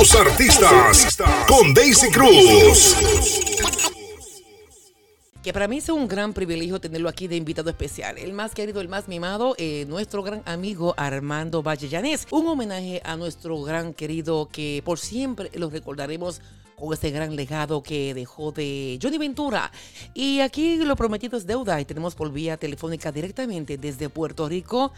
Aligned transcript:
Tus 0.00 0.14
artistas 0.14 1.18
con 1.46 1.74
Daisy 1.74 2.10
Cruz. 2.10 2.96
Que 5.42 5.52
para 5.52 5.68
mí 5.68 5.76
es 5.76 5.90
un 5.90 6.08
gran 6.08 6.32
privilegio 6.32 6.80
tenerlo 6.80 7.10
aquí 7.10 7.28
de 7.28 7.36
invitado 7.36 7.68
especial. 7.68 8.16
El 8.16 8.32
más 8.32 8.54
querido, 8.54 8.80
el 8.80 8.88
más 8.88 9.08
mimado, 9.08 9.54
eh, 9.58 9.84
nuestro 9.90 10.22
gran 10.22 10.42
amigo 10.46 10.94
Armando 10.96 11.62
Vallellanes. 11.62 12.26
Un 12.30 12.46
homenaje 12.46 13.02
a 13.04 13.16
nuestro 13.18 13.60
gran 13.60 13.92
querido 13.92 14.48
que 14.50 14.80
por 14.86 14.98
siempre 14.98 15.50
lo 15.52 15.68
recordaremos 15.68 16.40
con 16.76 16.94
ese 16.94 17.10
gran 17.10 17.36
legado 17.36 17.82
que 17.82 18.14
dejó 18.14 18.52
de 18.52 18.98
Johnny 19.02 19.18
Ventura. 19.18 19.70
Y 20.14 20.40
aquí 20.40 20.78
lo 20.78 20.96
prometido 20.96 21.36
es 21.36 21.46
deuda 21.46 21.78
y 21.78 21.84
tenemos 21.84 22.14
por 22.14 22.32
vía 22.32 22.56
telefónica 22.56 23.12
directamente 23.12 23.76
desde 23.76 24.08
Puerto 24.08 24.48
Rico. 24.48 24.94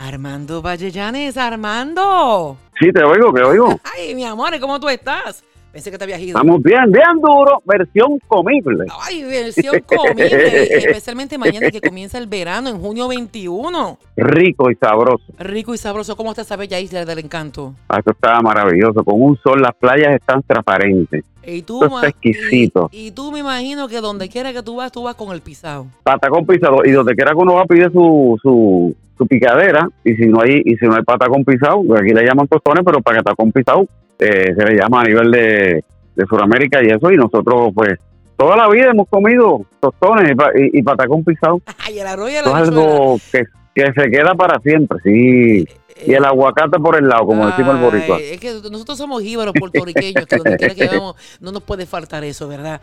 Armando 0.00 0.62
Vallellanes, 0.62 1.36
Armando. 1.36 2.56
Sí, 2.80 2.90
te 2.90 3.04
oigo, 3.04 3.30
te 3.34 3.42
oigo. 3.42 3.78
Ay, 3.84 4.14
mi 4.14 4.24
amor, 4.24 4.58
¿cómo 4.58 4.80
tú 4.80 4.88
estás? 4.88 5.44
Pensé 5.72 5.92
que 5.92 5.98
te 5.98 6.04
habías 6.04 6.20
ido. 6.20 6.36
Estamos 6.36 6.62
bien, 6.62 6.90
bien 6.90 7.20
duro, 7.22 7.62
versión 7.64 8.18
comible. 8.26 8.86
Ay, 9.06 9.22
versión 9.22 9.80
comible, 9.86 10.62
especialmente 10.76 11.38
mañana 11.38 11.70
que 11.70 11.80
comienza 11.88 12.18
el 12.18 12.26
verano, 12.26 12.70
en 12.70 12.80
junio 12.80 13.06
21. 13.06 13.98
Rico 14.16 14.70
y 14.70 14.74
sabroso. 14.74 15.24
Rico 15.38 15.72
y 15.72 15.78
sabroso, 15.78 16.16
¿cómo 16.16 16.30
está 16.30 16.42
esa 16.42 16.56
bella 16.56 16.80
isla 16.80 17.04
del 17.04 17.20
encanto? 17.20 17.74
Ah, 17.88 17.98
esto 17.98 18.10
está 18.10 18.40
maravilloso, 18.40 19.04
con 19.04 19.22
un 19.22 19.38
sol, 19.38 19.62
las 19.62 19.74
playas 19.76 20.14
están 20.14 20.42
transparentes. 20.42 21.24
Y 21.46 21.62
tú, 21.62 21.84
Esto 21.84 21.96
está 21.96 22.08
exquisito. 22.08 22.88
Y, 22.92 23.06
y 23.06 23.10
tú 23.12 23.30
me 23.30 23.38
imagino 23.38 23.86
que 23.86 24.00
donde 24.00 24.28
quiera 24.28 24.52
que 24.52 24.62
tú 24.62 24.76
vas, 24.76 24.90
tú 24.90 25.04
vas 25.04 25.14
con 25.14 25.32
el 25.32 25.40
pisado. 25.40 25.86
Patacón 26.02 26.46
pisado, 26.46 26.84
y 26.84 26.90
donde 26.90 27.14
quiera 27.14 27.30
que 27.30 27.38
uno 27.38 27.54
va 27.54 27.62
a 27.62 27.66
pedir 27.66 27.92
su, 27.92 28.36
su, 28.42 28.94
su 29.16 29.26
picadera, 29.28 29.88
y 30.04 30.14
si 30.16 30.26
no 30.26 30.40
hay 30.40 30.62
y 30.64 30.76
si 30.76 30.86
no 30.86 30.96
hay 30.96 31.02
patacón 31.02 31.44
pisado, 31.44 31.80
pues 31.86 32.00
aquí 32.00 32.12
le 32.12 32.24
llaman 32.24 32.48
tostones, 32.48 32.82
pero 32.84 33.00
patacón 33.00 33.52
pisado 33.52 33.86
eh, 34.20 34.54
se 34.56 34.64
le 34.64 34.76
llama 34.76 35.00
a 35.00 35.04
nivel 35.04 35.30
de, 35.30 35.84
de 36.16 36.26
Sudamérica 36.28 36.82
y 36.82 36.88
eso, 36.88 37.10
y 37.10 37.16
nosotros 37.16 37.70
pues 37.74 37.98
toda 38.36 38.56
la 38.56 38.68
vida 38.68 38.90
hemos 38.90 39.08
comido 39.08 39.64
tostones 39.80 40.30
y, 40.30 40.34
pa- 40.34 40.52
y- 40.54 40.78
y 40.78 40.82
patacón 40.82 41.24
pisado. 41.24 41.60
Ay, 41.84 41.98
el 41.98 42.06
arroz 42.06 42.30
y 42.30 42.34
Esto 42.36 42.52
la 42.52 42.60
es 42.62 42.68
algo 42.68 43.16
que, 43.32 43.44
que 43.74 43.92
se 43.92 44.10
queda 44.10 44.34
para 44.34 44.58
siempre, 44.60 44.98
sí. 45.02 45.64
Y 46.06 46.14
el 46.14 46.24
aguacate 46.24 46.78
por 46.78 46.96
el 46.96 47.06
lado, 47.08 47.26
como 47.26 47.46
decimos 47.46 47.74
el 47.76 47.82
boricua. 47.82 48.16
Ay, 48.16 48.30
Es 48.32 48.40
que 48.40 48.52
nosotros 48.70 48.96
somos 48.96 49.22
jíbaros 49.22 49.52
puertorriqueños, 49.58 50.24
que 50.26 50.36
donde 50.36 50.56
quiera 50.56 50.74
que 50.74 50.86
vamos, 50.96 51.16
no 51.40 51.52
nos 51.52 51.62
puede 51.62 51.84
faltar 51.84 52.24
eso, 52.24 52.48
¿verdad? 52.48 52.80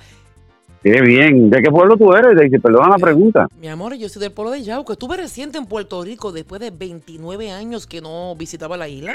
Qué 0.84 1.02
bien. 1.02 1.50
¿De 1.50 1.62
qué 1.64 1.72
pueblo 1.72 1.98
tú 1.98 2.14
eres? 2.14 2.36
Daisy? 2.38 2.60
perdona 2.60 2.90
la 2.90 2.98
pregunta. 2.98 3.48
Mi 3.60 3.68
amor, 3.68 3.96
yo 3.96 4.08
soy 4.10 4.22
del 4.22 4.32
pueblo 4.32 4.52
de 4.52 4.62
Yauco. 4.62 4.94
Estuve 4.94 5.18
reciente 5.18 5.58
en 5.58 5.66
Puerto 5.66 6.04
Rico 6.04 6.32
después 6.32 6.62
de 6.62 6.70
29 6.70 7.50
años 7.52 7.88
que 7.88 8.00
no 8.00 8.36
visitaba 8.36 8.78
la 8.78 8.88
isla. 8.88 9.12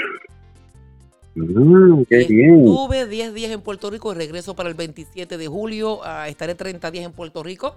Mm, 1.35 2.03
qué 2.03 2.25
bien. 2.25 2.59
Estuve 2.59 3.07
10 3.07 3.33
días 3.33 3.51
en 3.51 3.61
Puerto 3.61 3.89
Rico 3.89 4.11
y 4.11 4.15
regreso 4.15 4.55
para 4.55 4.69
el 4.69 4.75
27 4.75 5.37
de 5.37 5.47
julio. 5.47 6.01
Ah, 6.03 6.27
estaré 6.27 6.55
30 6.55 6.91
días 6.91 7.05
en 7.05 7.11
Puerto 7.11 7.43
Rico 7.43 7.75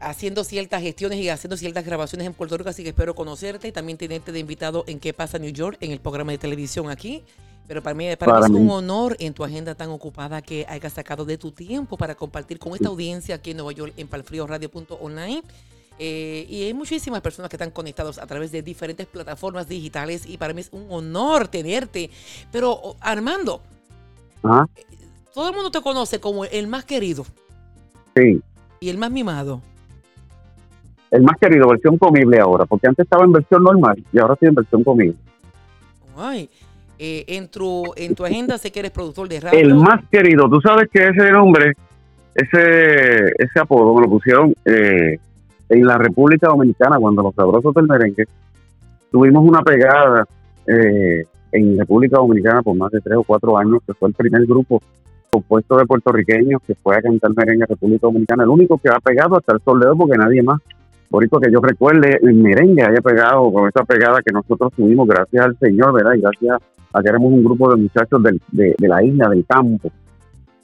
haciendo 0.00 0.44
ciertas 0.44 0.82
gestiones 0.82 1.18
y 1.18 1.28
haciendo 1.28 1.56
ciertas 1.56 1.84
grabaciones 1.84 2.26
en 2.26 2.32
Puerto 2.32 2.56
Rico, 2.56 2.70
así 2.70 2.82
que 2.82 2.88
espero 2.88 3.14
conocerte 3.14 3.68
y 3.68 3.72
también 3.72 3.98
tenerte 3.98 4.32
de 4.32 4.38
invitado 4.38 4.84
en 4.86 4.98
¿Qué 4.98 5.12
pasa 5.12 5.38
New 5.38 5.52
York? 5.52 5.76
en 5.80 5.90
el 5.92 6.00
programa 6.00 6.32
de 6.32 6.38
televisión 6.38 6.90
aquí. 6.90 7.22
Pero 7.68 7.82
para 7.82 7.94
mí, 7.94 8.06
para 8.16 8.32
Para 8.32 8.48
mí 8.48 8.56
es 8.56 8.62
un 8.62 8.70
honor 8.70 9.16
en 9.20 9.32
tu 9.32 9.44
agenda 9.44 9.76
tan 9.76 9.90
ocupada 9.90 10.42
que 10.42 10.66
hayas 10.68 10.92
sacado 10.92 11.24
de 11.24 11.38
tu 11.38 11.52
tiempo 11.52 11.96
para 11.96 12.16
compartir 12.16 12.58
con 12.58 12.74
esta 12.74 12.88
audiencia 12.88 13.36
aquí 13.36 13.52
en 13.52 13.58
Nueva 13.58 13.72
York 13.72 13.92
en 13.96 14.08
palfrioradio.online. 14.08 15.42
Eh, 16.02 16.46
y 16.48 16.64
hay 16.64 16.72
muchísimas 16.72 17.20
personas 17.20 17.50
que 17.50 17.56
están 17.56 17.72
conectados 17.72 18.18
a 18.18 18.26
través 18.26 18.50
de 18.50 18.62
diferentes 18.62 19.06
plataformas 19.06 19.68
digitales 19.68 20.24
y 20.26 20.38
para 20.38 20.54
mí 20.54 20.62
es 20.62 20.70
un 20.72 20.86
honor 20.88 21.46
tenerte. 21.48 22.08
Pero 22.50 22.96
Armando, 23.00 23.60
todo 25.34 25.50
el 25.50 25.54
mundo 25.54 25.70
te 25.70 25.82
conoce 25.82 26.18
como 26.18 26.46
el 26.46 26.68
más 26.68 26.86
querido 26.86 27.26
sí. 28.16 28.40
y 28.80 28.88
el 28.88 28.96
más 28.96 29.10
mimado. 29.10 29.60
El 31.10 31.22
más 31.22 31.36
querido, 31.38 31.68
versión 31.68 31.98
comible 31.98 32.40
ahora, 32.40 32.64
porque 32.64 32.88
antes 32.88 33.04
estaba 33.04 33.24
en 33.24 33.32
versión 33.32 33.62
normal 33.62 34.02
y 34.10 34.18
ahora 34.20 34.32
estoy 34.32 34.48
en 34.48 34.54
versión 34.54 34.82
comible. 34.82 35.16
Ay, 36.16 36.48
eh, 36.98 37.26
en, 37.28 37.48
tu, 37.48 37.92
en 37.94 38.14
tu 38.14 38.24
agenda 38.24 38.56
sé 38.56 38.72
que 38.72 38.80
eres 38.80 38.92
productor 38.92 39.28
de 39.28 39.40
radio. 39.40 39.58
El 39.58 39.74
más 39.74 40.02
querido, 40.10 40.48
tú 40.48 40.62
sabes 40.62 40.88
que 40.90 41.08
ese 41.08 41.30
nombre, 41.30 41.74
ese 42.34 43.32
ese 43.36 43.60
apodo 43.60 43.94
me 43.94 44.00
lo 44.00 44.08
pusieron 44.08 44.54
eh, 44.64 45.18
en 45.70 45.86
la 45.86 45.96
República 45.96 46.48
Dominicana 46.48 46.98
cuando 46.98 47.22
los 47.22 47.34
sabrosos 47.34 47.72
del 47.74 47.86
merengue 47.86 48.24
tuvimos 49.10 49.48
una 49.48 49.62
pegada 49.62 50.26
eh, 50.66 51.24
en 51.52 51.78
República 51.78 52.18
Dominicana 52.18 52.62
por 52.62 52.76
más 52.76 52.90
de 52.90 53.00
tres 53.00 53.16
o 53.16 53.24
cuatro 53.24 53.56
años, 53.56 53.80
que 53.86 53.94
fue 53.94 54.08
el 54.08 54.14
primer 54.14 54.44
grupo 54.46 54.82
compuesto 55.30 55.76
de 55.76 55.86
puertorriqueños 55.86 56.60
que 56.66 56.74
fue 56.74 56.96
a 56.96 57.02
cantar 57.02 57.30
merengue 57.36 57.62
en 57.62 57.68
República 57.68 58.08
Dominicana, 58.08 58.42
el 58.42 58.50
único 58.50 58.78
que 58.78 58.88
ha 58.88 58.98
pegado 58.98 59.36
hasta 59.36 59.54
el 59.54 59.60
sol 59.60 59.80
de 59.80 59.86
porque 59.96 60.18
nadie 60.18 60.42
más 60.42 60.60
Boricua 61.08 61.40
que 61.40 61.50
yo 61.50 61.60
recuerde, 61.60 62.20
el 62.22 62.34
merengue 62.34 62.84
haya 62.84 63.00
pegado 63.00 63.52
con 63.52 63.68
esa 63.68 63.84
pegada 63.84 64.22
que 64.24 64.32
nosotros 64.32 64.72
tuvimos 64.76 65.08
gracias 65.08 65.44
al 65.44 65.58
Señor, 65.58 65.92
¿verdad? 65.92 66.14
Y 66.14 66.20
gracias 66.20 66.58
a 66.92 67.02
que 67.02 67.08
éramos 67.08 67.32
un 67.32 67.42
grupo 67.42 67.68
de 67.68 67.82
muchachos 67.82 68.22
de 68.22 68.76
la 68.78 69.02
isla, 69.02 69.28
del 69.28 69.44
campo, 69.44 69.90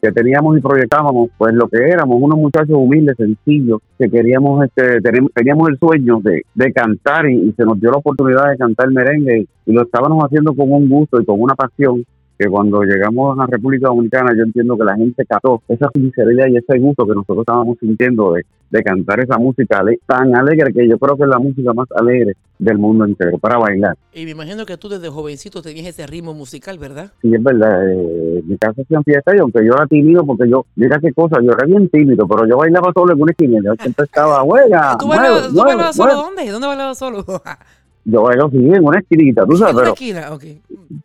que 0.00 0.12
teníamos 0.12 0.58
y 0.58 0.60
proyectábamos 0.60 1.30
pues 1.38 1.54
lo 1.54 1.68
que 1.68 1.78
éramos, 1.78 2.18
unos 2.20 2.38
muchachos 2.38 2.76
humildes, 2.76 3.16
sencillos, 3.16 3.80
que 3.98 4.08
queríamos, 4.08 4.64
este, 4.64 5.00
teníamos 5.34 5.68
el 5.68 5.78
sueño 5.78 6.20
de, 6.22 6.42
de 6.54 6.72
cantar 6.72 7.28
y, 7.28 7.52
se 7.56 7.64
nos 7.64 7.80
dio 7.80 7.90
la 7.90 7.98
oportunidad 7.98 8.50
de 8.50 8.58
cantar 8.58 8.90
merengue 8.90 9.46
y 9.64 9.72
lo 9.72 9.82
estábamos 9.82 10.22
haciendo 10.24 10.54
con 10.54 10.72
un 10.72 10.88
gusto 10.88 11.20
y 11.20 11.24
con 11.24 11.40
una 11.40 11.54
pasión 11.54 12.04
que 12.38 12.48
cuando 12.48 12.82
llegamos 12.82 13.36
a 13.38 13.42
la 13.42 13.46
República 13.46 13.88
Dominicana 13.88 14.32
yo 14.36 14.44
entiendo 14.44 14.76
que 14.76 14.84
la 14.84 14.96
gente 14.96 15.24
captó 15.26 15.62
esa 15.68 15.88
sinceridad 15.94 16.46
y 16.48 16.56
ese 16.56 16.78
gusto 16.78 17.06
que 17.06 17.14
nosotros 17.14 17.40
estábamos 17.40 17.78
sintiendo 17.78 18.32
de, 18.32 18.44
de 18.70 18.82
cantar 18.82 19.20
esa 19.20 19.38
música 19.38 19.82
tan 20.06 20.34
alegre 20.34 20.72
que 20.72 20.88
yo 20.88 20.98
creo 20.98 21.16
que 21.16 21.22
es 21.22 21.28
la 21.28 21.38
música 21.38 21.72
más 21.72 21.88
alegre 21.92 22.34
del 22.58 22.78
mundo 22.78 23.04
entero 23.04 23.38
para 23.38 23.58
bailar. 23.58 23.96
Y 24.12 24.24
me 24.24 24.30
imagino 24.32 24.64
que 24.66 24.76
tú 24.76 24.88
desde 24.88 25.08
jovencito 25.08 25.62
tenías 25.62 25.86
ese 25.86 26.06
ritmo 26.06 26.34
musical, 26.34 26.78
¿verdad? 26.78 27.12
Sí, 27.22 27.34
es 27.34 27.42
verdad, 27.42 27.88
eh, 27.88 28.38
en 28.40 28.48
mi 28.48 28.56
casa 28.58 28.82
hacían 28.82 29.04
fiesta 29.04 29.34
y 29.36 29.38
aunque 29.38 29.64
yo 29.64 29.72
era 29.74 29.86
tímido, 29.86 30.24
porque 30.24 30.48
yo, 30.48 30.66
mira 30.74 30.98
qué 31.00 31.12
cosa, 31.12 31.36
yo 31.42 31.52
era 31.52 31.66
bien 31.66 31.88
tímido, 31.88 32.26
pero 32.26 32.46
yo 32.46 32.56
bailaba 32.56 32.92
solo 32.92 33.12
en 33.12 33.22
una 33.22 33.32
esquina, 33.32 33.60
yo 33.64 33.74
siempre 33.80 34.04
estaba, 34.04 34.40
juega, 34.40 34.96
¿Tú 34.98 35.08
bailabas, 35.08 35.48
tú 35.48 35.56
bailabas 35.56 35.96
solo 35.96 36.14
mueve". 36.14 36.22
dónde? 36.28 36.52
¿Dónde 36.52 36.66
bailabas 36.66 36.98
solo? 36.98 37.24
Yo 38.08 38.22
bailo 38.22 38.48
sí, 38.50 38.58
en 38.58 38.84
una 38.84 39.00
esquinita, 39.00 39.44
tú 39.44 39.56
sabes, 39.56 39.74
pero, 39.74 39.92
esquina, 39.94 40.32
ok. 40.32 40.44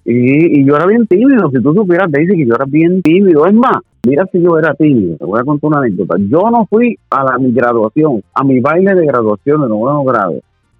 y, 0.06 0.59
y 0.62 0.66
yo 0.66 0.75
era 0.75 0.85
bien 0.85 1.07
tímido, 1.07 1.50
si 1.50 1.59
tú 1.59 1.73
supieras, 1.73 2.12
Daisy, 2.12 2.38
que 2.38 2.45
yo 2.45 2.53
era 2.53 2.66
bien 2.66 3.01
tímido, 3.01 3.47
es 3.47 3.53
más, 3.56 3.78
mira 4.06 4.28
si 4.31 4.39
yo 4.39 4.59
era 4.59 4.75
tímido, 4.75 5.17
te 5.17 5.25
voy 5.25 5.39
a 5.39 5.44
contar 5.44 5.67
una 5.69 5.79
anécdota, 5.79 6.16
yo 6.19 6.51
no 6.51 6.67
fui 6.69 6.95
a 7.09 7.23
la, 7.23 7.39
mi 7.39 7.51
graduación, 7.51 8.22
a 8.35 8.44
mi 8.44 8.59
baile 8.59 8.94
de 8.94 9.07
graduación 9.07 9.62
de 9.62 9.67
noveno 9.67 10.03
grado, 10.03 10.35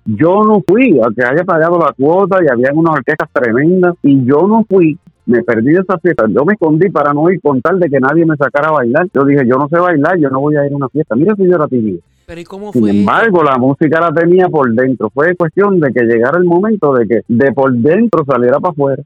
yo 0.06 0.44
no 0.44 0.62
fui 0.68 1.00
a 1.00 1.08
que 1.16 1.26
haya 1.26 1.44
pagado 1.44 1.80
la 1.80 1.92
cuota 1.94 2.38
y 2.44 2.52
habían 2.52 2.78
unas 2.78 2.98
orquestas 2.98 3.30
tremendas 3.34 3.96
y 4.04 4.24
yo 4.24 4.48
no 4.48 4.64
fui, 4.70 5.00
me 5.32 5.44
perdí 5.44 5.72
de 5.72 5.82
esa 5.82 5.98
fiesta, 5.98 6.26
yo 6.28 6.46
me 6.46 6.54
escondí 6.54 6.90
para 6.90 7.14
no 7.14 7.30
ir 7.32 7.42
con 7.42 7.62
tal 7.62 7.80
de 7.80 7.90
que 7.90 8.00
nadie 8.00 8.26
me 8.26 8.36
sacara 8.38 8.68
a 8.68 8.74
bailar, 8.74 9.08
yo 9.14 9.26
dije 9.26 9.48
yo 9.48 9.56
no 9.56 9.68
sé 9.70 9.80
bailar, 9.80 10.20
yo 10.20 10.30
no 10.30 10.40
voy 10.42 10.56
a 10.58 10.66
ir 10.66 10.74
a 10.74 10.76
una 10.76 10.90
fiesta, 10.90 11.16
mira 11.16 11.36
si 11.36 11.46
yo 11.48 11.56
era 11.56 11.68
tímido. 11.68 12.00
Pero 12.28 12.42
¿y 12.42 12.44
cómo 12.44 12.72
Sin 12.72 12.88
embargo, 12.88 13.44
la 13.44 13.58
música 13.58 14.00
la 14.00 14.14
tenía 14.14 14.48
por 14.48 14.72
dentro. 14.74 15.10
Fue 15.10 15.36
cuestión 15.36 15.82
de 15.82 15.92
que 15.92 16.06
llegara 16.06 16.38
el 16.38 16.46
momento 16.46 16.94
de 16.94 17.06
que 17.06 17.22
de 17.28 17.52
por 17.52 17.74
dentro 17.74 18.24
saliera 18.26 18.60
para 18.60 18.72
afuera. 18.72 19.04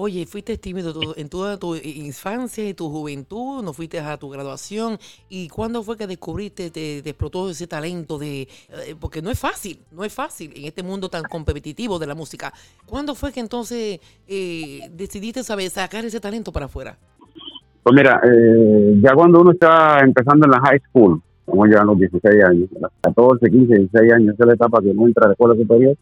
Oye, 0.00 0.26
fuiste 0.26 0.56
tímido 0.58 0.92
todo- 0.92 1.16
en 1.16 1.28
toda 1.28 1.58
tu 1.58 1.74
infancia 1.74 2.68
y 2.68 2.72
tu 2.72 2.88
juventud, 2.88 3.64
no 3.64 3.72
fuiste 3.72 3.98
a 3.98 4.16
tu 4.16 4.28
graduación. 4.30 4.96
¿Y 5.28 5.48
cuándo 5.48 5.82
fue 5.82 5.96
que 5.96 6.06
descubriste, 6.06 6.70
te, 6.70 7.02
te 7.02 7.10
explotó 7.10 7.50
ese 7.50 7.66
talento 7.66 8.16
de... 8.16 8.42
eh, 8.42 8.94
porque 9.00 9.20
no 9.20 9.28
es 9.28 9.40
fácil, 9.40 9.80
no 9.90 10.04
es 10.04 10.12
fácil 10.14 10.52
en 10.54 10.66
este 10.66 10.84
mundo 10.84 11.08
tan 11.08 11.24
competitivo 11.24 11.98
de 11.98 12.06
la 12.06 12.14
música. 12.14 12.52
¿Cuándo 12.86 13.16
fue 13.16 13.32
que 13.32 13.40
entonces 13.40 13.98
eh, 14.28 14.88
decidiste 14.92 15.42
saber, 15.42 15.68
sacar 15.68 16.04
ese 16.04 16.20
talento 16.20 16.52
para 16.52 16.66
afuera? 16.66 16.96
Pues 17.82 17.92
mira, 17.96 18.20
eh, 18.24 19.00
ya 19.02 19.14
cuando 19.16 19.40
uno 19.40 19.50
está 19.50 19.98
empezando 19.98 20.46
en 20.46 20.52
la 20.52 20.60
high 20.60 20.80
school, 20.90 21.20
como 21.44 21.66
ya 21.66 21.80
a 21.80 21.84
los 21.84 21.98
16 21.98 22.44
años, 22.44 22.68
a 22.76 22.80
los 22.82 22.92
14, 23.00 23.50
15, 23.50 23.74
16 23.78 24.12
años, 24.12 24.34
esa 24.34 24.44
es 24.44 24.46
la 24.46 24.54
etapa 24.54 24.80
que 24.80 24.90
uno 24.90 25.08
entra 25.08 25.24
a 25.24 25.28
la 25.28 25.32
escuela 25.32 25.56
superior, 25.56 25.96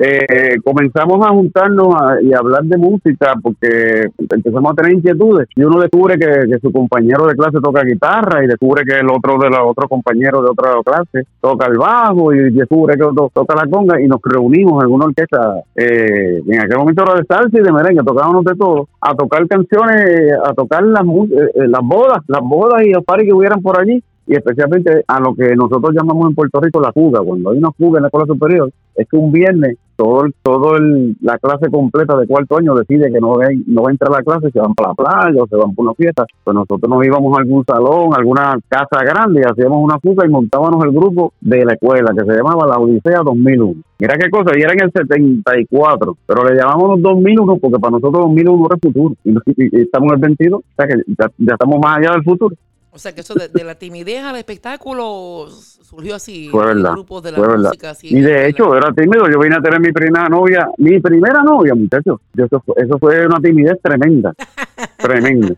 eh, 0.00 0.56
comenzamos 0.64 1.24
a 1.26 1.30
juntarnos 1.30 1.88
a- 1.94 2.22
y 2.22 2.32
a 2.32 2.38
hablar 2.38 2.62
de 2.64 2.76
música 2.76 3.34
porque 3.42 4.10
empezamos 4.18 4.72
a 4.72 4.74
tener 4.74 4.92
inquietudes. 4.92 5.48
Y 5.56 5.62
uno 5.62 5.80
descubre 5.80 6.16
que, 6.18 6.58
su 6.60 6.72
compañero 6.72 7.26
de 7.26 7.34
clase 7.34 7.58
toca 7.62 7.82
guitarra 7.84 8.44
y 8.44 8.46
descubre 8.46 8.84
que 8.84 8.98
el 8.98 9.08
otro 9.10 9.38
de 9.38 9.48
los 9.48 9.60
otros 9.64 9.88
compañeros 9.88 10.42
de 10.44 10.50
otra 10.50 10.72
clase 10.84 11.26
toca 11.40 11.66
el 11.66 11.78
bajo 11.78 12.32
y 12.32 12.50
descubre 12.50 12.96
que 12.96 13.04
otro 13.04 13.30
toca 13.32 13.54
la 13.54 13.70
conga 13.70 14.00
y 14.00 14.06
nos 14.06 14.20
reunimos 14.22 14.84
en 14.84 14.90
una 14.90 15.06
orquesta 15.06 15.54
eh, 15.74 16.42
en 16.46 16.60
aquel 16.60 16.78
momento 16.78 17.02
era 17.02 17.14
de 17.14 17.24
salsa 17.24 17.58
y 17.58 17.62
de 17.62 17.72
merengue. 17.72 18.02
Tocábamos 18.04 18.44
de 18.44 18.54
todo 18.54 18.88
a 19.00 19.14
tocar 19.14 19.46
canciones 19.46 20.32
a 20.44 20.52
tocar 20.54 20.82
las 20.84 21.02
eh, 21.04 21.50
eh, 21.54 21.68
las 21.68 21.82
bodas 21.82 22.18
las 22.28 22.40
bodas 22.42 22.82
y 22.84 22.90
los 22.92 23.04
paris 23.04 23.26
que 23.26 23.34
hubieran 23.34 23.60
por 23.62 23.80
allí. 23.80 24.02
Y 24.26 24.34
especialmente 24.34 25.04
a 25.08 25.20
lo 25.20 25.34
que 25.34 25.56
nosotros 25.56 25.94
llamamos 25.94 26.28
en 26.28 26.34
Puerto 26.34 26.60
Rico 26.60 26.82
la 26.82 26.92
fuga. 26.92 27.22
Cuando 27.22 27.50
hay 27.50 27.56
una 27.58 27.72
fuga 27.72 27.98
en 27.98 28.02
la 28.02 28.08
escuela 28.08 28.26
superior, 28.26 28.70
es 28.98 29.08
que 29.08 29.16
un 29.16 29.32
viernes 29.32 29.76
todo 29.96 30.24
el, 30.26 30.34
todo 30.44 30.76
el, 30.76 31.16
la 31.22 31.38
clase 31.38 31.68
completa 31.72 32.16
de 32.16 32.26
cuarto 32.28 32.56
año 32.56 32.72
decide 32.76 33.10
que 33.12 33.18
no, 33.18 33.30
va- 33.30 33.48
no 33.66 33.82
va 33.82 33.88
a 33.88 33.92
entrar 33.92 34.12
a 34.12 34.18
la 34.18 34.22
clase, 34.22 34.48
se 34.52 34.60
van 34.60 34.72
para 34.74 34.90
la 34.90 34.94
playa 34.94 35.42
o 35.42 35.46
se 35.48 35.56
van 35.56 35.74
por 35.74 35.86
una 35.86 35.94
fiesta. 35.94 36.24
Pues 36.44 36.54
nosotros 36.54 36.88
nos 36.88 37.04
íbamos 37.04 37.36
a 37.36 37.40
algún 37.40 37.64
salón, 37.64 38.10
a 38.14 38.18
alguna 38.18 38.56
casa 38.68 39.02
grande 39.04 39.40
y 39.44 39.50
hacíamos 39.50 39.78
una 39.82 39.98
fuga 39.98 40.24
y 40.24 40.30
montábamos 40.30 40.84
el 40.84 40.92
grupo 40.92 41.32
de 41.40 41.64
la 41.64 41.72
escuela 41.72 42.12
que 42.16 42.24
se 42.24 42.36
llamaba 42.36 42.68
la 42.68 42.78
Odisea 42.78 43.22
2001. 43.24 43.74
Mira 43.98 44.14
qué 44.20 44.30
cosa, 44.30 44.52
y 44.56 44.62
era 44.62 44.72
en 44.74 44.82
el 44.84 44.92
74, 44.92 46.16
pero 46.26 46.44
le 46.44 46.54
llamamos 46.56 46.90
los 46.90 47.02
2001 47.02 47.56
porque 47.56 47.78
para 47.80 47.90
nosotros 47.92 48.22
2001 48.26 48.66
era 48.70 48.78
futuro 48.80 49.14
y, 49.24 49.30
y- 49.32 49.78
y 49.78 49.80
estamos 49.82 50.08
en 50.12 50.14
el 50.14 50.20
22, 50.20 50.60
o 50.60 50.64
sea 50.76 50.86
que 50.86 50.94
ya 51.38 51.52
estamos 51.54 51.78
más 51.82 51.98
allá 51.98 52.12
del 52.12 52.22
futuro. 52.22 52.54
O 52.90 52.98
sea, 52.98 53.14
que 53.14 53.20
eso 53.20 53.34
de, 53.34 53.48
de 53.48 53.64
la 53.64 53.74
timidez 53.74 54.24
al 54.24 54.36
espectáculo 54.36 55.46
surgió 55.50 56.14
así. 56.14 56.48
Fue 56.50 56.64
verdad, 56.66 56.92
grupos 56.92 57.22
de 57.22 57.32
la 57.32 57.38
fue 57.38 57.58
música. 57.58 57.90
así, 57.90 58.08
Y 58.08 58.20
de 58.20 58.48
hecho, 58.48 58.74
era 58.74 58.92
tímido. 58.92 59.28
Yo 59.30 59.38
vine 59.38 59.56
a 59.56 59.60
tener 59.60 59.78
mi 59.78 59.92
primera 59.92 60.28
novia, 60.28 60.68
mi 60.78 60.98
primera 60.98 61.42
novia, 61.42 61.74
muchachos. 61.74 62.20
Eso 62.36 62.62
fue, 62.64 62.74
eso 62.78 62.98
fue 62.98 63.26
una 63.26 63.38
timidez 63.40 63.78
tremenda. 63.82 64.32
tremenda. 64.96 65.54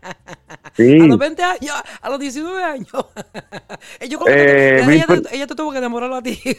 Sí. 0.73 0.99
A 1.01 1.05
los 1.07 1.17
20 1.17 1.43
años, 1.43 1.73
a 2.01 2.09
los 2.09 2.19
19 2.19 2.63
años. 2.63 2.87
Yo 4.09 4.19
creo 4.19 4.25
que 4.25 4.31
Eh, 4.33 4.83
ella, 4.89 5.05
te, 5.07 5.35
ella 5.35 5.47
te 5.47 5.55
tuvo 5.55 5.71
que 5.71 5.77
enamorarlo 5.77 6.17
a 6.17 6.21
ti. 6.21 6.37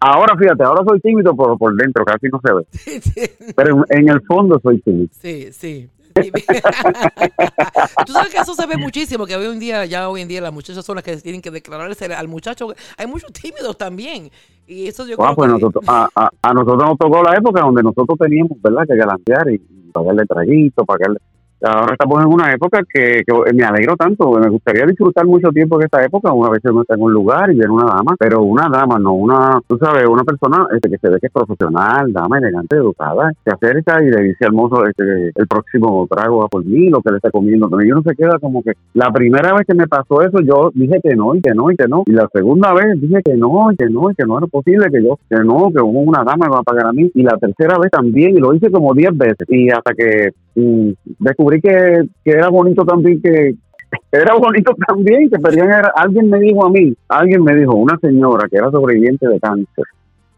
Ahora, 0.00 0.36
fíjate, 0.36 0.62
ahora 0.62 0.82
soy 0.86 1.00
tímido 1.00 1.34
por, 1.34 1.56
por 1.56 1.74
dentro, 1.76 2.04
casi 2.04 2.26
no 2.28 2.38
se 2.44 2.52
ve. 2.52 2.62
sí, 2.72 3.00
sí. 3.00 3.52
Pero 3.56 3.84
en, 3.88 4.00
en 4.00 4.08
el 4.10 4.20
fondo 4.22 4.60
soy 4.62 4.78
tímido. 4.80 5.08
Sí, 5.12 5.48
sí. 5.50 5.88
Tú 8.06 8.12
sabes 8.12 8.32
que 8.32 8.38
eso 8.40 8.54
se 8.54 8.66
ve 8.66 8.76
muchísimo, 8.76 9.26
que 9.26 9.36
hoy 9.36 9.46
en 9.46 9.58
día, 9.58 9.84
ya 9.86 10.08
hoy 10.08 10.20
en 10.22 10.28
día 10.28 10.40
las 10.40 10.52
muchachas 10.52 10.84
son 10.84 10.96
las 10.96 11.04
que 11.04 11.16
tienen 11.16 11.40
que 11.42 11.50
declararse 11.50 12.06
al 12.14 12.28
muchacho. 12.28 12.68
Hay 12.96 13.06
muchos 13.06 13.32
tímidos 13.32 13.76
también. 13.76 14.30
Y 14.66 14.86
eso 14.88 15.06
yo 15.06 15.16
Ah, 15.18 15.34
creo 15.34 15.36
pues 15.36 15.48
que... 15.48 15.52
nosotros, 15.54 15.84
a, 15.86 16.08
a, 16.14 16.30
a 16.42 16.54
nosotros 16.54 16.82
nos 16.88 16.98
tocó 16.98 17.22
la 17.22 17.36
época 17.36 17.60
donde 17.60 17.82
nosotros 17.82 18.18
teníamos, 18.18 18.60
¿verdad?, 18.62 18.84
que 18.88 18.96
galantear 18.96 19.50
y, 19.50 19.54
y 19.56 19.90
pagarle 19.92 20.24
traguito, 20.26 20.84
pagarle. 20.84 21.18
Ahora 21.64 21.94
estamos 21.94 22.22
en 22.22 22.32
una 22.32 22.52
época 22.52 22.82
que, 22.92 23.22
que 23.26 23.52
me 23.54 23.64
alegro 23.64 23.96
tanto, 23.96 24.30
me 24.32 24.50
gustaría 24.50 24.84
disfrutar 24.84 25.24
mucho 25.24 25.48
tiempo 25.48 25.78
de 25.78 25.86
esta 25.86 26.04
época, 26.04 26.32
una 26.32 26.50
vez 26.50 26.60
que 26.60 26.70
uno 26.70 26.82
está 26.82 26.94
en 26.94 27.02
un 27.02 27.12
lugar 27.12 27.50
y 27.50 27.54
viene 27.54 27.72
una 27.72 27.86
dama, 27.86 28.14
pero 28.18 28.42
una 28.42 28.68
dama, 28.68 28.98
no 28.98 29.14
una, 29.14 29.60
tú 29.66 29.78
sabes, 29.78 30.06
una 30.06 30.24
persona 30.24 30.66
este, 30.74 30.90
que 30.90 30.98
se 30.98 31.08
ve 31.08 31.18
que 31.20 31.28
es 31.28 31.32
profesional, 31.32 32.12
dama 32.12 32.38
elegante, 32.38 32.76
educada, 32.76 33.32
se 33.42 33.50
acerca 33.50 34.02
y 34.02 34.10
le 34.10 34.22
dice 34.24 34.44
al 34.44 34.52
mozo 34.52 34.84
este, 34.86 35.32
el 35.34 35.46
próximo 35.48 36.06
trago 36.10 36.40
va 36.40 36.48
por 36.48 36.64
mí, 36.64 36.90
lo 36.90 37.00
que 37.00 37.10
le 37.10 37.16
está 37.16 37.30
comiendo. 37.30 37.68
Y 37.82 37.92
uno 37.92 38.02
se 38.02 38.14
queda 38.14 38.38
como 38.38 38.62
que, 38.62 38.72
la 38.94 39.10
primera 39.10 39.54
vez 39.54 39.66
que 39.66 39.74
me 39.74 39.86
pasó 39.86 40.22
eso, 40.22 40.40
yo 40.40 40.70
dije 40.74 41.00
que 41.02 41.16
no, 41.16 41.34
y 41.34 41.40
que 41.40 41.54
no, 41.54 41.70
y 41.70 41.76
que 41.76 41.88
no. 41.88 42.02
Y 42.06 42.12
la 42.12 42.28
segunda 42.32 42.72
vez 42.74 43.00
dije 43.00 43.22
que 43.24 43.36
no, 43.36 43.72
y 43.72 43.76
que 43.76 43.86
no, 43.86 44.10
y 44.10 44.14
que 44.14 44.24
no 44.24 44.38
era 44.38 44.46
posible, 44.46 44.90
que 44.90 45.02
yo, 45.02 45.18
que 45.28 45.36
no, 45.42 45.70
que 45.72 45.80
una 45.80 46.24
dama 46.24 46.46
me 46.46 46.54
va 46.54 46.58
a 46.58 46.62
pagar 46.62 46.86
a 46.86 46.92
mí. 46.92 47.10
Y 47.14 47.22
la 47.22 47.36
tercera 47.38 47.78
vez 47.78 47.90
también, 47.90 48.36
y 48.36 48.40
lo 48.40 48.54
hice 48.54 48.70
como 48.70 48.92
10 48.94 49.16
veces. 49.16 49.48
Y 49.48 49.70
hasta 49.70 49.94
que 49.94 50.30
mm, 50.54 50.90
descubrí 51.18 51.60
que, 51.60 52.02
que 52.24 52.30
era 52.30 52.48
bonito 52.48 52.84
también 52.84 53.20
que 53.20 53.54
era 54.12 54.34
bonito 54.34 54.74
también 54.86 55.30
que 55.30 55.38
perdían 55.38 55.70
alguien 55.96 56.30
me 56.30 56.38
dijo 56.40 56.64
a 56.64 56.70
mí 56.70 56.94
alguien 57.08 57.42
me 57.42 57.54
dijo 57.54 57.74
una 57.74 57.98
señora 57.98 58.48
que 58.48 58.56
era 58.56 58.70
sobreviviente 58.70 59.28
de 59.28 59.40
cáncer 59.40 59.84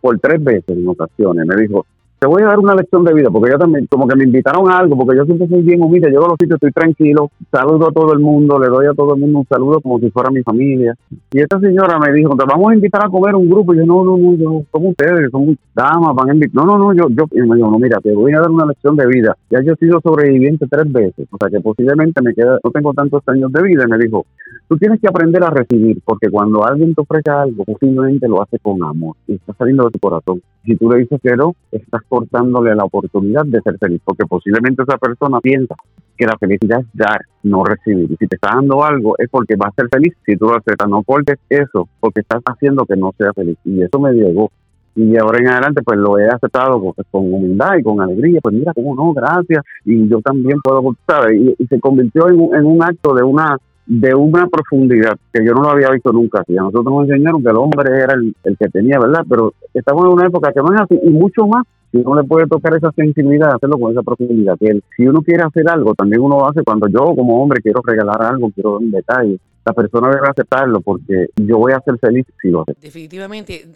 por 0.00 0.18
tres 0.18 0.42
veces 0.42 0.76
en 0.76 0.88
ocasiones 0.88 1.46
me 1.46 1.56
dijo 1.56 1.86
te 2.18 2.26
voy 2.26 2.42
a 2.42 2.46
dar 2.46 2.58
una 2.58 2.74
lección 2.74 3.04
de 3.04 3.14
vida 3.14 3.28
porque 3.30 3.50
yo 3.52 3.58
también 3.58 3.86
como 3.86 4.06
que 4.08 4.16
me 4.16 4.24
invitaron 4.24 4.70
a 4.70 4.78
algo 4.78 4.96
porque 4.96 5.16
yo 5.16 5.24
siempre 5.24 5.48
soy 5.48 5.62
bien 5.62 5.82
humilde 5.82 6.10
llego 6.10 6.24
a 6.24 6.28
los 6.28 6.36
sitios 6.40 6.56
estoy 6.56 6.72
tranquilo 6.72 7.30
saludo 7.50 7.88
a 7.88 7.92
todo 7.92 8.12
el 8.12 8.20
mundo 8.20 8.58
le 8.58 8.68
doy 8.68 8.86
a 8.86 8.94
todo 8.94 9.14
el 9.14 9.20
mundo 9.20 9.40
un 9.40 9.46
saludo 9.46 9.80
como 9.80 9.98
si 9.98 10.10
fuera 10.10 10.30
mi 10.30 10.42
familia. 10.42 10.94
Y 11.32 11.40
esta 11.40 11.58
señora 11.60 11.98
me 11.98 12.12
dijo 12.12 12.34
te 12.36 12.44
vamos 12.46 12.70
a 12.70 12.74
invitar 12.74 13.04
a 13.04 13.08
comer 13.08 13.34
un 13.34 13.48
grupo 13.48 13.74
y 13.74 13.78
yo 13.78 13.86
no 13.86 14.04
no 14.04 14.16
no 14.16 14.34
yo 14.34 14.62
como 14.70 14.90
ustedes 14.90 15.30
son 15.30 15.58
damas 15.74 16.14
van 16.14 16.30
a 16.30 16.34
invitar 16.34 16.54
no 16.54 16.64
no 16.64 16.78
no 16.78 16.94
yo 16.94 17.08
yo 17.10 17.24
y 17.32 17.40
me 17.46 17.56
dijo 17.56 17.70
no 17.70 17.78
mira 17.78 17.98
te 18.00 18.12
voy 18.12 18.32
a 18.32 18.40
dar 18.40 18.50
una 18.50 18.66
lección 18.66 18.96
de 18.96 19.06
vida 19.06 19.36
ya 19.50 19.60
yo 19.62 19.74
he 19.74 19.76
sido 19.76 20.00
sobreviviente 20.00 20.66
tres 20.70 20.90
veces 20.90 21.26
o 21.30 21.36
sea 21.38 21.50
que 21.50 21.60
posiblemente 21.60 22.22
me 22.22 22.34
queda 22.34 22.58
no 22.62 22.70
tengo 22.70 22.94
tantos 22.94 23.22
años 23.26 23.52
de 23.52 23.62
vida 23.62 23.84
y 23.86 23.90
me 23.90 23.98
dijo 23.98 24.24
tú 24.68 24.76
tienes 24.78 25.00
que 25.00 25.08
aprender 25.08 25.44
a 25.44 25.50
recibir 25.50 26.00
porque 26.04 26.30
cuando 26.30 26.64
alguien 26.64 26.94
te 26.94 27.02
ofrece 27.02 27.30
algo 27.30 27.64
posiblemente 27.64 28.26
lo 28.28 28.42
hace 28.42 28.58
con 28.58 28.82
amor 28.82 29.16
y 29.26 29.34
está 29.34 29.52
saliendo 29.54 29.84
de 29.84 29.90
tu 29.90 29.98
corazón. 29.98 30.42
Si 30.64 30.76
tú 30.76 30.90
le 30.90 30.98
dices 30.98 31.20
que 31.22 31.36
no 31.36 31.54
estás 31.70 32.02
cortándole 32.08 32.74
la 32.74 32.84
oportunidad 32.84 33.44
de 33.46 33.60
ser 33.60 33.78
feliz 33.78 34.00
porque 34.04 34.26
posiblemente 34.26 34.82
esa 34.82 34.98
persona 34.98 35.40
piensa 35.40 35.74
que 36.16 36.26
la 36.26 36.36
felicidad 36.38 36.80
es 36.80 36.86
dar, 36.94 37.20
no 37.42 37.64
recibir. 37.64 38.10
Y 38.10 38.16
si 38.16 38.26
te 38.26 38.36
está 38.36 38.50
dando 38.54 38.82
algo 38.84 39.14
es 39.18 39.28
porque 39.28 39.54
vas 39.56 39.72
a 39.72 39.82
ser 39.82 39.88
feliz 39.90 40.14
si 40.24 40.36
tú 40.36 40.46
lo 40.46 40.56
aceptas, 40.56 40.88
no 40.88 41.02
porque 41.02 41.34
eso, 41.48 41.88
porque 42.00 42.20
estás 42.20 42.42
haciendo 42.46 42.84
que 42.86 42.96
no 42.96 43.12
sea 43.18 43.32
feliz. 43.32 43.58
Y 43.64 43.82
eso 43.82 44.00
me 44.00 44.12
llegó. 44.12 44.50
Y 44.94 45.10
de 45.10 45.18
ahora 45.18 45.38
en 45.38 45.48
adelante, 45.48 45.82
pues 45.82 45.98
lo 45.98 46.18
he 46.18 46.26
aceptado 46.26 46.80
con, 46.80 46.94
con 47.10 47.34
humildad 47.34 47.76
y 47.78 47.82
con 47.82 48.00
alegría. 48.00 48.40
Pues 48.42 48.54
mira, 48.54 48.72
cómo 48.72 48.94
no, 48.94 49.12
gracias. 49.12 49.62
Y 49.84 50.08
yo 50.08 50.20
también 50.22 50.58
puedo, 50.62 50.96
¿sabes? 51.06 51.38
Y, 51.58 51.66
se 51.66 51.78
convirtió 51.80 52.28
en, 52.28 52.54
en 52.54 52.64
un 52.64 52.82
acto 52.82 53.14
de 53.14 53.22
una 53.22 53.58
de 53.86 54.14
una 54.14 54.46
profundidad 54.48 55.16
que 55.32 55.44
yo 55.44 55.52
no 55.54 55.62
lo 55.62 55.70
había 55.70 55.90
visto 55.90 56.12
nunca. 56.12 56.40
así. 56.40 56.56
a 56.56 56.62
nosotros 56.62 56.84
nos 56.86 57.08
enseñaron 57.08 57.42
que 57.42 57.50
el 57.50 57.56
hombre 57.56 57.96
era 57.96 58.14
el, 58.14 58.34
que 58.58 58.68
tenía, 58.68 58.98
¿verdad? 58.98 59.24
Pero 59.28 59.54
estamos 59.72 60.04
en 60.06 60.12
una 60.12 60.26
época 60.26 60.52
que 60.52 60.60
no 60.60 60.74
es 60.74 60.80
así. 60.80 60.98
Y 61.02 61.10
mucho 61.10 61.46
más 61.46 61.64
si 61.92 61.98
uno 61.98 62.20
le 62.20 62.26
puede 62.26 62.46
tocar 62.48 62.74
esa 62.76 62.90
sensibilidad, 62.92 63.54
hacerlo 63.54 63.78
con 63.78 63.92
esa 63.92 64.02
profundidad. 64.02 64.56
Si 64.96 65.06
uno 65.06 65.22
quiere 65.22 65.44
hacer 65.44 65.68
algo, 65.70 65.94
también 65.94 66.20
uno 66.20 66.40
lo 66.40 66.48
hace 66.48 66.62
cuando 66.64 66.88
yo 66.88 67.14
como 67.14 67.40
hombre 67.42 67.60
quiero 67.62 67.80
regalar 67.84 68.22
algo, 68.22 68.50
quiero 68.50 68.72
dar 68.72 68.80
un 68.82 68.90
detalle. 68.90 69.38
La 69.64 69.72
persona 69.72 70.08
debe 70.10 70.28
aceptarlo 70.28 70.80
porque 70.80 71.26
yo 71.36 71.58
voy 71.58 71.72
a 71.72 71.80
ser 71.80 71.98
feliz 71.98 72.24
si 72.40 72.50
lo 72.50 72.62
hace. 72.62 72.74
Definitivamente. 72.80 73.66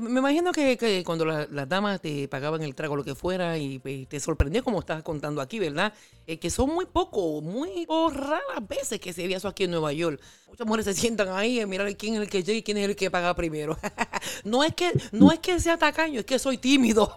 Me 0.00 0.18
imagino 0.20 0.52
que, 0.52 0.76
que 0.76 1.02
cuando 1.04 1.24
la- 1.24 1.46
las 1.50 1.66
damas 1.68 2.00
te 2.00 2.28
pagaban 2.28 2.62
el 2.62 2.74
trago, 2.74 2.94
lo 2.96 3.04
que 3.04 3.14
fuera, 3.14 3.56
y, 3.56 3.80
y 3.84 4.04
te 4.06 4.20
sorprendió 4.20 4.62
como 4.62 4.80
estás 4.80 5.02
contando 5.02 5.40
aquí, 5.40 5.58
¿verdad? 5.58 5.94
Eh, 6.30 6.38
que 6.38 6.48
son 6.48 6.72
muy 6.72 6.86
poco, 6.86 7.40
muy 7.40 7.84
raras 8.14 8.68
veces 8.68 9.00
que 9.00 9.12
se 9.12 9.26
ve 9.26 9.34
eso 9.34 9.48
aquí 9.48 9.64
en 9.64 9.72
Nueva 9.72 9.92
York. 9.92 10.20
Muchas 10.48 10.64
mujeres 10.64 10.84
se 10.86 10.94
sientan 10.94 11.28
ahí 11.30 11.58
a 11.58 11.66
mirar 11.66 11.92
quién 11.96 12.14
es 12.14 12.20
el 12.20 12.30
que 12.30 12.44
llega 12.44 12.56
y 12.58 12.62
quién 12.62 12.76
es 12.76 12.88
el 12.88 12.94
que 12.94 13.10
paga 13.10 13.34
primero. 13.34 13.76
no 14.44 14.62
es 14.62 14.72
que 14.76 14.92
no 15.10 15.32
es 15.32 15.40
que 15.40 15.58
sea 15.58 15.76
tacaño, 15.76 16.20
es 16.20 16.24
que 16.26 16.38
soy 16.38 16.56
tímido. 16.58 17.12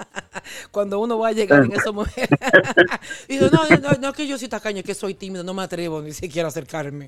cuando 0.70 0.98
uno 0.98 1.18
va 1.18 1.28
a 1.28 1.32
llegar 1.32 1.62
en 1.62 1.72
momentos. 1.94 2.16
y 3.28 3.34
dice, 3.34 3.50
no, 3.52 3.68
no, 3.82 3.90
no 4.00 4.08
es 4.08 4.14
que 4.14 4.26
yo 4.26 4.38
soy 4.38 4.48
tacaño, 4.48 4.78
es 4.78 4.84
que 4.84 4.94
soy 4.94 5.12
tímido, 5.12 5.44
no 5.44 5.52
me 5.52 5.60
atrevo 5.64 6.00
ni 6.00 6.12
siquiera 6.12 6.48
a 6.48 6.48
acercarme. 6.48 7.06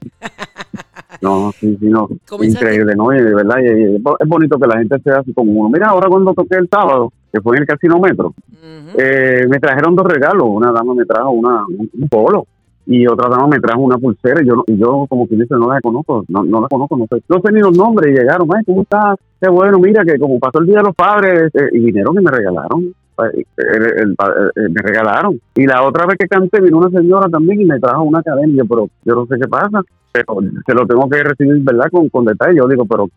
No, 1.23 1.53
sí, 1.59 1.75
sí, 1.81 1.87
no. 1.87 2.07
Comenzaste- 2.29 2.51
Increíble, 2.61 2.95
¿no? 2.97 3.15
Y 3.15 3.23
de 3.23 3.35
verdad, 3.35 3.57
y- 3.63 3.93
y 3.93 3.97
es 3.97 4.29
bonito 4.29 4.59
que 4.59 4.67
la 4.67 4.77
gente 4.79 4.99
sea 5.03 5.21
así 5.21 5.33
como 5.33 5.53
uno. 5.53 5.71
Mira, 5.71 5.89
ahora 5.89 6.09
cuando 6.11 6.35
toqué 6.35 6.57
el 6.57 6.69
sábado, 6.71 7.11
que 7.33 7.41
fue 7.41 7.57
en 7.57 7.63
el 7.63 7.69
Casino 7.69 7.99
Metro, 7.99 8.29
Ujú. 8.29 8.99
eh, 8.99 9.47
me 9.49 9.59
trajeron 9.59 9.95
dos 9.97 10.07
regalos. 10.07 10.45
Una 10.47 10.73
dama 10.73 10.95
me 10.95 11.05
trajo 11.05 11.31
una, 11.31 11.65
un, 11.67 12.09
polo 12.09 12.47
y 12.87 13.07
otra 13.07 13.29
dama 13.29 13.47
me 13.49 13.61
trajo 13.61 13.81
una 13.81 13.99
pulsera. 13.99 14.43
Y 14.43 14.47
yo, 14.47 14.57
no- 14.57 14.65
y 14.67 14.77
yo 14.77 15.07
como 15.09 15.29
que 15.29 15.37
dice, 15.37 15.55
no 15.55 15.73
la 15.73 15.81
conozco, 15.81 16.25
no, 16.29 16.43
no 16.45 16.61
la 16.63 16.69
conozco, 16.69 16.97
no 16.97 17.07
sé, 17.09 17.23
no 17.29 17.41
sé 17.41 17.53
ni 17.53 17.61
los 17.61 17.77
nombres. 17.77 18.13
Y 18.13 18.19
llegaron, 18.19 18.49
ay, 18.57 18.65
¿cómo 18.65 18.83
estás? 18.83 19.17
Qué 19.41 19.49
bueno, 19.49 19.79
mira 19.79 20.05
que 20.05 20.19
como 20.19 20.39
pasó 20.39 20.59
el 20.61 20.67
Día 20.67 20.79
de 20.79 20.83
los 20.85 20.95
Padres, 20.95 21.51
eh, 21.55 21.69
y 21.73 21.79
vinieron 21.81 22.15
y 22.21 22.25
me 22.25 22.31
regalaron. 22.31 22.95
eh, 23.21 23.45
el- 23.59 23.85
el- 24.01 24.13
eh, 24.13 24.69
me 24.71 24.81
regalaron. 24.83 25.39
Y 25.55 25.67
la 25.67 25.83
otra 25.83 26.07
vez 26.07 26.17
que 26.19 26.27
canté 26.27 26.59
vino 26.61 26.79
una 26.79 26.89
señora 26.89 27.29
también 27.29 27.61
y 27.61 27.65
me 27.67 27.79
trajo 27.79 28.03
una 28.03 28.23
cadena. 28.23 28.49
Y 28.49 28.57
yo, 28.57 28.65
pero 28.65 28.89
yo 29.05 29.15
no 29.15 29.27
sé 29.27 29.37
qué 29.39 29.47
pasa. 29.47 29.83
Pero 30.13 30.39
se 30.67 30.75
lo 30.75 30.87
tengo 30.87 31.07
que 31.09 31.23
recibir, 31.23 31.63
¿verdad? 31.63 31.91
Con, 31.93 32.09
con 32.09 32.25
detalle. 32.25 32.57
Yo 32.57 32.67
digo, 32.67 32.85
pero 32.87 33.09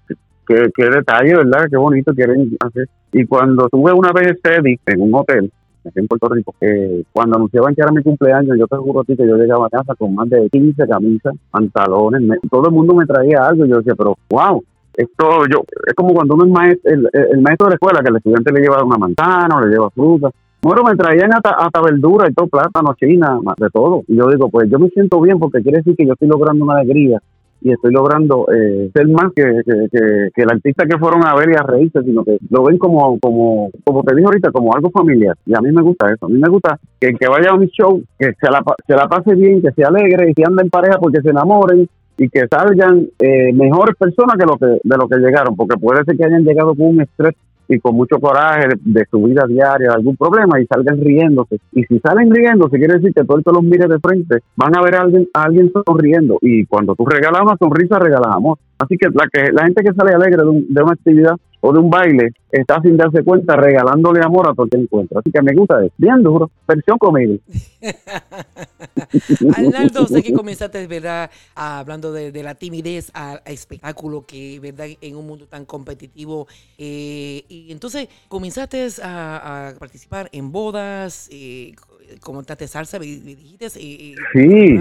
qué, 0.47 0.69
qué 0.75 0.89
detalle, 0.89 1.35
¿verdad? 1.35 1.65
Qué 1.69 1.77
bonito 1.77 2.13
quieren 2.13 2.55
hacer. 2.59 2.87
Y 3.11 3.25
cuando 3.25 3.67
tuve 3.69 3.93
una 3.93 4.11
vez 4.11 4.41
Teddy 4.41 4.79
en 4.85 5.01
un 5.01 5.13
hotel, 5.15 5.51
aquí 5.85 5.99
en 5.99 6.07
Puerto 6.07 6.29
Rico, 6.29 6.53
eh, 6.61 7.03
cuando 7.11 7.35
anunciaban 7.37 7.75
que 7.75 7.81
era 7.81 7.91
mi 7.91 8.01
cumpleaños, 8.01 8.57
yo 8.57 8.67
te 8.67 8.77
juro 8.77 9.01
a 9.01 9.03
ti 9.03 9.15
que 9.15 9.27
yo 9.27 9.35
llegaba 9.37 9.67
a 9.67 9.69
casa 9.69 9.95
con 9.95 10.15
más 10.15 10.29
de 10.29 10.49
15 10.49 10.87
camisas, 10.87 11.33
pantalones, 11.51 12.21
me- 12.21 12.37
todo 12.49 12.67
el 12.67 12.73
mundo 12.73 12.95
me 12.95 13.05
traía 13.05 13.45
algo. 13.47 13.65
Y 13.65 13.69
yo 13.69 13.77
decía, 13.77 13.93
pero 13.97 14.15
wow, 14.29 14.63
esto 14.95 15.25
yo 15.51 15.63
es 15.87 15.93
como 15.95 16.13
cuando 16.13 16.35
uno 16.35 16.45
es 16.45 16.51
maestro, 16.51 16.91
el, 16.91 17.09
el 17.31 17.41
maestro 17.41 17.65
de 17.67 17.71
la 17.71 17.75
escuela, 17.75 18.01
que 18.03 18.09
el 18.09 18.15
estudiante 18.17 18.51
le 18.53 18.61
lleva 18.61 18.83
una 18.83 18.97
manzana 18.97 19.57
o 19.57 19.61
le 19.61 19.71
lleva 19.71 19.89
fruta. 19.89 20.29
Bueno, 20.61 20.83
me 20.83 20.95
traían 20.95 21.33
hasta, 21.33 21.49
hasta 21.49 21.81
verdura 21.81 22.29
y 22.29 22.33
todo, 22.33 22.47
plátano, 22.47 22.95
china, 22.97 23.37
de 23.57 23.69
todo. 23.69 24.03
Y 24.07 24.15
yo 24.15 24.27
digo, 24.29 24.49
pues 24.49 24.69
yo 24.69 24.79
me 24.79 24.87
siento 24.89 25.19
bien 25.19 25.37
porque 25.37 25.61
quiere 25.61 25.79
decir 25.79 25.93
que 25.97 26.05
yo 26.05 26.13
estoy 26.13 26.29
logrando 26.29 26.63
una 26.63 26.75
alegría 26.77 27.19
y 27.63 27.71
estoy 27.71 27.93
logrando 27.93 28.45
eh, 28.53 28.91
ser 28.93 29.07
más 29.07 29.31
que, 29.35 29.43
que, 29.65 29.87
que- 30.35 30.41
el 30.43 30.51
artista 30.51 30.85
que 30.85 30.97
fueron 30.97 31.25
a 31.25 31.33
ver 31.35 31.49
y 31.51 31.55
a 31.55 31.63
reírse, 31.63 32.01
sino 32.03 32.23
que 32.23 32.37
lo 32.49 32.63
ven 32.63 32.77
como, 32.77 33.17
como, 33.19 33.71
como 33.85 34.03
te 34.03 34.13
dije 34.15 34.25
ahorita, 34.25 34.51
como 34.51 34.75
algo 34.75 34.89
familiar. 34.91 35.35
Y 35.45 35.55
a 35.55 35.61
mí 35.61 35.71
me 35.71 35.81
gusta 35.81 36.11
eso. 36.13 36.25
A 36.25 36.29
mí 36.29 36.37
me 36.37 36.49
gusta 36.49 36.77
que 36.99 37.07
el 37.07 37.17
que 37.17 37.27
vaya 37.29 37.51
a 37.51 37.57
mi 37.57 37.67
show, 37.67 38.03
que 38.19 38.33
se 38.39 38.51
la, 38.51 38.61
se 38.85 38.93
la 38.95 39.07
pase 39.07 39.33
bien, 39.35 39.61
que 39.61 39.71
se 39.71 39.83
alegre 39.83 40.29
y 40.29 40.33
que 40.33 40.43
ande 40.45 40.63
en 40.63 40.69
pareja 40.69 40.97
porque 40.99 41.21
se 41.21 41.29
enamoren 41.29 41.87
y 42.17 42.29
que 42.29 42.47
salgan 42.47 43.07
eh, 43.19 43.53
mejores 43.53 43.95
personas 43.97 44.35
que 44.37 44.45
lo 44.45 44.57
que 44.57 44.65
de 44.83 44.97
lo 44.97 45.07
que 45.07 45.17
llegaron, 45.17 45.55
porque 45.55 45.77
puede 45.79 46.03
ser 46.03 46.15
que 46.17 46.25
hayan 46.25 46.43
llegado 46.43 46.75
con 46.75 46.87
un 46.87 47.01
estrés 47.01 47.33
y 47.75 47.79
con 47.79 47.95
mucho 47.95 48.19
coraje 48.19 48.67
de, 48.81 49.05
su 49.09 49.21
vida 49.23 49.45
diaria, 49.47 49.89
de 49.89 49.93
algún 49.93 50.15
problema 50.15 50.59
y 50.59 50.65
salgan 50.65 50.99
riéndose. 51.01 51.59
Y 51.71 51.83
si 51.83 51.99
salen 51.99 52.33
riéndose, 52.33 52.77
quiere 52.77 52.95
decir 52.95 53.13
que 53.13 53.23
todo 53.23 53.37
el 53.37 53.43
que 53.43 53.51
los 53.51 53.63
mire 53.63 53.87
de 53.87 53.99
frente, 53.99 54.39
van 54.55 54.77
a 54.77 54.81
ver 54.81 54.95
a 54.95 55.01
alguien, 55.01 55.27
a 55.33 55.43
alguien 55.43 55.71
sonriendo. 55.85 56.37
Y 56.41 56.65
cuando 56.65 56.95
tú 56.95 57.05
regalas 57.05 57.41
una 57.41 57.57
sonrisa, 57.57 57.99
regalas 57.99 58.35
amor. 58.35 58.57
Así 58.79 58.97
que 58.97 59.07
la, 59.07 59.27
que, 59.31 59.51
la 59.51 59.63
gente 59.63 59.83
que 59.83 59.93
sale 59.93 60.13
alegre 60.13 60.43
de, 60.43 60.83
una 60.83 60.93
actividad 60.93 61.35
o 61.65 61.71
de 61.71 61.79
un 61.79 61.89
baile 61.89 62.33
está 62.51 62.81
sin 62.81 62.97
darse 62.97 63.23
cuenta 63.23 63.55
regalándole 63.55 64.19
amor 64.21 64.49
a 64.49 64.53
todo 64.53 64.65
el 64.65 64.69
que 64.69 64.77
encuentra. 64.77 65.21
Así 65.21 65.31
que 65.31 65.41
me 65.41 65.55
gusta 65.55 65.81
eso. 65.83 65.93
Bien 65.97 66.21
duro. 66.21 66.51
Versión 66.67 66.97
conmigo. 66.97 67.37
Arnaldo, 69.55 70.05
sé 70.07 70.21
que 70.21 70.33
comenzaste, 70.33 70.85
¿verdad? 70.87 71.31
hablando 71.55 72.11
de, 72.11 72.43
la 72.43 72.55
timidez 72.55 73.11
al 73.13 73.39
espectáculo 73.45 74.25
que, 74.27 74.59
¿verdad? 74.59 74.87
En 74.99 75.15
un 75.15 75.25
mundo 75.25 75.45
tan 75.47 75.63
competitivo. 75.63 76.47
Eh, 76.77 77.45
y 77.47 77.71
entonces 77.71 78.09
comenzaste 78.27 78.85
a, 79.01 79.73
participar 79.79 80.27
en 80.33 80.51
bodas, 80.51 81.29
eh, 81.31 81.75
como 82.19 82.43
te 82.43 82.67
salsa, 82.67 82.99
me 82.99 83.05
dijiste. 83.05 83.67
Eh, 83.77 84.15
sí, 84.33 84.79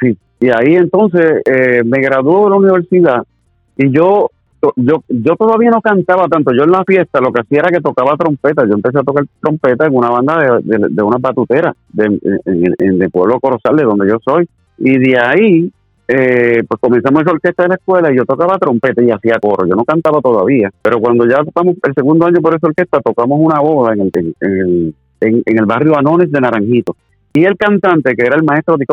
sí. 0.00 0.18
Y 0.40 0.48
ahí 0.48 0.74
entonces 0.74 1.40
eh, 1.44 1.84
me 1.84 2.00
graduó 2.00 2.46
de 2.46 2.50
la 2.50 2.56
universidad 2.56 3.22
y 3.76 3.90
yo 3.90 4.30
yo 4.76 5.02
yo 5.08 5.36
todavía 5.36 5.70
no 5.70 5.80
cantaba 5.80 6.28
tanto. 6.28 6.52
Yo 6.52 6.64
en 6.64 6.70
la 6.70 6.84
fiesta 6.84 7.20
lo 7.20 7.32
que 7.32 7.42
hacía 7.42 7.60
era 7.60 7.70
que 7.70 7.80
tocaba 7.80 8.16
trompeta. 8.16 8.64
Yo 8.66 8.74
empecé 8.74 8.98
a 8.98 9.02
tocar 9.02 9.24
trompeta 9.40 9.86
en 9.86 9.94
una 9.94 10.10
banda 10.10 10.60
de, 10.62 10.88
de, 10.88 11.02
una 11.02 11.18
patutera 11.18 11.74
de, 11.92 12.18
en, 12.44 12.98
de 12.98 13.08
Pueblo 13.10 13.40
Corozal, 13.40 13.76
de 13.76 13.84
donde 13.84 14.08
yo 14.08 14.18
soy. 14.24 14.48
Y 14.78 14.98
de 14.98 15.18
ahí, 15.18 15.72
eh, 16.08 16.62
pues 16.68 16.80
comenzamos 16.80 17.22
esa 17.22 17.32
orquesta 17.32 17.64
de 17.64 17.68
la 17.70 17.74
escuela 17.76 18.12
y 18.12 18.16
yo 18.16 18.24
tocaba 18.24 18.58
trompeta 18.58 19.02
y 19.02 19.10
hacía 19.10 19.38
coro. 19.40 19.66
Yo 19.66 19.74
no 19.74 19.84
cantaba 19.84 20.20
todavía. 20.20 20.70
Pero 20.82 21.00
cuando 21.00 21.26
ya 21.26 21.44
tocamos 21.44 21.76
el 21.82 21.94
segundo 21.94 22.26
año 22.26 22.40
por 22.40 22.54
esa 22.54 22.66
orquesta, 22.66 23.00
tocamos 23.00 23.38
una 23.40 23.60
boda 23.60 23.94
en 23.94 24.00
el, 24.00 24.10
en 24.40 24.94
el, 25.20 25.42
en, 25.44 25.66
barrio 25.66 25.98
Anones 25.98 26.30
de 26.30 26.40
Naranjito. 26.40 26.96
Y 27.32 27.44
el 27.44 27.56
cantante, 27.56 28.14
que 28.14 28.24
era 28.24 28.36
el 28.36 28.44
maestro 28.44 28.76
de 28.76 28.86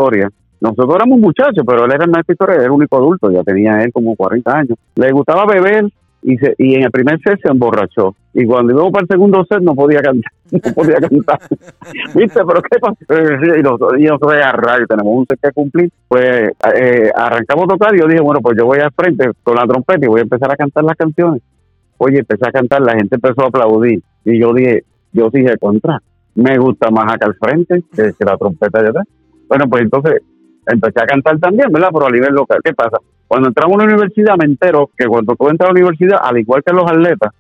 nosotros 0.64 0.96
éramos 0.96 1.20
muchachos, 1.20 1.62
pero 1.68 1.84
él 1.84 1.92
era 1.92 2.06
el 2.06 2.10
maestro 2.10 2.36
era 2.48 2.64
el 2.64 2.72
único 2.72 2.96
adulto, 2.96 3.30
ya 3.30 3.44
tenía 3.44 3.84
él 3.84 3.92
como 3.92 4.16
40 4.16 4.50
años. 4.50 4.78
Le 4.96 5.12
gustaba 5.12 5.46
beber 5.46 5.90
y, 6.22 6.38
se, 6.38 6.56
y 6.58 6.76
en 6.76 6.84
el 6.84 6.92
primer 6.92 7.20
set 7.20 7.38
se 7.44 7.52
emborrachó. 7.52 8.16
Y 8.34 8.46
cuando 8.46 8.72
íbamos 8.72 8.94
para 8.94 9.04
el 9.04 9.10
segundo 9.10 9.44
set 9.44 9.60
no 9.60 9.76
podía 9.76 10.00
cantar, 10.00 10.32
no 10.52 10.74
podía 10.74 11.02
cantar. 11.02 11.40
¿Viste? 12.16 12.40
Pero 12.48 12.62
¿qué 12.62 12.80
pasó? 12.80 12.96
Y 13.58 13.62
nosotros, 13.62 14.00
y 14.00 14.04
nosotros 14.04 14.34
a 14.42 14.54
radio 14.54 14.88
tenemos 14.88 15.14
un 15.14 15.26
set 15.28 15.38
que 15.44 15.52
cumplir. 15.52 15.92
Pues 16.08 16.52
eh, 16.76 17.12
arrancamos 17.14 17.66
a 17.66 17.68
tocar 17.68 17.94
y 17.94 18.00
yo 18.00 18.08
dije, 18.08 18.22
bueno, 18.22 18.40
pues 18.40 18.58
yo 18.58 18.66
voy 18.66 18.80
al 18.80 18.94
frente 18.94 19.32
con 19.44 19.56
la 19.56 19.68
trompeta 19.68 20.06
y 20.06 20.08
voy 20.08 20.22
a 20.22 20.24
empezar 20.24 20.50
a 20.50 20.56
cantar 20.56 20.86
las 20.86 20.96
canciones. 20.96 21.42
Oye, 21.98 22.20
empecé 22.20 22.48
a 22.48 22.54
cantar, 22.54 22.82
la 22.82 22.94
gente 22.94 23.16
empezó 23.16 23.42
a 23.44 23.48
aplaudir. 23.48 24.02
Y 24.24 24.40
yo 24.40 24.54
dije, 24.54 24.86
yo 25.12 25.30
dije, 25.30 25.58
contra, 25.58 26.02
me 26.36 26.58
gusta 26.58 26.90
más 26.90 27.12
acá 27.12 27.26
al 27.26 27.36
frente 27.36 27.84
que, 27.94 28.14
que 28.18 28.26
la 28.26 28.38
trompeta 28.38 28.82
de 28.82 28.90
atrás. 28.90 29.06
Bueno, 29.50 29.66
pues 29.70 29.84
entonces 29.84 30.22
empecé 30.68 31.02
a 31.02 31.06
cantar 31.06 31.40
también, 31.40 31.72
¿verdad? 31.72 31.90
Pero 31.94 32.08
a 32.08 32.12
nivel 32.12 32.34
local. 32.34 32.60
¿Qué 32.64 32.74
pasa? 32.74 32.98
Cuando 33.28 33.50
entramos 33.50 33.74
a 33.74 33.76
una 33.76 33.94
universidad 33.94 34.36
me 34.38 34.46
entero 34.46 34.90
que 34.98 35.06
cuando 35.06 35.36
tú 35.36 35.50
entras 35.50 35.70
a 35.70 35.74
la 35.74 35.80
universidad, 35.80 36.20
al 36.22 36.38
igual 36.38 36.64
que 36.64 36.74
los 36.74 36.90
atletas, 36.90 37.34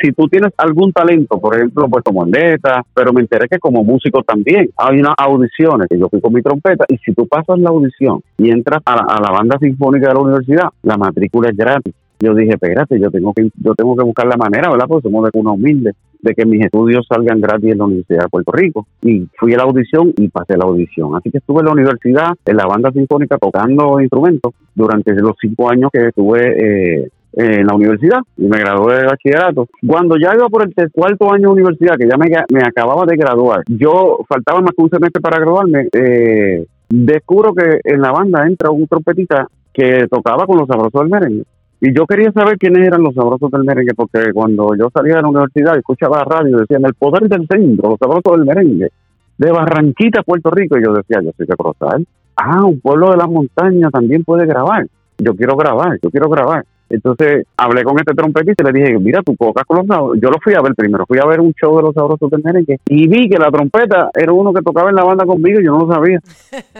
si 0.00 0.12
tú 0.12 0.28
tienes 0.28 0.52
algún 0.58 0.92
talento, 0.92 1.40
por 1.40 1.56
ejemplo, 1.56 1.88
pues 1.88 2.04
como 2.04 2.24
atleta, 2.24 2.84
pero 2.92 3.14
me 3.14 3.22
enteré 3.22 3.48
que 3.48 3.58
como 3.58 3.82
músico 3.82 4.22
también 4.22 4.68
hay 4.76 5.00
unas 5.00 5.14
audiciones 5.16 5.88
que 5.88 5.98
yo 5.98 6.08
fui 6.10 6.20
con 6.20 6.34
mi 6.34 6.42
trompeta 6.42 6.84
y 6.88 6.98
si 6.98 7.14
tú 7.14 7.26
pasas 7.26 7.58
la 7.58 7.70
audición 7.70 8.20
y 8.36 8.50
entras 8.50 8.82
a 8.84 9.20
la 9.20 9.30
banda 9.30 9.58
sinfónica 9.58 10.08
de 10.08 10.14
la 10.14 10.20
universidad, 10.20 10.68
la 10.82 10.98
matrícula 10.98 11.48
es 11.48 11.56
gratis 11.56 11.94
yo 12.18 12.34
dije, 12.34 12.54
espérate, 12.54 12.98
yo 12.98 13.10
tengo 13.10 13.32
que 13.34 13.48
yo 13.56 13.74
tengo 13.74 13.94
que 13.94 14.04
buscar 14.04 14.26
la 14.26 14.36
manera, 14.36 14.70
¿verdad? 14.70 14.86
Porque 14.88 15.08
somos 15.08 15.24
de 15.24 15.30
cuna 15.30 15.52
humilde, 15.52 15.92
de 16.20 16.34
que 16.34 16.46
mis 16.46 16.64
estudios 16.64 17.06
salgan 17.08 17.40
gratis 17.40 17.72
en 17.72 17.78
la 17.78 17.84
Universidad 17.84 18.24
de 18.24 18.28
Puerto 18.28 18.52
Rico. 18.52 18.86
Y 19.02 19.26
fui 19.38 19.54
a 19.54 19.58
la 19.58 19.64
audición 19.64 20.12
y 20.16 20.28
pasé 20.28 20.56
la 20.56 20.64
audición. 20.64 21.14
Así 21.16 21.30
que 21.30 21.38
estuve 21.38 21.60
en 21.60 21.66
la 21.66 21.72
universidad, 21.72 22.32
en 22.44 22.56
la 22.56 22.66
banda 22.66 22.90
sinfónica, 22.92 23.38
tocando 23.38 24.00
instrumentos 24.00 24.52
durante 24.74 25.14
los 25.14 25.36
cinco 25.40 25.70
años 25.70 25.90
que 25.92 26.08
estuve 26.08 27.00
eh, 27.02 27.08
en 27.36 27.66
la 27.66 27.74
universidad 27.74 28.20
y 28.36 28.46
me 28.46 28.58
gradué 28.58 28.96
de 28.96 29.06
bachillerato. 29.06 29.68
Cuando 29.86 30.16
ya 30.16 30.34
iba 30.34 30.48
por 30.48 30.62
el 30.62 30.90
cuarto 30.90 31.32
año 31.32 31.48
de 31.48 31.54
universidad, 31.54 31.96
que 31.96 32.08
ya 32.08 32.16
me, 32.16 32.28
me 32.50 32.66
acababa 32.66 33.04
de 33.04 33.16
graduar, 33.16 33.62
yo 33.68 34.20
faltaba 34.28 34.60
más 34.60 34.70
que 34.74 34.82
un 34.82 34.90
semestre 34.90 35.20
para 35.20 35.38
graduarme, 35.38 35.88
eh, 35.92 36.66
descubro 36.88 37.52
que 37.54 37.80
en 37.84 38.00
la 38.00 38.12
banda 38.12 38.46
entra 38.46 38.70
un 38.70 38.86
trompetista 38.86 39.48
que 39.72 40.06
tocaba 40.08 40.46
con 40.46 40.56
los 40.56 40.66
sabrosos 40.66 41.00
del 41.02 41.10
merengue. 41.10 41.44
Y 41.80 41.94
yo 41.94 42.06
quería 42.06 42.32
saber 42.32 42.56
quiénes 42.58 42.86
eran 42.86 43.02
los 43.02 43.14
sabrosos 43.14 43.50
del 43.50 43.64
merengue, 43.64 43.94
porque 43.94 44.32
cuando 44.32 44.74
yo 44.74 44.88
salía 44.92 45.16
de 45.16 45.22
la 45.22 45.28
universidad 45.28 45.76
escuchaba 45.76 46.18
la 46.18 46.24
radio, 46.24 46.58
decían 46.58 46.84
el 46.86 46.94
poder 46.94 47.28
del 47.28 47.46
centro, 47.46 47.90
los 47.90 47.98
sabrosos 47.98 48.38
del 48.38 48.46
merengue, 48.46 48.88
de 49.36 49.50
Barranquita, 49.50 50.22
Puerto 50.22 50.50
Rico. 50.50 50.78
Y 50.78 50.84
yo 50.84 50.94
decía, 50.94 51.20
yo 51.22 51.32
soy 51.36 51.46
de 51.46 51.56
Corozal. 51.56 52.06
Ah, 52.36 52.64
un 52.64 52.80
pueblo 52.80 53.10
de 53.10 53.16
la 53.18 53.26
montaña 53.26 53.90
también 53.90 54.24
puede 54.24 54.46
grabar. 54.46 54.86
Yo 55.18 55.34
quiero 55.34 55.56
grabar, 55.56 55.98
yo 56.02 56.10
quiero 56.10 56.28
grabar. 56.28 56.64
Entonces 56.88 57.46
hablé 57.56 57.82
con 57.82 57.98
este 57.98 58.14
trompetista 58.14 58.68
y 58.68 58.72
le 58.72 58.80
dije, 58.80 58.98
mira, 58.98 59.22
tú 59.22 59.34
tocas 59.38 59.64
con 59.64 59.78
los 59.78 59.86
sabrosos. 59.86 60.18
Yo 60.20 60.30
lo 60.30 60.38
fui 60.42 60.54
a 60.54 60.60
ver 60.60 60.74
primero, 60.74 61.04
fui 61.06 61.18
a 61.18 61.26
ver 61.26 61.40
un 61.40 61.52
show 61.54 61.76
de 61.76 61.82
los 61.82 61.94
sabrosos 61.94 62.30
del 62.30 62.42
merengue 62.42 62.78
y 62.86 63.08
vi 63.08 63.28
que 63.28 63.38
la 63.38 63.50
trompeta 63.50 64.10
era 64.14 64.32
uno 64.32 64.52
que 64.52 64.62
tocaba 64.62 64.90
en 64.90 64.96
la 64.96 65.04
banda 65.04 65.24
conmigo 65.24 65.60
y 65.60 65.64
yo 65.64 65.72
no 65.72 65.86
lo 65.86 65.92
sabía. 65.92 66.20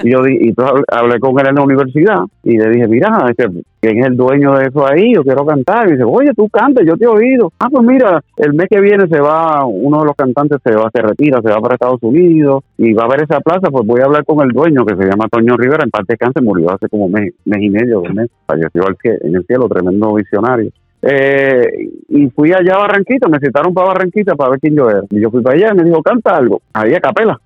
Y 0.02 0.10
yo 0.10 0.26
y 0.26 0.54
hablé 0.88 1.18
con 1.18 1.38
él 1.40 1.46
en 1.48 1.54
la 1.54 1.62
universidad 1.62 2.20
y 2.42 2.58
le 2.58 2.68
dije, 2.68 2.86
mira, 2.86 3.26
este, 3.30 3.48
¿quién 3.80 3.98
es 3.98 4.06
el 4.06 4.16
dueño 4.16 4.54
de 4.54 4.66
eso 4.66 4.86
ahí? 4.86 5.14
Yo 5.14 5.22
quiero 5.22 5.46
cantar. 5.46 5.88
Y 5.88 5.92
dice, 5.92 6.04
oye, 6.04 6.32
tú 6.34 6.48
cantas, 6.48 6.84
yo 6.86 6.96
te 6.96 7.04
he 7.04 7.08
oído. 7.08 7.52
Ah, 7.58 7.68
pues 7.70 7.84
mira, 7.86 8.22
el 8.36 8.52
mes 8.52 8.66
que 8.68 8.80
viene 8.80 9.08
se 9.08 9.20
va, 9.20 9.64
uno 9.64 10.00
de 10.00 10.06
los 10.06 10.16
cantantes 10.16 10.58
se 10.62 10.74
va, 10.74 10.90
se 10.94 11.00
retira, 11.00 11.40
se 11.40 11.48
va 11.48 11.60
para 11.60 11.74
Estados 11.74 12.02
Unidos 12.02 12.62
y 12.76 12.92
va 12.92 13.04
a 13.04 13.08
ver 13.08 13.22
esa 13.22 13.40
plaza, 13.40 13.70
pues 13.70 13.86
voy 13.86 14.00
a 14.00 14.04
hablar 14.04 14.24
con 14.24 14.44
el 14.44 14.52
dueño 14.52 14.84
que 14.84 14.96
se 14.96 15.04
llama 15.04 15.28
Toño 15.30 15.56
Rivera, 15.56 15.84
en 15.84 15.90
parte 15.90 16.16
cáncer, 16.16 16.42
murió 16.42 16.70
hace 16.70 16.88
como 16.88 17.08
mes, 17.08 17.32
mes 17.44 17.62
y 17.62 17.70
medio, 17.70 18.00
dos 18.00 18.14
meses, 18.14 18.30
falleció 18.46 18.82
en 19.02 19.34
el 19.34 19.46
cielo, 19.46 19.68
tremendo 19.68 19.95
visionario. 20.14 20.70
Eh, 21.02 21.88
y 22.08 22.30
fui 22.30 22.52
allá 22.52 22.74
a 22.74 22.78
Barranquita, 22.78 23.28
me 23.28 23.38
citaron 23.38 23.72
para 23.72 23.88
Barranquita 23.88 24.34
para 24.34 24.50
ver 24.50 24.60
quién 24.60 24.74
yo 24.74 24.90
era. 24.90 25.02
Y 25.10 25.20
yo 25.20 25.30
fui 25.30 25.42
para 25.42 25.56
allá 25.56 25.70
y 25.72 25.76
me 25.76 25.84
dijo, 25.84 26.02
canta 26.02 26.36
algo, 26.36 26.62
ahí 26.72 26.94
a 26.94 27.00
capela. 27.00 27.40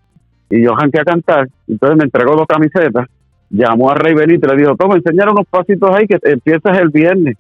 Y 0.49 0.63
yo 0.63 0.73
arranqué 0.73 1.01
a 1.01 1.05
cantar, 1.05 1.49
entonces 1.69 1.99
me 1.99 2.05
entregó 2.05 2.35
dos 2.37 2.47
camisetas 2.47 3.07
llamó 3.51 3.91
a 3.91 3.95
Rey 3.95 4.15
Benito 4.15 4.47
y 4.47 4.51
le 4.51 4.63
dijo, 4.63 4.77
toma, 4.77 4.95
enseñar 4.97 5.29
unos 5.29 5.47
pasitos 5.49 5.91
ahí 5.95 6.07
que 6.07 6.19
empiezas 6.23 6.79
el 6.79 6.89
viernes. 6.89 7.37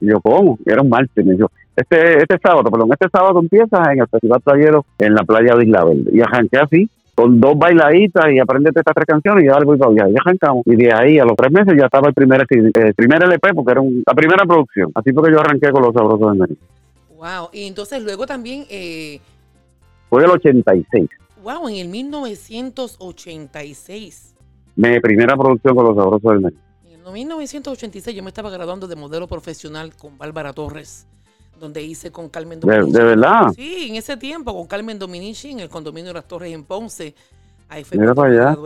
Y 0.00 0.06
yo, 0.06 0.20
¿cómo? 0.20 0.58
era 0.66 0.82
un 0.82 0.90
martes. 0.90 1.24
Me 1.24 1.32
dijo, 1.32 1.50
este, 1.74 2.18
este 2.18 2.38
sábado, 2.38 2.70
perdón, 2.70 2.90
este 2.92 3.08
sábado 3.10 3.40
empiezas 3.40 3.88
en 3.88 4.00
el 4.00 4.08
Festival 4.08 4.40
Playero 4.42 4.84
en 4.98 5.14
la 5.14 5.24
playa 5.24 5.56
de 5.56 5.64
Isla 5.64 5.84
Verde. 5.84 6.10
Y 6.12 6.20
arranqué 6.20 6.58
así, 6.58 6.90
con 7.14 7.40
dos 7.40 7.56
bailaditas 7.56 8.30
y 8.32 8.38
aprendete 8.38 8.80
estas 8.80 8.94
tres 8.94 9.06
canciones 9.06 9.44
y 9.44 9.46
ya 9.48 9.58
voy 9.64 9.78
para 9.78 9.92
allá. 9.92 10.10
Y 10.10 10.14
arrancamos. 10.18 10.62
Y 10.66 10.76
de 10.76 10.92
ahí 10.92 11.18
a 11.18 11.24
los 11.24 11.34
tres 11.36 11.50
meses 11.52 11.72
ya 11.78 11.86
estaba 11.86 12.08
el 12.08 12.14
primer, 12.14 12.44
el 12.50 12.94
primer 12.94 13.22
LP 13.22 13.54
porque 13.54 13.72
era 13.72 13.80
la 13.82 14.14
primera 14.14 14.44
producción. 14.44 14.92
Así 14.94 15.10
fue 15.12 15.24
que 15.24 15.32
yo 15.32 15.40
arranqué 15.40 15.70
con 15.70 15.82
los 15.82 15.94
sabrosos 15.94 16.32
de 16.32 16.38
México. 16.38 16.60
Wow, 17.16 17.48
y 17.52 17.66
entonces 17.66 18.02
luego 18.02 18.26
también... 18.26 18.64
Eh... 18.68 19.20
Fue 20.10 20.24
el 20.24 20.30
86. 20.30 21.08
Wow, 21.42 21.68
en 21.68 21.76
el 21.76 21.88
1986 21.88 24.34
mi 24.76 25.00
primera 25.00 25.36
producción 25.36 25.76
con 25.76 25.86
los 25.86 25.96
sabrosos 25.96 26.32
del 26.32 26.40
mes. 26.40 26.54
En 26.84 27.12
1986 27.12 28.16
yo 28.16 28.22
me 28.22 28.28
estaba 28.28 28.50
graduando 28.50 28.88
de 28.88 28.96
modelo 28.96 29.28
profesional 29.28 29.94
con 29.94 30.18
Bárbara 30.18 30.52
Torres, 30.52 31.06
donde 31.58 31.82
hice 31.82 32.10
con 32.10 32.28
Carmen 32.28 32.60
Dominici. 32.60 32.92
¿De, 32.92 33.04
verdad? 33.04 33.52
Sí, 33.54 33.88
en 33.90 33.96
ese 33.96 34.16
tiempo 34.16 34.54
con 34.54 34.66
Carmen 34.66 34.98
Dominici 34.98 35.50
en 35.50 35.60
el 35.60 35.68
condominio 35.68 36.08
de 36.08 36.14
las 36.14 36.28
Torres 36.28 36.52
en 36.52 36.64
Ponce. 36.64 37.14
Ahí 37.68 37.82
fue 37.82 37.98
Mira 37.98 38.14
para 38.14 38.52
allá. 38.52 38.56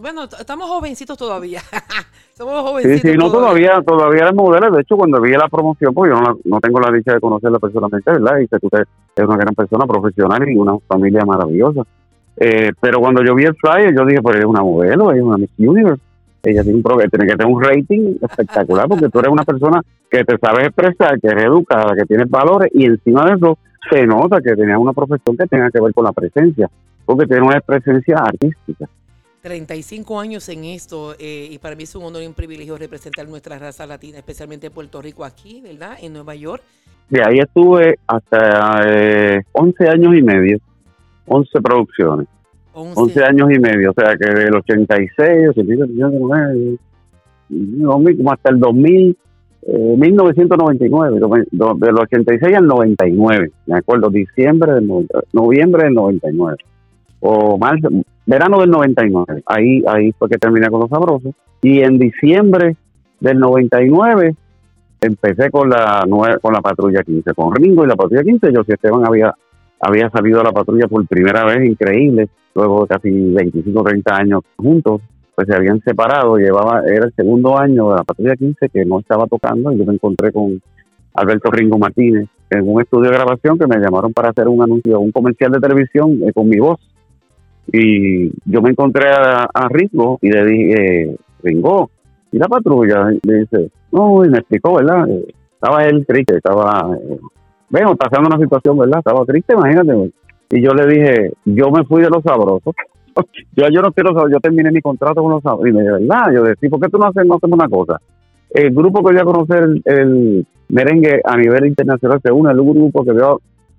bueno, 0.00 0.24
estamos 0.24 0.68
jovencitos 0.68 1.16
todavía. 1.16 1.62
Somos 2.36 2.60
jovencitos. 2.62 3.00
Sí, 3.00 3.10
sí, 3.12 3.16
no, 3.16 3.30
todavía, 3.30 3.80
todavía 3.86 4.22
eres 4.22 4.34
modelo. 4.34 4.70
De 4.74 4.82
hecho, 4.82 4.96
cuando 4.96 5.20
vi 5.20 5.30
la 5.32 5.48
promoción, 5.48 5.94
pues 5.94 6.12
yo 6.12 6.20
no, 6.20 6.38
no 6.44 6.60
tengo 6.60 6.80
la 6.80 6.90
dicha 6.90 7.14
de 7.14 7.20
conocerla 7.20 7.58
personalmente, 7.58 8.10
¿verdad? 8.10 8.38
Y 8.38 8.46
sé 8.48 8.58
que 8.58 8.66
usted 8.66 8.84
es 9.14 9.24
una 9.24 9.36
gran 9.36 9.54
persona 9.54 9.86
profesional 9.86 10.48
y 10.48 10.56
una 10.56 10.76
familia 10.88 11.24
maravillosa. 11.24 11.82
Eh, 12.36 12.72
pero 12.80 12.98
cuando 13.00 13.22
yo 13.24 13.34
vi 13.34 13.44
el 13.44 13.54
flyer, 13.54 13.94
yo 13.94 14.04
dije, 14.04 14.22
pues 14.22 14.38
es 14.38 14.44
una 14.44 14.62
modelo, 14.62 15.12
es 15.12 15.22
una 15.22 15.36
Miss 15.36 15.50
Universe. 15.58 16.02
Ella 16.44 16.62
tiene, 16.62 16.78
un 16.78 16.82
tiene 16.82 17.26
que 17.26 17.36
tener 17.36 17.46
un 17.46 17.62
rating 17.62 18.16
espectacular 18.20 18.88
porque 18.88 19.08
tú 19.08 19.20
eres 19.20 19.30
una 19.30 19.44
persona 19.44 19.80
que 20.10 20.24
te 20.24 20.36
sabes 20.38 20.66
expresar, 20.66 21.20
que 21.20 21.28
eres 21.28 21.44
educada, 21.44 21.94
que 21.96 22.04
tienes 22.04 22.28
valores 22.28 22.70
y 22.74 22.86
encima 22.86 23.24
de 23.26 23.34
eso 23.34 23.58
se 23.90 24.06
nota 24.06 24.40
que 24.40 24.54
tenía 24.54 24.78
una 24.78 24.92
profesión 24.92 25.36
que 25.36 25.46
tenga 25.46 25.70
que 25.70 25.80
ver 25.80 25.94
con 25.94 26.04
la 26.04 26.12
presencia, 26.12 26.68
porque 27.04 27.26
tiene 27.26 27.42
una 27.42 27.60
presencia 27.60 28.16
artística. 28.18 28.88
35 29.40 30.20
años 30.20 30.48
en 30.48 30.64
esto 30.64 31.14
eh, 31.18 31.48
y 31.50 31.58
para 31.58 31.74
mí 31.74 31.82
es 31.82 31.94
un 31.96 32.04
honor 32.04 32.22
y 32.22 32.26
un 32.26 32.34
privilegio 32.34 32.78
representar 32.78 33.28
nuestra 33.28 33.58
raza 33.58 33.86
latina, 33.86 34.18
especialmente 34.18 34.70
Puerto 34.70 35.02
Rico 35.02 35.24
aquí, 35.24 35.60
¿verdad? 35.60 35.96
En 36.00 36.12
Nueva 36.12 36.34
York. 36.34 36.62
De 37.08 37.20
ahí 37.22 37.38
estuve 37.38 37.98
hasta 38.06 38.82
eh, 38.86 39.42
11 39.52 39.88
años 39.88 40.14
y 40.16 40.22
medio 40.22 40.58
11 41.26 41.60
producciones. 41.60 42.28
11. 42.74 43.24
años 43.24 43.50
y 43.52 43.58
medio, 43.58 43.90
o 43.90 43.94
sea 43.94 44.16
que 44.16 44.28
del 44.32 44.54
86, 44.54 45.48
89, 45.50 46.78
como 48.16 48.32
hasta 48.32 48.50
el 48.50 48.58
2000 48.60 49.16
eh, 49.64 49.94
1999, 49.96 51.20
do- 51.52 51.74
del 51.74 51.96
86 51.98 52.56
al 52.56 52.66
99, 52.66 53.50
me 53.66 53.76
acuerdo, 53.78 54.10
diciembre 54.10 54.72
del 54.72 54.86
90, 54.86 55.20
noviembre 55.32 55.84
del 55.84 55.94
99, 55.94 56.56
o 57.20 57.58
marzo, 57.58 57.88
verano 58.26 58.60
del 58.60 58.70
99, 58.70 59.42
ahí, 59.46 59.82
ahí 59.86 60.12
fue 60.18 60.28
que 60.28 60.38
terminé 60.38 60.68
con 60.68 60.80
los 60.80 60.90
sabrosos, 60.90 61.32
y 61.62 61.80
en 61.80 61.98
diciembre 61.98 62.76
del 63.20 63.38
99 63.38 64.34
empecé 65.00 65.50
con 65.50 65.68
la 65.70 66.04
con 66.40 66.52
la 66.52 66.60
patrulla 66.60 67.02
15, 67.04 67.32
con 67.34 67.54
Ringo 67.54 67.84
y 67.84 67.88
la 67.88 67.94
patrulla 67.96 68.22
15, 68.24 68.52
yo 68.52 68.64
si 68.64 68.72
Esteban 68.72 69.06
había, 69.06 69.32
había 69.82 70.08
salido 70.10 70.40
a 70.40 70.44
la 70.44 70.52
patrulla 70.52 70.86
por 70.86 71.06
primera 71.06 71.44
vez, 71.44 71.68
increíble, 71.68 72.28
luego 72.54 72.82
de 72.82 72.88
casi 72.88 73.10
25, 73.10 73.82
30 73.82 74.16
años 74.16 74.42
juntos, 74.56 75.02
pues 75.34 75.48
se 75.48 75.56
habían 75.56 75.80
separado, 75.80 76.36
llevaba, 76.36 76.82
era 76.86 77.06
el 77.06 77.12
segundo 77.14 77.58
año 77.58 77.90
de 77.90 77.96
la 77.96 78.04
patrulla 78.04 78.36
15 78.36 78.68
que 78.68 78.84
no 78.84 79.00
estaba 79.00 79.26
tocando 79.26 79.72
y 79.72 79.78
yo 79.78 79.84
me 79.84 79.94
encontré 79.94 80.30
con 80.32 80.62
Alberto 81.14 81.50
Ringo 81.50 81.78
Martínez 81.78 82.28
en 82.50 82.68
un 82.68 82.80
estudio 82.80 83.10
de 83.10 83.16
grabación 83.16 83.58
que 83.58 83.66
me 83.66 83.78
llamaron 83.78 84.12
para 84.12 84.30
hacer 84.30 84.46
un 84.46 84.62
anuncio, 84.62 85.00
un 85.00 85.10
comercial 85.10 85.50
de 85.50 85.60
televisión 85.60 86.22
eh, 86.22 86.32
con 86.32 86.48
mi 86.48 86.58
voz. 86.58 86.78
Y 87.72 88.30
yo 88.44 88.60
me 88.60 88.70
encontré 88.70 89.08
a, 89.10 89.68
Ringo 89.68 90.18
y 90.20 90.30
le 90.30 90.44
dije, 90.44 91.02
eh, 91.02 91.16
Ringo, 91.42 91.90
¿y 92.30 92.38
la 92.38 92.48
patrulla? 92.48 93.10
Le 93.22 93.34
dice, 93.40 93.70
no, 93.90 94.24
y 94.24 94.28
me 94.28 94.38
explicó, 94.38 94.74
¿verdad? 94.74 95.08
Eh, 95.08 95.34
estaba 95.54 95.84
él 95.84 96.04
triste, 96.06 96.36
estaba, 96.36 96.90
bueno, 97.72 97.96
pasando 97.96 98.28
una 98.28 98.38
situación, 98.38 98.76
¿verdad? 98.76 98.98
Estaba 98.98 99.24
triste, 99.24 99.54
imagínate. 99.54 100.12
Y 100.50 100.62
yo 100.62 100.72
le 100.74 100.86
dije, 100.86 101.32
yo 101.46 101.70
me 101.70 101.84
fui 101.84 102.02
de 102.02 102.10
los 102.10 102.22
sabrosos. 102.22 102.74
yo, 103.56 103.64
yo 103.70 103.80
no 103.80 103.92
quiero 103.92 104.12
saber, 104.12 104.32
yo 104.32 104.40
terminé 104.40 104.70
mi 104.70 104.82
contrato 104.82 105.22
con 105.22 105.32
los 105.32 105.42
sabrosos. 105.42 105.68
Y 105.68 105.72
me 105.72 105.80
dijo, 105.80 105.94
¿verdad? 105.94 106.34
Yo 106.34 106.42
decía, 106.42 106.68
¿por 106.68 106.80
qué 106.80 106.88
tú 106.90 106.98
no 106.98 107.06
haces, 107.06 107.24
no 107.24 107.36
hacemos 107.36 107.58
una 107.58 107.68
cosa? 107.70 107.98
El 108.50 108.74
grupo 108.74 108.98
que 108.98 109.14
voy 109.14 109.18
a 109.18 109.24
conocer, 109.24 109.68
el, 109.86 110.46
merengue 110.68 111.22
a 111.24 111.36
nivel 111.38 111.66
internacional, 111.66 112.20
se 112.22 112.30
une 112.30 112.52
el 112.52 112.60
grupo 112.60 113.04
que 113.04 113.12
voy 113.12 113.22
a 113.22 113.36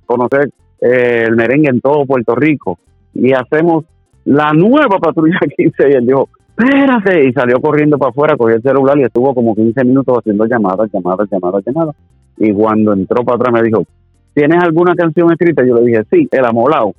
conocer 0.08 0.50
eh, 0.82 1.26
el 1.28 1.36
merengue 1.36 1.70
en 1.70 1.80
todo 1.80 2.08
Puerto 2.08 2.34
Rico. 2.34 2.80
Y 3.14 3.32
hacemos 3.32 3.86
la 4.26 4.54
nueva 4.54 4.98
patrulla 5.00 5.38
15. 5.56 5.90
Y 5.90 5.94
él 5.94 6.08
dijo, 6.08 6.30
espérate. 6.58 7.28
Y 7.28 7.34
salió 7.34 7.62
corriendo 7.62 8.00
para 8.00 8.10
afuera, 8.10 8.38
cogió 8.38 8.56
el 8.56 8.64
celular 8.64 8.98
y 8.98 9.04
estuvo 9.04 9.36
como 9.36 9.54
15 9.54 9.86
minutos 9.86 10.18
haciendo 10.18 10.48
llamadas, 10.48 10.90
llamadas, 10.92 11.30
llamadas, 11.30 11.64
llamadas. 11.64 11.96
Y 12.38 12.52
cuando 12.54 12.94
entró 12.94 13.24
para 13.24 13.38
atrás 13.38 13.54
me 13.54 13.64
dijo, 13.64 13.86
¿tienes 14.34 14.64
alguna 14.64 14.96
canción 14.96 15.32
escrita? 15.32 15.66
Yo 15.66 15.76
le 15.76 15.86
dije, 15.86 16.04
sí, 16.12 16.28
El 16.32 16.46
Amolao. 16.46 16.94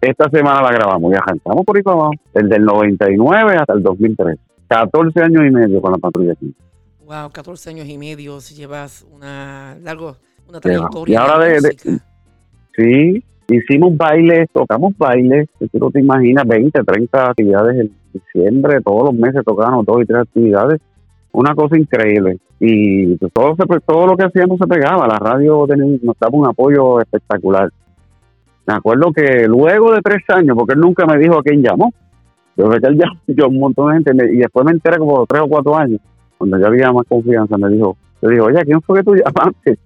Esta 0.00 0.28
semana 0.30 0.62
la 0.62 0.72
grabamos 0.72 1.12
y 1.12 1.16
arrancamos 1.16 1.64
por 1.64 1.76
ahí 1.76 1.82
para 1.82 1.96
abajo, 1.96 2.12
el 2.34 2.48
del 2.48 2.64
99 2.64 3.56
hasta 3.56 3.72
el 3.74 3.82
2003. 3.82 4.36
14 4.66 5.20
años 5.20 5.42
y 5.46 5.50
medio 5.50 5.80
con 5.80 5.92
la 5.92 5.98
patrulla 5.98 6.34
15. 6.34 6.54
Wow, 7.06 7.30
14 7.30 7.70
años 7.70 7.86
y 7.88 7.98
medio, 7.98 8.40
si 8.40 8.54
llevas 8.54 9.06
una 9.12 9.76
largo, 9.82 10.16
una 10.48 10.60
trayectoria. 10.60 11.12
Y 11.12 11.16
ahora 11.16 11.38
de-. 11.38 12.00
Sí, 12.74 13.22
hicimos 13.48 13.96
bailes, 13.96 14.48
tocamos 14.52 14.96
bailes, 14.96 15.48
tú 15.58 15.78
no 15.78 15.90
te 15.90 16.00
imaginas, 16.00 16.46
20, 16.46 16.82
30 16.82 17.30
actividades 17.30 17.80
en 17.80 17.92
diciembre, 18.12 18.80
todos 18.80 19.04
los 19.04 19.14
meses 19.14 19.42
tocábamos 19.44 19.84
dos 19.86 20.02
y 20.02 20.06
tres 20.06 20.20
actividades, 20.20 20.80
una 21.32 21.54
cosa 21.54 21.78
increíble. 21.78 22.38
Y 22.60 23.16
todo, 23.16 23.56
se, 23.56 23.64
todo 23.80 24.06
lo 24.06 24.16
que 24.16 24.24
hacíamos 24.24 24.58
se 24.58 24.66
pegaba, 24.66 25.08
la 25.08 25.18
radio 25.18 25.66
nos 25.66 26.18
daba 26.18 26.38
un 26.38 26.46
apoyo 26.46 27.00
espectacular. 27.00 27.70
Me 28.66 28.74
acuerdo 28.74 29.12
que 29.12 29.46
luego 29.48 29.92
de 29.92 30.00
tres 30.00 30.22
años, 30.28 30.56
porque 30.56 30.74
él 30.74 30.80
nunca 30.80 31.04
me 31.06 31.18
dijo 31.18 31.38
a 31.38 31.42
quién 31.42 31.62
llamó, 31.62 31.92
yo 32.56 32.70
sé 32.70 32.80
que 32.80 32.86
él 32.86 32.98
llamó 32.98 33.20
yo 33.26 33.48
un 33.48 33.58
montón 33.58 33.88
de 33.88 33.94
gente, 33.94 34.34
y 34.34 34.38
después 34.38 34.64
me 34.64 34.72
enteré 34.72 34.98
como 34.98 35.26
tres 35.26 35.42
o 35.42 35.48
cuatro 35.48 35.76
años, 35.76 36.00
cuando 36.38 36.58
ya 36.58 36.66
había 36.68 36.92
más 36.92 37.06
confianza, 37.08 37.56
me 37.58 37.68
dijo, 37.70 37.96
yo 38.20 38.28
dijo, 38.28 38.44
oye, 38.44 38.60
¿a 38.60 38.64
¿quién 38.64 38.80
fue 38.82 38.98
que 38.98 39.04
tú 39.04 39.14
llamaste? 39.16 39.78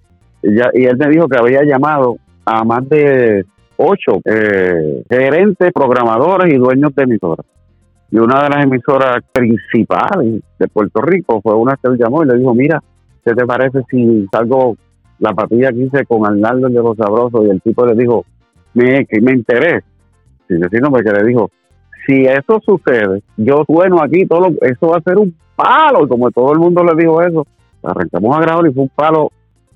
Y 0.43 0.85
él 0.85 0.97
me 0.97 1.09
dijo 1.09 1.27
que 1.27 1.37
había 1.37 1.63
llamado 1.63 2.17
a 2.45 2.63
más 2.63 2.87
de 2.87 3.45
ocho 3.77 4.21
eh, 4.25 5.03
gerentes, 5.09 5.71
programadores 5.73 6.53
y 6.53 6.57
dueños 6.57 6.93
de 6.95 7.03
emisoras. 7.03 7.45
Y 8.11 8.17
una 8.17 8.43
de 8.43 8.49
las 8.49 8.63
emisoras 8.65 9.17
principales 9.33 10.41
de 10.59 10.67
Puerto 10.67 11.01
Rico 11.01 11.41
fue 11.41 11.53
una 11.55 11.75
que 11.75 11.89
él 11.89 11.97
llamó 11.97 12.23
y 12.23 12.27
le 12.27 12.37
dijo, 12.37 12.53
mira, 12.53 12.81
¿qué 13.25 13.33
te 13.33 13.45
parece 13.45 13.81
si 13.89 14.25
salgo 14.31 14.77
la 15.19 15.33
patilla 15.33 15.71
15 15.71 16.05
con 16.05 16.25
Arnaldo 16.25 16.67
el 16.67 16.73
de 16.73 16.79
los 16.81 16.95
Sabrosos? 16.97 17.45
Y 17.45 17.49
el 17.49 17.61
tipo 17.61 17.85
le 17.85 17.95
dijo, 17.95 18.25
me, 18.73 19.05
que 19.05 19.19
me 19.21 19.33
interesa. 19.33 19.85
Sin 20.47 20.59
decir 20.61 20.81
nombre, 20.81 21.03
que 21.03 21.11
le 21.11 21.23
dijo, 21.27 21.51
si 22.05 22.23
eso 22.25 22.61
sucede, 22.65 23.21
yo 23.35 23.63
sueno 23.67 24.01
aquí, 24.01 24.25
todo 24.25 24.49
lo- 24.49 24.55
eso 24.61 24.87
va 24.87 24.97
a 24.97 25.01
ser 25.01 25.17
un 25.17 25.35
palo. 25.57 26.05
Y 26.05 26.07
como 26.07 26.31
todo 26.31 26.53
el 26.53 26.59
mundo 26.59 26.81
le 26.85 26.95
dijo 26.95 27.21
eso, 27.21 27.45
arrancamos 27.83 28.37
a 28.37 28.39
grabar 28.41 28.65
y 28.67 28.73
fue 28.73 28.83
un 28.83 28.89
palo 28.95 29.29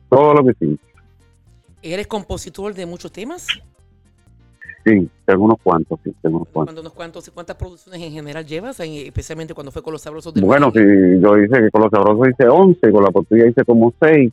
todo 0.10 0.36
lo 0.36 0.44
que 0.46 0.52
hicimos. 0.52 0.80
¿Eres 1.84 2.08
compositor 2.08 2.74
de 2.74 2.86
muchos 2.86 3.12
temas? 3.12 3.48
Sí, 4.86 5.08
tengo 5.26 5.46
unos 5.46 5.58
cuantos, 5.64 6.00
sí, 6.04 6.12
tengo 6.22 6.38
unos 6.38 6.48
cuantos. 6.50 6.74
¿Cuántos, 6.74 6.82
unos 6.84 6.94
cuantos, 6.94 7.30
¿Cuántas 7.32 7.56
producciones 7.56 8.02
en 8.02 8.12
general 8.12 8.46
llevas? 8.46 8.80
En- 8.80 8.94
especialmente 9.08 9.54
cuando 9.54 9.72
fue 9.72 9.82
con 9.84 9.94
los 9.94 10.02
sabrosos 10.02 10.34
del 10.34 10.44
Bueno, 10.44 10.72
sí, 10.74 10.80
yo 11.22 11.38
hice 11.38 11.60
que 11.62 11.70
con 11.72 11.82
los 11.84 11.92
sabrosos 11.92 12.30
hice 12.30 12.48
11, 12.48 12.92
con 12.92 13.04
la 13.04 13.12
patrulla 13.12 13.48
hice 13.48 13.64
como 13.64 13.94
6. 14.02 14.32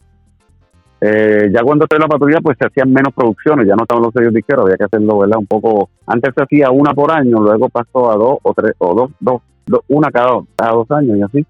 Eh, 1.00 1.48
ya 1.52 1.62
cuando 1.62 1.84
estoy 1.84 1.96
en 1.98 2.02
la 2.02 2.08
patrulla, 2.08 2.40
pues 2.42 2.56
se 2.58 2.66
hacían 2.66 2.92
menos 2.92 3.12
producciones, 3.14 3.66
ya 3.68 3.76
no 3.76 3.82
estaban 3.84 4.02
los 4.02 4.12
sellos 4.12 4.34
disqueros, 4.34 4.64
había 4.64 4.76
que 4.76 4.84
hacerlo, 4.84 5.18
¿verdad? 5.18 5.38
Un 5.38 5.46
poco. 5.46 5.90
Antes 6.06 6.34
se 6.36 6.42
hacía 6.42 6.70
una 6.70 6.92
por 6.92 7.12
año, 7.12 7.40
luego 7.40 7.68
pasó 7.68 8.10
a 8.10 8.16
dos 8.16 8.38
o 8.42 8.52
tres, 8.54 8.72
o 8.78 8.94
dos, 8.94 9.10
dos, 9.20 9.42
dos- 9.66 9.82
una 9.88 10.10
cada, 10.10 10.40
cada 10.56 10.72
dos 10.72 10.90
años 10.90 11.18
y 11.18 11.22
así. 11.22 11.46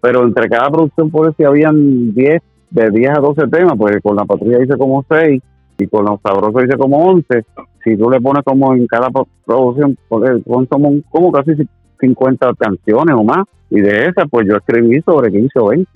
Pero 0.00 0.24
entre 0.24 0.48
cada 0.48 0.70
producción, 0.70 1.10
por 1.10 1.32
si 1.36 1.44
habían 1.44 2.12
10, 2.14 2.42
de 2.70 2.90
10 2.90 3.10
a 3.10 3.20
12 3.20 3.46
temas, 3.48 3.74
pues 3.78 3.96
con 4.02 4.16
la 4.16 4.24
patrulla 4.24 4.62
hice 4.62 4.76
como 4.76 5.04
6 5.08 5.40
y 5.78 5.86
con 5.86 6.04
los 6.06 6.20
sabrosos 6.22 6.64
hice 6.64 6.76
como 6.76 6.98
11. 7.10 7.44
Si 7.84 7.96
tú 7.96 8.10
le 8.10 8.20
pones 8.20 8.42
como 8.44 8.74
en 8.74 8.86
cada 8.86 9.10
pro- 9.10 9.26
producción, 9.44 9.96
pues, 10.08 10.42
son 10.46 10.66
como, 10.66 11.02
como 11.10 11.32
casi 11.32 11.52
50 12.00 12.52
canciones 12.58 13.14
o 13.18 13.24
más. 13.24 13.44
Y 13.70 13.80
de 13.80 14.06
esas, 14.08 14.24
pues 14.30 14.46
yo 14.48 14.56
escribí 14.56 15.00
sobre 15.02 15.30
15 15.30 15.58
o 15.60 15.68
20. 15.68 15.90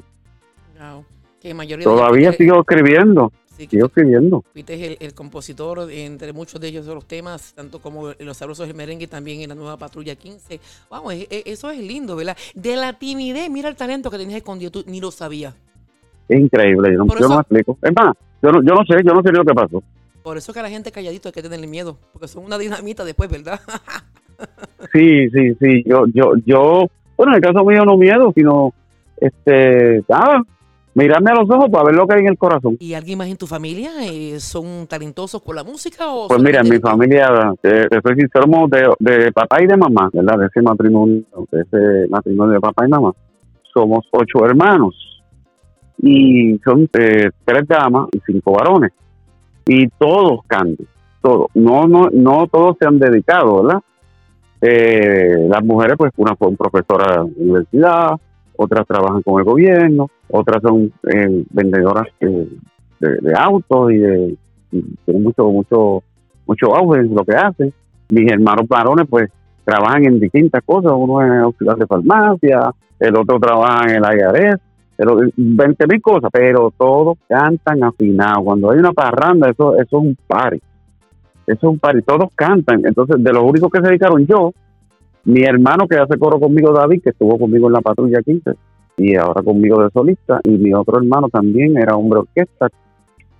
Wow. 0.78 1.04
Que 1.40 1.52
mayoría 1.54 1.84
Todavía 1.84 2.32
sigo 2.32 2.60
escribiendo, 2.60 3.32
sí, 3.56 3.66
sigo 3.66 3.86
escribiendo. 3.86 4.42
fuiste 4.52 4.74
el, 4.86 4.96
el 5.00 5.12
compositor 5.14 5.90
entre 5.90 6.32
muchos 6.32 6.58
de 6.60 6.68
ellos 6.68 6.86
de 6.86 6.94
los 6.94 7.04
temas, 7.06 7.52
tanto 7.54 7.80
como 7.80 8.12
los 8.18 8.36
sabrosos 8.36 8.66
del 8.66 8.76
merengue, 8.76 9.06
también 9.08 9.42
en 9.42 9.50
la 9.50 9.54
nueva 9.54 9.76
Patrulla 9.76 10.14
15. 10.14 10.58
Vamos, 10.90 11.12
e- 11.14 11.26
e- 11.30 11.42
eso 11.46 11.70
es 11.70 11.78
lindo, 11.80 12.16
¿verdad? 12.16 12.36
De 12.54 12.76
la 12.76 12.92
timidez, 12.94 13.50
mira 13.50 13.68
el 13.68 13.76
talento 13.76 14.10
que 14.10 14.16
tenías 14.18 14.38
escondido, 14.38 14.70
tú 14.70 14.84
ni 14.86 15.00
lo 15.00 15.10
sabías. 15.10 15.54
Es 16.28 16.40
increíble, 16.40 16.92
yo 16.92 16.98
no, 16.98 17.06
yo 17.08 17.14
no 17.14 17.18
eso- 17.26 17.28
me 17.34 17.40
explico. 17.40 17.78
Es 17.82 17.92
más, 17.94 18.14
yo 18.42 18.50
no, 18.52 18.62
yo 18.62 18.74
no 18.74 18.84
sé, 18.86 19.02
yo 19.04 19.12
no 19.12 19.22
sé 19.22 19.30
ni 19.32 19.38
lo 19.38 19.44
que 19.44 19.54
pasó. 19.54 19.82
Por 20.24 20.38
eso 20.38 20.54
que 20.54 20.60
a 20.60 20.62
la 20.62 20.70
gente 20.70 20.90
calladito 20.90 21.28
hay 21.28 21.34
que 21.34 21.42
tenerle 21.42 21.66
miedo, 21.66 21.98
porque 22.10 22.28
son 22.28 22.46
una 22.46 22.56
dinamita 22.56 23.04
después, 23.04 23.30
¿verdad? 23.30 23.60
Sí, 24.92 25.28
sí, 25.30 25.54
sí, 25.60 25.84
yo, 25.86 26.06
yo, 26.12 26.32
yo, 26.44 26.86
bueno, 27.16 27.32
en 27.32 27.36
el 27.36 27.40
caso 27.40 27.64
mío 27.64 27.84
no 27.84 27.96
miedo, 27.96 28.32
sino, 28.34 28.72
este, 29.16 30.04
nada, 30.08 30.42
mirarme 30.94 31.30
a 31.30 31.34
los 31.34 31.50
ojos 31.50 31.70
para 31.70 31.84
ver 31.84 31.94
lo 31.94 32.06
que 32.06 32.14
hay 32.14 32.20
en 32.22 32.28
el 32.28 32.38
corazón. 32.38 32.76
¿Y 32.80 32.94
alguien 32.94 33.18
más 33.18 33.28
en 33.28 33.36
tu 33.36 33.46
familia 33.46 33.90
eh, 34.02 34.38
son 34.40 34.86
talentosos 34.88 35.40
con 35.40 35.56
la 35.56 35.64
música? 35.64 36.12
O 36.12 36.28
Pues 36.28 36.42
mira, 36.42 36.60
en 36.60 36.68
mi 36.68 36.78
familia, 36.78 37.54
eh, 37.62 37.86
te 37.88 38.00
soy 38.02 38.14
sincero, 38.16 38.44
somos 38.44 38.70
de, 38.70 38.88
de 38.98 39.32
papá 39.32 39.62
y 39.62 39.66
de 39.66 39.76
mamá, 39.76 40.10
¿verdad? 40.12 40.38
De 40.38 40.46
ese 40.46 40.62
matrimonio, 40.62 41.24
de 41.50 41.60
ese 41.60 42.08
matrimonio 42.08 42.54
de 42.54 42.60
papá 42.60 42.84
y 42.86 42.90
mamá. 42.90 43.12
Somos 43.72 44.04
ocho 44.10 44.44
hermanos 44.44 44.94
y 46.02 46.58
son 46.64 46.88
eh, 46.98 47.30
tres 47.44 47.68
damas 47.68 48.08
y 48.12 48.20
cinco 48.26 48.52
varones. 48.52 48.92
Y 49.66 49.88
todos 49.88 50.40
cantan, 50.46 50.86
todos. 51.22 51.46
No, 51.54 51.86
no, 51.86 52.08
no 52.12 52.46
todos 52.46 52.76
se 52.78 52.86
han 52.86 52.98
dedicado, 52.98 53.62
¿verdad? 53.62 53.80
Eh, 54.60 55.46
las 55.48 55.62
mujeres, 55.64 55.96
pues 55.98 56.12
una 56.16 56.34
fue 56.36 56.54
profesora 56.56 57.22
de 57.22 57.42
universidad, 57.42 58.12
otras 58.56 58.86
trabajan 58.86 59.22
con 59.22 59.38
el 59.38 59.44
gobierno, 59.44 60.08
otras 60.30 60.62
son 60.62 60.92
eh, 61.12 61.44
vendedoras 61.50 62.06
eh, 62.20 62.48
de, 63.00 63.34
autos 63.36 63.92
y 63.92 63.98
de 63.98 64.36
mucho, 65.06 65.50
mucho, 65.50 66.02
mucho 66.46 66.74
auge 66.74 67.00
en 67.00 67.14
lo 67.14 67.24
que 67.24 67.34
hacen. 67.34 67.72
Mis 68.10 68.30
hermanos 68.30 68.66
varones, 68.68 69.06
pues, 69.08 69.30
trabajan 69.64 70.06
en 70.06 70.20
distintas 70.20 70.62
cosas. 70.64 70.92
Uno 70.94 71.22
es 71.22 71.42
auxiliar 71.42 71.76
de 71.76 71.86
farmacia, 71.86 72.70
el 73.00 73.16
otro 73.16 73.38
trabaja 73.38 73.84
en 73.90 73.96
el 73.96 74.18
IRS, 74.18 74.60
pero 74.96 75.16
20 75.36 75.86
mil 75.86 76.00
cosas, 76.00 76.30
pero 76.32 76.72
todos 76.76 77.18
cantan 77.28 77.82
afinados. 77.82 78.44
Cuando 78.44 78.70
hay 78.70 78.78
una 78.78 78.92
parranda, 78.92 79.50
eso, 79.50 79.74
eso 79.74 79.82
es 79.82 79.92
un 79.92 80.16
party. 80.26 80.60
Eso 81.46 81.58
es 81.58 81.64
un 81.64 81.78
party, 81.78 82.02
todos 82.02 82.30
cantan. 82.34 82.84
Entonces, 82.84 83.16
de 83.22 83.32
los 83.32 83.42
únicos 83.42 83.70
que 83.70 83.80
se 83.80 83.88
dedicaron 83.88 84.26
yo, 84.26 84.52
mi 85.24 85.42
hermano 85.42 85.86
que 85.88 85.96
hace 85.96 86.18
coro 86.18 86.38
conmigo, 86.38 86.72
David, 86.72 87.02
que 87.02 87.10
estuvo 87.10 87.38
conmigo 87.38 87.66
en 87.66 87.72
la 87.72 87.80
patrulla 87.80 88.22
15, 88.22 88.52
y 88.98 89.16
ahora 89.16 89.42
conmigo 89.42 89.82
de 89.82 89.90
solista, 89.90 90.40
y 90.44 90.50
mi 90.50 90.72
otro 90.72 90.98
hermano 90.98 91.28
también 91.28 91.76
era 91.76 91.96
hombre 91.96 92.20
orquesta, 92.20 92.68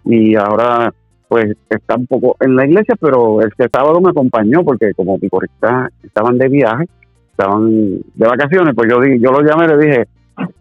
y 0.05 0.35
ahora 0.35 0.93
pues 1.29 1.57
está 1.69 1.97
un 1.97 2.07
poco 2.07 2.37
en 2.41 2.55
la 2.55 2.67
iglesia, 2.67 2.95
pero 3.01 3.41
este 3.41 3.69
sábado 3.73 4.01
me 4.01 4.11
acompañó 4.11 4.63
porque 4.63 4.93
como 4.95 5.19
mi 5.19 5.29
corista 5.29 5.91
estaban 6.03 6.39
de 6.39 6.49
viaje, 6.49 6.85
estaban 7.31 7.71
de 7.71 8.27
vacaciones, 8.29 8.75
pues 8.75 8.89
yo 8.91 9.03
yo 9.03 9.33
lo 9.33 9.41
llamé 9.41 9.65
y 9.65 9.69
le 9.69 9.79
dije, 9.79 10.05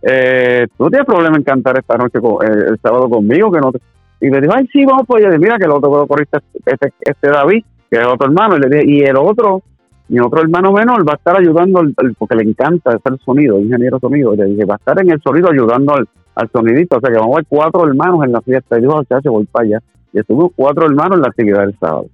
eh, 0.02 0.68
tú 0.78 0.90
tienes 0.90 1.06
problema 1.08 1.36
en 1.38 1.44
cantar 1.44 1.78
esta 1.80 1.98
noche, 1.98 2.20
con- 2.20 2.46
eh, 2.46 2.66
el 2.72 2.80
sábado 2.80 3.10
conmigo, 3.10 3.52
que 3.52 3.60
no 3.60 3.72
te... 3.72 3.80
Y 4.22 4.30
le 4.30 4.40
dijo, 4.42 4.54
ay, 4.56 4.68
sí, 4.72 4.86
vamos 4.86 5.04
pues, 5.08 5.24
y 5.24 5.40
mira 5.40 5.58
que 5.58 5.66
el 5.66 5.72
otro 5.72 6.08
corista 6.08 6.42
este, 6.66 6.94
este 7.02 7.28
David, 7.30 7.64
que 7.92 8.00
es 8.00 8.06
otro 8.06 8.28
hermano, 8.28 8.56
y 8.56 8.60
le 8.62 8.70
dije, 8.70 8.84
y 8.92 9.00
el 9.04 9.18
otro, 9.18 9.62
mi 10.08 10.20
otro 10.20 10.42
hermano 10.42 10.72
menor 10.72 11.08
va 11.08 11.14
a 11.14 11.16
estar 11.16 11.38
ayudando, 11.38 11.80
al- 11.80 11.94
al- 11.98 12.16
porque 12.18 12.36
le 12.36 12.44
encanta 12.50 12.92
hacer 12.92 13.18
sonido, 13.26 13.60
ingeniero 13.60 14.00
sonido, 14.00 14.34
y 14.34 14.38
le 14.38 14.46
dije, 14.46 14.66
va 14.66 14.76
a 14.76 14.78
estar 14.78 15.02
en 15.02 15.12
el 15.12 15.22
sonido 15.22 15.50
ayudando 15.52 15.94
al, 15.96 16.08
al 16.36 16.50
sonidito, 16.52 16.98
o 16.98 17.00
sea 17.02 17.10
que 17.12 17.18
vamos 17.20 17.34
a 17.34 17.38
ver 17.40 17.46
cuatro 17.50 17.86
hermanos 17.88 18.24
en 18.24 18.32
la 18.32 18.42
fiesta, 18.42 18.78
y 18.78 18.82
dijo, 18.82 19.04
chacho, 19.04 19.32
voy 19.32 19.46
para 19.46 19.66
allá, 19.66 19.80
y 20.14 20.20
estuvimos 20.20 20.52
cuatro 20.56 20.86
hermanos 20.86 21.16
en 21.18 21.22
la 21.22 21.28
actividad 21.28 21.60
del 21.66 21.78
sábado, 21.80 22.06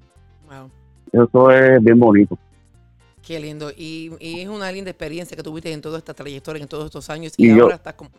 Wow. 0.50 1.24
eso 1.26 1.52
es 1.52 1.84
bien 1.84 2.00
bonito. 2.00 2.38
Qué 3.30 3.39
lindo. 3.39 3.70
Y, 3.78 4.10
y 4.20 4.42
es 4.42 4.48
una 4.50 4.72
linda 4.72 4.89
experiencia 4.89 5.38
que 5.38 5.44
tuviste 5.44 5.72
en 5.72 5.82
toda 5.82 6.00
esta 6.00 6.15
trayectoria, 6.15 6.63
en 6.63 6.68
todos 6.68 6.86
estos 6.86 7.08
años. 7.12 7.32
Y, 7.38 7.52
Y 7.52 7.56
yo- 7.56 7.65
ahora 7.65 7.76
estás 7.76 7.94
como. 7.94 8.10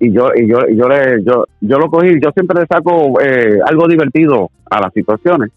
y 0.00 0.10
yo 0.10 0.30
y 0.34 0.48
yo 0.48 0.60
y 0.66 0.76
yo 0.78 0.88
le 0.88 1.22
yo 1.24 1.44
yo 1.60 1.78
lo 1.78 1.90
cogí 1.90 2.14
yo 2.22 2.30
siempre 2.32 2.58
le 2.60 2.66
saco 2.66 3.20
eh, 3.20 3.58
algo 3.66 3.86
divertido 3.86 4.50
a 4.70 4.80
las 4.80 4.92
situaciones 4.94 5.50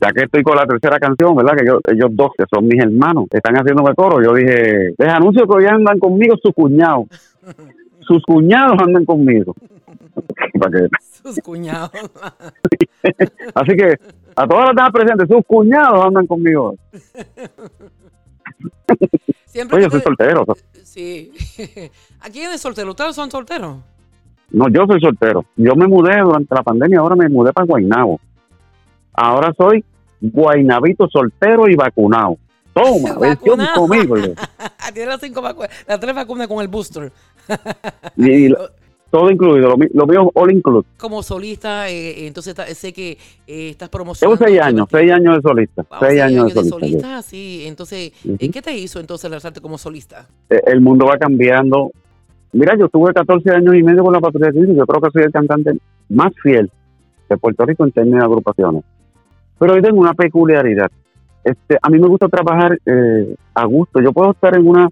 ya 0.00 0.12
que 0.12 0.24
estoy 0.24 0.42
con 0.44 0.54
la 0.56 0.66
tercera 0.66 0.98
canción 1.00 1.34
verdad 1.36 1.56
que 1.56 1.66
yo, 1.66 1.80
ellos 1.90 2.10
dos 2.12 2.30
que 2.38 2.44
son 2.52 2.66
mis 2.68 2.80
hermanos 2.80 3.26
están 3.32 3.54
haciéndome 3.56 3.92
coro 3.94 4.22
yo 4.22 4.34
dije 4.34 4.94
les 4.98 5.08
anuncio 5.08 5.46
que 5.48 5.56
hoy 5.56 5.66
andan 5.66 5.98
conmigo 5.98 6.36
sus 6.42 6.52
cuñados 6.54 7.06
sus 8.00 8.22
cuñados 8.24 8.76
andan 8.80 9.04
conmigo 9.04 9.54
Para 10.60 10.88
Sus 11.22 11.38
cuñados. 11.40 11.90
así 13.54 13.76
que 13.76 13.98
a 14.36 14.46
todas 14.46 14.66
las 14.66 14.74
demás 14.76 14.90
presentes 14.92 15.28
sus 15.28 15.44
cuñados 15.46 16.04
andan 16.06 16.26
conmigo 16.26 16.74
Siempre 19.46 19.78
oye 19.78 19.90
soy 19.90 20.00
te- 20.00 20.04
soltero 20.04 20.44
Sí. 20.82 21.32
¿A 22.20 22.28
quién 22.30 22.50
es 22.52 22.60
soltero? 22.60 22.90
¿Ustedes 22.90 23.14
son 23.16 23.30
solteros? 23.30 23.78
no 24.50 24.68
yo 24.68 24.86
soy 24.86 25.00
soltero 25.00 25.44
yo 25.56 25.74
me 25.74 25.86
mudé 25.88 26.20
durante 26.20 26.54
la 26.54 26.62
pandemia 26.62 27.00
ahora 27.00 27.16
me 27.16 27.28
mudé 27.28 27.52
para 27.52 27.66
Guaynabo 27.66 28.20
ahora 29.12 29.52
soy 29.56 29.84
guaynabito 30.20 31.08
soltero 31.08 31.68
y 31.68 31.74
vacunado 31.74 32.36
toma 32.72 33.14
versión 33.18 33.58
Vacunado. 33.58 33.74
conmigo 33.86 34.16
le- 34.16 34.34
Tiene 34.92 35.06
las 35.10 35.20
cinco 35.20 35.40
vacunas, 35.42 35.70
las 35.88 35.98
tres 35.98 36.14
vacunas 36.14 36.46
con 36.46 36.60
el 36.60 36.68
booster. 36.68 37.10
y, 38.16 38.30
y 38.30 38.48
la- 38.50 38.70
todo 39.14 39.30
incluido, 39.30 39.68
lo, 39.68 39.76
mi- 39.76 39.86
lo 39.94 40.06
mío 40.08 40.28
all 40.34 40.50
include. 40.50 40.84
Como 40.98 41.22
solista, 41.22 41.88
eh, 41.88 42.26
entonces 42.26 42.52
ta- 42.52 42.66
sé 42.66 42.92
que 42.92 43.12
eh, 43.46 43.68
estás 43.70 43.88
Llevo 43.88 43.92
promocionando. 43.92 44.44
seis 44.44 44.60
años, 44.60 44.88
seis 44.90 45.12
años 45.12 45.36
de 45.36 45.42
solista, 45.42 45.82
Wow, 45.88 45.98
seis 46.00 46.10
seis 46.10 46.22
años 46.22 46.46
de 46.52 46.62
de 46.62 46.68
solista. 46.68 47.00
solista, 47.00 47.22
sí. 47.22 47.64
Entonces, 47.66 48.12
Ujú. 48.24 48.36
¿en 48.40 48.50
qué 48.50 48.60
te 48.60 48.76
hizo 48.76 48.98
entonces 48.98 49.30
lanzarte 49.30 49.60
como 49.60 49.78
solista? 49.78 50.26
Eh, 50.50 50.60
El 50.66 50.80
mundo 50.80 51.06
va 51.06 51.16
cambiando. 51.16 51.92
Mira, 52.52 52.76
yo 52.76 52.88
tuve 52.88 53.12
14 53.14 53.50
años 53.52 53.72
y 53.76 53.84
medio 53.84 54.02
con 54.02 54.12
la 54.12 54.18
Patrulla 54.20 54.50
15, 54.50 54.74
yo 54.74 54.84
creo 54.84 55.00
que 55.00 55.10
soy 55.12 55.22
el 55.22 55.30
cantante 55.32 55.78
más 56.08 56.32
fiel 56.42 56.68
de 57.28 57.36
Puerto 57.36 57.64
Rico 57.66 57.84
en 57.84 57.92
términos 57.92 58.18
de 58.18 58.24
agrupaciones. 58.26 58.82
Pero 59.60 59.74
hoy 59.74 59.82
tengo 59.82 60.00
una 60.00 60.14
peculiaridad. 60.14 60.90
Este, 61.44 61.78
a 61.80 61.88
mí 61.88 62.00
me 62.00 62.08
gusta 62.08 62.28
trabajar 62.28 62.76
eh, 62.84 63.36
a 63.54 63.64
gusto. 63.64 64.00
Yo 64.00 64.12
puedo 64.12 64.32
estar 64.32 64.56
en 64.56 64.66
una 64.66 64.88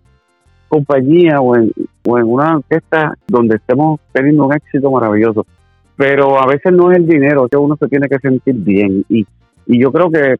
compañía 0.73 1.41
o 1.41 1.55
en, 1.55 1.71
o 2.09 2.19
en 2.19 2.25
una 2.25 2.57
orquesta 2.57 3.15
donde 3.29 3.57
estemos 3.57 4.01
teniendo 4.13 4.47
un 4.47 4.55
éxito 4.55 4.91
maravilloso. 4.91 5.45
Pero 5.97 6.43
a 6.43 6.47
veces 6.47 6.73
no 6.73 6.91
es 6.91 6.97
el 6.97 7.07
dinero, 7.07 7.47
que 7.47 7.59
uno 7.59 7.77
se 7.77 7.89
tiene 7.89 8.09
que 8.09 8.19
sentir 8.19 8.55
bien. 8.55 9.05
Y, 9.11 9.27
y 9.67 9.79
yo 9.79 9.93
creo 9.93 10.11
que 10.11 10.37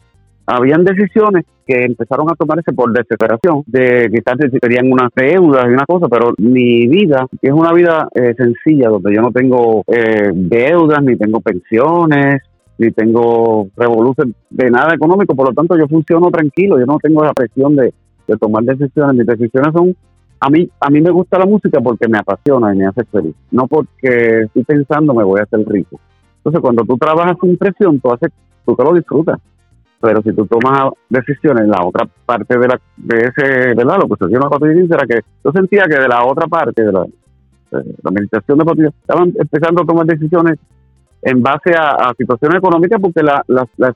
habían 0.47 0.85
decisiones 0.85 1.45
que 1.66 1.85
empezaron 1.85 2.31
a 2.31 2.35
tomarse 2.35 2.73
por 2.73 2.92
desesperación, 2.92 3.62
de 3.66 4.11
quizás 4.11 4.38
querían 4.61 4.90
unas 4.90 5.11
deudas 5.14 5.66
y 5.66 5.75
una 5.75 5.85
cosa, 5.85 6.09
pero 6.09 6.33
mi 6.38 6.88
vida, 6.88 7.27
es 7.40 7.53
una 7.53 7.73
vida 7.73 8.09
eh, 8.14 8.35
sencilla, 8.37 8.88
donde 8.88 9.14
yo 9.14 9.21
no 9.21 9.31
tengo 9.31 9.85
eh, 9.87 10.31
deudas, 10.33 11.03
ni 11.03 11.16
tengo 11.16 11.40
pensiones, 11.40 12.42
ni 12.79 12.90
tengo 12.90 13.68
revolución 13.77 14.35
de 14.49 14.71
nada 14.71 14.95
económico, 14.95 15.37
por 15.37 15.49
lo 15.49 15.55
tanto 15.55 15.77
yo 15.79 15.87
funciono 15.87 16.31
tranquilo, 16.31 16.79
yo 16.81 16.87
no 16.87 16.99
tengo 16.99 17.23
la 17.23 17.35
presión 17.35 17.77
de, 17.77 17.92
de 18.27 18.37
tomar 18.38 18.64
decisiones, 18.64 19.14
mis 19.14 19.27
decisiones 19.27 19.73
son 19.73 19.95
a 20.44 20.50
mí, 20.50 20.68
a 20.81 20.90
mí 20.90 21.00
me 21.00 21.11
gusta 21.11 21.38
la 21.38 21.46
música 21.46 21.81
porque 21.81 22.09
me 22.09 22.18
apasiona 22.18 22.74
y 22.74 22.78
me 22.78 22.87
hace 22.87 23.05
feliz, 23.05 23.35
no 23.52 23.66
porque 23.68 24.42
estoy 24.46 24.64
pensando 24.64 25.14
me 25.14 25.24
voy 25.24 25.40
a 25.40 25.44
hacer 25.44 25.61
rico. 25.66 26.00
Entonces, 26.38 26.61
cuando 26.61 26.83
tú 26.85 26.96
trabajas 26.98 27.37
sin 27.40 27.57
presión, 27.57 28.00
tú, 28.00 28.12
haces, 28.12 28.31
tú 28.66 28.74
te 28.74 28.83
lo 28.85 28.92
disfrutas. 28.94 29.38
Pero 30.00 30.20
si 30.22 30.33
tú 30.33 30.44
tomas 30.46 30.90
decisiones, 31.09 31.68
la 31.68 31.87
otra 31.87 32.09
parte 32.26 32.59
de, 32.59 32.66
la, 32.66 32.81
de 32.96 33.18
ese, 33.18 33.74
¿verdad? 33.76 33.98
Lo 34.00 34.09
que 34.09 34.16
sucedió 34.18 34.38
en 34.38 34.42
la 34.42 34.50
patrulla 34.50 34.83
era 34.96 35.07
que 35.07 35.20
yo 35.44 35.52
sentía 35.52 35.85
que 35.85 36.00
de 36.00 36.09
la 36.09 36.24
otra 36.26 36.48
parte, 36.48 36.83
de 36.83 36.90
la, 36.92 37.02
de 37.05 37.85
la 38.02 38.09
administración 38.11 38.59
de 38.59 38.64
patrulla, 38.64 38.88
estaban 38.88 39.33
empezando 39.38 39.83
a 39.83 39.87
tomar 39.87 40.07
decisiones 40.07 40.59
en 41.22 41.40
base 41.40 41.72
a, 41.78 41.90
a 42.11 42.14
situaciones 42.18 42.59
económicas 42.59 43.00
porque 43.00 43.22
la, 43.22 43.44
la- 43.46 43.68
la- 43.76 43.92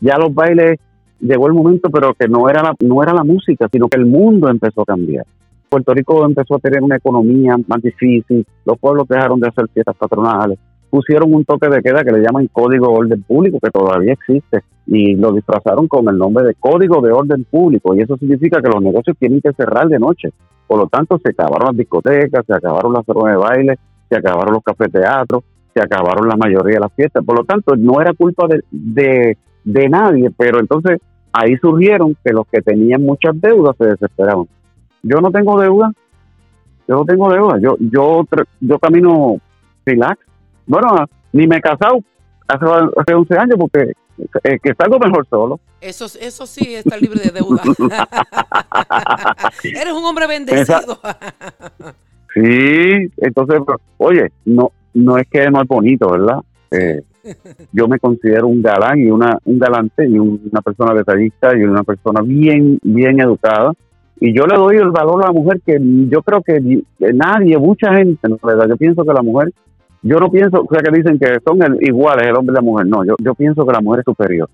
ya 0.00 0.18
los 0.18 0.34
bailes 0.34 0.78
llegó 1.20 1.46
el 1.46 1.54
momento, 1.54 1.88
pero 1.88 2.12
que 2.12 2.28
no 2.28 2.50
era, 2.50 2.62
la, 2.62 2.74
no 2.80 3.02
era 3.02 3.14
la 3.14 3.24
música, 3.24 3.66
sino 3.72 3.88
que 3.88 3.98
el 3.98 4.04
mundo 4.04 4.50
empezó 4.50 4.82
a 4.82 4.84
cambiar. 4.84 5.24
Puerto 5.68 5.94
Rico 5.94 6.24
empezó 6.24 6.56
a 6.56 6.58
tener 6.58 6.82
una 6.82 6.96
economía 6.96 7.56
más 7.66 7.82
difícil, 7.82 8.46
los 8.64 8.78
pueblos 8.78 9.06
dejaron 9.08 9.40
de 9.40 9.48
hacer 9.48 9.66
fiestas 9.72 9.96
patronales, 9.96 10.58
pusieron 10.90 11.34
un 11.34 11.44
toque 11.44 11.68
de 11.68 11.82
queda 11.82 12.04
que 12.04 12.12
le 12.12 12.22
llaman 12.22 12.48
Código 12.52 12.88
de 12.88 12.94
Orden 12.94 13.22
Público, 13.22 13.58
que 13.62 13.70
todavía 13.70 14.12
existe, 14.12 14.62
y 14.86 15.16
lo 15.16 15.32
disfrazaron 15.32 15.88
con 15.88 16.08
el 16.08 16.16
nombre 16.16 16.44
de 16.44 16.54
Código 16.54 17.00
de 17.00 17.12
Orden 17.12 17.44
Público, 17.44 17.94
y 17.94 18.00
eso 18.00 18.16
significa 18.16 18.62
que 18.62 18.68
los 18.68 18.82
negocios 18.82 19.16
tienen 19.18 19.40
que 19.40 19.52
cerrar 19.52 19.88
de 19.88 19.98
noche. 19.98 20.30
Por 20.66 20.78
lo 20.78 20.86
tanto, 20.86 21.18
se 21.22 21.30
acabaron 21.30 21.68
las 21.68 21.76
discotecas, 21.76 22.44
se 22.46 22.54
acabaron 22.54 22.92
las 22.92 23.04
zonas 23.04 23.32
de 23.32 23.36
baile, 23.36 23.78
se 24.08 24.16
acabaron 24.16 24.54
los 24.54 24.62
cafeteatros, 24.62 25.44
se 25.74 25.82
acabaron 25.82 26.28
la 26.28 26.36
mayoría 26.36 26.76
de 26.76 26.80
las 26.80 26.92
fiestas. 26.94 27.24
Por 27.24 27.36
lo 27.36 27.44
tanto, 27.44 27.76
no 27.76 28.00
era 28.00 28.14
culpa 28.14 28.46
de, 28.48 28.62
de, 28.70 29.36
de 29.64 29.88
nadie, 29.88 30.30
pero 30.36 30.58
entonces 30.58 30.98
ahí 31.32 31.56
surgieron 31.58 32.16
que 32.24 32.32
los 32.32 32.46
que 32.46 32.62
tenían 32.62 33.02
muchas 33.02 33.38
deudas 33.40 33.76
se 33.76 33.86
desesperaban. 33.86 34.46
Yo 35.08 35.20
no 35.20 35.30
tengo 35.30 35.60
deuda, 35.60 35.92
yo 36.88 36.96
no 36.96 37.04
tengo 37.04 37.32
deuda, 37.32 37.58
yo, 37.60 37.76
yo, 37.78 38.26
yo 38.60 38.78
camino 38.78 39.36
relax. 39.84 40.18
Bueno, 40.66 40.88
ni 41.32 41.46
me 41.46 41.56
he 41.56 41.60
casado 41.60 42.00
hace, 42.48 42.64
hace 42.96 43.14
11 43.14 43.38
años 43.38 43.56
porque 43.58 43.92
eh, 44.44 44.58
que 44.62 44.74
salgo 44.74 44.98
mejor 44.98 45.26
solo. 45.28 45.60
Eso, 45.80 46.06
eso 46.20 46.46
sí 46.46 46.74
está 46.74 46.96
libre 46.96 47.20
de 47.20 47.30
deuda. 47.30 47.62
Eres 49.62 49.92
un 49.92 50.04
hombre 50.04 50.26
bendecido. 50.26 50.98
Sí, 52.34 53.08
entonces, 53.18 53.60
pero, 53.66 53.80
oye, 53.98 54.30
no, 54.44 54.72
no 54.94 55.16
es 55.18 55.26
que 55.30 55.48
no 55.50 55.62
es 55.62 55.68
bonito, 55.68 56.10
¿verdad? 56.10 56.38
Eh, 56.70 57.02
yo 57.72 57.88
me 57.88 57.98
considero 57.98 58.46
un 58.48 58.62
galán 58.62 58.98
y 59.00 59.06
una, 59.10 59.38
un 59.44 59.58
galante 59.58 60.06
y 60.08 60.18
un- 60.18 60.40
una 60.50 60.60
persona 60.62 60.94
detallista 60.94 61.56
y 61.56 61.62
una 61.62 61.82
persona 61.82 62.20
bien, 62.22 62.78
bien 62.82 63.20
educada. 63.20 63.72
Y 64.20 64.34
yo 64.34 64.46
le 64.46 64.56
doy 64.56 64.76
el 64.76 64.90
valor 64.90 65.22
a 65.22 65.26
la 65.26 65.32
mujer 65.32 65.60
que 65.64 65.78
yo 66.08 66.22
creo 66.22 66.42
que, 66.42 66.82
nadie, 67.12 67.58
mucha 67.58 67.94
gente, 67.94 68.28
no 68.28 68.38
le 68.48 68.56
da. 68.56 68.66
Yo 68.66 68.76
pienso 68.76 69.04
que 69.04 69.12
la 69.12 69.22
mujer, 69.22 69.52
yo 70.02 70.18
no 70.18 70.30
pienso, 70.30 70.62
o 70.62 70.68
sea, 70.72 70.80
que 70.82 70.96
dicen 70.96 71.18
que 71.18 71.38
son 71.46 71.62
el- 71.62 71.78
iguales 71.86 72.26
el 72.26 72.36
hombre 72.36 72.52
y 72.52 72.56
la 72.56 72.62
mujer. 72.62 72.86
No, 72.86 73.04
yo, 73.04 73.14
yo 73.22 73.34
pienso 73.34 73.66
que 73.66 73.72
la 73.72 73.80
mujer 73.80 74.00
es 74.00 74.04
superior. 74.06 74.48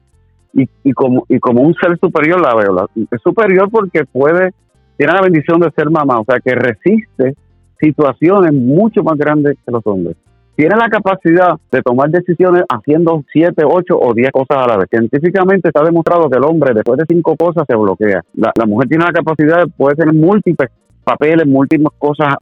Y, 0.52 0.68
y, 0.82 0.92
como, 0.92 1.24
y 1.28 1.38
como 1.38 1.62
un 1.62 1.74
ser 1.74 1.96
superior 1.98 2.40
la 2.40 2.54
veo. 2.56 2.74
La- 2.74 2.86
es 3.10 3.22
superior 3.22 3.70
porque 3.70 4.04
puede, 4.04 4.50
tiene 4.96 5.12
la 5.12 5.22
bendición 5.22 5.60
de 5.60 5.70
ser 5.70 5.88
mamá, 5.90 6.18
o 6.20 6.24
sea, 6.24 6.40
que 6.40 6.54
resiste 6.54 7.34
situaciones 7.80 8.52
mucho 8.52 9.02
más 9.02 9.16
grandes 9.16 9.56
que 9.64 9.72
los 9.72 9.86
hombres. 9.86 10.16
Tiene 10.54 10.76
la 10.76 10.88
capacidad 10.88 11.58
de 11.70 11.80
tomar 11.80 12.10
decisiones 12.10 12.64
haciendo 12.68 13.24
siete, 13.32 13.64
ocho 13.64 13.98
o 13.98 14.12
diez 14.12 14.30
cosas 14.30 14.58
a 14.58 14.66
la 14.68 14.76
vez. 14.76 14.88
Científicamente 14.90 15.68
está 15.68 15.82
demostrado 15.82 16.28
que 16.28 16.36
el 16.36 16.44
hombre 16.44 16.74
después 16.74 16.98
de 16.98 17.06
cinco 17.08 17.36
cosas 17.36 17.64
se 17.66 17.74
bloquea. 17.74 18.22
La, 18.34 18.66
mujer 18.66 18.88
tiene 18.88 19.04
la 19.04 19.12
capacidad 19.12 19.64
de 19.64 19.68
poder 19.68 19.96
tener 19.96 20.14
múltiples 20.14 20.70
papeles, 21.04 21.46
múltiples 21.46 21.88
cosas, 21.98 22.34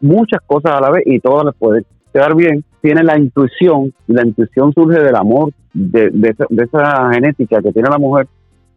muchas 0.00 0.40
cosas 0.46 0.72
a 0.76 0.80
la 0.80 0.90
vez 0.90 1.02
y 1.04 1.18
todas 1.18 1.46
les 1.46 1.54
pueden 1.56 1.84
quedar 2.12 2.36
bien. 2.36 2.64
Tiene 2.80 3.02
la 3.02 3.18
intuición 3.18 3.92
y 4.06 4.12
la 4.12 4.24
intuición 4.24 4.72
surge 4.72 5.00
del 5.00 5.16
amor, 5.16 5.50
de, 5.74 6.10
de 6.10 6.28
esa, 6.28 6.44
de 6.48 6.64
esa 6.64 7.10
genética 7.12 7.60
que 7.60 7.72
tiene 7.72 7.90
la 7.90 7.98
mujer, 7.98 8.28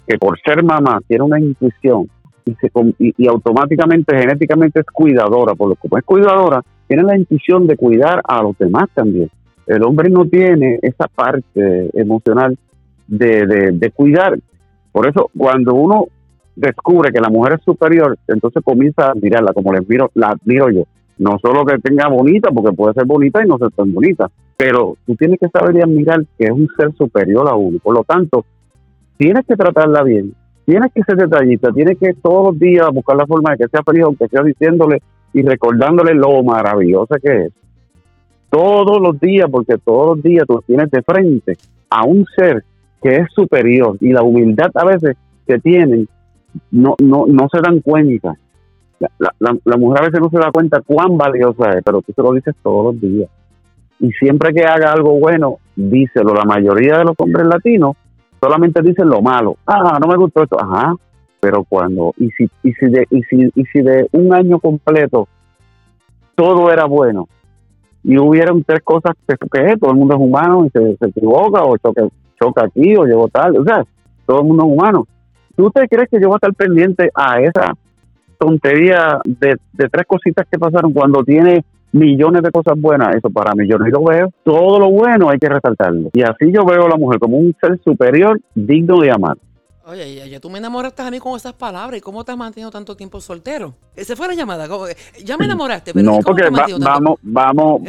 que 0.07 0.17
por 0.17 0.39
ser 0.41 0.63
mamá 0.63 1.01
tiene 1.07 1.23
una 1.23 1.39
intuición 1.39 2.09
y, 2.45 2.55
se, 2.55 2.71
y, 2.97 3.13
y 3.15 3.27
automáticamente, 3.27 4.17
genéticamente 4.17 4.79
es 4.79 4.85
cuidadora, 4.87 5.53
por 5.53 5.69
lo 5.69 5.75
como 5.75 5.97
es 5.97 6.03
cuidadora, 6.03 6.63
tiene 6.87 7.03
la 7.03 7.17
intuición 7.17 7.67
de 7.67 7.77
cuidar 7.77 8.21
a 8.23 8.41
los 8.43 8.57
demás 8.57 8.85
también. 8.93 9.29
El 9.67 9.83
hombre 9.83 10.09
no 10.09 10.25
tiene 10.25 10.79
esa 10.81 11.07
parte 11.07 11.89
emocional 11.93 12.57
de, 13.07 13.71
de, 13.71 13.91
cuidar. 13.91 14.37
Por 14.91 15.07
eso, 15.07 15.29
cuando 15.35 15.73
uno 15.73 16.05
descubre 16.55 17.11
que 17.11 17.19
la 17.19 17.29
mujer 17.29 17.53
es 17.53 17.63
superior, 17.63 18.17
entonces 18.27 18.63
comienza 18.63 19.07
a 19.07 19.11
admirarla, 19.11 19.53
como 19.53 19.73
la 19.73 19.79
admiro, 19.79 20.11
la 20.13 20.29
admiro 20.29 20.69
yo. 20.69 20.83
No 21.17 21.39
solo 21.41 21.65
que 21.65 21.79
tenga 21.79 22.07
bonita, 22.07 22.51
porque 22.51 22.75
puede 22.75 22.93
ser 22.93 23.05
bonita 23.05 23.43
y 23.43 23.47
no 23.47 23.57
ser 23.57 23.71
tan 23.71 23.91
bonita, 23.93 24.29
pero 24.57 24.97
tú 25.05 25.15
tienes 25.15 25.39
que 25.39 25.49
saber 25.49 25.77
y 25.77 25.81
admirar 25.81 26.23
que 26.37 26.45
es 26.45 26.51
un 26.51 26.67
ser 26.77 26.93
superior 26.93 27.47
a 27.49 27.55
uno. 27.55 27.79
Por 27.81 27.95
lo 27.95 28.03
tanto, 28.03 28.45
tienes 29.17 29.45
que 29.45 29.55
tratarla 29.55 30.03
bien, 30.03 30.33
tienes 30.65 30.91
que 30.93 31.03
ser 31.03 31.15
detallista, 31.15 31.71
tienes 31.71 31.97
que 31.97 32.13
todos 32.13 32.51
los 32.51 32.59
días 32.59 32.87
buscar 32.93 33.15
la 33.15 33.25
forma 33.25 33.51
de 33.51 33.57
que 33.57 33.69
sea 33.69 33.81
feliz, 33.83 34.03
aunque 34.03 34.27
sea 34.27 34.43
diciéndole 34.43 35.01
y 35.35 35.41
recordándole 35.41 36.13
lo 36.13 36.41
maravillosa 36.43 37.19
que 37.19 37.47
es. 37.47 37.53
Todos 38.49 39.01
los 39.01 39.19
días, 39.19 39.49
porque 39.51 39.77
todos 39.77 40.15
los 40.15 40.23
días 40.23 40.45
tú 40.47 40.63
tienes 40.65 40.89
de 40.89 41.01
frente 41.03 41.57
a 41.89 42.05
un 42.05 42.25
ser 42.37 42.63
que 43.03 43.17
es 43.17 43.27
superior 43.33 43.97
y 43.99 44.13
la 44.13 44.23
humildad 44.23 44.71
a 44.73 44.85
veces 44.85 45.17
que 45.45 45.59
tienen 45.59 46.07
no, 46.71 46.95
no, 47.03 47.25
no 47.27 47.49
se 47.51 47.59
dan 47.59 47.81
cuenta. 47.81 48.33
La, 49.19 49.29
la, 49.39 49.77
mujer 49.77 50.03
a 50.03 50.05
veces 50.05 50.21
no 50.21 50.29
se 50.29 50.37
da 50.37 50.51
cuenta 50.53 50.79
cuán 50.79 51.17
valiosa 51.17 51.71
es, 51.71 51.83
pero 51.83 52.01
tú 52.01 52.13
se 52.13 52.21
lo 52.21 52.31
dices 52.31 52.55
todos 52.63 52.93
los 52.93 53.01
días. 53.01 53.29
Y 53.99 54.11
siempre 54.13 54.53
que 54.53 54.63
haga 54.63 54.93
algo 54.93 55.19
bueno, 55.19 55.57
díselo. 55.75 56.33
La 56.33 56.45
mayoría 56.45 56.99
de 56.99 57.03
los 57.03 57.15
hombres 57.17 57.45
latinos 57.45 57.97
solamente 58.39 58.81
dicen 58.81 59.09
lo 59.09 59.21
malo. 59.21 59.57
Ah, 59.67 59.99
no 59.99 60.07
me 60.07 60.15
gustó 60.15 60.43
esto. 60.43 60.57
Ajá, 60.57 60.95
pero 61.45 61.63
cuando, 61.63 62.11
y 62.17 62.31
si, 62.31 62.49
y 62.63 62.73
si, 62.73 62.87
de, 62.87 63.05
y 63.11 63.21
si, 63.25 63.51
y 63.53 63.65
si 63.65 63.83
de 63.83 64.09
un 64.13 64.33
año 64.33 64.59
completo 64.59 65.27
todo 66.33 66.71
era 66.71 66.85
bueno 66.85 67.27
y 68.03 68.17
hubieran 68.17 68.63
tres 68.63 68.81
cosas 68.83 69.13
que, 69.27 69.35
que 69.37 69.77
todo 69.77 69.91
el 69.91 69.97
mundo 69.97 70.15
es 70.15 70.21
humano 70.21 70.65
y 70.65 70.69
se, 70.71 70.97
se 70.97 71.05
equivoca 71.05 71.63
o 71.63 71.77
choca, 71.77 72.63
aquí 72.63 72.95
o 72.95 73.05
llegó 73.05 73.27
tal, 73.27 73.57
o 73.57 73.63
sea, 73.63 73.83
todo 74.25 74.39
el 74.39 74.47
mundo 74.47 74.65
es 74.65 74.71
humano. 74.71 75.07
¿Tú 75.55 75.69
te 75.69 75.87
crees 75.87 76.09
que 76.09 76.19
yo 76.19 76.29
voy 76.29 76.33
a 76.33 76.37
estar 76.37 76.53
pendiente 76.55 77.11
a 77.13 77.39
esa 77.39 77.75
tontería 78.39 79.19
de, 79.23 79.55
tres 79.71 80.05
cositas 80.07 80.47
que 80.51 80.57
pasaron 80.57 80.93
cuando 80.93 81.23
tiene 81.23 81.63
millones 81.91 82.41
de 82.41 82.49
cosas 82.49 82.73
buenas? 82.75 83.15
Eso 83.15 83.29
para 83.29 83.53
mí, 83.53 83.67
yo 83.67 83.77
lo 83.77 84.03
veo. 84.03 84.31
Todo 84.43 84.79
lo 84.79 84.89
bueno 84.89 85.29
hay 85.29 85.37
que 85.37 85.47
resaltarlo. 85.47 86.09
Y 86.13 86.23
así 86.23 86.51
yo 86.51 86.65
veo 86.65 86.87
a 86.87 86.89
la 86.89 86.97
mujer 86.97 87.19
como 87.19 87.37
un 87.37 87.55
ser 87.61 87.79
superior 87.83 88.41
digno 88.55 88.99
de 88.99 89.11
amar. 89.11 89.37
Oye, 89.87 90.15
ya, 90.15 90.25
ya, 90.25 90.39
tú 90.39 90.49
me 90.49 90.57
enamoraste 90.57 91.03
a 91.03 91.11
mí 91.11 91.19
con 91.19 91.35
esas 91.35 91.53
palabras. 91.53 91.99
¿Y 91.99 92.01
cómo 92.01 92.23
te 92.23 92.31
has 92.31 92.37
mantenido 92.37 92.71
tanto 92.71 92.95
tiempo 92.97 93.21
soltero? 93.21 93.75
Esa 93.95 94.15
fue 94.15 94.27
la 94.27 94.33
llamada. 94.33 94.67
Ya 95.23 95.37
me 95.37 95.45
enamoraste, 95.45 95.93
pero 95.93 96.05
No, 96.05 96.19
porque 96.19 96.49
vamos, 96.49 97.19
vamos, 97.21 97.81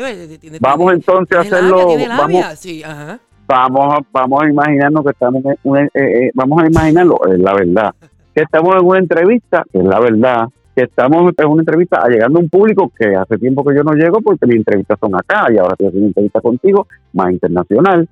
vamos 0.60 0.92
entonces 0.92 1.38
a 1.38 1.40
hacerlo. 1.40 1.86
Vamos, 2.08 2.58
sí, 2.58 2.82
ajá 2.82 3.18
vamos 3.46 3.94
a, 3.94 3.98
vamos 4.12 4.42
a 4.42 4.50
imaginarnos 4.50 5.04
que 5.04 5.10
estamos 5.10 5.44
en 5.44 5.56
una, 5.62 5.84
eh, 5.84 5.90
eh, 5.94 6.30
vamos 6.34 6.62
a 6.62 6.66
imaginarlo, 6.66 7.20
es 7.32 7.38
la 7.38 7.54
verdad, 7.54 7.94
que 8.34 8.42
estamos 8.42 8.74
en 8.76 8.86
una 8.86 8.98
entrevista, 8.98 9.64
que 9.72 9.78
es 9.78 9.84
la 9.84 10.00
verdad, 10.00 10.48
que 10.74 10.82
estamos 10.82 11.32
en 11.36 11.48
una 11.48 11.62
entrevista 11.62 12.06
llegando 12.08 12.38
a 12.38 12.42
un 12.42 12.50
público 12.50 12.92
que 12.98 13.14
hace 13.14 13.38
tiempo 13.38 13.64
que 13.64 13.74
yo 13.74 13.82
no 13.82 13.94
llego 13.94 14.20
porque 14.20 14.46
mis 14.46 14.56
entrevistas 14.56 14.98
son 15.00 15.14
acá 15.14 15.46
y 15.50 15.56
ahora 15.56 15.72
estoy 15.72 15.86
haciendo 15.86 16.00
una 16.00 16.08
entrevista 16.08 16.40
contigo 16.40 16.86
más 17.14 17.32
internacional 17.32 18.08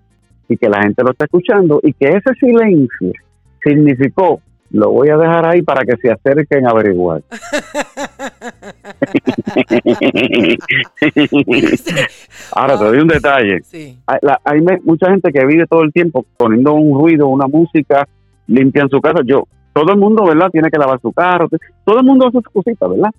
y 0.49 0.57
que 0.57 0.68
la 0.68 0.83
gente 0.83 1.03
lo 1.03 1.11
está 1.11 1.25
escuchando 1.25 1.81
y 1.83 1.92
que 1.92 2.09
ese 2.09 2.33
silencio 2.40 3.12
significó 3.64 4.40
lo 4.74 4.90
voy 4.90 5.09
a 5.09 5.16
dejar 5.16 5.46
ahí 5.46 5.62
para 5.62 5.85
que 5.85 5.96
se 5.98 6.11
acerquen 6.11 6.66
a 6.66 6.70
averiguar. 6.70 7.22
Ahora 12.53 12.79
te 12.79 12.85
doy 12.85 12.98
un 12.98 13.07
detalle. 13.07 13.61
Hay, 14.44 14.61
mucha 14.83 15.11
gente 15.11 15.31
que 15.33 15.46
vive 15.46 15.68
todo 15.68 15.83
el 15.83 15.92
tiempo 15.92 16.27
poniendo 16.37 16.74
un 16.74 16.98
ruido, 16.98 17.29
una 17.29 17.46
música, 17.46 18.09
limpian 18.48 18.88
su 18.88 19.00
casa. 19.00 19.20
Yo, 19.24 19.46
todo 19.72 19.92
el 19.92 19.98
mundo, 19.98 20.27
¿verdad? 20.27 20.50
Tiene 20.50 20.70
que 20.70 20.79
lavar 20.79 21.00
su 21.00 21.12
carro. 21.12 21.48
Todo 21.85 22.00
el 22.00 22.05
mundo 22.05 22.27
hace 22.27 22.38
sus 22.38 22.53
cositas, 22.53 22.90
¿verdad? 22.90 23.11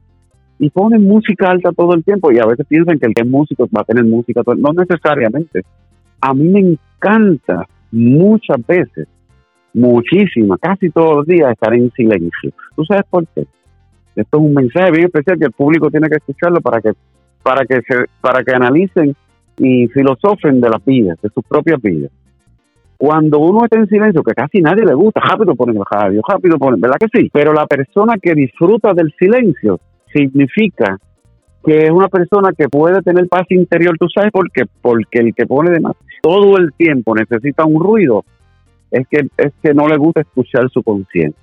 Y 0.59 0.69
ponen 0.69 1.07
música 1.07 1.51
alta 1.51 1.71
todo 1.71 1.93
el 1.93 2.03
tiempo 2.03 2.33
y 2.33 2.39
a 2.39 2.45
veces 2.45 2.65
piensan 2.67 2.99
que 2.99 3.05
el 3.05 3.13
que 3.13 3.23
es 3.23 3.29
músico 3.29 3.65
va 3.73 3.79
a 3.81 3.85
tener 3.85 4.03
música. 4.03 4.41
No 4.57 4.73
necesariamente. 4.73 5.61
A 6.19 6.33
mí 6.33 6.49
me 6.49 6.59
encanta 6.59 7.65
muchas 7.91 8.57
veces 8.67 9.07
muchísimas, 9.75 10.59
casi 10.59 10.89
todos 10.89 11.17
los 11.17 11.27
días 11.27 11.51
estar 11.51 11.73
en 11.73 11.91
silencio. 11.91 12.51
¿Tú 12.75 12.83
sabes 12.85 13.03
por 13.09 13.25
qué? 13.27 13.45
Esto 14.15 14.37
es 14.37 14.43
un 14.43 14.53
mensaje 14.53 14.91
bien 14.91 15.05
especial 15.05 15.37
que 15.37 15.45
el 15.45 15.51
público 15.51 15.91
tiene 15.91 16.07
que 16.07 16.15
escucharlo 16.15 16.61
para 16.61 16.81
que 16.81 16.91
para 17.43 17.63
que 17.65 17.75
se, 17.87 18.05
para 18.21 18.43
que 18.43 18.55
analicen 18.55 19.15
y 19.57 19.87
filosofen 19.89 20.59
de 20.59 20.69
las 20.69 20.83
vidas, 20.83 21.21
de 21.21 21.29
sus 21.29 21.45
propias 21.45 21.79
vidas. 21.79 22.11
Cuando 22.97 23.39
uno 23.39 23.65
está 23.65 23.77
en 23.77 23.87
silencio, 23.87 24.23
que 24.23 24.33
casi 24.33 24.61
nadie 24.61 24.83
le 24.83 24.95
gusta, 24.95 25.19
rápido 25.19 25.53
ponen 25.55 25.77
el 25.77 25.83
radio, 25.89 26.21
rápido 26.27 26.57
ponen, 26.57 26.81
¿verdad 26.81 26.97
que 26.99 27.19
sí? 27.19 27.29
Pero 27.31 27.53
la 27.53 27.67
persona 27.67 28.15
que 28.19 28.33
disfruta 28.33 28.93
del 28.93 29.13
silencio 29.19 29.79
significa 30.11 30.97
que 31.63 31.85
es 31.85 31.91
una 31.91 32.07
persona 32.07 32.51
que 32.57 32.69
puede 32.69 33.01
tener 33.01 33.27
paz 33.27 33.45
interior, 33.49 33.95
¿tú 33.99 34.07
sabes 34.13 34.31
por 34.31 34.49
qué? 34.51 34.63
Porque 34.81 35.19
el 35.19 35.35
que 35.35 35.45
pone 35.45 35.71
de 35.71 35.81
más 35.81 35.95
todo 36.25 36.57
el 36.57 36.73
tiempo 36.73 37.13
necesita 37.13 37.65
un 37.65 37.79
ruido, 37.79 38.25
es 38.95 39.07
que, 39.09 39.27
es 39.37 39.53
que 39.61 39.73
no 39.73 39.87
le 39.87 39.97
gusta 39.97 40.21
escuchar 40.21 40.69
su 40.69 40.81
conciencia. 40.81 41.39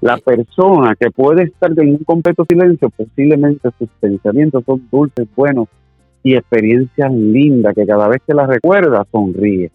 La 0.00 0.16
persona 0.16 0.94
que 0.98 1.10
puede 1.10 1.44
estar 1.44 1.70
en 1.76 1.90
un 1.90 2.04
completo 2.04 2.46
silencio, 2.48 2.88
posiblemente 2.90 3.68
sus 3.78 3.88
pensamientos 4.00 4.64
son 4.64 4.88
dulces, 4.90 5.26
buenos 5.36 5.68
y 6.22 6.34
experiencias 6.34 7.12
lindas 7.12 7.74
que 7.74 7.86
cada 7.86 8.08
vez 8.08 8.22
que 8.26 8.32
las 8.32 8.48
recuerda 8.48 9.06
sonríe 9.10 9.70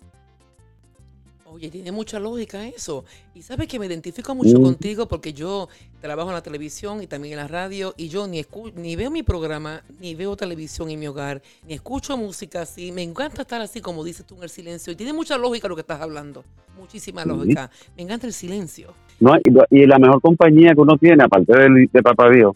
tiene 1.69 1.91
mucha 1.91 2.19
lógica 2.19 2.67
eso. 2.67 3.06
Y 3.34 3.41
sabes 3.41 3.67
que 3.67 3.80
me 3.80 3.86
identifico 3.86 4.36
mucho 4.36 4.60
mm. 4.60 4.63
contigo 4.63 5.08
porque 5.08 5.34
yo 5.34 5.67
trabajo 6.02 6.30
en 6.30 6.36
la 6.36 6.41
televisión 6.41 7.02
y 7.02 7.08
también 7.08 7.34
en 7.34 7.39
la 7.39 7.47
radio 7.47 7.93
y 7.97 8.10
yo 8.10 8.28
ni, 8.28 8.41
ni 8.76 8.95
veo 8.95 9.12
mi 9.12 9.23
programa, 9.23 9.82
ni 9.99 10.15
veo 10.15 10.36
televisión 10.36 10.89
en 10.89 10.99
mi 10.99 11.08
hogar, 11.08 11.41
ni 11.67 11.73
escucho 11.73 12.17
música 12.17 12.62
así. 12.62 12.91
Me 12.91 13.04
encanta 13.04 13.43
estar 13.43 13.62
así 13.62 13.82
como 13.82 14.04
dices 14.04 14.26
tú 14.26 14.36
en 14.38 14.43
el 14.43 14.49
silencio. 14.49 14.93
Y 14.93 14.95
tiene 14.95 15.13
mucha 15.13 15.38
lógica 15.38 15.67
lo 15.67 15.76
que 15.76 15.82
estás 15.82 16.02
hablando. 16.02 16.43
Muchísima 16.78 17.23
lógica. 17.23 17.69
Me 17.95 18.04
encanta 18.04 18.28
el 18.28 18.34
silencio. 18.34 18.93
No, 19.19 19.38
y, 19.69 19.86
la 19.86 19.99
mejor 19.99 20.21
compañía 20.21 20.73
que 20.73 20.82
uno 20.82 20.97
tiene, 20.97 21.23
aparte 21.23 21.54
de, 21.54 21.89
de 21.91 22.04
Papá 22.04 22.30
Dios, 22.30 22.56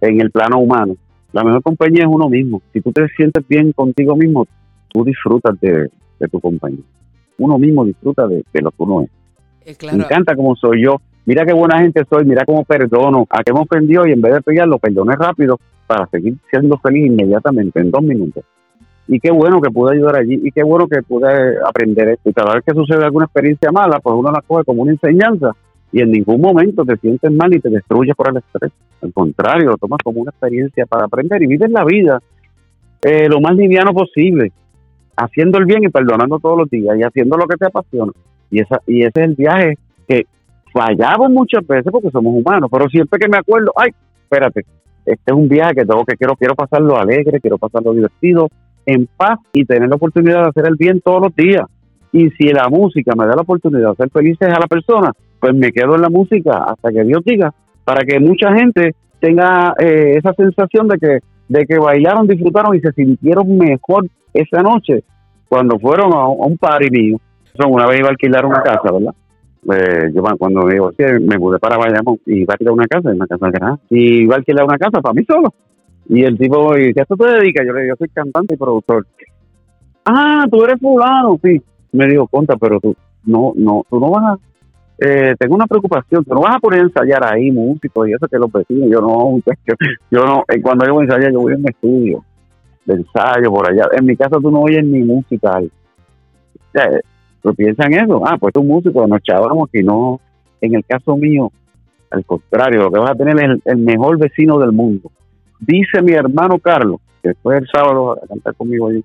en 0.00 0.20
el 0.20 0.30
plano 0.30 0.58
humano, 0.58 0.96
la 1.32 1.44
mejor 1.44 1.62
compañía 1.62 2.04
es 2.04 2.08
uno 2.10 2.28
mismo. 2.28 2.62
Si 2.72 2.80
tú 2.80 2.92
te 2.92 3.06
sientes 3.16 3.46
bien 3.46 3.72
contigo 3.72 4.16
mismo, 4.16 4.46
tú 4.88 5.04
disfrutas 5.04 5.60
de 5.60 5.90
tu 6.30 6.40
compañía 6.40 6.84
uno 7.40 7.58
mismo 7.58 7.84
disfruta 7.84 8.26
de, 8.26 8.44
lo 8.60 8.70
que 8.70 8.76
uno 8.78 9.02
es. 9.02 9.10
Eh, 9.66 9.76
Me 9.92 10.04
encanta 10.04 10.36
como 10.36 10.54
soy 10.56 10.84
yo. 10.84 11.00
Mira 11.26 11.44
qué 11.44 11.52
buena 11.52 11.78
gente 11.78 12.02
soy, 12.08 12.24
mira 12.24 12.44
cómo 12.44 12.64
perdono. 12.64 13.26
A 13.30 13.42
qué 13.42 13.52
me 13.52 13.60
ofendió 13.60 14.06
y 14.06 14.12
en 14.12 14.20
vez 14.20 14.34
de 14.34 14.42
pegarlo, 14.42 14.78
perdoné 14.78 15.14
rápido 15.16 15.58
para 15.86 16.06
seguir 16.06 16.36
siendo 16.50 16.78
feliz 16.78 17.06
inmediatamente, 17.06 17.80
en 17.80 17.90
dos 17.90 18.02
minutos. 18.02 18.44
Y 19.08 19.18
qué 19.18 19.30
bueno 19.30 19.60
que 19.60 19.70
pude 19.70 19.96
ayudar 19.96 20.16
allí 20.16 20.40
y 20.42 20.52
qué 20.52 20.62
bueno 20.62 20.86
que 20.86 21.02
pude 21.02 21.28
aprender 21.66 22.08
esto. 22.10 22.30
Y 22.30 22.32
cada 22.32 22.54
vez 22.54 22.64
que 22.64 22.72
sucede 22.72 23.04
alguna 23.04 23.24
experiencia 23.24 23.72
mala, 23.72 23.98
pues 24.00 24.14
uno 24.16 24.30
la 24.30 24.40
coge 24.40 24.64
como 24.64 24.82
una 24.82 24.92
enseñanza 24.92 25.52
y 25.92 26.00
en 26.00 26.12
ningún 26.12 26.40
momento 26.40 26.84
te 26.84 26.96
sientes 26.98 27.30
mal 27.32 27.52
y 27.54 27.60
te 27.60 27.68
destruyes 27.70 28.14
por 28.14 28.28
el 28.28 28.36
estrés. 28.36 28.70
Al 29.02 29.12
contrario, 29.12 29.70
lo 29.70 29.76
tomas 29.78 29.98
como 30.04 30.20
una 30.20 30.30
experiencia 30.30 30.86
para 30.86 31.06
aprender 31.06 31.42
y 31.42 31.46
vives 31.46 31.70
la 31.70 31.84
vida 31.84 32.20
eh, 33.02 33.28
lo 33.28 33.40
más 33.40 33.56
liviano 33.56 33.92
posible 33.94 34.52
haciendo 35.16 35.58
el 35.58 35.64
bien 35.64 35.84
y 35.84 35.88
perdonando 35.88 36.38
todos 36.38 36.58
los 36.58 36.70
días 36.70 36.96
y 36.98 37.02
haciendo 37.02 37.36
lo 37.36 37.46
que 37.46 37.56
te 37.56 37.66
apasiona. 37.66 38.12
Y, 38.50 38.60
esa, 38.60 38.80
y 38.86 39.02
ese 39.02 39.20
es 39.20 39.26
el 39.28 39.34
viaje 39.34 39.78
que 40.08 40.26
fallamos 40.72 41.30
muchas 41.30 41.66
veces 41.66 41.90
porque 41.90 42.10
somos 42.10 42.34
humanos, 42.34 42.68
pero 42.72 42.88
siempre 42.88 43.18
que 43.18 43.28
me 43.28 43.38
acuerdo, 43.38 43.72
ay, 43.76 43.90
espérate, 44.22 44.64
este 45.04 45.22
es 45.26 45.32
un 45.32 45.48
viaje 45.48 45.74
que 45.76 45.84
tengo 45.84 46.04
que 46.04 46.16
quiero, 46.16 46.36
quiero 46.36 46.54
pasarlo 46.54 46.96
alegre, 46.96 47.40
quiero 47.40 47.58
pasarlo 47.58 47.92
divertido, 47.92 48.48
en 48.86 49.08
paz 49.16 49.38
y 49.52 49.64
tener 49.64 49.88
la 49.88 49.96
oportunidad 49.96 50.42
de 50.42 50.48
hacer 50.48 50.66
el 50.66 50.76
bien 50.76 51.00
todos 51.00 51.22
los 51.22 51.36
días. 51.36 51.62
Y 52.12 52.30
si 52.30 52.48
la 52.48 52.68
música 52.68 53.12
me 53.16 53.26
da 53.26 53.36
la 53.36 53.42
oportunidad 53.42 53.86
de 53.86 53.92
hacer 53.92 54.10
felices 54.10 54.48
a 54.48 54.58
la 54.58 54.66
persona, 54.66 55.12
pues 55.38 55.54
me 55.54 55.72
quedo 55.72 55.94
en 55.94 56.02
la 56.02 56.10
música 56.10 56.64
hasta 56.64 56.90
que 56.90 57.04
Dios 57.04 57.22
diga, 57.24 57.52
para 57.84 58.04
que 58.04 58.18
mucha 58.18 58.52
gente 58.54 58.94
tenga 59.20 59.74
eh, 59.78 60.14
esa 60.16 60.32
sensación 60.34 60.88
de 60.88 60.98
que, 60.98 61.18
de 61.48 61.66
que 61.66 61.78
bailaron, 61.78 62.26
disfrutaron 62.26 62.74
y 62.74 62.80
se 62.80 62.92
sintieron 62.92 63.56
mejor 63.56 64.06
esa 64.32 64.62
noche 64.62 65.04
cuando 65.48 65.78
fueron 65.78 66.12
a, 66.12 66.28
un 66.28 66.56
party 66.56 66.90
mío. 66.90 67.16
Una 67.68 67.86
vez 67.86 67.98
iba 67.98 68.08
a 68.08 68.10
alquilar 68.12 68.46
una 68.46 68.62
casa, 68.62 68.92
¿verdad? 68.92 69.14
Eh, 69.72 70.10
yo 70.14 70.22
cuando 70.38 70.62
me 70.62 70.72
divorcié 70.72 71.18
me 71.18 71.36
mudé 71.36 71.58
para 71.58 71.76
Bayamón 71.76 72.18
y 72.24 72.42
iba 72.42 72.52
a 72.52 72.54
alquilar 72.54 72.72
una 72.72 72.86
casa, 72.86 73.10
una 73.10 73.26
casa 73.26 73.50
grande, 73.50 73.82
y 73.90 74.22
iba 74.22 74.36
a 74.36 74.38
alquilar 74.38 74.64
una 74.64 74.78
casa 74.78 75.00
para 75.00 75.12
mí 75.12 75.24
solo. 75.24 75.52
Y 76.08 76.22
el 76.24 76.38
tipo 76.38 76.74
dice, 76.74 77.00
¿a 77.00 77.02
esto 77.02 77.16
te 77.16 77.26
dedicas? 77.26 77.66
Yo 77.66 77.72
le 77.72 77.82
digo, 77.82 77.94
yo 77.94 77.98
soy 77.98 78.08
cantante 78.08 78.54
y 78.54 78.58
productor. 78.58 79.06
Ah, 80.04 80.46
tú 80.50 80.64
eres 80.64 80.80
fulano, 80.80 81.38
sí. 81.42 81.60
Me 81.92 82.06
dijo, 82.06 82.26
conta, 82.28 82.56
pero 82.56 82.80
tú 82.80 82.96
no, 83.24 83.52
no, 83.56 83.84
tú 83.90 84.00
no 84.00 84.10
vas 84.10 84.24
a, 84.24 84.38
eh, 84.98 85.34
tengo 85.38 85.56
una 85.56 85.66
preocupación, 85.66 86.24
tú 86.24 86.34
no 86.34 86.42
vas 86.42 86.56
a 86.56 86.60
poner 86.60 86.80
a 86.80 86.84
ensayar 86.84 87.24
ahí 87.24 87.50
músicos 87.50 88.08
y 88.08 88.12
eso 88.12 88.28
que 88.28 88.38
los 88.38 88.52
vecinos, 88.52 88.88
yo 88.90 89.00
no, 89.00 89.40
yo 90.10 90.24
no, 90.24 90.44
eh, 90.48 90.60
cuando 90.62 90.86
yo 90.86 90.94
voy 90.94 91.02
a 91.02 91.04
ensayar 91.06 91.32
yo 91.32 91.40
voy 91.40 91.54
a 91.54 91.56
un 91.56 91.68
estudio 91.68 92.24
de 92.84 92.94
ensayo 92.94 93.50
por 93.50 93.70
allá. 93.70 93.84
En 93.96 94.06
mi 94.06 94.16
casa 94.16 94.38
tú 94.40 94.50
no 94.50 94.60
oyes 94.60 94.84
ni 94.84 95.00
música. 95.00 95.60
O 97.42 97.54
piensas 97.54 97.86
en 97.86 97.94
eso. 97.94 98.22
Ah, 98.26 98.36
pues 98.38 98.52
tú 98.52 98.62
músico, 98.62 99.06
nos 99.06 99.22
chavamos 99.22 99.68
y 99.72 99.82
no. 99.82 100.20
En 100.60 100.74
el 100.74 100.84
caso 100.84 101.16
mío, 101.16 101.50
al 102.10 102.24
contrario, 102.24 102.82
lo 102.82 102.90
que 102.90 102.98
vas 102.98 103.10
a 103.10 103.14
tener 103.14 103.34
es 103.38 103.60
el, 103.64 103.78
mejor 103.78 104.18
vecino 104.18 104.58
del 104.58 104.72
mundo. 104.72 105.10
Dice 105.58 106.02
mi 106.02 106.12
hermano 106.12 106.58
Carlos, 106.58 107.00
que 107.22 107.34
fue 107.34 107.58
el 107.58 107.66
sábado 107.72 108.12
a 108.22 108.26
cantar 108.26 108.54
conmigo 108.54 108.88
allí, 108.88 109.04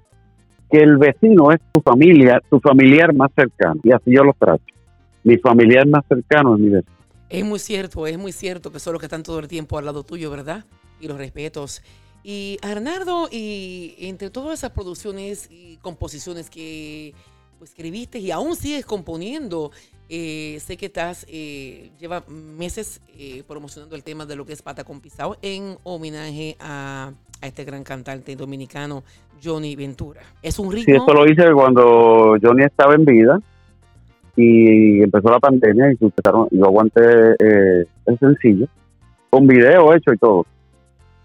que 0.69 0.79
el 0.79 0.97
vecino 0.97 1.51
es 1.51 1.59
tu 1.71 1.81
familia, 1.81 2.41
tu 2.49 2.59
familiar 2.59 3.13
más 3.13 3.31
cercano. 3.35 3.79
Y 3.83 3.91
así 3.91 4.11
yo 4.11 4.23
lo 4.23 4.33
trato. 4.33 4.63
Mi 5.23 5.37
familiar 5.37 5.87
más 5.87 6.03
cercano 6.07 6.55
es 6.55 6.61
mi 6.61 6.69
vecino. 6.69 6.95
Es 7.29 7.43
muy 7.43 7.59
cierto, 7.59 8.05
es 8.05 8.17
muy 8.17 8.31
cierto 8.31 8.71
que 8.71 8.79
son 8.79 8.93
los 8.93 8.99
que 8.99 9.07
están 9.07 9.23
todo 9.23 9.39
el 9.39 9.47
tiempo 9.47 9.77
al 9.77 9.85
lado 9.85 10.03
tuyo, 10.03 10.29
¿verdad? 10.29 10.65
y 10.99 11.07
los 11.07 11.17
respetos. 11.17 11.81
Y 12.27 12.57
Arnardo, 12.63 13.29
y 13.31 13.93
entre 13.99 14.31
todas 14.31 14.57
esas 14.57 14.71
producciones 14.71 15.47
y 15.51 15.77
composiciones 15.77 16.49
que 16.49 17.13
pues, 17.59 17.69
escribiste 17.69 18.17
y 18.17 18.31
aún 18.31 18.55
sigues 18.55 18.83
componiendo, 18.83 19.69
eh, 20.09 20.57
sé 20.59 20.75
que 20.75 20.87
estás, 20.87 21.27
eh, 21.29 21.91
lleva 21.99 22.23
meses 22.27 22.99
eh, 23.15 23.43
promocionando 23.47 23.95
el 23.95 24.03
tema 24.03 24.25
de 24.25 24.35
lo 24.35 24.43
que 24.43 24.53
es 24.53 24.63
Pata 24.63 24.83
con 24.83 25.01
Pisao 25.01 25.37
en 25.43 25.77
homenaje 25.83 26.57
a, 26.59 27.11
este 27.43 27.63
gran 27.63 27.83
cantante 27.83 28.35
dominicano, 28.35 29.03
Johnny 29.43 29.75
Ventura. 29.75 30.21
Es 30.41 30.57
un 30.57 30.71
ritmo. 30.71 30.85
Sí, 30.85 30.93
esto 30.93 31.13
lo 31.13 31.29
hice 31.29 31.53
cuando 31.53 32.37
Johnny 32.41 32.63
estaba 32.63 32.95
en 32.95 33.05
vida 33.05 33.39
y 34.35 35.03
empezó 35.03 35.29
la 35.29 35.39
pandemia 35.39 35.91
y 35.91 35.97
yo 35.99 36.65
aguanté 36.65 37.01
eh, 37.37 37.85
el 38.07 38.17
sencillo 38.17 38.67
con 39.29 39.45
video 39.45 39.93
hecho 39.93 40.11
y 40.11 40.17
todo. 40.17 40.47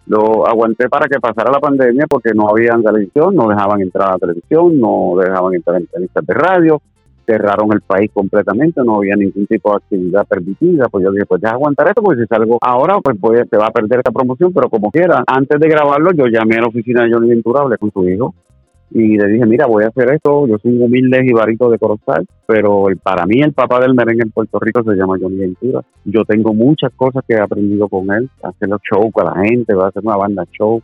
Lo 0.06 0.46
aguanté 0.46 0.88
para 0.88 1.06
que 1.06 1.20
pasara 1.20 1.52
la 1.52 1.60
pandemia 1.60 2.06
porque 2.08 2.32
no 2.34 2.48
había 2.48 2.76
televisión, 2.82 3.34
no 3.34 3.48
dejaban 3.48 3.80
entrar 3.80 4.08
a 4.08 4.12
la 4.12 4.18
televisión, 4.18 4.78
no 4.80 5.14
dejaban 5.20 5.54
entrar 5.54 5.76
en 5.76 5.82
entrevistas 5.82 6.26
de 6.26 6.34
radio, 6.34 6.82
cerraron 7.26 7.72
el 7.72 7.80
país 7.80 8.10
completamente, 8.12 8.82
no 8.84 8.96
había 8.96 9.14
ningún 9.14 9.46
tipo 9.46 9.70
de 9.70 9.76
actividad 9.76 10.26
permitida, 10.26 10.88
pues 10.88 11.04
yo 11.04 11.12
dije, 11.12 11.26
pues 11.26 11.40
ya 11.40 11.50
aguantar 11.50 11.88
esto, 11.88 12.02
porque 12.02 12.22
si 12.22 12.26
salgo 12.26 12.58
ahora, 12.60 12.98
pues, 13.00 13.16
pues 13.20 13.48
te 13.48 13.56
va 13.56 13.66
a 13.66 13.70
perder 13.70 14.00
esta 14.00 14.10
promoción, 14.10 14.52
pero 14.52 14.68
como 14.68 14.90
quiera, 14.90 15.22
antes 15.26 15.60
de 15.60 15.68
grabarlo, 15.68 16.10
yo 16.12 16.26
llamé 16.26 16.56
a 16.56 16.62
la 16.62 16.68
oficina 16.68 17.04
de 17.04 17.12
Johnny 17.12 17.28
Ventura, 17.28 17.60
hablé 17.60 17.78
con 17.78 17.92
su 17.92 18.08
hijo, 18.08 18.34
y 18.92 19.16
le 19.16 19.26
dije, 19.28 19.46
mira, 19.46 19.66
voy 19.66 19.84
a 19.84 19.88
hacer 19.88 20.12
esto, 20.12 20.48
yo 20.48 20.58
soy 20.58 20.72
un 20.72 20.82
humilde 20.82 21.22
jibarito 21.22 21.70
de 21.70 21.78
Corozal, 21.78 22.26
pero 22.46 22.86
para 23.02 23.24
mí 23.24 23.40
el 23.40 23.52
papá 23.52 23.78
del 23.78 23.94
merengue 23.94 24.24
en 24.24 24.32
Puerto 24.32 24.58
Rico 24.58 24.82
se 24.82 24.96
llama 24.96 25.16
Johnny 25.20 25.36
Ventura. 25.36 25.82
Yo 26.04 26.24
tengo 26.24 26.52
muchas 26.54 26.92
cosas 26.96 27.22
que 27.26 27.34
he 27.34 27.40
aprendido 27.40 27.88
con 27.88 28.10
él, 28.10 28.28
hacer 28.42 28.68
los 28.68 28.80
shows 28.82 29.12
con 29.12 29.26
la 29.26 29.44
gente, 29.44 29.74
voy 29.74 29.84
a 29.84 29.88
hacer 29.88 30.02
una 30.04 30.16
banda 30.16 30.44
show. 30.50 30.82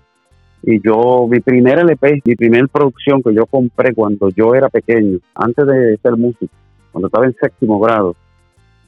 Y 0.62 0.80
yo, 0.80 1.26
mi 1.28 1.40
primer 1.40 1.80
LP, 1.80 2.22
mi 2.24 2.36
primera 2.36 2.66
producción 2.68 3.22
que 3.22 3.34
yo 3.34 3.44
compré 3.46 3.92
cuando 3.92 4.28
yo 4.30 4.54
era 4.54 4.68
pequeño, 4.68 5.18
antes 5.34 5.66
de 5.66 5.96
ser 6.00 6.16
músico, 6.16 6.52
cuando 6.92 7.08
estaba 7.08 7.26
en 7.26 7.34
séptimo 7.34 7.80
grado, 7.80 8.14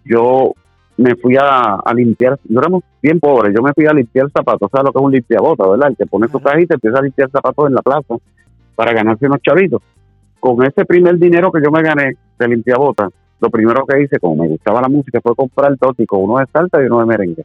yo 0.05 0.53
me 0.97 1.17
fui 1.17 1.37
a, 1.41 1.81
limpiar, 1.93 2.39
yo 2.45 2.61
éramos 2.61 2.85
bien 3.03 3.19
pobres, 3.19 3.53
yo 3.55 3.63
me 3.63 3.73
fui 3.73 3.87
a 3.87 3.93
limpiar 3.93 4.31
zapatos, 4.31 4.71
¿sabes 4.71 4.87
lo 4.87 4.93
que 4.93 4.99
es 4.99 5.05
un 5.05 5.13
limpiabota, 5.13 5.69
verdad? 5.69 5.89
El 5.91 5.97
que 5.97 6.07
pone 6.07 6.29
su 6.29 6.41
cajita 6.41 6.75
y 6.75 6.77
empieza 6.77 6.99
a 6.99 7.03
limpiar 7.03 7.31
zapatos 7.31 7.67
en 7.67 7.75
la 7.75 7.83
plaza 7.83 8.17
para 8.79 8.93
ganarse 8.93 9.27
unos 9.27 9.43
chavitos. 9.43 9.83
Con 10.39 10.65
ese 10.65 10.85
primer 10.85 11.19
dinero 11.19 11.51
que 11.51 11.61
yo 11.61 11.73
me 11.73 11.83
gané 11.83 12.17
de 12.39 12.49
limpiabota, 12.49 13.09
lo 13.41 13.51
primero 13.51 13.85
que 13.85 14.01
hice, 14.01 14.21
como 14.21 14.45
me 14.45 14.49
gustaba 14.49 14.81
la 14.81 14.89
música, 14.89 15.21
fue 15.21 15.35
comprar 15.35 15.77
tótico, 15.79 16.19
uno 16.19 16.39
de 16.39 16.47
salsa 16.53 16.81
y 16.81 16.87
uno 16.87 17.01
de 17.01 17.07
merengue. 17.07 17.45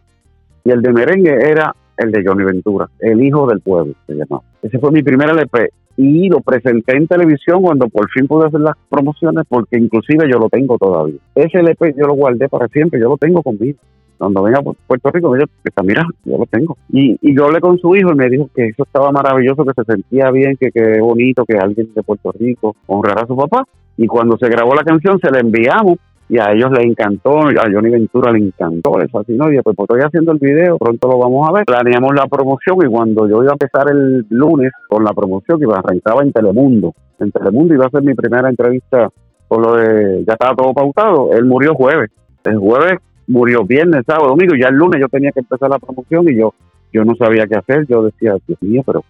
Y 0.63 0.69
el 0.69 0.83
de 0.83 0.93
merengue 0.93 1.31
era 1.31 1.75
el 1.97 2.11
de 2.11 2.23
Johnny 2.23 2.43
Ventura, 2.43 2.87
el 2.99 3.19
hijo 3.23 3.47
del 3.47 3.61
pueblo, 3.61 3.95
se 4.05 4.13
llamaba. 4.13 4.43
Ese 4.61 4.77
fue 4.77 4.91
mi 4.91 5.01
primer 5.01 5.27
LP 5.31 5.71
y 5.97 6.29
lo 6.29 6.39
presenté 6.41 6.97
en 6.97 7.07
televisión 7.07 7.63
cuando 7.63 7.87
por 7.89 8.07
fin 8.11 8.27
pude 8.27 8.45
hacer 8.45 8.59
las 8.59 8.75
promociones 8.87 9.43
porque 9.49 9.79
inclusive 9.79 10.29
yo 10.31 10.37
lo 10.37 10.49
tengo 10.49 10.77
todavía. 10.77 11.17
Ese 11.33 11.57
LP 11.57 11.95
yo 11.97 12.05
lo 12.05 12.13
guardé 12.13 12.47
para 12.47 12.67
siempre, 12.67 12.99
yo 12.99 13.09
lo 13.09 13.17
tengo 13.17 13.41
conmigo 13.41 13.79
cuando 14.17 14.43
venga 14.43 14.60
a 14.60 14.63
Puerto 14.63 15.12
Rico, 15.12 15.32
me 15.32 15.39
dijo, 15.39 15.84
mira, 15.84 16.06
yo 16.26 16.38
lo 16.38 16.45
tengo. 16.45 16.78
Y, 16.89 17.17
y 17.21 17.36
yo 17.36 17.45
hablé 17.45 17.60
con 17.60 17.78
su 17.78 17.95
hijo 17.95 18.12
y 18.12 18.15
me 18.15 18.30
dijo 18.30 18.49
que 18.56 18.67
eso 18.67 18.84
estaba 18.84 19.12
maravilloso, 19.12 19.65
que 19.65 19.73
se 19.73 19.84
sentía 19.84 20.32
bien, 20.32 20.58
que 20.58 20.71
qué 20.71 20.99
bonito 20.99 21.45
que 21.45 21.58
alguien 21.58 21.93
de 21.93 22.04
Puerto 22.04 22.32
Rico 22.32 22.76
honrara 22.88 23.23
a 23.23 23.28
su 23.28 23.36
papá. 23.36 23.65
Y 23.97 24.08
cuando 24.08 24.38
se 24.38 24.49
grabó 24.49 24.73
la 24.73 24.84
canción, 24.84 25.19
se 25.19 25.30
la 25.30 25.39
enviamos 25.39 25.97
y 26.30 26.39
a 26.39 26.52
ellos 26.52 26.71
les 26.71 26.86
encantó, 26.86 27.41
a 27.41 27.69
Johnny 27.71 27.89
Ventura 27.89 28.32
le 28.32 28.39
encantó, 28.39 28.97
les 28.97 29.12
fascinó. 29.12 29.52
Y 29.52 29.56
después, 29.56 29.76
pues 29.76 29.88
estoy 29.89 30.02
haciendo 30.06 30.32
el 30.32 30.39
video, 30.39 30.78
pronto 30.78 31.08
lo 31.08 31.19
vamos 31.19 31.47
a 31.47 31.52
ver. 31.52 31.65
Planeamos 31.65 32.15
la 32.15 32.26
promoción 32.28 32.78
y 32.84 32.89
cuando 32.89 33.28
yo 33.28 33.43
iba 33.43 33.52
a 33.52 33.54
empezar 33.54 33.89
el 33.91 34.26
lunes 34.30 34.71
con 34.88 35.04
la 35.04 35.13
promoción, 35.13 35.60
que 35.60 35.65
arrancaba 35.65 36.23
en 36.23 36.32
Telemundo, 36.32 36.93
en 37.19 37.32
Telemundo 37.32 37.73
iba 37.76 37.86
a 37.86 37.89
ser 37.89 38.04
mi 38.04 38.15
primera 38.15 38.49
entrevista 38.49 39.10
por 39.47 39.62
lo 39.62 39.76
de, 39.76 40.23
ya 40.26 40.34
estaba 40.34 40.56
todo 40.56 40.73
pautado, 40.73 41.32
él 41.34 41.45
murió 41.45 41.76
jueves. 41.76 42.10
El 42.45 42.58
jueves 42.58 42.99
murió 43.27 43.63
viernes, 43.63 44.03
sábado, 44.05 44.29
domingo, 44.29 44.55
ya 44.55 44.67
el 44.67 44.75
lunes 44.75 44.99
yo 44.99 45.07
tenía 45.07 45.31
que 45.31 45.39
empezar 45.39 45.69
la 45.69 45.79
promoción 45.79 46.29
y 46.29 46.38
yo 46.38 46.53
yo 46.93 47.03
no 47.03 47.15
sabía 47.15 47.47
qué 47.47 47.55
hacer, 47.55 47.88
yo 47.88 48.03
decía, 48.03 48.36
Dios 48.47 48.62
mío, 48.62 48.83
pero 48.86 49.03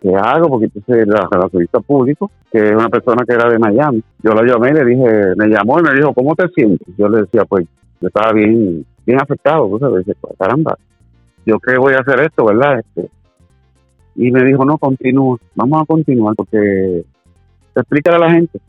¿qué 0.00 0.14
hago? 0.14 0.48
Porque 0.48 0.66
entonces 0.66 1.06
la 1.08 1.28
relacionista 1.30 1.80
público, 1.80 2.30
que 2.50 2.58
es 2.58 2.72
una 2.72 2.88
persona 2.88 3.24
que 3.26 3.34
era 3.34 3.50
de 3.50 3.58
Miami, 3.58 4.02
yo 4.22 4.32
la 4.32 4.42
llamé 4.46 4.70
y 4.70 4.74
le 4.74 4.84
dije, 4.84 5.34
me 5.36 5.48
llamó 5.48 5.80
y 5.80 5.82
me 5.82 5.94
dijo, 5.94 6.14
¿cómo 6.14 6.36
te 6.36 6.46
sientes? 6.50 6.86
Yo 6.96 7.08
le 7.08 7.22
decía, 7.22 7.44
pues, 7.44 7.66
yo 8.00 8.06
estaba 8.06 8.32
bien, 8.32 8.86
bien 9.04 9.20
afectado, 9.20 9.64
entonces 9.64 10.06
decía, 10.06 10.14
pues, 10.20 10.34
caramba, 10.38 10.78
yo 11.44 11.58
qué 11.58 11.76
voy 11.76 11.94
a 11.94 11.98
hacer 11.98 12.20
esto, 12.20 12.44
¿verdad? 12.44 12.78
Este, 12.78 13.10
y 14.14 14.30
me 14.30 14.44
dijo, 14.44 14.64
no, 14.64 14.78
continúa, 14.78 15.36
vamos 15.56 15.82
a 15.82 15.86
continuar 15.86 16.36
porque 16.36 17.04
explícale 17.74 18.16
a 18.16 18.20
la 18.20 18.30
gente 18.30 18.60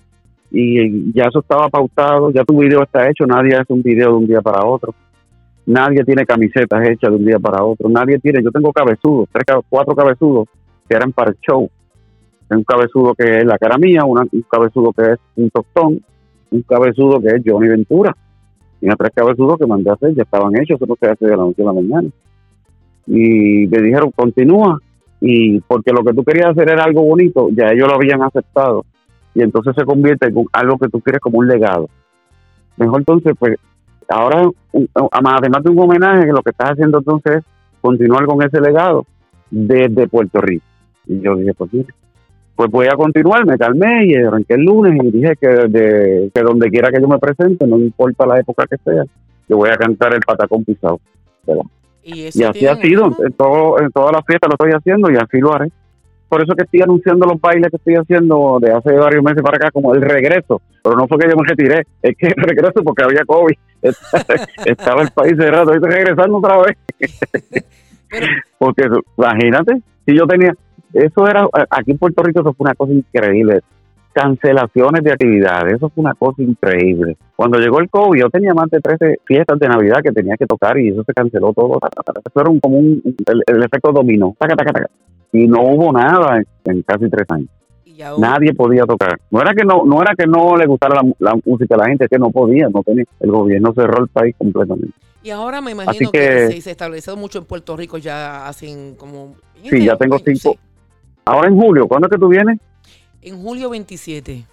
y 0.52 1.12
ya 1.14 1.26
eso 1.26 1.40
estaba 1.40 1.70
pautado, 1.70 2.32
ya 2.32 2.44
tu 2.44 2.60
video 2.60 2.84
está 2.84 3.10
hecho, 3.10 3.26
nadie 3.26 3.56
hace 3.56 3.74
un 3.74 3.82
video 3.82 4.12
de 4.12 4.18
un 4.18 4.28
día 4.28 4.42
para 4.42 4.66
otro, 4.66 4.94
nadie 5.66 6.04
tiene 6.04 6.26
camisetas 6.26 6.88
hechas 6.88 7.12
de 7.12 7.18
un 7.18 7.26
día 7.26 7.40
para 7.40 7.64
otro, 7.64 7.90
nadie 7.90 8.20
tiene, 8.20 8.44
yo 8.44 8.52
tengo 8.52 8.72
cabezudos, 8.72 9.28
tres, 9.32 9.44
cuatro 9.68 9.96
cabezudos 9.96 10.48
que 10.88 10.96
eran 10.96 11.12
para 11.12 11.32
el 11.32 11.38
show, 11.40 11.70
un 12.50 12.64
cabezudo 12.64 13.16
que 13.16 13.40
es 13.40 13.46
la 13.46 13.58
cara 13.58 13.78
mía, 13.78 14.04
un 14.06 14.28
cabezudo 14.50 14.94
que 14.94 15.14
es 15.14 15.20
un 15.36 15.50
tostón, 15.50 16.02
un 16.52 16.62
cabezudo 16.62 17.20
que 17.20 17.28
es 17.28 17.42
Johnny 17.46 17.68
Ventura, 17.68 18.16
y 18.82 18.88
tres 18.88 19.12
cabezudos 19.16 19.58
que 19.58 19.66
mandé 19.66 19.90
a 19.90 19.94
hacer, 19.94 20.14
ya 20.14 20.24
estaban 20.24 20.56
hechos, 20.56 20.76
eso 20.76 20.86
no 20.86 20.96
se 21.00 21.08
hace 21.08 21.26
de 21.26 21.32
la 21.32 21.38
noche 21.38 21.64
a 21.64 21.66
la 21.66 21.74
mañana. 21.74 22.10
Y 23.08 23.68
me 23.68 23.82
dijeron, 23.82 24.12
continúa, 24.16 24.80
y 25.22 25.60
porque 25.62 25.92
lo 25.92 26.04
que 26.04 26.14
tú 26.14 26.24
querías 26.24 26.52
hacer 26.52 26.70
era 26.70 26.84
algo 26.84 27.02
bonito, 27.02 27.50
ya 27.52 27.72
ellos 27.72 27.88
lo 27.88 27.96
habían 27.96 28.22
aceptado 28.22 28.86
y 29.36 29.42
entonces 29.42 29.76
se 29.78 29.86
convierte 29.86 30.28
en 30.28 30.46
algo 30.54 30.78
que 30.78 30.88
tú 30.88 31.02
quieres 31.02 31.22
como 31.22 31.40
un 31.40 31.48
legado. 31.48 31.90
Mejor 32.78 33.02
entonces, 33.02 33.34
pues, 33.38 33.58
ahora, 34.08 34.50
además 35.12 35.64
de 35.64 35.70
un 35.70 35.80
homenaje, 35.80 36.28
lo 36.28 36.42
que 36.42 36.52
estás 36.52 36.72
haciendo 36.72 37.00
entonces 37.00 37.38
es 37.38 37.44
continuar 37.82 38.26
con 38.26 38.42
ese 38.42 38.62
legado 38.62 39.06
desde 39.52 40.08
Puerto 40.08 40.40
Rico. 40.42 40.66
Y 41.06 41.20
yo 41.20 41.36
dije, 41.36 41.54
pues 41.54 41.70
pues 42.56 42.72
voy 42.72 42.88
a 42.88 42.96
continuar, 42.96 43.46
me 43.46 43.58
calmé 43.58 44.06
y 44.06 44.16
arranqué 44.16 44.54
el 44.54 44.62
lunes 44.62 44.98
y 45.04 45.12
dije 45.12 45.36
que, 45.36 45.48
de, 45.48 46.32
que 46.34 46.42
donde 46.42 46.70
quiera 46.70 46.90
que 46.90 47.02
yo 47.02 47.08
me 47.08 47.20
presente, 47.20 47.68
no 47.68 47.78
importa 47.78 48.26
la 48.26 48.40
época 48.40 48.66
que 48.66 48.78
sea, 48.78 49.04
yo 49.50 49.58
voy 49.58 49.70
a 49.70 49.76
cantar 49.76 50.14
el 50.14 50.22
patacón 50.22 50.64
pisado. 50.64 51.02
Y, 52.02 52.28
así 52.28 52.66
ha 52.66 52.76
sido, 52.78 53.12
en, 53.26 53.34
todo, 53.34 53.82
en 53.82 53.92
todas 53.92 54.14
las 54.14 54.26
fiestas 54.26 54.48
lo 54.48 54.54
estoy 54.54 54.72
haciendo 54.72 55.12
y 55.12 55.18
así 55.18 55.40
lo 55.40 55.54
haré 55.54 55.70
por 56.28 56.42
eso 56.42 56.56
que 56.56 56.64
estoy 56.64 56.82
anunciando 56.82 57.26
los 57.26 57.40
bailes 57.40 57.70
que 57.70 57.78
estoy 57.78 57.96
haciendo 57.96 58.60
de 58.60 58.72
hace 58.72 58.92
varios 58.94 59.24
meses 59.24 59.44
para 59.44 59.58
acá 59.58 59.72
como 59.72 59.94
el 59.94 60.02
regreso, 60.02 60.62
pero 60.84 60.96
no 60.96 61.08
fue 61.08 61.20
que 61.20 61.30
yo 61.30 61.36
me 61.36 61.48
retiré, 61.48 61.84
es 62.02 62.18
que 62.18 62.28
el 62.28 62.34
regreso 62.38 62.84
porque 62.84 63.04
había 63.04 63.26
COVID, 63.26 63.56
estaba 64.66 65.04
el 65.04 65.12
país 65.12 65.34
cerrado, 65.38 65.74
estoy 65.74 65.92
regresando 65.92 66.38
otra 66.38 66.58
vez. 66.58 66.78
porque 68.58 68.88
imagínate, 69.18 69.82
si 70.06 70.18
yo 70.18 70.26
tenía, 70.26 70.54
eso 70.94 71.28
era, 71.28 71.48
aquí 71.70 71.92
en 71.92 71.98
Puerto 71.98 72.24
Rico 72.24 72.42
eso 72.42 72.54
fue 72.54 72.66
una 72.66 72.76
cosa 72.76 72.94
increíble, 72.94 73.62
cancelaciones 74.16 75.04
de 75.04 75.12
actividades, 75.12 75.74
eso 75.74 75.90
fue 75.90 76.02
una 76.02 76.14
cosa 76.14 76.42
increíble. 76.42 77.18
Cuando 77.36 77.60
llegó 77.60 77.82
el 77.82 77.90
COVID, 77.90 78.22
yo 78.22 78.30
tenía 78.30 78.54
más 78.54 78.70
de 78.70 78.80
13 78.80 79.18
fiestas 79.26 79.60
de 79.60 79.68
Navidad 79.68 80.02
que 80.02 80.14
tenía 80.14 80.38
que 80.38 80.46
tocar 80.46 80.78
y 80.80 80.88
eso 80.88 81.04
se 81.04 81.14
canceló 81.14 81.52
todo. 81.52 81.78
Eso 82.26 82.40
era 82.42 82.50
un, 82.50 82.62
como 82.62 82.78
un, 82.78 83.02
el, 83.26 83.64
efecto 83.64 83.92
dominó. 83.92 84.34
Y 85.36 85.48
no 85.48 85.62
hubo 85.64 85.92
nada 85.92 86.42
en, 86.64 86.82
casi 86.84 87.10
tres 87.10 87.26
años. 87.30 87.50
Nadie 88.18 88.54
podía 88.54 88.84
tocar. 88.84 89.20
No 89.30 89.42
era 89.42 89.54
que 89.54 89.64
no, 89.64 89.84
no 89.86 90.02
era 90.02 90.16
que 90.16 90.28
no 90.28 90.56
le 90.56 90.66
gustara 90.66 91.02
la, 91.20 91.36
música 91.46 91.76
a 91.76 91.78
la 91.80 91.86
gente, 91.88 92.06
es 92.06 92.10
que 92.10 92.18
no 92.18 92.30
podía, 92.30 92.68
no 92.70 92.84
tenía. 92.84 93.06
El 93.20 93.32
gobierno 93.32 93.74
cerró 93.74 94.04
el 94.04 94.10
país 94.10 94.36
completamente. 94.38 94.94
Y 95.24 95.30
ahora 95.30 95.60
me 95.60 95.72
imagino 95.72 96.12
que, 96.12 96.62
se, 96.62 96.72
estableció 96.72 97.16
mucho 97.18 97.40
en 97.40 97.46
Puerto 97.46 97.76
Rico 97.76 97.98
ya 97.98 98.48
hacen 98.48 98.96
como... 98.96 99.36
Sí, 99.64 99.84
ya 99.84 99.98
tengo 99.98 100.20
cinco. 100.20 100.56
Ahora 101.26 101.48
en 101.48 101.60
julio, 101.60 101.88
¿cuándo 101.88 102.08
es 102.08 102.12
que 102.12 102.20
tú 102.20 102.28
vienes? 102.28 102.60
En 103.22 103.42
julio 103.42 103.70
27. 103.70 104.46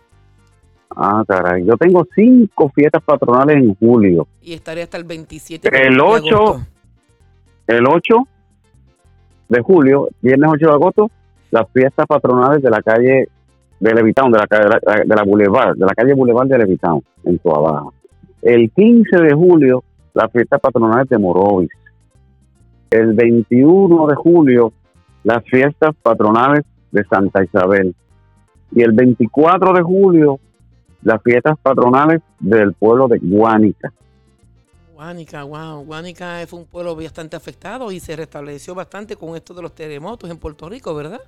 Ah, 0.97 1.23
caray. 1.27 1.65
Yo 1.65 1.77
tengo 1.77 2.07
cinco 2.15 2.71
fiestas 2.75 3.03
patronales 3.03 3.57
en 3.57 3.75
julio. 3.75 4.27
Y 4.41 4.55
estaré 4.55 4.83
hasta 4.83 4.97
el 4.97 5.05
27. 5.05 5.69
El 5.87 6.01
8, 6.01 6.67
el 7.67 7.87
8 7.87 8.29
de 9.53 9.61
julio, 9.63 10.09
viernes 10.23 10.51
8 10.55 10.67
de 10.67 10.73
agosto, 10.73 11.11
las 11.51 11.69
fiestas 11.73 12.07
patronales 12.07 12.63
de 12.63 12.71
la 12.71 12.83
calle 12.83 13.29
de 13.81 13.95
Levitown, 13.95 14.33
de 14.33 14.39
la, 14.39 14.47
de 14.49 14.69
la, 14.69 15.25
de 15.25 15.75
de 15.75 15.87
la 15.87 15.95
calle 15.95 16.15
Boulevard 16.15 16.49
de 16.49 16.59
Levitown, 16.59 17.03
en 17.25 17.39
Tuabaja. 17.39 17.91
El 18.41 18.71
15 18.71 19.19
de 19.19 19.35
julio, 19.35 19.85
las 20.15 20.33
fiestas 20.33 20.61
patronales 20.61 21.09
de 21.09 21.19
Morovis. 21.19 21.71
El 22.91 23.13
21 23.13 24.07
de 24.07 24.15
julio, 24.15 24.73
las 25.25 25.45
fiestas 25.45 25.95
patronales 26.03 26.65
de 26.91 27.05
Santa 27.05 27.45
Isabel 27.45 27.95
y 28.75 28.83
el 28.83 28.93
24 28.93 29.73
de 29.75 29.83
julio 29.83 30.41
las 31.03 31.23
fiestas 31.23 31.59
patronales 31.63 32.23
del 32.39 32.73
pueblo 32.75 33.09
de 33.09 33.19
Guánica. 33.19 33.93
Guánica, 35.03 35.43
wow. 35.43 35.85
Guánica 35.85 36.47
fue 36.47 36.61
un 36.61 36.67
pueblo 36.67 36.95
bastante 36.95 37.35
afectado 37.35 37.91
y 37.91 37.99
se 37.99 38.15
restableció 38.15 38.73
bastante 38.73 39.17
con 39.17 39.35
esto 39.35 39.53
de 39.53 39.61
los 39.61 39.75
terremotos 39.75 40.31
en 40.31 40.39
Puerto 40.39 40.69
Rico, 40.69 40.95
¿verdad? 40.95 41.21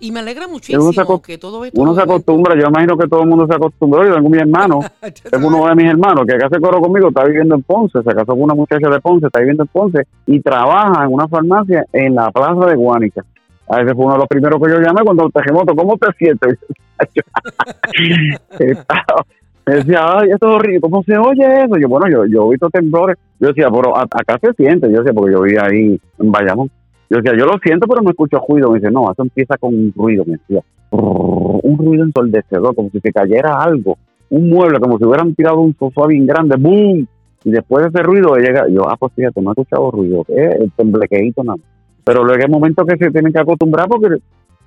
Y 0.00 0.12
me 0.12 0.20
alegra 0.20 0.46
muchísimo 0.46 1.22
que 1.22 1.38
todo 1.38 1.64
esto... 1.64 1.80
Uno 1.80 1.94
se 1.94 2.02
acostumbra, 2.02 2.54
yo 2.60 2.68
imagino 2.68 2.98
que 2.98 3.08
todo 3.08 3.22
el 3.22 3.28
mundo 3.28 3.46
se 3.46 3.54
acostumbró. 3.54 4.04
Yo 4.04 4.16
tengo 4.16 4.28
mi 4.28 4.36
hermano, 4.36 4.80
es 5.00 5.22
uno 5.32 5.66
de 5.66 5.74
mis 5.76 5.86
hermanos 5.86 6.26
que 6.26 6.34
acá 6.34 6.50
se 6.50 6.60
coró 6.60 6.78
conmigo, 6.78 7.08
está 7.08 7.24
viviendo 7.24 7.54
en 7.54 7.62
Ponce, 7.62 8.02
se 8.02 8.14
casó 8.14 8.26
con 8.26 8.42
una 8.42 8.54
muchacha 8.54 8.90
de 8.90 9.00
Ponce, 9.00 9.28
está 9.28 9.38
viviendo 9.38 9.62
en 9.62 9.68
Ponce 9.68 10.06
y 10.26 10.40
trabaja 10.40 11.04
en 11.04 11.14
una 11.14 11.26
farmacia 11.26 11.86
en 11.90 12.14
la 12.14 12.30
plaza 12.30 12.66
de 12.66 12.74
Guánica. 12.74 13.24
A 13.70 13.80
ese 13.80 13.94
fue 13.94 14.04
uno 14.04 14.12
de 14.12 14.18
los 14.18 14.28
primeros 14.28 14.62
que 14.62 14.70
yo 14.70 14.80
llamé 14.80 15.00
cuando 15.02 15.24
el 15.24 15.32
terremoto, 15.32 15.74
¿cómo 15.74 15.96
te 15.96 16.12
sientes? 16.18 16.58
me 19.66 19.74
decía, 19.76 20.00
ay, 20.02 20.30
esto 20.30 20.46
es 20.46 20.56
horrible, 20.56 20.80
¿cómo 20.80 21.02
se 21.04 21.16
oye 21.16 21.64
eso? 21.64 21.76
Yo, 21.80 21.88
bueno, 21.88 22.06
yo, 22.10 22.26
yo 22.26 22.46
he 22.46 22.50
visto 22.50 22.68
temblores. 22.68 23.16
Yo 23.40 23.48
decía, 23.48 23.68
pero 23.70 23.96
acá 23.96 24.38
se 24.40 24.52
siente. 24.54 24.90
Yo 24.90 24.98
decía, 24.98 25.14
porque 25.14 25.32
yo 25.32 25.42
vi 25.42 25.56
ahí 25.56 26.00
en 26.18 26.32
Bayamón. 26.32 26.70
Yo 27.08 27.18
decía, 27.18 27.32
yo 27.38 27.46
lo 27.46 27.58
siento, 27.62 27.86
pero 27.88 28.02
no 28.02 28.10
escucho 28.10 28.42
ruido. 28.46 28.70
Me 28.70 28.78
dice, 28.78 28.90
no, 28.90 29.10
eso 29.10 29.22
empieza 29.22 29.56
con 29.56 29.74
un 29.74 29.92
ruido. 29.96 30.24
Me 30.26 30.32
decía, 30.32 30.60
un 30.90 31.78
ruido 31.78 32.04
ensordecedor, 32.04 32.74
como 32.74 32.90
si 32.90 33.00
se 33.00 33.10
cayera 33.10 33.62
algo. 33.62 33.96
Un 34.28 34.50
mueble, 34.50 34.78
como 34.80 34.98
si 34.98 35.04
hubieran 35.04 35.34
tirado 35.34 35.60
un 35.60 35.74
sofá 35.78 36.06
bien 36.08 36.26
grande. 36.26 36.56
¡Boom! 36.56 37.06
Y 37.44 37.50
después 37.50 37.84
de 37.84 37.88
ese 37.90 38.02
ruido 38.02 38.36
llega, 38.36 38.68
yo, 38.68 38.88
ah, 38.88 38.96
pues 38.98 39.12
fíjate, 39.14 39.40
no 39.40 39.50
he 39.50 39.52
escuchado 39.52 39.90
ruido. 39.90 40.24
Es 40.28 40.60
el 40.60 40.72
temblequeito 40.72 41.42
nada 41.42 41.58
Pero 42.04 42.24
luego 42.24 42.42
hay 42.42 42.50
momentos 42.50 42.86
que 42.86 42.96
se 42.96 43.10
tienen 43.10 43.32
que 43.32 43.38
acostumbrar 43.38 43.88
porque 43.88 44.16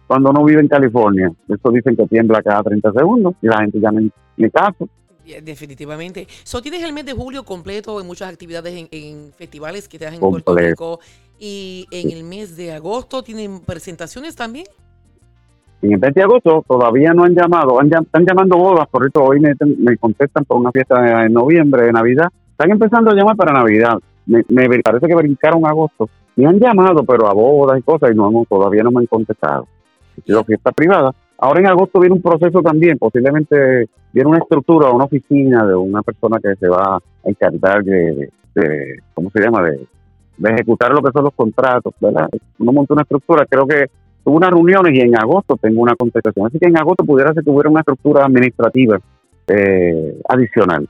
cuando 0.07 0.29
uno 0.29 0.43
vive 0.45 0.61
en 0.61 0.67
California, 0.67 1.31
eso 1.49 1.71
dicen 1.71 1.95
que 1.95 2.07
tiembla 2.07 2.41
cada 2.41 2.63
30 2.63 2.93
segundos 2.93 3.35
y 3.41 3.47
la 3.47 3.59
gente 3.59 3.79
ya 3.79 3.91
no 3.91 3.99
caso. 4.51 4.87
Definitivamente. 5.43 6.25
So, 6.43 6.61
tienes 6.61 6.83
el 6.83 6.93
mes 6.93 7.05
de 7.05 7.13
julio 7.13 7.43
completo 7.43 7.99
en 7.99 8.07
muchas 8.07 8.31
actividades 8.31 8.87
en, 8.91 9.31
festivales 9.33 9.89
que 9.89 9.99
te 9.99 10.05
das 10.05 10.13
en 10.13 10.21
Puerto 10.21 10.55
Rico. 10.55 10.99
Y 11.39 11.85
en 11.91 12.11
el 12.11 12.23
mes 12.23 12.55
de 12.55 12.73
agosto 12.73 13.21
tienen 13.23 13.59
presentaciones 13.59 14.35
también. 14.35 14.65
En 15.81 15.93
el 15.93 15.99
mes 15.99 16.13
de 16.13 16.23
agosto 16.23 16.63
todavía 16.67 17.13
no 17.13 17.23
han 17.23 17.35
llamado, 17.35 17.79
están 17.81 18.25
llamando 18.25 18.57
bodas, 18.57 18.87
por 18.87 19.05
eso 19.05 19.23
hoy 19.23 19.39
me, 19.39 19.97
contestan 19.97 20.43
por 20.45 20.57
una 20.57 20.71
fiesta 20.71 21.25
en 21.25 21.33
noviembre, 21.33 21.83
de 21.83 21.91
Navidad. 21.91 22.29
Están 22.51 22.71
empezando 22.71 23.11
a 23.11 23.13
llamar 23.13 23.35
para 23.35 23.53
Navidad. 23.53 23.99
Me, 24.25 24.43
parece 24.81 25.07
que 25.07 25.15
brincaron 25.15 25.65
agosto. 25.67 26.09
Me 26.35 26.47
han 26.47 26.59
llamado, 26.59 27.03
pero 27.03 27.27
a 27.27 27.33
bodas 27.33 27.77
y 27.77 27.81
cosas, 27.83 28.11
y 28.11 28.15
no, 28.15 28.45
todavía 28.49 28.81
no 28.81 28.91
me 28.91 29.01
han 29.01 29.07
contestado. 29.07 29.67
Ha 30.17 30.25
sido 30.25 30.43
fiesta 30.43 30.71
privada 30.71 31.13
Ahora 31.37 31.59
en 31.59 31.67
agosto 31.67 31.99
viene 31.99 32.15
un 32.15 32.21
proceso 32.21 32.61
también, 32.61 32.97
posiblemente 32.97 33.87
viene 34.17 34.31
una 34.31 34.39
estructura, 34.39 34.89
una 34.89 35.03
oficina 35.03 35.63
de 35.63 35.75
una 35.75 36.01
persona 36.01 36.39
que 36.39 36.55
se 36.55 36.67
va 36.67 36.95
a 36.95 36.99
encargar 37.23 37.83
de, 37.83 38.31
¿cómo 39.13 39.29
se 39.29 39.41
llama?, 39.41 39.61
de, 39.61 39.87
ejecutar 40.43 40.91
lo 40.91 41.03
que 41.03 41.11
son 41.11 41.25
los 41.25 41.33
contratos, 41.35 41.93
¿verdad? 41.99 42.27
Uno 42.57 42.71
monta 42.71 42.95
una 42.95 43.03
estructura, 43.03 43.45
creo 43.45 43.67
que 43.67 43.85
tuvo 44.23 44.37
unas 44.37 44.49
reuniones 44.49 44.93
y 44.95 45.01
en 45.01 45.15
agosto 45.15 45.55
tengo 45.59 45.81
una 45.81 45.95
contestación. 45.95 46.47
Así 46.47 46.57
que 46.57 46.67
en 46.67 46.77
agosto 46.77 47.03
pudiera 47.03 47.31
ser 47.33 47.43
que 47.43 47.49
hubiera 47.49 47.69
una 47.69 47.81
estructura 47.81 48.25
administrativa 48.25 48.99
eh, 49.47 50.19
adicional. 50.29 50.87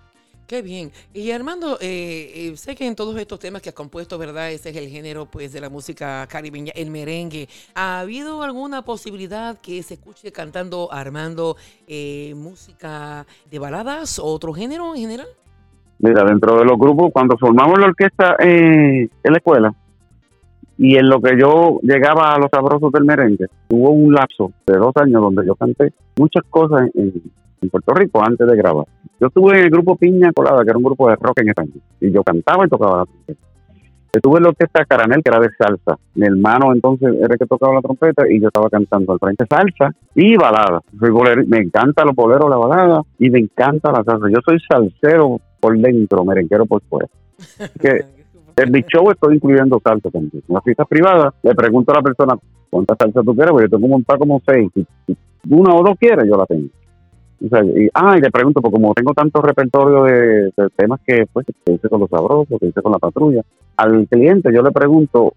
Qué 0.47 0.61
bien. 0.61 0.91
Y 1.13 1.31
Armando, 1.31 1.77
eh, 1.81 2.31
eh, 2.33 2.55
sé 2.55 2.73
que 2.73 2.87
en 2.87 2.95
todos 2.95 3.17
estos 3.17 3.37
temas 3.37 3.61
que 3.61 3.67
has 3.67 3.75
compuesto, 3.75 4.17
¿verdad? 4.17 4.49
Ese 4.49 4.69
es 4.69 4.77
el 4.77 4.87
género 4.87 5.25
pues 5.25 5.51
de 5.51 5.59
la 5.59 5.69
música 5.69 6.25
caribeña, 6.27 6.71
el 6.73 6.89
merengue. 6.89 7.49
¿Ha 7.75 7.99
habido 7.99 8.41
alguna 8.43 8.81
posibilidad 8.83 9.59
que 9.59 9.83
se 9.83 9.95
escuche 9.95 10.31
cantando 10.31 10.87
Armando 10.89 11.57
eh, 11.85 12.33
música 12.33 13.25
de 13.51 13.59
baladas 13.59 14.19
o 14.19 14.25
otro 14.25 14.53
género 14.53 14.95
en 14.95 15.01
general? 15.01 15.27
Mira, 15.99 16.23
dentro 16.23 16.59
de 16.59 16.63
los 16.63 16.79
grupos, 16.79 17.11
cuando 17.11 17.37
formamos 17.37 17.77
la 17.77 17.87
orquesta 17.87 18.37
en 18.39 19.09
la 19.23 19.37
escuela, 19.37 19.75
y 20.77 20.95
en 20.95 21.09
lo 21.09 21.19
que 21.19 21.37
yo 21.37 21.79
llegaba 21.81 22.35
a 22.35 22.39
los 22.39 22.49
sabrosos 22.51 22.91
del 22.91 23.03
merengue, 23.03 23.47
hubo 23.69 23.89
un 23.89 24.13
lapso 24.13 24.51
de 24.65 24.77
dos 24.77 24.95
años 24.95 25.21
donde 25.23 25.45
yo 25.45 25.55
canté 25.55 25.91
muchas 26.17 26.43
cosas 26.49 26.89
en, 26.93 27.13
en 27.61 27.69
Puerto 27.69 27.93
Rico 27.93 28.23
antes 28.23 28.47
de 28.47 28.55
grabar. 28.55 28.85
Yo 29.19 29.27
estuve 29.27 29.57
en 29.57 29.65
el 29.65 29.69
grupo 29.69 29.95
Piña 29.95 30.31
Colada, 30.31 30.63
que 30.63 30.69
era 30.69 30.77
un 30.77 30.83
grupo 30.83 31.09
de 31.09 31.15
rock 31.15 31.39
en 31.39 31.49
español, 31.49 31.81
y 31.99 32.11
yo 32.11 32.23
cantaba 32.23 32.65
y 32.65 32.69
tocaba 32.69 32.99
la 32.99 33.05
trompeta. 33.05 33.39
Estuve 34.13 34.37
en 34.37 34.43
la 34.43 34.49
orquesta 34.49 34.85
Caramel, 34.85 35.21
que 35.21 35.29
era 35.29 35.39
de 35.39 35.49
salsa. 35.57 35.99
Mi 36.15 36.25
hermano 36.25 36.73
entonces 36.73 37.13
era 37.15 37.33
el 37.33 37.37
que 37.37 37.45
tocaba 37.45 37.75
la 37.75 37.81
trompeta 37.81 38.23
y 38.27 38.39
yo 38.39 38.47
estaba 38.47 38.69
cantando 38.69 39.13
al 39.13 39.19
frente 39.19 39.45
salsa 39.47 39.93
y 40.15 40.35
balada. 40.35 40.81
me 41.45 41.57
encanta 41.59 42.05
los 42.05 42.15
boleros, 42.15 42.49
la 42.49 42.57
balada 42.57 43.03
y 43.19 43.29
me 43.29 43.39
encanta 43.39 43.91
la 43.91 44.03
salsa. 44.03 44.27
Yo 44.29 44.39
soy 44.43 44.59
salsero 44.67 45.39
por 45.59 45.77
dentro, 45.77 46.25
merenguero 46.25 46.65
por 46.65 46.81
fuera. 46.83 47.07
que 47.79 48.05
en 48.55 48.71
mi 48.71 48.79
estoy 48.79 49.35
incluyendo 49.35 49.79
salsa 49.83 50.09
también. 50.09 50.43
En 50.47 50.53
las 50.55 50.63
fiestas 50.63 50.87
privadas 50.87 51.33
le 51.43 51.53
pregunto 51.53 51.91
a 51.91 51.95
la 51.95 52.01
persona 52.01 52.33
cuánta 52.71 52.95
salsa 52.99 53.21
tú 53.21 53.35
quieres, 53.35 53.51
porque 53.51 53.65
yo 53.65 53.77
tengo 53.77 53.85
un 53.85 53.91
montón 53.91 54.17
como 54.17 54.41
seis. 54.47 54.71
Si 54.73 55.15
una 55.49 55.75
o 55.75 55.83
dos 55.83 55.95
quieres, 55.99 56.25
yo 56.27 56.37
la 56.37 56.45
tengo 56.45 56.69
y, 57.39 57.87
ah, 57.93 58.15
y 58.17 58.21
le 58.21 58.31
pregunto, 58.31 58.61
porque 58.61 58.75
como 58.75 58.93
tengo 58.93 59.13
tanto 59.13 59.41
repertorio 59.41 60.03
de, 60.03 60.51
temas 60.75 60.99
que, 61.05 61.25
pues, 61.31 61.45
que 61.45 61.73
hice 61.73 61.89
con 61.89 61.99
los 61.99 62.09
sabrosos, 62.09 62.59
que 62.59 62.67
hice 62.67 62.81
con 62.81 62.91
la 62.91 62.99
patrulla, 62.99 63.41
al 63.77 64.07
cliente 64.07 64.51
yo 64.53 64.63
le 64.63 64.71
pregunto, 64.71 65.33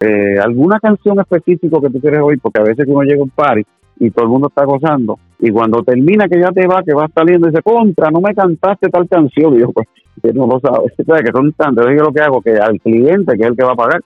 eh, 0.00 0.38
¿alguna 0.42 0.80
canción 0.80 1.20
específica 1.20 1.78
que 1.80 1.90
tú 1.90 2.00
quieres 2.00 2.20
oír? 2.20 2.38
Porque 2.40 2.60
a 2.60 2.64
veces 2.64 2.86
uno 2.88 3.02
llega 3.02 3.20
a 3.20 3.24
un 3.24 3.30
party 3.30 3.62
y 3.98 4.10
todo 4.10 4.24
el 4.24 4.30
mundo 4.30 4.48
está 4.48 4.64
gozando, 4.64 5.18
y 5.38 5.50
cuando 5.50 5.82
termina 5.82 6.26
que 6.26 6.40
ya 6.40 6.50
te 6.50 6.66
va, 6.66 6.82
que 6.82 6.94
va 6.94 7.08
saliendo, 7.14 7.46
dice, 7.46 7.62
contra, 7.62 8.10
no 8.10 8.20
me 8.20 8.34
cantaste 8.34 8.88
tal 8.88 9.08
canción, 9.08 9.54
y 9.54 9.60
yo, 9.60 9.70
pues, 9.70 9.86
que 10.22 10.32
no 10.32 10.46
lo 10.46 10.58
sabes, 10.60 10.92
que 10.96 11.32
son 11.32 11.52
tantos, 11.52 11.84
yo 11.86 12.04
lo 12.04 12.12
que 12.12 12.20
hago, 12.20 12.40
que 12.40 12.52
al 12.52 12.80
cliente, 12.80 13.36
que 13.36 13.42
es 13.42 13.50
el 13.50 13.56
que 13.56 13.64
va 13.64 13.72
a 13.72 13.76
pagar, 13.76 14.00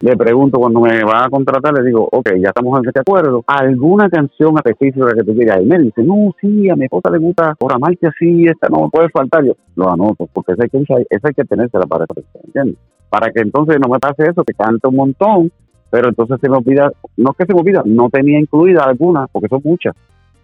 le 0.00 0.16
pregunto 0.16 0.58
cuando 0.58 0.80
me 0.80 1.02
va 1.04 1.24
a 1.24 1.30
contratar, 1.30 1.72
le 1.72 1.82
digo, 1.84 2.06
ok, 2.12 2.32
ya 2.38 2.48
estamos 2.48 2.78
en 2.78 2.88
este 2.88 3.00
acuerdo, 3.00 3.42
¿alguna 3.46 4.10
canción 4.10 4.54
específica 4.56 5.14
que 5.14 5.24
tú 5.24 5.34
quieras? 5.34 5.60
Y 5.62 5.64
me 5.64 5.78
dice, 5.78 6.02
no, 6.02 6.34
sí, 6.40 6.68
a 6.68 6.76
mi 6.76 6.84
esposa 6.84 7.10
le 7.10 7.18
gusta 7.18 7.54
por 7.54 7.72
amarte 7.72 8.06
así, 8.06 8.44
esta 8.44 8.68
no 8.68 8.90
puede 8.90 9.08
faltar. 9.08 9.44
Yo 9.44 9.54
lo 9.74 9.90
anoto, 9.90 10.28
porque 10.32 10.52
esa 10.52 10.64
hay 10.64 10.68
que, 10.68 11.06
esa 11.08 11.28
hay 11.28 11.34
que 11.34 11.44
tenérsela 11.44 11.86
para 11.86 12.04
¿entiendes? 12.44 12.76
Para 13.08 13.30
que 13.32 13.40
entonces 13.40 13.78
no 13.80 13.88
me 13.90 13.98
pase 13.98 14.24
eso, 14.24 14.44
que 14.44 14.52
cante 14.52 14.86
un 14.86 14.96
montón, 14.96 15.50
pero 15.90 16.08
entonces 16.08 16.36
se 16.42 16.50
me 16.50 16.58
olvida, 16.58 16.90
no 17.16 17.30
es 17.30 17.36
que 17.38 17.46
se 17.46 17.54
me 17.54 17.60
olvida, 17.60 17.82
no 17.86 18.10
tenía 18.10 18.38
incluida 18.38 18.84
alguna, 18.84 19.26
porque 19.28 19.48
son 19.48 19.62
muchas. 19.64 19.94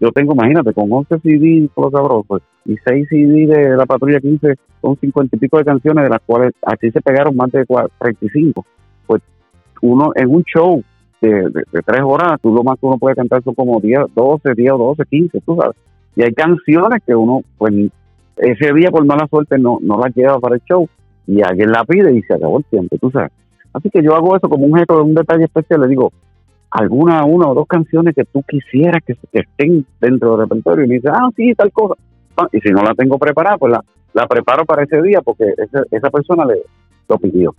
Yo 0.00 0.10
tengo, 0.12 0.32
imagínate, 0.32 0.72
con 0.72 0.90
11 0.90 1.20
CD 1.20 1.68
los 1.76 1.92
sabrosos 1.92 2.42
y 2.64 2.76
6 2.84 3.06
CD 3.08 3.46
de 3.46 3.76
la 3.76 3.84
patrulla 3.84 4.18
15, 4.18 4.54
son 4.80 4.96
50 4.96 5.36
y 5.36 5.38
pico 5.38 5.58
de 5.58 5.64
canciones, 5.64 6.04
de 6.04 6.10
las 6.10 6.20
cuales 6.22 6.54
así 6.62 6.90
se 6.90 7.02
pegaron 7.02 7.36
más 7.36 7.52
de 7.52 7.66
35 7.98 8.64
uno 9.82 10.12
en 10.14 10.34
un 10.34 10.42
show 10.44 10.82
de, 11.20 11.64
tres 11.84 12.00
horas, 12.02 12.40
tú 12.40 12.52
lo 12.52 12.64
más 12.64 12.78
que 12.78 12.86
uno 12.86 12.98
puede 12.98 13.14
cantar 13.14 13.42
son 13.42 13.54
como 13.54 13.80
10, 13.80 14.06
12, 14.14 14.54
10 14.54 14.72
o 14.72 14.78
12, 14.78 15.04
15, 15.08 15.40
tú 15.40 15.56
sabes. 15.56 15.76
Y 16.16 16.22
hay 16.22 16.32
canciones 16.32 17.02
que 17.06 17.14
uno, 17.14 17.42
pues, 17.58 17.72
ese 18.36 18.72
día 18.72 18.90
por 18.90 19.04
mala 19.04 19.26
suerte 19.28 19.58
no, 19.58 19.78
no 19.80 19.98
las 19.98 20.14
lleva 20.14 20.40
para 20.40 20.56
el 20.56 20.62
show 20.62 20.88
y 21.26 21.42
alguien 21.42 21.70
la 21.70 21.84
pide 21.84 22.12
y 22.12 22.22
se 22.22 22.34
acabó 22.34 22.58
el 22.58 22.64
tiempo, 22.64 22.96
tú 23.00 23.10
sabes. 23.10 23.30
Así 23.72 23.88
que 23.90 24.02
yo 24.02 24.14
hago 24.14 24.36
eso 24.36 24.48
como 24.48 24.66
un 24.66 24.76
gesto 24.76 24.96
de 24.96 25.02
un 25.02 25.14
detalle 25.14 25.44
especial, 25.44 25.80
le 25.80 25.88
digo, 25.88 26.12
alguna, 26.70 27.24
una 27.24 27.48
o 27.48 27.54
dos 27.54 27.66
canciones 27.66 28.14
que 28.14 28.24
tú 28.24 28.42
quisieras 28.42 29.02
que, 29.06 29.16
estén 29.32 29.86
dentro 30.00 30.32
del 30.32 30.48
repertorio 30.48 30.84
y 30.84 30.88
me 30.88 30.94
dice, 30.96 31.08
ah, 31.08 31.28
sí, 31.36 31.54
tal 31.54 31.70
cosa. 31.72 31.94
Ah, 32.36 32.48
y 32.52 32.60
si 32.60 32.70
no 32.70 32.82
la 32.82 32.94
tengo 32.94 33.18
preparada, 33.18 33.58
pues 33.58 33.72
la, 33.72 33.84
la 34.14 34.26
preparo 34.26 34.64
para 34.64 34.82
ese 34.84 35.00
día 35.02 35.20
porque 35.22 35.54
esa, 35.56 35.84
esa 35.90 36.10
persona 36.10 36.44
le 36.44 36.62
lo 37.08 37.18
pidió. 37.18 37.54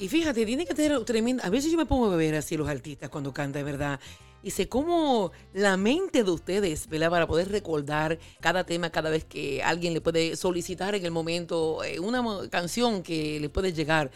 Y 0.00 0.08
fíjate, 0.08 0.46
tiene 0.46 0.64
que 0.64 0.72
tener 0.72 0.98
tremenda. 1.04 1.44
A 1.44 1.50
veces 1.50 1.70
yo 1.70 1.76
me 1.76 1.84
pongo 1.84 2.10
a 2.10 2.16
ver 2.16 2.34
así 2.34 2.56
los 2.56 2.66
artistas 2.66 3.10
cuando 3.10 3.34
canta, 3.34 3.62
¿verdad? 3.62 4.00
Y 4.42 4.50
sé 4.50 4.66
cómo 4.66 5.30
la 5.52 5.76
mente 5.76 6.24
de 6.24 6.30
ustedes, 6.30 6.88
¿verdad? 6.88 7.10
Para 7.10 7.26
poder 7.26 7.50
recordar 7.50 8.18
cada 8.40 8.64
tema 8.64 8.88
cada 8.88 9.10
vez 9.10 9.26
que 9.26 9.62
alguien 9.62 9.92
le 9.92 10.00
puede 10.00 10.36
solicitar 10.36 10.94
en 10.94 11.04
el 11.04 11.10
momento 11.10 11.84
eh, 11.84 12.00
una 12.00 12.24
canción 12.48 13.02
que 13.02 13.38
le 13.40 13.50
puede 13.50 13.74
llegar. 13.74 14.10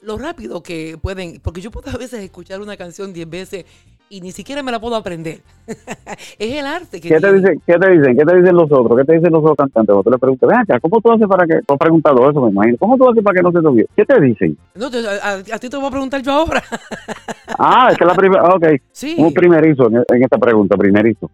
Lo 0.00 0.18
rápido 0.18 0.60
que 0.64 0.98
pueden, 1.00 1.38
porque 1.38 1.60
yo 1.60 1.70
puedo 1.70 1.88
a 1.88 1.96
veces 1.96 2.20
escuchar 2.20 2.60
una 2.60 2.76
canción 2.76 3.12
diez 3.12 3.30
veces 3.30 3.64
y 4.10 4.20
ni 4.20 4.32
siquiera 4.32 4.62
me 4.62 4.72
la 4.72 4.80
puedo 4.80 4.96
aprender. 4.96 5.40
es 6.38 6.54
el 6.54 6.66
arte 6.66 7.00
que 7.00 7.08
¿Qué 7.08 7.20
te, 7.20 7.32
dicen, 7.32 7.62
¿Qué 7.66 7.74
te 7.74 7.90
dicen? 7.90 8.16
¿Qué 8.16 8.24
te 8.24 8.36
dicen 8.36 8.56
los 8.56 8.70
otros? 8.72 8.98
¿Qué 8.98 9.04
te 9.04 9.14
dicen 9.14 9.32
los 9.32 9.42
otros 9.42 9.56
cantantes? 9.56 9.94
Tú 10.02 10.10
le 10.10 10.18
preguntas, 10.18 10.48
ven 10.48 10.58
acá, 10.58 10.80
¿cómo 10.80 11.00
tú 11.00 11.12
haces 11.12 11.28
para 11.28 11.46
que... 11.46 11.60
Tú 11.66 11.74
has 11.74 11.78
preguntado 11.78 12.30
eso, 12.30 12.40
me 12.40 12.50
imagino. 12.50 12.76
¿Cómo 12.78 12.96
tú 12.96 13.08
haces 13.08 13.22
para 13.22 13.36
que 13.36 13.42
no 13.42 13.52
se 13.52 13.60
te 13.60 13.66
olvide? 13.66 13.86
¿Qué 13.94 14.04
te 14.04 14.20
dicen? 14.20 14.56
No, 14.74 14.86
a, 14.86 15.58
ti 15.58 15.68
te 15.68 15.76
voy 15.76 15.86
a 15.86 15.90
preguntar 15.90 16.22
yo 16.22 16.32
ahora. 16.32 16.62
ah, 17.58 17.88
es 17.90 17.98
que 17.98 18.04
la 18.04 18.14
primera... 18.14 18.42
Ok. 18.44 18.66
Sí. 18.92 19.16
Un 19.18 19.32
primerizo 19.32 19.88
en, 19.88 19.96
en, 19.96 20.22
esta 20.22 20.38
pregunta, 20.38 20.76
primerizo. 20.76 21.30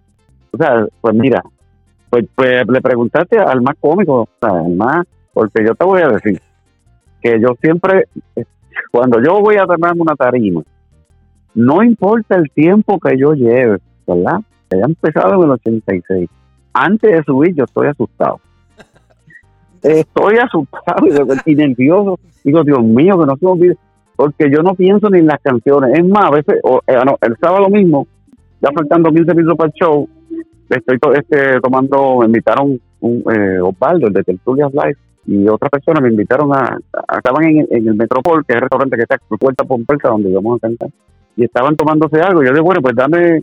O 0.51 0.57
sea, 0.57 0.87
pues 1.01 1.15
mira, 1.15 1.43
pues, 2.11 2.27
pues 2.35 2.67
le 2.69 2.81
preguntaste 2.81 3.39
al 3.39 3.63
más 3.63 3.77
cómico, 3.79 4.23
o 4.23 4.29
sea, 4.41 4.51
al 4.51 4.75
más... 4.75 5.07
Porque 5.33 5.65
yo 5.67 5.75
te 5.75 5.85
voy 5.85 6.03
a 6.03 6.09
decir 6.09 6.41
que 7.23 7.41
yo 7.41 7.57
siempre... 7.61 8.09
Cuando 8.91 9.23
yo 9.23 9.41
voy 9.41 9.57
a 9.57 9.67
tomarme 9.67 10.03
una 10.03 10.17
tarima, 10.17 10.63
no 11.55 11.83
importa 11.83 12.37
el 12.37 12.51
tiempo 12.51 12.99
que 12.99 13.17
yo 13.19 13.33
lleve, 13.35 13.79
¿verdad? 14.07 14.41
Que 14.69 14.77
haya 14.77 14.87
empezado 14.87 15.35
en 15.37 15.43
el 15.45 15.51
86. 15.51 16.29
Antes 16.73 17.13
de 17.13 17.23
subir 17.25 17.55
yo 17.55 17.65
estoy 17.65 17.89
asustado. 17.89 18.41
estoy 19.83 20.37
asustado 20.39 21.07
y, 21.47 21.55
nervioso. 21.55 22.19
Digo, 22.43 22.63
Dios 22.65 22.83
mío, 22.83 23.19
que 23.19 23.27
no 23.27 23.37
se 23.37 23.47
olvide. 23.47 23.77
Porque 24.17 24.51
yo 24.51 24.63
no 24.63 24.75
pienso 24.75 25.11
ni 25.11 25.19
en 25.19 25.27
las 25.27 25.41
canciones. 25.41 25.99
Es 25.99 26.07
más, 26.07 26.27
a 26.27 26.31
veces, 26.31 26.61
o, 26.63 26.81
eh, 26.87 26.97
no, 27.05 27.17
el 27.21 27.37
sábado 27.39 27.69
mismo, 27.69 28.07
ya 28.61 28.71
faltando 28.73 29.11
15 29.11 29.35
minutos 29.35 29.57
para 29.57 29.69
el 29.69 29.75
show, 29.75 30.09
estoy 30.71 30.99
to- 30.99 31.13
este, 31.15 31.61
tomando, 31.61 32.19
me 32.21 32.27
invitaron 32.27 32.81
un 33.01 33.25
eh, 33.35 33.61
Osvaldo, 33.61 34.07
el 34.07 34.13
de 34.13 34.23
Tertulias 34.23 34.73
Live, 34.73 34.97
y 35.27 35.49
otras 35.49 35.69
personas 35.71 36.03
me 36.03 36.11
invitaron 36.11 36.53
a, 36.55 36.79
a- 37.09 37.17
estaban 37.17 37.45
en, 37.45 37.67
en 37.71 37.89
el 37.89 37.95
Metropol, 37.95 38.45
que 38.47 38.53
es 38.53 38.57
el 38.57 38.61
restaurante 38.63 38.97
que 38.97 39.03
está 39.03 39.19
puerta 39.39 39.65
por 39.65 39.85
puerta 39.85 40.09
donde 40.11 40.31
íbamos 40.31 40.59
a 40.59 40.61
cantar, 40.61 40.91
y 41.37 41.45
estaban 41.45 41.77
tomándose 41.77 42.21
algo. 42.21 42.43
Yo 42.43 42.51
dije, 42.51 42.63
bueno, 42.63 42.81
pues 42.81 42.95
dame 42.95 43.43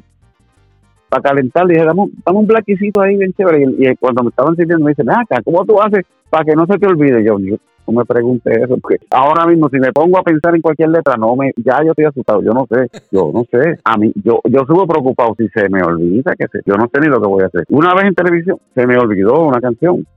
para 1.09 1.23
calentar, 1.23 1.65
le 1.65 1.73
dije, 1.73 1.85
dame, 1.85 2.03
dame 2.25 2.39
un 2.39 2.47
blaquicito 2.47 3.01
ahí 3.01 3.17
bien 3.17 3.33
chévere. 3.33 3.63
Y, 3.63 3.95
cuando 3.97 4.23
me 4.23 4.29
estaban 4.29 4.55
sirviendo, 4.55 4.85
me 4.85 4.91
dicen, 4.91 5.05
"Ven 5.05 5.17
acá, 5.17 5.41
¿cómo 5.43 5.65
tú 5.65 5.81
haces 5.81 6.05
para 6.29 6.45
que 6.45 6.55
no 6.55 6.65
se 6.65 6.77
te 6.77 6.87
olvide? 6.87 7.21
Yo, 7.23 7.37
yo 7.39 7.57
no 7.85 7.99
me 7.99 8.05
pregunte 8.05 8.51
eso, 8.51 8.77
porque 8.77 8.97
ahora 9.09 9.45
mismo 9.45 9.67
si 9.69 9.77
me 9.77 9.91
pongo 9.91 10.17
a 10.17 10.23
pensar 10.23 10.55
en 10.55 10.61
cualquier 10.61 10.89
letra, 10.89 11.15
no 11.17 11.35
me, 11.35 11.51
ya 11.57 11.83
yo 11.83 11.91
estoy 11.91 12.05
asustado, 12.05 12.41
yo 12.41 12.53
no 12.53 12.65
sé, 12.67 12.87
yo 13.11 13.29
no 13.33 13.43
sé. 13.51 13.77
A 13.83 13.97
mí, 13.97 14.13
yo, 14.23 14.39
yo 14.45 14.65
subo 14.65 14.87
preocupado 14.87 15.35
si 15.37 15.49
se 15.49 15.67
me 15.67 15.83
olvida, 15.83 16.33
que 16.37 16.47
se, 16.47 16.61
yo 16.65 16.75
no 16.75 16.89
sé 16.93 17.01
ni 17.01 17.07
lo 17.07 17.21
que 17.21 17.27
voy 17.27 17.43
a 17.43 17.47
hacer. 17.47 17.65
Una 17.69 17.93
vez 17.93 18.05
en 18.05 18.15
televisión 18.15 18.57
se 18.73 18.87
me 18.87 18.97
olvidó 18.97 19.41
una 19.41 19.59
canción, 19.59 20.07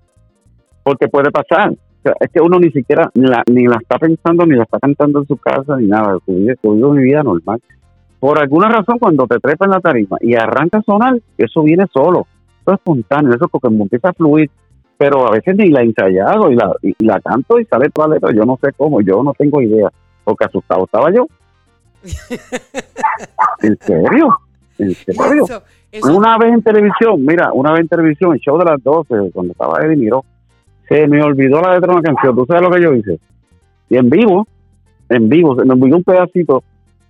porque 0.85 1.09
puede 1.09 1.33
pasar. 1.33 1.73
Sea, 2.05 2.13
es 2.21 2.31
que 2.31 2.41
uno 2.41 2.61
ni 2.61 2.71
siquiera 2.71 3.11
ni 3.15 3.27
la, 3.27 3.43
ni 3.51 3.67
la 3.67 3.79
está 3.81 3.99
pensando, 3.99 4.45
ni 4.47 4.55
la 4.57 4.63
está 4.65 4.79
cantando 4.79 5.21
en 5.21 5.27
su 5.27 5.37
casa, 5.39 5.77
ni 5.79 5.87
nada. 5.87 6.19
Yo 6.27 6.35
yo 6.35 6.73
vivo 6.75 6.93
mi 6.93 7.03
vida 7.03 7.23
normal. 7.25 7.61
Por 8.21 8.39
alguna 8.39 8.69
razón, 8.69 8.99
cuando 8.99 9.27
te 9.27 9.39
trepa 9.41 9.65
en 9.65 9.71
la 9.73 9.81
tarima 9.81 10.17
y 10.21 10.35
arranca 10.35 10.79
a 10.79 10.83
sonar, 10.83 11.19
eso 11.39 11.63
viene 11.63 11.87
solo. 11.93 12.27
Eso 12.63 12.73
es 12.73 12.79
espontáneo, 12.79 13.35
eso 13.35 13.49
como 13.49 13.83
empieza 13.85 14.11
a 14.11 14.13
fluir. 14.13 14.51
Pero 14.97 15.27
a 15.27 15.31
veces 15.33 15.57
ni 15.57 15.71
la 15.71 15.81
he 15.81 15.85
ensayado 15.87 16.51
y 16.53 16.55
la, 16.57 16.73
y, 16.83 16.91
y 16.99 17.05
la 17.07 17.21
canto 17.21 17.59
y 17.59 17.65
sale 17.65 17.91
toda 17.91 18.09
letra. 18.09 18.31
Yo 18.33 18.45
no 18.45 18.59
sé 18.63 18.71
cómo, 18.77 19.01
yo 19.01 19.23
no 19.23 19.33
tengo 19.35 19.61
idea. 19.61 19.89
Porque 20.23 20.45
asustado 20.45 20.85
estaba 20.85 21.11
yo. 21.13 21.27
¿En 23.63 23.77
serio? 23.81 24.39
¿En 24.79 24.95
serio? 24.95 25.45
Eso, 25.45 25.63
eso- 25.91 26.17
Una 26.17 26.37
vez 26.39 26.53
en 26.53 26.63
televisión, 26.63 27.25
mira, 27.25 27.51
una 27.53 27.73
vez 27.73 27.81
en 27.83 27.89
televisión, 27.89 28.35
el 28.35 28.41
show 28.41 28.59
de 28.59 28.65
las 28.65 28.83
12, 28.83 29.31
cuando 29.33 29.53
estaba 29.53 29.81
Eddie 29.83 29.97
Miró, 29.97 30.25
se 30.89 31.07
me 31.09 31.23
olvidó 31.23 31.61
la 31.61 31.75
letra 31.75 31.93
de 31.93 31.99
una 31.99 32.03
canción. 32.03 32.37
¿Tú 32.37 32.47
sabes 32.47 32.63
lo 32.63 32.71
que 32.71 32.83
yo 32.83 32.95
hice? 32.95 33.19
Y 33.89 33.97
en 33.97 34.11
vivo, 34.11 34.47
en 35.09 35.29
vivo, 35.29 35.57
se 35.57 35.65
me 35.65 35.75
olvidó 35.75 35.97
un 35.97 36.05
pedacito. 36.05 36.63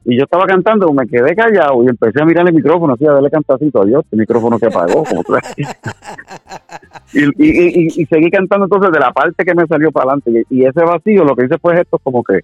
Y 0.06 0.18
yo 0.18 0.24
estaba 0.24 0.44
cantando, 0.44 0.92
me 0.92 1.06
quedé 1.06 1.34
callado 1.34 1.82
y 1.82 1.88
empecé 1.88 2.20
a 2.20 2.26
mirar 2.26 2.46
el 2.46 2.54
micrófono, 2.54 2.92
así 2.92 3.06
a 3.06 3.12
darle 3.12 3.30
cantacito. 3.30 3.82
Adiós, 3.82 4.04
el 4.10 4.18
micrófono 4.18 4.58
se 4.58 4.66
apagó. 4.66 5.02
Como 5.02 5.22
y, 7.14 7.24
y, 7.24 7.28
y, 7.38 8.02
y 8.02 8.06
seguí 8.06 8.30
cantando 8.30 8.66
entonces 8.66 8.92
de 8.92 9.00
la 9.00 9.12
parte 9.12 9.44
que 9.44 9.54
me 9.54 9.66
salió 9.66 9.90
para 9.90 10.12
adelante. 10.12 10.44
Y 10.50 10.64
ese 10.64 10.84
vacío, 10.84 11.24
lo 11.24 11.34
que 11.34 11.46
hice 11.46 11.58
fue 11.58 11.80
esto, 11.80 11.98
como 11.98 12.22
que 12.22 12.40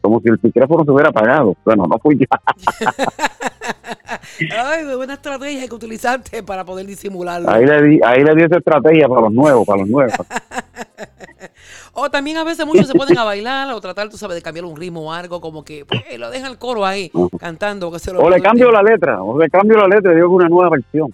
como 0.00 0.20
si 0.20 0.28
el 0.28 0.38
micrófono 0.42 0.84
se 0.84 0.90
hubiera 0.90 1.10
apagado. 1.10 1.56
Bueno, 1.64 1.84
no 1.88 1.98
fui 1.98 2.18
yo. 2.18 2.26
Ay, 4.56 4.84
buena 4.96 5.14
estrategia 5.14 5.68
que 5.68 5.74
utilizaste 5.74 6.42
para 6.42 6.64
poder 6.64 6.86
disimularlo. 6.86 7.50
Ahí 7.50 7.66
le 7.66 7.82
di, 7.82 8.00
ahí 8.04 8.22
le 8.22 8.34
di 8.34 8.42
esa 8.44 8.58
estrategia 8.58 9.08
para 9.08 9.22
los 9.22 9.32
nuevos, 9.32 9.66
para 9.66 9.80
los 9.80 9.88
nuevos. 9.88 10.14
O 12.00 12.10
también 12.10 12.36
a 12.36 12.44
veces 12.44 12.64
muchos 12.64 12.86
se 12.86 12.94
ponen 12.94 13.18
a 13.18 13.24
bailar 13.24 13.72
o 13.72 13.80
tratar, 13.80 14.08
tú 14.08 14.16
sabes, 14.16 14.36
de 14.36 14.42
cambiar 14.42 14.64
un 14.64 14.76
ritmo 14.76 15.08
o 15.08 15.12
algo, 15.12 15.40
como 15.40 15.64
que 15.64 15.84
pues, 15.84 16.00
lo 16.16 16.30
dejan 16.30 16.52
el 16.52 16.58
coro 16.58 16.86
ahí 16.86 17.10
cantando. 17.40 17.90
Que 17.90 17.98
se 17.98 18.12
lo 18.12 18.20
O 18.20 18.30
le 18.30 18.40
cambio 18.40 18.70
la 18.70 18.84
letra, 18.84 19.20
o 19.20 19.36
le 19.36 19.48
cambio 19.48 19.78
la 19.78 19.88
letra 19.88 20.12
y 20.12 20.14
digo 20.14 20.28
una 20.28 20.48
nueva 20.48 20.70
versión. 20.70 21.12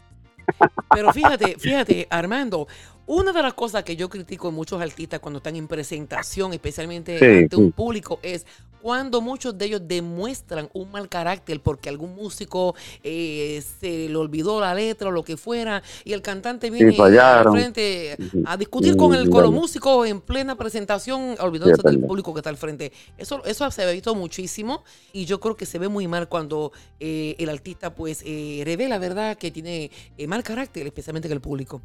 Pero 0.95 1.11
fíjate, 1.12 1.57
fíjate, 1.59 2.07
Armando, 2.11 2.68
una 3.07 3.32
de 3.32 3.43
las 3.43 3.55
cosas 3.55 3.82
que 3.82 3.97
yo 3.97 4.11
critico 4.11 4.51
en 4.51 4.55
muchos 4.55 4.80
artistas 4.80 5.20
cuando 5.20 5.39
están 5.39 5.57
en 5.57 5.68
presentación, 5.68 6.53
especialmente 6.53 7.18
Sí, 7.18 7.45
ante 7.45 7.57
un 7.57 7.66
sí. 7.66 7.72
público, 7.72 8.18
es 8.22 8.47
cuando 8.85 9.22
muchos 9.22 9.57
de 9.57 9.64
ellos 9.64 9.80
demuestran 9.89 10.68
un 10.74 10.91
mal 10.93 11.09
carácter 11.09 11.59
porque 11.62 11.89
algún 11.89 12.14
músico 12.14 12.74
eh, 13.03 13.62
se 13.80 14.11
le 14.11 14.16
olvidó 14.16 14.61
la 14.61 14.74
letra 14.74 15.09
o 15.09 15.11
lo 15.11 15.24
que 15.24 15.39
fuera 15.39 15.82
y 16.05 16.12
el 16.12 16.20
cantante 16.20 16.68
viene 16.68 16.95
al 17.16 17.49
frente 17.51 18.14
a 18.45 18.59
discutir 18.59 18.95
con, 18.95 19.14
el, 19.14 19.30
con 19.30 19.43
los 19.43 19.53
músicos 19.53 20.07
en 20.07 20.20
plena 20.20 20.55
presentación, 20.57 21.35
olvidándose 21.41 21.80
Sí, 21.82 21.82
del 21.82 21.99
público 21.99 22.35
que 22.35 22.41
está 22.41 22.51
al 22.51 22.59
frente. 22.59 22.93
Eso, 23.16 23.43
eso 23.47 23.70
se 23.70 23.82
ha 23.85 23.91
visto 23.91 24.14
muchísimo 24.14 24.85
y 25.14 25.24
yo 25.24 25.41
creo 25.41 25.57
que 25.57 25.64
se 25.64 25.78
ve 25.78 25.89
muy 25.89 26.07
mal 26.07 26.28
cuando 26.28 26.70
eh, 27.01 27.37
el 27.39 27.49
artista 27.49 27.95
pues 27.95 28.22
eh, 28.26 28.61
revela, 28.66 28.99
¿verdad?, 28.99 29.39
que 29.39 29.51
tiene 29.51 29.91
eh, 30.18 30.26
mal 30.26 30.43
carácter, 30.43 30.87
especialmente 30.87 31.26
con 31.28 31.37
el 31.37 31.41
público. 31.41 31.80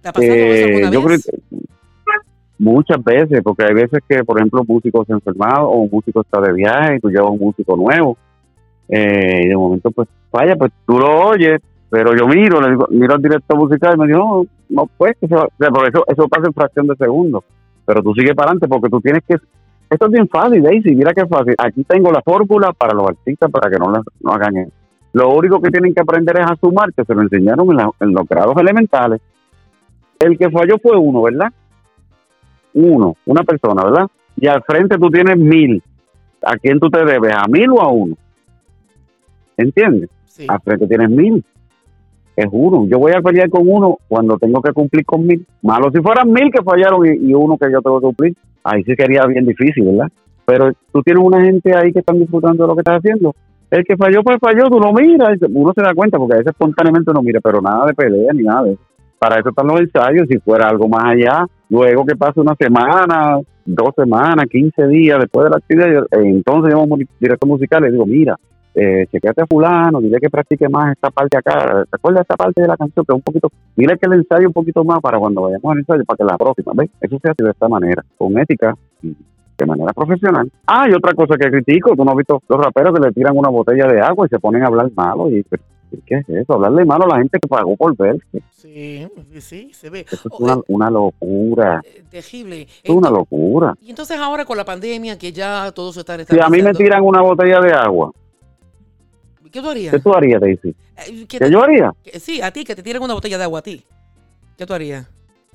¿Te 0.00 0.08
ha 0.08 0.12
pasado 0.12 0.52
eso 0.52 0.64
Eh, 0.64 0.64
alguna 0.68 0.90
yo 0.90 1.02
creo 1.02 1.18
vez? 1.18 1.24
que 1.24 1.32
muchas 2.58 3.02
veces, 3.04 3.42
porque 3.42 3.64
hay 3.64 3.74
veces 3.74 4.00
que, 4.08 4.24
por 4.24 4.38
ejemplo, 4.38 4.60
un 4.62 4.66
músico 4.68 5.04
se 5.04 5.12
ha 5.12 5.16
enfermado 5.16 5.68
o 5.68 5.78
un 5.78 5.90
músico 5.92 6.22
está 6.22 6.40
de 6.40 6.52
viaje 6.52 6.96
y 6.96 7.00
tú 7.00 7.10
llevas 7.10 7.30
un 7.30 7.38
músico 7.38 7.76
nuevo 7.76 8.16
eh, 8.88 9.40
y 9.44 9.48
de 9.48 9.56
momento 9.56 9.90
pues 9.90 10.08
falla, 10.30 10.56
pues 10.56 10.72
tú 10.86 10.98
lo 10.98 11.26
oyes, 11.28 11.60
pero 11.90 12.14
yo 12.16 12.26
miro, 12.26 12.60
le 12.60 12.70
digo, 12.70 12.86
miro 12.90 13.14
al 13.14 13.22
director 13.22 13.56
musical 13.58 13.94
y 13.96 14.00
me 14.00 14.06
digo, 14.06 14.18
no, 14.18 14.46
no 14.70 14.90
pues, 14.96 15.16
que 15.20 15.26
se 15.28 15.34
va- 15.34 15.44
o 15.46 15.52
sea, 15.58 15.70
por 15.70 15.88
eso, 15.88 16.04
eso 16.06 16.28
pasa 16.28 16.46
en 16.46 16.52
fracción 16.54 16.86
de 16.86 16.96
segundo, 16.96 17.44
pero 17.84 18.02
tú 18.02 18.12
sigues 18.14 18.34
para 18.34 18.50
adelante 18.50 18.68
porque 18.68 18.88
tú 18.88 19.00
tienes 19.00 19.22
que, 19.26 19.34
esto 19.90 20.06
es 20.06 20.12
bien 20.12 20.28
fácil, 20.28 20.62
Daisy, 20.62 20.94
mira 20.94 21.12
qué 21.14 21.26
fácil, 21.26 21.54
aquí 21.58 21.84
tengo 21.84 22.10
la 22.10 22.22
fórmula 22.22 22.72
para 22.72 22.94
los 22.94 23.08
artistas 23.08 23.50
para 23.50 23.70
que 23.70 23.76
no, 23.78 23.90
la- 23.90 24.02
no 24.20 24.32
hagan 24.32 24.56
eso. 24.56 24.72
Lo 25.12 25.30
único 25.30 25.60
que 25.60 25.70
tienen 25.70 25.94
que 25.94 26.02
aprender 26.02 26.38
es 26.40 26.46
a 26.46 26.56
sumar, 26.56 26.92
que 26.92 27.04
se 27.04 27.14
lo 27.14 27.22
enseñaron 27.22 27.66
en 28.00 28.12
los 28.12 28.28
grados 28.28 28.54
elementales. 28.58 29.20
El 30.18 30.36
que 30.36 30.50
falló 30.50 30.76
fue 30.78 30.96
uno, 30.98 31.22
¿verdad? 31.22 31.52
Uno, 32.76 33.16
una 33.24 33.42
persona, 33.42 33.84
¿verdad? 33.84 34.06
Y 34.36 34.46
al 34.46 34.62
frente 34.62 34.98
tú 34.98 35.10
tienes 35.10 35.36
mil. 35.36 35.82
¿A 36.42 36.56
quién 36.56 36.78
tú 36.78 36.90
te 36.90 37.04
debes? 37.04 37.32
¿A 37.34 37.48
mil 37.48 37.70
o 37.70 37.80
a 37.80 37.90
uno? 37.90 38.16
¿Entiendes? 39.56 40.10
Sí. 40.26 40.46
Al 40.46 40.60
frente 40.60 40.86
tienes 40.86 41.10
mil. 41.10 41.42
Es 42.36 42.46
uno. 42.52 42.86
Yo 42.86 42.98
voy 42.98 43.12
a 43.12 43.22
pelear 43.22 43.48
con 43.48 43.62
uno 43.66 43.96
cuando 44.06 44.36
tengo 44.36 44.60
que 44.60 44.72
cumplir 44.72 45.06
con 45.06 45.26
mil. 45.26 45.46
Malo 45.62 45.90
si 45.90 46.02
fueran 46.02 46.30
mil 46.30 46.50
que 46.52 46.62
fallaron 46.62 47.06
y, 47.06 47.30
y 47.30 47.34
uno 47.34 47.56
que 47.56 47.72
yo 47.72 47.80
tengo 47.80 47.98
que 47.98 48.06
cumplir. 48.06 48.36
Ahí 48.62 48.84
sí 48.84 48.94
sería 48.94 49.24
bien 49.26 49.46
difícil, 49.46 49.86
¿verdad? 49.86 50.12
Pero 50.44 50.70
tú 50.92 51.02
tienes 51.02 51.24
una 51.24 51.42
gente 51.42 51.74
ahí 51.74 51.92
que 51.92 52.00
están 52.00 52.18
disfrutando 52.18 52.64
de 52.64 52.68
lo 52.68 52.74
que 52.74 52.80
estás 52.80 52.98
haciendo. 52.98 53.34
El 53.70 53.84
que 53.84 53.96
falló, 53.96 54.22
pues 54.22 54.38
falló, 54.38 54.68
tú 54.68 54.78
lo 54.78 54.92
miras, 54.92 55.38
uno 55.50 55.72
se 55.74 55.82
da 55.82 55.92
cuenta, 55.94 56.18
porque 56.18 56.34
a 56.34 56.38
veces 56.38 56.52
espontáneamente 56.52 57.10
uno 57.10 57.20
mira, 57.22 57.40
pero 57.40 57.60
nada 57.60 57.86
de 57.86 57.94
pelea 57.94 58.32
ni 58.32 58.42
nada 58.42 58.62
de 58.62 58.72
eso. 58.72 58.82
Para 59.18 59.40
eso 59.40 59.48
están 59.48 59.66
los 59.66 59.80
ensayos, 59.80 60.28
si 60.28 60.38
fuera 60.38 60.68
algo 60.68 60.88
más 60.88 61.04
allá, 61.04 61.46
luego 61.68 62.04
que 62.04 62.16
pase 62.16 62.40
una 62.40 62.54
semana, 62.54 63.38
dos 63.64 63.90
semanas, 63.96 64.46
15 64.50 64.86
días 64.88 65.18
después 65.18 65.44
de 65.44 65.50
la 65.50 65.56
actividad, 65.56 66.04
eh, 66.04 66.06
entonces 66.24 66.72
llamo 66.72 66.94
a 66.94 66.98
director 67.20 67.48
musical 67.48 67.86
y 67.86 67.92
digo, 67.92 68.06
mira, 68.06 68.36
eh, 68.74 69.06
chequeate 69.10 69.42
a 69.42 69.46
fulano, 69.46 70.00
dile 70.00 70.18
que 70.20 70.28
practique 70.28 70.68
más 70.68 70.92
esta 70.92 71.10
parte 71.10 71.38
acá, 71.38 71.84
¿te 71.90 71.96
acuerdas 71.96 72.22
esta 72.22 72.36
parte 72.36 72.60
de 72.60 72.68
la 72.68 72.76
canción 72.76 73.04
que 73.06 73.14
un 73.14 73.22
poquito, 73.22 73.48
dile 73.74 73.96
que 73.98 74.08
le 74.08 74.16
ensaye 74.16 74.46
un 74.46 74.52
poquito 74.52 74.84
más 74.84 75.00
para 75.00 75.18
cuando 75.18 75.42
vayamos 75.42 75.72
al 75.72 75.78
ensayo, 75.78 76.04
para 76.04 76.16
que 76.18 76.24
la 76.24 76.36
próxima, 76.36 76.72
¿ves? 76.74 76.90
Eso 77.00 77.18
se 77.22 77.30
hace 77.30 77.42
de 77.42 77.50
esta 77.50 77.68
manera, 77.68 78.04
con 78.18 78.38
ética 78.38 78.74
de 79.00 79.66
manera 79.66 79.92
profesional. 79.94 80.50
Ah, 80.66 80.86
y 80.90 80.94
otra 80.94 81.14
cosa 81.14 81.36
que 81.38 81.50
critico, 81.50 81.96
tú 81.96 82.04
no 82.04 82.10
has 82.10 82.16
visto 82.18 82.42
los 82.48 82.60
raperos 82.60 82.94
que 82.94 83.06
le 83.06 83.12
tiran 83.12 83.36
una 83.36 83.48
botella 83.48 83.86
de 83.86 84.00
agua 84.00 84.26
y 84.26 84.28
se 84.28 84.38
ponen 84.38 84.62
a 84.62 84.66
hablar 84.66 84.90
malo, 84.94 85.30
y 85.30 85.42
¿qué 86.04 86.16
es 86.16 86.28
eso? 86.28 86.54
Hablarle 86.54 86.84
malo 86.84 87.04
a 87.04 87.08
la 87.08 87.16
gente 87.18 87.38
que 87.40 87.48
pagó 87.48 87.76
por 87.76 87.96
verse, 87.96 88.42
Sí, 88.50 89.06
sí, 89.40 89.70
se 89.72 89.90
ve. 89.90 90.00
eso 90.00 90.14
es 90.16 90.26
Oh, 90.30 90.44
una, 90.44 90.58
una 90.68 90.90
locura, 90.90 91.80
eh, 91.84 92.02
terrible. 92.10 92.66
es 92.82 92.90
una 92.90 93.10
locura. 93.10 93.74
Y 93.80 93.90
entonces 93.90 94.18
ahora 94.18 94.44
con 94.44 94.56
la 94.56 94.64
pandemia 94.64 95.16
que 95.18 95.32
ya 95.32 95.70
todo 95.72 95.92
se 95.92 96.00
está 96.00 96.22
Si 96.24 96.40
a 96.40 96.48
mí 96.48 96.62
me 96.62 96.72
tiran 96.74 97.02
una 97.04 97.22
botella 97.22 97.60
de 97.60 97.72
agua, 97.72 98.12
¿Qué 99.52 99.62
tú 99.62 99.70
harías? 99.70 99.94
¿qué 99.94 100.00
tú 100.00 100.12
harías, 100.12 100.40
Daisy? 100.40 100.68
Eh, 100.68 101.26
¿Qué 101.26 101.38
te- 101.38 101.50
yo 101.50 101.62
haría? 101.62 101.90
que- 102.04 102.20
sí, 102.20 102.42
a 102.42 102.50
ti, 102.50 102.62
que 102.64 102.74
te 102.74 102.82
tiren 102.82 103.02
una 103.02 103.14
botella 103.14 103.38
de 103.38 103.44
agua 103.44 103.60
a 103.60 103.62
ti. 103.62 103.82
¿Qué 104.58 104.66
tú 104.66 104.74
harías? 104.74 105.08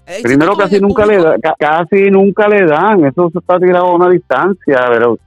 Eh, 0.08 0.16
si 0.18 0.24
Primero 0.24 0.54
tú 0.56 0.62
en 0.62 0.68
casi 0.68 0.80
nunca 0.80 1.06
le 1.06 1.18
da- 1.18 1.38
ca- 1.40 1.56
casi 1.60 2.10
nunca 2.10 2.48
le 2.48 2.66
dan, 2.66 3.06
eso 3.06 3.30
se 3.30 3.38
está 3.38 3.60
tirado 3.60 3.86
a 3.88 3.96
una 3.96 4.10
distancia, 4.10 4.80
pero 4.90 5.20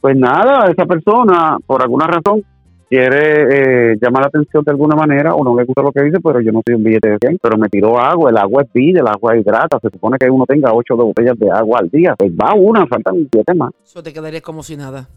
pues 0.00 0.16
nada, 0.16 0.70
esa 0.70 0.86
persona 0.86 1.56
por 1.66 1.82
alguna 1.82 2.06
razón 2.06 2.44
quiere 2.92 3.92
eh, 3.92 3.98
llamar 3.98 4.24
la 4.24 4.26
atención 4.28 4.62
de 4.62 4.70
alguna 4.70 4.94
manera 4.94 5.34
o 5.34 5.42
no 5.42 5.56
le 5.56 5.64
gusta 5.64 5.80
lo 5.80 5.92
que 5.92 6.02
dice, 6.02 6.20
pero 6.22 6.42
yo 6.42 6.52
no 6.52 6.60
soy 6.62 6.74
un 6.74 6.84
billete 6.84 7.08
de 7.08 7.18
100, 7.18 7.38
pero 7.40 7.56
me 7.56 7.70
tiró 7.70 7.98
agua, 7.98 8.28
el 8.28 8.36
agua 8.36 8.64
es 8.64 8.72
vida, 8.74 9.00
el 9.00 9.08
agua 9.08 9.34
hidrata, 9.34 9.78
se 9.80 9.88
supone 9.88 10.18
que 10.18 10.28
uno 10.28 10.44
tenga 10.44 10.74
ocho 10.74 10.94
botellas 10.94 11.38
de 11.38 11.50
agua 11.50 11.78
al 11.80 11.88
día, 11.88 12.14
pues 12.18 12.30
va 12.32 12.52
una, 12.52 12.86
faltan 12.86 13.26
siete 13.32 13.54
más. 13.54 13.70
Eso 13.82 14.02
te 14.02 14.12
quedaría 14.12 14.42
como 14.42 14.62
si 14.62 14.76
nada. 14.76 15.08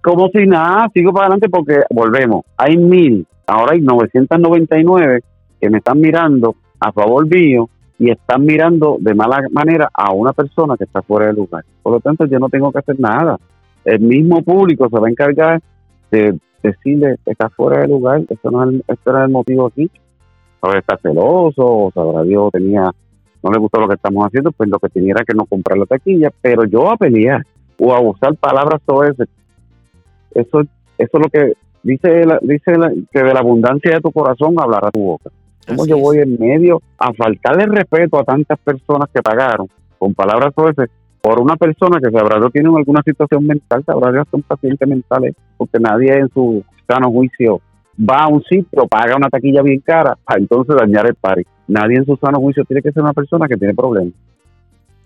Como 0.00 0.28
si 0.28 0.46
nada, 0.46 0.88
sigo 0.94 1.12
para 1.12 1.26
adelante 1.26 1.48
porque 1.48 1.80
volvemos, 1.90 2.44
hay 2.56 2.76
mil, 2.76 3.26
ahora 3.48 3.72
hay 3.72 3.80
999 3.80 5.24
que 5.60 5.70
me 5.70 5.78
están 5.78 5.98
mirando 5.98 6.54
a 6.78 6.92
favor 6.92 7.26
mío 7.26 7.68
y 7.98 8.12
están 8.12 8.44
mirando 8.44 8.96
de 9.00 9.12
mala 9.12 9.40
manera 9.50 9.90
a 9.92 10.12
una 10.12 10.32
persona 10.32 10.76
que 10.76 10.84
está 10.84 11.02
fuera 11.02 11.26
del 11.26 11.34
lugar. 11.34 11.64
Por 11.82 11.94
lo 11.94 11.98
tanto, 11.98 12.26
yo 12.26 12.38
no 12.38 12.48
tengo 12.48 12.70
que 12.70 12.78
hacer 12.78 13.00
nada. 13.00 13.38
El 13.84 13.98
mismo 13.98 14.40
público 14.42 14.88
se 14.88 15.00
va 15.00 15.08
a 15.08 15.10
encargar 15.10 15.60
de 16.12 16.38
decirle 16.64 17.16
está 17.26 17.50
fuera 17.50 17.82
del 17.82 17.90
lugar, 17.90 18.22
esto 18.28 18.50
no 18.50 18.64
es 18.64 18.70
el, 18.70 18.84
este 18.88 19.10
era 19.10 19.24
el 19.24 19.30
motivo 19.30 19.66
aquí. 19.66 19.90
A 20.62 20.68
ver, 20.68 20.78
está 20.78 20.96
celoso, 20.96 21.62
o 21.62 21.92
sabrá 21.92 22.22
Dios, 22.22 22.50
tenía 22.52 22.90
no 23.44 23.50
le 23.50 23.58
gustó 23.58 23.78
lo 23.78 23.88
que 23.88 23.96
estamos 23.96 24.24
haciendo, 24.24 24.52
pues 24.52 24.70
lo 24.70 24.78
que 24.78 24.88
tenía 24.88 25.12
era 25.12 25.24
que 25.24 25.34
no 25.34 25.44
comprar 25.44 25.76
la 25.76 25.84
taquilla, 25.84 26.30
pero 26.40 26.64
yo 26.64 26.90
a 26.90 26.96
pelear 26.96 27.42
o 27.78 27.92
a 27.92 28.00
usar 28.00 28.34
palabras 28.36 28.80
sobre 28.86 29.10
eso, 29.10 29.24
eso, 30.34 30.60
eso 30.96 31.10
es 31.12 31.20
lo 31.20 31.28
que 31.28 31.52
dice, 31.82 32.24
la, 32.24 32.38
dice 32.40 32.78
la, 32.78 32.90
que 33.12 33.22
de 33.22 33.34
la 33.34 33.40
abundancia 33.40 33.94
de 33.94 34.00
tu 34.00 34.10
corazón 34.10 34.54
hablará 34.58 34.90
tu 34.90 35.02
boca. 35.02 35.30
¿Cómo 35.68 35.86
yo 35.86 35.98
voy 35.98 36.18
en 36.18 36.38
medio 36.38 36.80
a 36.98 37.12
faltarle 37.12 37.66
respeto 37.66 38.18
a 38.18 38.24
tantas 38.24 38.58
personas 38.60 39.10
que 39.12 39.20
pagaron 39.20 39.68
con 39.98 40.14
palabras 40.14 40.54
sobre 40.54 40.72
eso? 40.72 40.82
Por 41.24 41.40
una 41.40 41.56
persona 41.56 42.00
que 42.00 42.10
sabrá 42.10 42.38
no 42.38 42.50
tiene 42.50 42.68
alguna 42.68 43.00
situación 43.02 43.46
mental, 43.46 43.82
sabrá 43.86 44.12
Dios 44.12 44.26
que 44.30 44.36
un 44.36 44.42
paciente 44.42 44.84
mental 44.84 45.24
es, 45.24 45.34
porque 45.56 45.78
nadie 45.80 46.12
en 46.12 46.28
su 46.28 46.62
sano 46.86 47.10
juicio 47.10 47.62
va 47.98 48.24
a 48.24 48.28
un 48.28 48.42
sitio, 48.42 48.86
paga 48.86 49.16
una 49.16 49.30
taquilla 49.30 49.62
bien 49.62 49.80
cara 49.80 50.18
para 50.22 50.38
entonces 50.38 50.76
dañar 50.76 51.06
el 51.06 51.14
party. 51.14 51.40
Nadie 51.66 51.96
en 51.96 52.04
su 52.04 52.14
sano 52.18 52.40
juicio 52.40 52.62
tiene 52.66 52.82
que 52.82 52.92
ser 52.92 53.02
una 53.02 53.14
persona 53.14 53.48
que 53.48 53.56
tiene 53.56 53.72
problemas. 53.72 54.12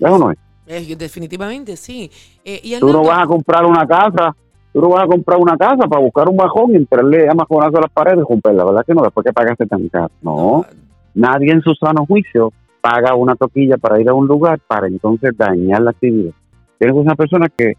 ¿Eso 0.01 0.19
no 0.19 0.33
es? 0.33 0.39
Eh, 0.66 0.97
definitivamente, 0.97 1.77
sí. 1.77 2.11
Eh, 2.45 2.62
y 2.64 2.77
Tú 2.81 2.93
no 2.93 3.05
vas 3.05 3.23
a 3.23 3.27
comprar 3.27 3.64
una 3.64 3.87
casa, 3.87 4.35
tú 4.73 4.81
no 4.81 4.89
vas 4.89 5.05
a 5.05 5.07
comprar 5.07 5.39
una 5.39 5.57
casa 5.57 5.87
para 5.87 6.03
buscar 6.03 6.29
un 6.29 6.37
bajón 6.37 6.73
y 6.73 6.79
entrarle 6.79 7.29
a 7.29 7.35
majonazo 7.35 7.79
a 7.79 7.83
las 7.83 7.93
paredes 7.93 8.25
y 8.25 8.29
romperla, 8.29 8.64
¿verdad 8.64 8.85
que 8.85 8.93
no? 8.93 9.03
Después 9.03 9.25
que 9.25 9.33
pagaste 9.33 9.66
tan 9.66 9.89
caro. 9.89 10.11
No, 10.21 10.66
nadie 11.14 11.53
en 11.53 11.62
su 11.62 11.77
sano 11.77 12.05
juicio 12.07 12.53
paga 12.89 13.14
una 13.14 13.36
toquilla 13.36 13.76
para 13.76 14.01
ir 14.01 14.09
a 14.09 14.14
un 14.14 14.26
lugar 14.26 14.59
para 14.66 14.86
entonces 14.86 15.36
dañar 15.36 15.82
la 15.82 15.91
actividad. 15.91 16.32
Tienes 16.78 16.97
una 16.97 17.14
persona 17.14 17.49
que 17.55 17.74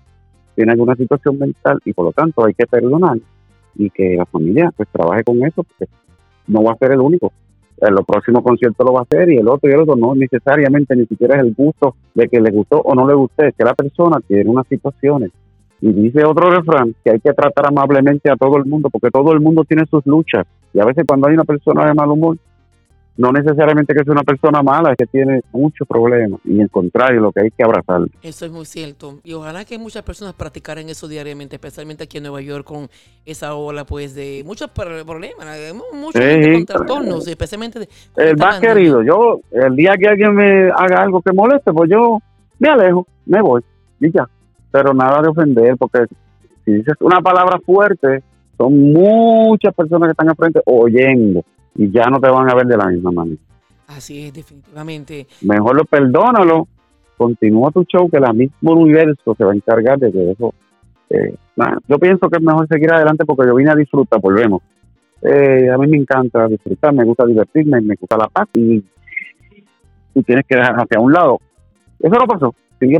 tiene 0.56 0.72
alguna 0.72 0.96
situación 0.96 1.40
mental 1.40 1.80
y 1.84 1.94
por 1.94 2.06
lo 2.06 2.12
tanto 2.12 2.46
hay 2.46 2.54
que 2.54 2.68
perdonar 2.68 3.18
y 3.76 3.90
que 3.90 4.16
la 4.16 4.26
familia 4.26 4.72
pues 4.76 4.88
trabaje 4.92 5.24
con 5.24 5.44
eso 5.44 5.64
porque 5.64 5.92
no 6.48 6.64
va 6.64 6.74
a 6.74 6.78
ser 6.78 6.92
el 6.92 7.00
único. 7.00 7.32
En 7.82 7.96
los 7.96 8.06
próximos 8.06 8.44
conciertos 8.44 8.86
lo 8.86 8.94
va 8.94 9.00
a 9.00 9.04
hacer 9.04 9.32
y 9.32 9.38
el 9.38 9.48
otro 9.48 9.70
y 9.70 9.74
el 9.74 9.80
otro 9.80 9.96
no 9.96 10.14
necesariamente 10.14 10.96
ni 10.96 11.06
siquiera 11.06 11.38
es 11.38 11.42
el 11.42 11.56
gusto 11.56 11.96
de 12.14 12.28
que 12.28 12.40
le 12.40 12.52
gustó 12.52 12.80
o 12.80 12.94
no 12.94 13.08
le 13.08 13.16
guste, 13.16 13.48
es 13.48 13.56
que 13.56 13.64
la 13.64 13.74
persona 13.74 14.20
tiene 14.28 14.50
unas 14.50 14.68
situaciones. 14.68 15.32
Y 15.82 15.92
dice 15.92 16.24
otro 16.26 16.52
refrán 16.52 16.94
que 17.04 17.12
hay 17.12 17.20
que 17.20 17.34
tratar 17.34 17.66
amablemente 17.66 18.30
a 18.30 18.36
todo 18.36 18.58
el 18.58 18.66
mundo 18.66 18.90
porque 18.90 19.10
todo 19.10 19.32
el 19.32 19.40
mundo 19.40 19.64
tiene 19.64 19.86
sus 19.90 20.06
luchas 20.06 20.46
y 20.72 20.80
a 20.80 20.86
veces 20.86 21.06
cuando 21.08 21.30
hay 21.30 21.34
una 21.34 21.46
persona 21.46 21.88
de 21.88 21.94
mal 21.96 22.10
humor 22.10 22.38
no 23.20 23.34
necesariamente 23.34 23.94
que 23.94 24.02
sea 24.06 24.14
una 24.14 24.24
persona 24.24 24.64
mala, 24.64 24.92
es 24.92 24.98
que 24.98 25.06
tiene 25.06 25.42
muchos 25.52 25.86
problemas. 25.86 26.40
Y 26.46 26.62
al 26.62 26.70
contrario, 26.70 27.20
lo 27.20 27.34
que 27.34 27.42
hay 27.42 27.52
que 27.52 27.64
abrazar. 27.66 28.04
Eso 28.22 28.46
es 28.46 28.52
muy 28.52 28.64
cierto. 28.64 29.20
Y 29.26 29.34
ojalá 29.34 29.66
que 29.66 29.78
muchas 29.78 30.04
personas 30.04 30.34
practicaran 30.36 30.88
eso 30.88 31.06
diariamente, 31.06 31.58
especialmente 31.58 32.06
aquí 32.06 32.16
en 32.20 32.24
Nueva 32.24 32.40
York 32.40 32.64
con 32.66 32.88
esa 33.26 33.56
ola 33.56 33.84
pues 33.84 34.16
de 34.16 34.42
muchos 34.46 34.70
pro- 34.72 35.06
problemas, 35.06 35.46
mu- 35.74 36.00
mucha 36.00 36.18
Sí, 36.22 36.28
gente 36.30 36.60
sí. 36.60 36.66
trastornos, 36.66 37.28
especialmente 37.28 37.80
de, 37.80 37.90
El 38.16 38.38
más 38.38 38.62
querido, 38.62 39.04
yo, 39.04 39.42
el 39.52 39.76
día 39.76 39.96
que 40.00 40.08
alguien 40.08 40.34
me 40.34 40.70
haga 40.72 41.02
algo 41.04 41.22
que 41.22 41.34
moleste, 41.34 41.74
pues 41.74 41.90
yo 41.92 42.20
me 42.58 42.70
alejo, 42.70 43.06
me 43.26 43.42
voy 43.42 43.62
y 44.00 44.14
ya. 44.14 44.30
Pero 44.72 44.94
nada 44.94 45.22
de 45.22 45.28
ofender, 45.28 45.76
porque 45.78 46.06
si 46.64 46.72
dices 46.72 46.96
una 47.02 47.20
palabra 47.20 47.60
fuerte, 47.66 48.24
son 48.58 48.94
muchas 48.94 49.76
personas 49.76 50.08
que 50.08 50.12
están 50.12 50.30
al 50.30 50.36
frente 50.38 50.62
oyendo 50.66 51.44
y 51.80 51.90
ya 51.92 52.10
no 52.10 52.20
te 52.20 52.30
van 52.30 52.50
a 52.50 52.56
ver 52.56 52.66
de 52.68 52.76
la 52.76 52.88
misma 52.88 53.10
manera. 53.10 53.42
Así 53.88 54.26
es, 54.26 54.34
definitivamente. 54.34 55.28
Mejor 55.42 55.78
lo 55.78 55.86
perdónalo, 55.86 56.68
continúa 57.16 57.72
tu 57.72 57.86
show, 57.86 58.10
que 58.10 58.18
el 58.18 58.34
mismo 58.34 58.74
universo 58.74 59.34
se 59.34 59.46
va 59.46 59.54
a 59.54 59.56
encargar 59.56 59.98
de 59.98 60.12
que 60.12 60.32
eso. 60.32 60.54
eh, 61.10 61.34
yo 61.88 61.98
pienso 61.98 62.30
que 62.30 62.38
es 62.38 62.44
mejor 62.44 62.68
seguir 62.68 62.92
adelante 62.92 63.24
porque 63.26 63.48
yo 63.48 63.56
vine 63.56 63.72
a 63.72 63.76
disfrutar, 63.76 64.20
volvemos. 64.20 64.62
Eh, 65.22 65.70
a 65.74 65.78
mí 65.78 65.88
me 65.88 65.98
encanta 65.98 66.48
disfrutar, 66.48 66.94
me 66.94 67.06
gusta 67.06 67.26
divertirme, 67.26 67.80
me 67.80 67.96
gusta 67.96 68.18
la 68.18 68.28
paz 68.28 68.48
y, 68.56 68.84
tienes 70.26 70.46
que 70.46 70.58
dejar 70.58 70.76
hacia 70.76 71.00
un 71.00 71.14
lado. 71.14 71.40
Eso 71.98 72.14
no 72.14 72.28
pasó. 72.28 72.54
Sigue, 72.78 73.00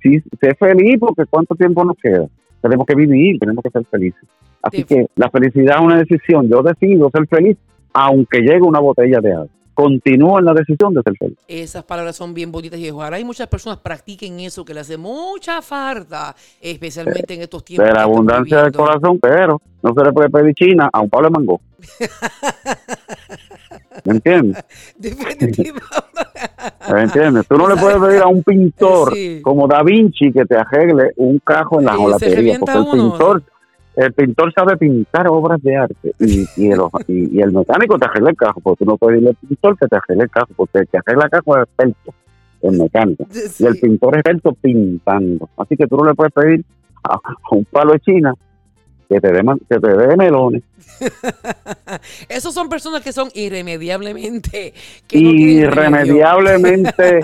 sí, 0.00 0.22
sé 0.40 0.54
feliz 0.54 0.98
porque 1.00 1.24
cuánto 1.28 1.56
tiempo 1.56 1.84
nos 1.84 1.96
queda. 1.96 2.26
Tenemos 2.62 2.86
que 2.86 2.94
vivir, 2.94 3.40
tenemos 3.40 3.64
que 3.64 3.70
ser 3.70 3.84
felices. 3.86 4.22
Así 4.62 4.78
Sí. 4.78 4.84
que 4.84 5.06
la 5.16 5.28
felicidad 5.30 5.76
es 5.78 5.82
una 5.84 5.98
decisión. 5.98 6.48
Yo 6.48 6.62
decido 6.62 7.10
ser 7.10 7.26
feliz 7.26 7.56
aunque 7.92 8.40
llegue 8.40 8.62
una 8.62 8.80
botella 8.80 9.20
de 9.20 9.32
agua. 9.32 9.46
Continúo 9.72 10.38
en 10.38 10.44
la 10.44 10.52
decisión 10.52 10.92
de 10.92 11.00
ser 11.02 11.14
feliz. 11.18 11.38
Esas 11.48 11.84
palabras 11.84 12.14
son 12.14 12.34
bien 12.34 12.52
bonitas 12.52 12.78
y 12.78 12.90
ojalá 12.90 13.16
hay 13.16 13.24
muchas 13.24 13.48
personas 13.48 13.78
practiquen 13.78 14.38
eso 14.40 14.62
que 14.64 14.74
le 14.74 14.80
hace 14.80 14.98
mucha 14.98 15.62
falta, 15.62 16.36
especialmente 16.60 17.32
en 17.34 17.42
estos 17.42 17.64
tiempos. 17.64 17.88
de 17.88 17.94
la 17.94 18.02
abundancia 18.02 18.62
del 18.62 18.72
corazón, 18.72 19.18
pero 19.18 19.60
no 19.82 19.94
se 19.94 20.04
le 20.04 20.12
puede 20.12 20.28
pedir 20.28 20.54
China 20.54 20.90
a 20.92 21.00
un 21.00 21.08
Pablo 21.08 21.28
de 21.28 21.32
Mango. 21.32 21.60
¿Me 24.04 24.12
entiendes? 24.14 24.64
¿Me 26.92 27.02
entiendes? 27.02 27.46
Tú 27.48 27.56
no 27.56 27.68
le 27.68 27.76
puedes 27.76 27.98
pedir 27.98 28.22
a 28.22 28.26
un 28.26 28.42
pintor 28.42 29.14
Sí. 29.14 29.40
como 29.42 29.66
Da 29.68 29.82
Vinci 29.82 30.32
que 30.32 30.44
te 30.44 30.56
arregle 30.56 31.12
un 31.16 31.38
cajo 31.38 31.78
en 31.80 31.86
la 31.86 31.92
Sí, 31.92 31.98
se 31.98 32.02
jolatería, 32.04 32.58
porque 32.58 32.74
el 32.78 32.80
uno. 32.80 32.92
pintor, 33.10 33.42
el 34.00 34.12
pintor 34.12 34.52
sabe 34.54 34.76
pintar 34.76 35.28
obras 35.28 35.62
de 35.62 35.76
arte 35.76 36.14
y, 36.18 36.46
y, 36.56 36.70
el, 36.70 36.80
y, 37.06 37.36
y 37.36 37.40
el 37.40 37.52
mecánico 37.52 37.98
te 37.98 38.06
arregla 38.06 38.30
el 38.30 38.36
cajo, 38.36 38.60
porque 38.60 38.84
tú 38.84 38.90
no 38.90 38.96
puedes 38.96 39.20
decirle 39.20 39.36
al 39.40 39.48
pintor 39.48 39.78
que 39.78 39.86
te 39.86 39.96
arregle 39.96 40.24
el 40.24 40.30
cajo, 40.30 40.48
porque 40.56 40.78
el 40.78 40.88
que 40.88 40.98
arregla 40.98 41.24
el 41.24 41.30
cajo 41.30 41.56
es 41.56 41.62
experto 41.64 42.14
en 42.62 42.78
mecánica. 42.78 43.24
Sí. 43.30 43.64
y 43.64 43.66
el 43.66 43.78
pintor 43.78 44.14
es 44.14 44.18
experto 44.20 44.52
pintando. 44.54 45.48
Así 45.56 45.76
que 45.76 45.86
tú 45.86 45.96
no 45.96 46.04
le 46.04 46.14
puedes 46.14 46.32
pedir 46.32 46.64
a, 47.04 47.14
a 47.14 47.54
un 47.54 47.64
palo 47.66 47.92
de 47.92 48.00
China 48.00 48.34
que 49.10 49.20
te 49.20 49.32
dé 49.32 49.42
que 49.68 49.80
te 49.80 49.88
dé 49.88 50.16
melones. 50.16 50.62
Esos 52.28 52.54
son 52.54 52.68
personas 52.68 53.02
que 53.02 53.12
son 53.12 53.28
irremediablemente. 53.34 54.72
Que 55.08 55.20
no 55.20 55.30
irremediablemente 55.30 57.18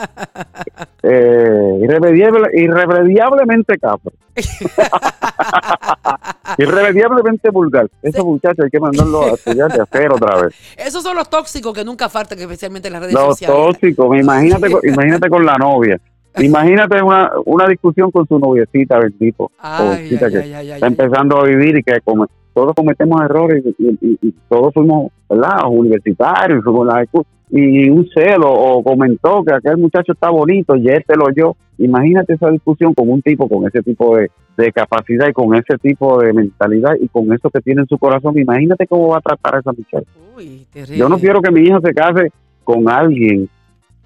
eh, 1.04 1.78
irremediable, 1.80 2.48
irremediablemente 2.54 3.78
capro. 3.78 4.12
Irremediablemente 6.58 7.50
vulgar. 7.50 7.88
Esos 8.02 8.24
muchachos 8.24 8.64
hay 8.64 8.70
que 8.70 8.80
mandarlos 8.80 9.24
a 9.24 9.34
estudiar 9.34 9.72
de 9.72 9.80
hacer 9.80 10.10
otra 10.10 10.42
vez. 10.42 10.54
Esos 10.76 11.04
son 11.04 11.16
los 11.16 11.30
tóxicos 11.30 11.72
que 11.72 11.84
nunca 11.84 12.08
faltan, 12.08 12.38
especialmente 12.38 12.88
en 12.88 12.94
las 12.94 13.02
redes 13.02 13.14
los 13.14 13.38
sociales. 13.38 13.56
tóxicos 13.56 14.18
imagínate 14.18 14.70
con, 14.70 14.80
imagínate 14.84 15.28
con 15.28 15.46
la 15.46 15.54
novia 15.54 16.00
imagínate 16.44 17.02
una, 17.02 17.30
una 17.44 17.66
discusión 17.66 18.10
con 18.10 18.26
su 18.26 18.38
noviecita 18.38 18.98
bendito 18.98 19.50
Ay, 19.58 20.08
ay, 20.10 20.18
que 20.18 20.54
ay, 20.54 20.70
está 20.72 20.86
empezando 20.86 21.38
a 21.40 21.44
vivir 21.44 21.78
y 21.78 21.82
que 21.82 22.00
come- 22.04 22.26
todos 22.54 22.74
cometemos 22.74 23.20
errores 23.22 23.64
y, 23.64 23.84
y- 23.84 23.98
y- 24.00 24.18
y 24.28 24.34
todos 24.48 24.72
fuimos 24.74 25.10
¿verdad? 25.28 25.66
universitarios 25.68 26.62
fuimos 26.64 26.86
la 26.86 27.04
y 27.48 27.88
un 27.88 28.08
celo 28.12 28.50
o 28.52 28.82
comentó 28.82 29.44
que 29.44 29.54
aquel 29.54 29.76
muchacho 29.76 30.12
está 30.12 30.30
bonito 30.30 30.74
y 30.76 30.88
este 30.88 31.14
lo 31.16 31.30
yo 31.34 31.54
imagínate 31.78 32.34
esa 32.34 32.50
discusión 32.50 32.92
con 32.92 33.08
un 33.08 33.22
tipo 33.22 33.48
con 33.48 33.66
ese 33.68 33.82
tipo 33.82 34.16
de, 34.16 34.30
de 34.56 34.72
capacidad 34.72 35.28
y 35.28 35.32
con 35.32 35.54
ese 35.54 35.78
tipo 35.78 36.18
de 36.20 36.32
mentalidad 36.32 36.94
y 37.00 37.06
con 37.08 37.32
eso 37.32 37.48
que 37.50 37.60
tiene 37.60 37.82
en 37.82 37.86
su 37.86 37.98
corazón 37.98 38.36
imagínate 38.38 38.86
cómo 38.88 39.08
va 39.08 39.18
a 39.18 39.20
tratar 39.20 39.54
a 39.56 39.58
esa 39.60 39.72
muchacha 39.72 40.10
Uy, 40.36 40.66
terrible. 40.72 40.96
yo 40.98 41.08
no 41.08 41.18
quiero 41.18 41.40
que 41.40 41.52
mi 41.52 41.60
hija 41.60 41.80
se 41.80 41.94
case 41.94 42.30
con 42.64 42.88
alguien 42.88 43.48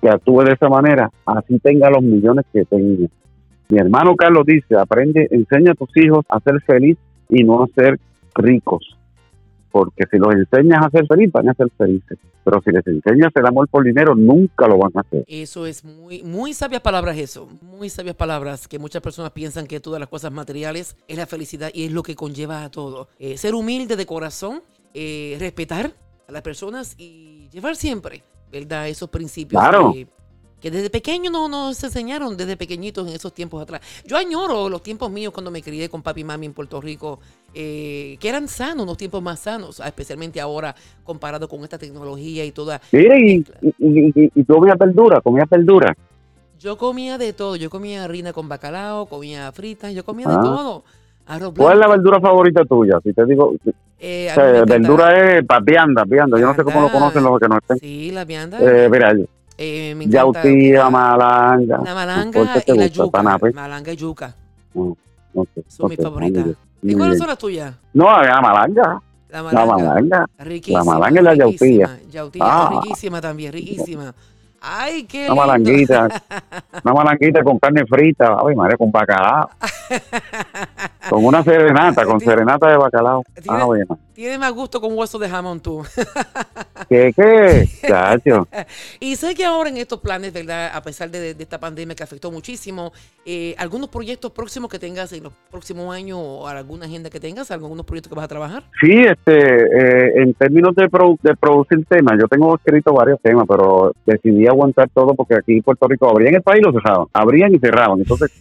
que 0.00 0.08
actúe 0.08 0.42
de 0.44 0.52
esa 0.52 0.68
manera, 0.68 1.10
así 1.26 1.58
tenga 1.58 1.90
los 1.90 2.02
millones 2.02 2.44
que 2.52 2.64
tenga. 2.64 3.08
Mi 3.68 3.78
hermano 3.78 4.16
Carlos 4.16 4.44
dice, 4.46 4.76
aprende, 4.76 5.28
enseña 5.30 5.72
a 5.72 5.74
tus 5.74 5.96
hijos 5.96 6.24
a 6.28 6.40
ser 6.40 6.60
feliz 6.62 6.98
y 7.28 7.44
no 7.44 7.62
a 7.62 7.68
ser 7.68 8.00
ricos. 8.34 8.96
Porque 9.70 10.04
si 10.10 10.18
los 10.18 10.34
enseñas 10.34 10.84
a 10.84 10.90
ser 10.90 11.06
feliz, 11.06 11.30
van 11.30 11.48
a 11.48 11.54
ser 11.54 11.68
felices. 11.78 12.18
Pero 12.42 12.60
si 12.64 12.72
les 12.72 12.84
enseñas 12.86 13.30
el 13.36 13.46
amor 13.46 13.68
por 13.68 13.84
dinero, 13.84 14.16
nunca 14.16 14.66
lo 14.66 14.78
van 14.78 14.90
a 14.96 15.00
hacer. 15.00 15.24
Eso 15.28 15.66
es 15.66 15.84
muy, 15.84 16.24
muy 16.24 16.52
sabias 16.54 16.80
palabras 16.80 17.16
eso, 17.18 17.48
muy 17.62 17.88
sabias 17.88 18.16
palabras 18.16 18.66
que 18.66 18.80
muchas 18.80 19.02
personas 19.02 19.30
piensan 19.30 19.68
que 19.68 19.78
todas 19.78 20.00
las 20.00 20.08
cosas 20.08 20.32
materiales 20.32 20.96
es 21.06 21.16
la 21.16 21.26
felicidad 21.26 21.70
y 21.72 21.84
es 21.84 21.92
lo 21.92 22.02
que 22.02 22.16
conlleva 22.16 22.64
a 22.64 22.70
todo. 22.70 23.08
Eh, 23.20 23.36
ser 23.36 23.54
humilde 23.54 23.94
de 23.94 24.06
corazón, 24.06 24.62
eh, 24.94 25.36
respetar 25.38 25.92
a 26.26 26.32
las 26.32 26.42
personas 26.42 26.96
y 26.98 27.48
llevar 27.52 27.76
siempre, 27.76 28.24
¿verdad? 28.50 28.88
Esos 28.88 29.08
principios 29.08 29.60
Claro. 29.62 29.92
que, 29.92 30.06
que 30.60 30.70
desde 30.70 30.90
pequeño 30.90 31.30
no 31.30 31.48
nos 31.48 31.82
enseñaron, 31.82 32.36
desde 32.36 32.56
pequeñitos 32.56 33.08
en 33.08 33.14
esos 33.14 33.32
tiempos 33.32 33.62
atrás. 33.62 33.80
Yo 34.06 34.16
añoro 34.16 34.68
los 34.68 34.82
tiempos 34.82 35.10
míos 35.10 35.32
cuando 35.32 35.50
me 35.50 35.62
crié 35.62 35.88
con 35.88 36.02
papi 36.02 36.20
y 36.20 36.24
mami 36.24 36.46
en 36.46 36.52
Puerto 36.52 36.80
Rico, 36.80 37.18
eh, 37.54 38.16
que 38.20 38.28
eran 38.28 38.46
sanos, 38.46 38.82
unos 38.84 38.96
tiempos 38.98 39.22
más 39.22 39.40
sanos, 39.40 39.80
ah, 39.80 39.88
especialmente 39.88 40.40
ahora 40.40 40.74
comparado 41.02 41.48
con 41.48 41.62
esta 41.62 41.78
tecnología 41.78 42.44
y 42.44 42.52
toda 42.52 42.80
Mire, 42.92 43.18
y, 43.20 43.44
y, 43.62 43.74
y, 43.78 44.30
y- 44.34 44.44
tú 44.44 44.54
comías 44.54 44.76
verdura, 44.78 45.20
comías 45.22 45.48
verdura. 45.48 45.96
Yo 46.58 46.76
comía 46.76 47.16
de 47.16 47.32
todo. 47.32 47.56
Yo 47.56 47.70
comía 47.70 48.04
harina 48.04 48.34
con 48.34 48.46
bacalao, 48.46 49.06
comía 49.06 49.50
fritas, 49.52 49.94
yo 49.94 50.04
comía 50.04 50.26
Ah. 50.28 50.36
de 50.36 50.42
todo. 50.42 50.84
Arroz 51.26 51.54
¿Cuál 51.56 51.74
es 51.74 51.78
la 51.80 51.88
verdura 51.88 52.20
favorita 52.20 52.64
tuya? 52.66 52.98
Si 53.02 53.12
te 53.14 53.24
digo, 53.24 53.54
Eh, 54.02 54.28
encanta- 54.34 54.64
verdura 54.64 55.36
es 55.38 55.44
papianda, 55.44 56.04
pianda. 56.06 56.38
Yo 56.38 56.46
no 56.46 56.54
sé 56.54 56.62
cómo 56.64 56.80
lo 56.80 56.86
Vianda. 56.88 56.98
conocen 56.98 57.22
los 57.24 57.38
que 57.40 57.48
no 57.48 57.58
estén. 57.58 57.78
Sí, 57.78 58.10
la 58.10 58.24
vianda. 58.24 58.58
Eh, 58.60 58.88
mira, 58.90 59.12
eh, 59.58 59.94
me 59.94 60.04
encanta 60.04 60.42
yautía, 60.42 60.88
malanga. 60.88 61.80
La 61.84 61.94
malanga 61.94 62.38
¿Por 62.40 62.52
qué 62.54 62.60
te 62.62 62.72
y 62.72 62.76
la 62.78 62.82
gusta? 62.84 63.04
yuca. 63.04 63.10
Panape. 63.18 63.52
Malanga 63.52 63.92
y 63.92 63.96
yuca. 63.96 64.34
Mm, 64.72 64.92
ok, 65.34 65.48
Son 65.68 65.88
mis 65.90 65.98
ok, 65.98 66.04
favoritas. 66.04 66.44
bien, 66.44 66.56
¿Y 66.82 66.94
cuáles 66.98 67.18
son 67.18 67.26
las 67.26 67.38
tuyas? 67.38 67.74
No, 67.92 68.04
la 68.22 68.40
malanga. 68.40 69.02
La 69.28 69.42
La 69.42 69.42
malanga. 69.66 69.76
malanga. 69.94 70.26
Riquísima. 70.38 70.78
La 70.78 70.84
malanga 70.84 71.20
y 71.20 71.24
la 71.24 71.34
yautía. 71.34 72.00
Yautía, 72.10 72.42
Ah. 72.44 72.80
riquísima 72.82 73.20
también, 73.20 73.52
riquísima. 73.52 74.14
Ay, 74.62 75.04
qué 75.04 75.26
Una 75.26 75.34
malanguita, 75.46 76.06
una 76.84 76.92
malanguita 76.94 77.42
con 77.42 77.58
carne 77.58 77.84
frita, 77.86 78.36
ay, 78.46 78.54
madre, 78.54 78.76
con 78.76 78.90
bacalao. 78.90 79.48
con 81.08 81.24
una 81.24 81.42
serenata, 81.42 82.04
con 82.04 82.20
serenata 82.20 82.68
de 82.68 82.76
bacalao. 82.76 83.22
Tiene, 83.42 83.58
Ah, 83.62 83.66
ma. 83.88 83.96
tiene 84.12 84.38
más 84.38 84.52
gusto 84.52 84.80
con 84.80 84.96
hueso 84.96 85.18
de 85.18 85.28
jamón 85.30 85.60
tú. 85.60 85.82
¿Qué, 86.90 87.12
qué? 87.14 87.68
Chacho. 87.86 88.48
y 88.98 89.14
sé 89.14 89.36
que 89.36 89.44
ahora 89.44 89.70
en 89.70 89.76
estos 89.76 90.00
planes, 90.00 90.32
¿verdad? 90.32 90.72
A 90.74 90.82
pesar 90.82 91.08
de, 91.08 91.34
de 91.34 91.42
esta 91.44 91.60
pandemia 91.60 91.94
que 91.94 92.02
afectó 92.02 92.32
muchísimo, 92.32 92.92
eh, 93.24 93.54
algunos 93.58 93.88
proyectos 93.90 94.32
próximos 94.32 94.68
que 94.68 94.80
tengas 94.80 95.12
en 95.12 95.22
los 95.22 95.32
próximos 95.52 95.94
años 95.94 96.18
o 96.20 96.48
alguna 96.48 96.86
agenda 96.86 97.08
que 97.08 97.20
tengas, 97.20 97.52
algunos 97.52 97.86
proyectos 97.86 98.10
que 98.10 98.16
vas 98.16 98.24
a 98.24 98.28
trabajar. 98.28 98.64
Sí, 98.80 98.90
este, 98.90 99.32
eh, 99.38 100.12
en 100.16 100.34
términos 100.34 100.74
de, 100.74 100.88
produ- 100.90 101.20
de 101.22 101.36
producir 101.36 101.84
temas, 101.86 102.18
yo 102.20 102.26
tengo 102.26 102.56
escrito 102.56 102.92
varios 102.92 103.20
temas, 103.22 103.46
pero 103.48 103.92
decidí 104.04 104.48
aguantar 104.48 104.88
todo 104.92 105.14
porque 105.14 105.36
aquí 105.36 105.52
en 105.52 105.62
Puerto 105.62 105.86
Rico 105.86 106.08
abrían 106.10 106.34
el 106.34 106.42
país 106.42 106.60
y 106.60 106.64
lo 106.64 106.72
cerraban, 106.72 107.06
abrían 107.12 107.54
y 107.54 107.58
cerraban, 107.60 108.00
entonces 108.00 108.32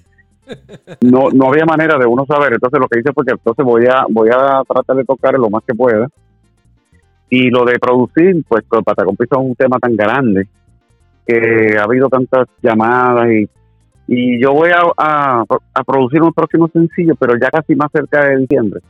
no 1.02 1.30
no 1.30 1.50
había 1.50 1.66
manera 1.66 2.00
de 2.00 2.08
uno 2.08 2.26
saber, 2.26 2.54
entonces 2.54 2.80
lo 2.80 2.88
que 2.88 3.00
hice 3.00 3.14
fue 3.14 3.24
que 3.26 3.34
entonces 3.34 3.64
voy 3.64 3.86
a 3.86 4.06
voy 4.10 4.30
a 4.34 4.64
tratar 4.68 4.96
de 4.96 5.06
tocar 5.06 5.36
lo 5.36 5.52
más 5.52 5.62
que 5.64 5.76
pueda 5.76 6.08
y 7.30 7.50
lo 7.50 7.66
de 7.66 7.80
producir, 7.80 8.44
pues 8.48 8.64
Patacón 8.64 9.16
Pizza 9.16 9.36
es 9.40 9.46
un 9.46 9.56
tema 9.56 9.78
tan 9.80 9.96
grande 9.96 10.48
que 11.28 11.78
ha 11.78 11.84
habido 11.84 12.10
tantas 12.10 12.48
llamadas 12.62 13.32
y 13.32 13.50
y 14.12 14.42
yo 14.42 14.54
voy 14.54 14.72
a, 14.72 14.82
a, 14.98 15.84
producir 15.86 16.20
un 16.24 16.34
próximo 16.34 16.68
sencillo, 16.74 17.14
pero 17.14 17.38
ya 17.40 17.52
casi 17.52 17.76
más 17.76 17.92
cerca 17.94 18.26
de 18.26 18.38
diciembre 18.38 18.82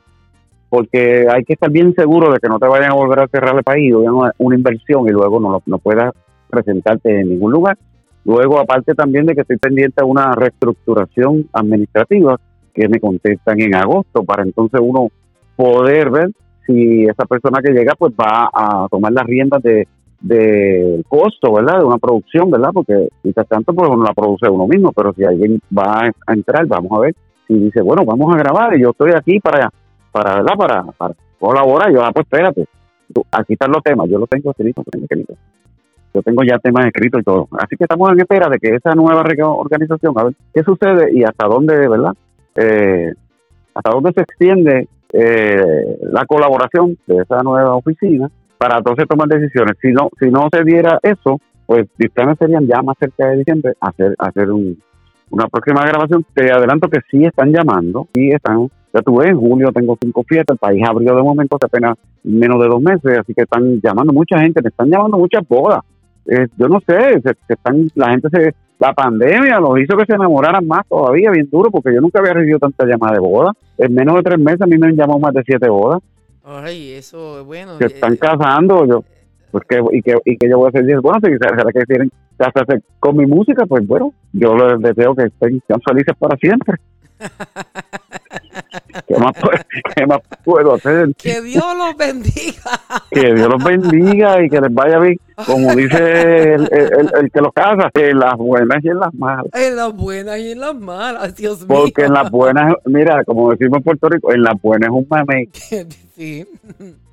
porque 0.70 1.26
hay 1.30 1.44
que 1.44 1.54
estar 1.54 1.70
bien 1.70 1.94
seguro 1.96 2.32
de 2.32 2.40
que 2.40 2.48
no 2.48 2.60
te 2.60 2.68
vayan 2.68 2.92
a 2.92 2.96
volver 2.96 3.20
a 3.20 3.28
cerrar 3.28 3.58
el 3.58 3.64
país, 3.64 3.94
una, 3.94 4.32
una 4.38 4.56
inversión 4.56 5.08
y 5.08 5.12
luego 5.12 5.40
no, 5.40 5.62
no 5.66 5.78
puedas 5.80 6.14
presentarte 6.50 7.20
en 7.20 7.30
ningún 7.30 7.52
lugar. 7.52 7.78
Luego, 8.24 8.60
aparte 8.60 8.94
también 8.94 9.26
de 9.26 9.34
que 9.34 9.42
estoy 9.42 9.58
pendiente 9.58 10.02
a 10.02 10.06
una 10.06 10.34
reestructuración 10.34 11.50
administrativa 11.54 12.40
que 12.74 12.88
me 12.88 13.00
contestan 13.00 13.60
en 13.60 13.76
agosto 13.76 14.24
para 14.24 14.44
entonces 14.44 14.80
uno 14.82 15.08
poder 15.56 16.12
ver 16.12 16.30
si 16.70 17.04
esa 17.06 17.26
persona 17.26 17.62
que 17.62 17.74
llega 17.74 17.94
pues 17.98 18.14
va 18.14 18.50
a 18.54 18.88
tomar 18.90 19.12
las 19.12 19.26
riendas 19.26 19.62
de 19.64 19.88
del 20.22 21.06
costo, 21.08 21.54
¿verdad? 21.54 21.80
De 21.80 21.86
una 21.86 21.98
producción, 21.98 22.52
¿verdad? 22.52 22.72
Porque 22.74 23.08
quizás 23.24 23.48
tanto 23.48 23.74
pues 23.74 23.90
uno 23.90 24.04
la 24.04 24.14
produce 24.14 24.50
uno 24.50 24.68
mismo, 24.68 24.92
pero 24.92 25.14
si 25.14 25.24
alguien 25.24 25.62
va 25.76 26.12
a 26.28 26.34
entrar, 26.34 26.66
vamos 26.68 26.92
a 26.92 27.00
ver 27.00 27.16
si 27.48 27.54
dice, 27.54 27.82
bueno, 27.82 28.04
vamos 28.06 28.36
a 28.36 28.38
grabar 28.38 28.78
y 28.78 28.82
yo 28.82 28.90
estoy 28.90 29.12
aquí 29.16 29.40
para 29.40 29.72
para, 30.12 30.42
¿verdad? 30.42 30.56
Para, 30.98 31.14
colaborar. 31.40 31.92
Yo, 31.94 32.04
ah, 32.04 32.12
pues 32.14 32.26
espérate, 32.26 32.66
tú- 33.14 33.24
aquí 33.32 33.54
están 33.54 33.72
los 33.72 33.82
temas, 33.82 34.10
yo 34.10 34.20
los 34.20 34.28
tengo 34.28 34.52
escritos. 34.52 34.86
Yo 36.14 36.22
tengo 36.24 36.44
ya 36.44 36.58
temas 36.58 36.86
escritos 36.88 37.22
y 37.22 37.24
todo. 37.24 37.48
Así 37.58 37.78
que 37.78 37.86
estamos 37.86 38.10
en 38.12 38.20
espera 38.20 38.50
de 38.50 38.58
que 38.60 38.76
esa 38.76 38.94
nueva 38.96 39.22
organización, 39.22 40.14
a 40.18 40.24
ver 40.26 40.34
qué 40.54 40.64
sucede 40.64 41.12
y 41.14 41.24
hasta 41.24 41.48
dónde, 41.48 41.88
¿verdad? 41.88 42.14
Eh, 42.56 43.14
hasta 43.74 43.92
dónde 43.92 44.12
se 44.14 44.22
extiende 44.22 44.88
eh, 45.14 45.98
la 46.02 46.26
colaboración 46.26 46.98
de 47.08 47.18
esa 47.24 47.42
nueva 47.44 47.76
oficina 47.76 48.30
para 48.58 48.78
entonces 48.78 49.08
tomar 49.08 49.28
decisiones. 49.28 49.78
Si 49.82 49.92
no, 49.92 50.10
si 50.20 50.30
no 50.30 50.50
se 50.52 50.64
diera 50.64 51.00
eso, 51.02 51.40
pues 51.66 51.88
mis 51.98 52.12
serían 52.38 52.68
ya 52.68 52.82
más 52.82 52.98
cerca 53.00 53.28
de 53.28 53.38
diciembre 53.38 53.74
hacer, 53.80 54.16
hacer 54.20 54.52
un, 54.52 54.78
una 55.30 55.48
próxima 55.48 55.86
grabación. 55.86 56.26
Te 56.34 56.52
adelanto 56.52 56.90
que 56.90 57.00
sí 57.10 57.24
están 57.24 57.52
llamando, 57.52 58.08
sí 58.14 58.30
están, 58.30 58.70
ya 58.94 59.02
tuve, 59.02 59.28
en 59.28 59.38
julio 59.38 59.72
tengo 59.72 59.98
cinco 60.02 60.24
fiestas, 60.28 60.56
el 60.56 60.60
país 60.60 60.84
abrió 60.88 61.16
de 61.16 61.24
momento 61.24 61.56
hace 61.56 61.68
apenas 61.68 61.98
menos 62.24 62.62
de 62.62 62.68
dos 62.68 62.82
meses, 62.82 63.20
así 63.20 63.34
que 63.34 63.44
están 63.44 63.80
llamando 63.82 64.12
mucha 64.14 64.40
gente, 64.40 64.62
me 64.62 64.70
están 64.70 64.90
llamando 64.90 65.18
muchas 65.18 65.48
bodas. 65.48 65.82
Eh, 66.26 66.48
yo 66.58 66.68
no 66.68 66.80
sé, 66.82 67.22
se 67.22 67.54
están, 67.54 67.88
la 67.96 68.10
gente 68.12 68.30
se, 68.30 68.54
la 68.80 68.94
pandemia 68.94 69.60
los 69.60 69.80
hizo 69.80 69.98
que 69.98 70.06
se 70.06 70.14
enamoraran 70.14 70.66
más 70.66 70.88
todavía, 70.88 71.32
bien 71.32 71.50
duro, 71.52 71.70
porque 71.70 71.94
yo 71.94 72.02
nunca 72.02 72.20
había 72.20 72.34
recibido 72.34 72.60
tanta 72.60 72.86
llamada 72.86 73.14
de 73.14 73.20
boda. 73.20 73.52
En 73.78 73.94
menos 73.94 74.16
de 74.16 74.24
tres 74.24 74.40
meses 74.40 74.62
a 74.62 74.68
mí 74.68 74.78
me 74.78 74.88
han 74.88 74.96
llamado 74.96 75.20
más 75.20 75.34
de 75.34 75.44
siete 75.46 75.70
bodas, 75.70 76.02
Ay, 76.44 76.94
eso 76.94 77.42
es 77.42 77.46
bueno. 77.46 77.78
que 77.78 77.86
eh, 77.86 77.92
están 77.94 78.16
casando, 78.16 78.86
yo, 78.88 79.04
pues 79.52 79.64
que, 79.68 79.80
y 79.92 80.02
que, 80.02 80.16
y 80.26 80.38
que 80.38 80.50
yo 80.50 80.58
voy 80.58 80.72
a 80.74 80.80
decir, 80.80 81.00
bueno, 81.00 81.20
si 81.24 81.32
será 81.34 81.72
que 81.72 81.86
quieren 81.86 82.12
casarse 82.38 82.82
con 83.00 83.18
mi 83.18 83.26
música, 83.26 83.66
pues 83.66 83.86
bueno, 83.86 84.14
yo 84.34 84.56
les 84.56 84.80
deseo 84.80 85.14
que 85.14 85.26
estén 85.26 85.62
sean 85.68 85.82
felices 85.82 86.16
para 86.18 86.38
siempre. 86.38 86.78
¿Qué 89.10 89.18
más, 89.18 89.32
qué 89.96 90.06
más 90.06 90.20
puedo 90.44 90.76
hacer? 90.76 91.14
Que 91.16 91.42
Dios 91.42 91.66
los 91.76 91.98
bendiga. 91.98 92.80
Que 93.10 93.34
Dios 93.34 93.50
los 93.50 93.64
bendiga 93.64 94.44
y 94.44 94.50
que 94.50 94.62
les 94.62 94.72
vaya 94.72 95.00
bien, 95.00 95.20
como 95.48 95.76
dice 95.76 96.54
el, 96.54 96.70
el- 96.72 96.94
el- 97.00 97.12
el 97.22 97.32
que 97.32 97.42
los 97.42 97.52
casa, 97.52 97.90
en 97.96 98.20
las 98.20 98.36
buenas 98.38 98.78
y 98.84 98.88
en 98.90 99.00
las 99.00 99.14
malas. 99.16 99.48
En 99.54 99.76
las 99.76 99.94
buenas 99.96 100.38
y 100.38 100.52
en 100.52 100.60
las 100.60 100.76
malas, 100.76 101.36
Dios 101.36 101.60
mío. 101.68 101.68
Porque 101.80 102.04
en 102.04 102.14
las 102.14 102.30
buenas, 102.30 102.74
mira, 102.86 103.24
como 103.24 103.50
decimos 103.52 103.78
en 103.80 103.84
Puerto 103.84 104.10
Rico, 104.10 104.32
en 104.32 104.44
las 104.44 104.62
buenas 104.62 104.90
es 104.90 104.94
un 104.96 105.08
mame, 105.10 105.50
sí. 106.16 106.46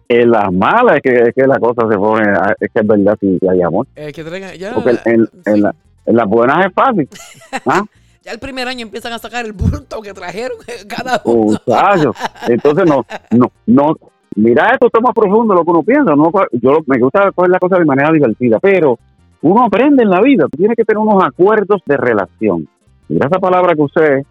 en 0.08 0.30
las 0.30 0.52
malas 0.52 0.96
es 0.96 1.02
que, 1.02 1.22
es 1.28 1.34
que 1.34 1.46
la 1.46 1.58
cosa 1.58 1.88
se 1.90 1.96
pone, 1.96 2.30
es 2.60 2.70
que 2.72 2.80
es 2.80 2.86
verdad 2.86 3.16
si 3.18 3.38
hay 3.48 3.62
amor. 3.62 3.86
Eh, 3.96 4.12
que 4.12 4.22
traigan, 4.22 4.54
ya, 4.58 4.74
Porque 4.74 4.90
en, 5.06 5.26
en 5.46 5.54
sí. 5.54 5.60
la- 5.62 5.74
en 6.04 6.14
las 6.14 6.26
buenas 6.28 6.66
es 6.66 6.72
fácil. 6.74 7.08
¿ah? 7.66 7.82
ya 8.26 8.32
el 8.32 8.40
primer 8.40 8.66
año 8.66 8.82
empiezan 8.82 9.12
a 9.12 9.20
sacar 9.20 9.46
el 9.46 9.52
bulto 9.52 10.02
que 10.02 10.12
trajeron 10.12 10.58
cada 10.88 11.22
uno. 11.24 11.56
Entonces, 12.48 12.84
no, 12.84 13.06
no, 13.30 13.52
no. 13.66 13.96
Mira, 14.34 14.70
esto 14.72 14.86
está 14.86 15.00
más 15.00 15.14
profundo 15.14 15.54
lo 15.54 15.64
que 15.64 15.70
uno 15.70 15.82
piensa. 15.84 16.16
¿no? 16.16 16.32
Yo 16.52 16.78
me 16.86 16.98
gusta 16.98 17.30
coger 17.30 17.50
la 17.50 17.60
cosa 17.60 17.78
de 17.78 17.84
manera 17.84 18.10
divertida, 18.10 18.58
pero 18.58 18.98
uno 19.42 19.64
aprende 19.64 20.02
en 20.02 20.10
la 20.10 20.20
vida. 20.20 20.46
Tú 20.50 20.58
tienes 20.58 20.76
que 20.76 20.84
tener 20.84 20.98
unos 20.98 21.22
acuerdos 21.22 21.80
de 21.86 21.96
relación. 21.96 22.68
Mira 23.08 23.28
esa 23.28 23.38
palabra 23.38 23.74
que 23.76 23.82
usé, 23.82 24.26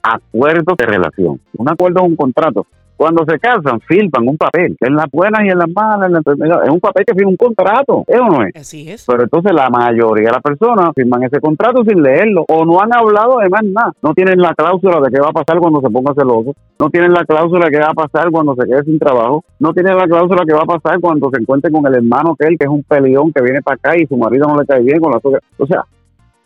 acuerdos 0.00 0.76
de 0.78 0.86
relación. 0.86 1.40
Un 1.58 1.68
acuerdo 1.68 2.00
es 2.02 2.06
un 2.08 2.16
contrato. 2.16 2.66
Cuando 3.00 3.24
se 3.24 3.38
casan, 3.38 3.80
firman 3.80 4.28
un 4.28 4.36
papel, 4.36 4.76
en 4.78 4.94
las 4.94 5.06
buenas 5.10 5.40
y 5.46 5.48
en 5.48 5.56
las 5.56 5.70
malas, 5.70 6.08
en 6.08 6.12
la 6.12 6.18
enfermedad. 6.18 6.64
Es 6.64 6.68
un 6.68 6.80
papel 6.80 7.06
que 7.06 7.14
firma 7.14 7.30
un 7.30 7.36
contrato, 7.38 8.04
¿es 8.06 8.20
o 8.20 8.26
no 8.26 8.44
es? 8.44 8.54
Así 8.54 8.90
es. 8.90 9.06
Pero 9.06 9.22
entonces 9.22 9.54
la 9.54 9.70
mayoría 9.70 10.26
de 10.26 10.32
las 10.32 10.42
personas 10.42 10.90
firman 10.94 11.22
ese 11.22 11.40
contrato 11.40 11.82
sin 11.82 12.02
leerlo 12.02 12.44
o 12.46 12.66
no 12.66 12.78
han 12.78 12.92
hablado 12.92 13.38
de 13.38 13.48
más 13.48 13.62
nada. 13.64 13.94
No 14.02 14.12
tienen 14.12 14.38
la 14.38 14.52
cláusula 14.52 15.00
de 15.00 15.10
qué 15.10 15.18
va 15.18 15.28
a 15.30 15.32
pasar 15.32 15.58
cuando 15.60 15.80
se 15.80 15.88
ponga 15.88 16.12
celoso. 16.12 16.54
No 16.78 16.90
tienen 16.90 17.14
la 17.14 17.24
cláusula 17.24 17.64
de 17.64 17.70
qué 17.70 17.78
va 17.78 17.88
a 17.88 17.94
pasar 17.94 18.30
cuando 18.30 18.54
se 18.54 18.68
quede 18.68 18.84
sin 18.84 18.98
trabajo. 18.98 19.44
No 19.60 19.72
tienen 19.72 19.96
la 19.96 20.04
cláusula 20.04 20.42
de 20.42 20.46
qué 20.48 20.52
va 20.52 20.64
a 20.64 20.78
pasar 20.78 21.00
cuando 21.00 21.30
se 21.32 21.40
encuentre 21.40 21.72
con 21.72 21.86
el 21.86 21.94
hermano 21.94 22.32
aquel 22.32 22.58
que 22.58 22.64
es 22.64 22.70
un 22.70 22.82
peleón 22.82 23.32
que 23.32 23.40
viene 23.42 23.62
para 23.62 23.76
acá 23.76 23.96
y 23.96 24.04
su 24.04 24.18
marido 24.18 24.46
no 24.46 24.60
le 24.60 24.66
cae 24.66 24.82
bien 24.82 25.00
con 25.00 25.10
la 25.10 25.20
suya. 25.20 25.38
O 25.56 25.66
sea, 25.66 25.86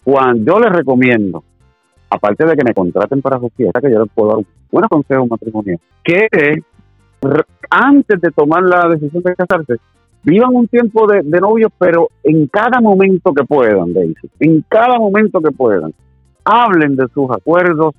cuando 0.05 0.53
yo 0.53 0.61
les 0.61 0.73
recomiendo, 0.73 1.43
aparte 2.15 2.45
de 2.47 2.57
que 2.57 2.65
me 2.65 2.75
contraten 2.75 3.21
para 3.21 3.39
su 3.39 3.49
fiesta, 3.51 3.81
que 3.81 3.91
yo 3.91 4.01
les 4.03 4.13
puedo 4.15 4.29
dar 4.29 4.39
un 4.39 4.47
buen 4.71 4.87
consejo 4.89 5.27
matrimonial, 5.27 5.79
que 6.03 6.29
re- 7.23 7.45
antes 7.71 8.21
de 8.21 8.31
tomar 8.31 8.63
la 8.63 8.89
decisión 8.89 9.23
de 9.23 9.35
casarse, 9.35 9.75
vivan 10.23 10.55
un 10.55 10.69
tiempo 10.69 11.07
de, 11.07 11.23
de 11.23 11.41
novios, 11.41 11.71
pero 11.79 12.09
en 12.23 12.47
cada 12.47 12.81
momento 12.81 13.33
que 13.33 13.45
puedan, 13.45 13.93
Daisy, 13.93 14.31
en 14.41 14.65
cada 14.69 14.99
momento 14.99 15.41
que 15.41 15.51
puedan, 15.51 15.93
hablen 16.45 16.97
de 16.97 17.07
sus 17.13 17.31
acuerdos 17.31 17.95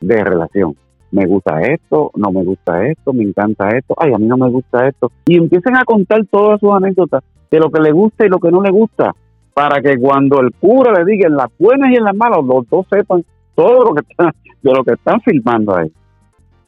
de 0.00 0.24
relación. 0.24 0.74
Me 1.10 1.26
gusta 1.26 1.60
esto, 1.60 2.10
no 2.16 2.32
me 2.32 2.42
gusta 2.42 2.86
esto, 2.86 3.12
me 3.12 3.22
encanta 3.22 3.68
esto, 3.76 3.94
ay, 3.98 4.12
a 4.14 4.18
mí 4.18 4.26
no 4.26 4.36
me 4.38 4.48
gusta 4.48 4.88
esto. 4.88 5.12
Y 5.26 5.36
empiecen 5.36 5.76
a 5.76 5.84
contar 5.84 6.24
todas 6.30 6.58
sus 6.58 6.72
anécdotas 6.72 7.22
de 7.50 7.58
lo 7.60 7.70
que 7.70 7.80
le 7.82 7.92
gusta 7.92 8.24
y 8.24 8.30
lo 8.30 8.38
que 8.38 8.50
no 8.50 8.62
le 8.62 8.70
gusta, 8.70 9.14
para 9.54 9.80
que 9.80 9.98
cuando 9.98 10.40
el 10.40 10.52
cura 10.52 10.92
le 10.92 11.04
diga 11.04 11.28
en 11.28 11.36
las 11.36 11.48
buenas 11.58 11.90
y 11.90 11.96
en 11.96 12.04
las 12.04 12.14
malas, 12.14 12.44
los 12.44 12.68
dos 12.68 12.86
sepan 12.90 13.24
todo 13.54 13.84
lo 13.84 13.94
que 13.94 14.02
están, 14.08 14.32
de 14.62 14.72
lo 14.72 14.84
que 14.84 14.94
están 14.94 15.20
filmando 15.20 15.76
ahí. 15.76 15.92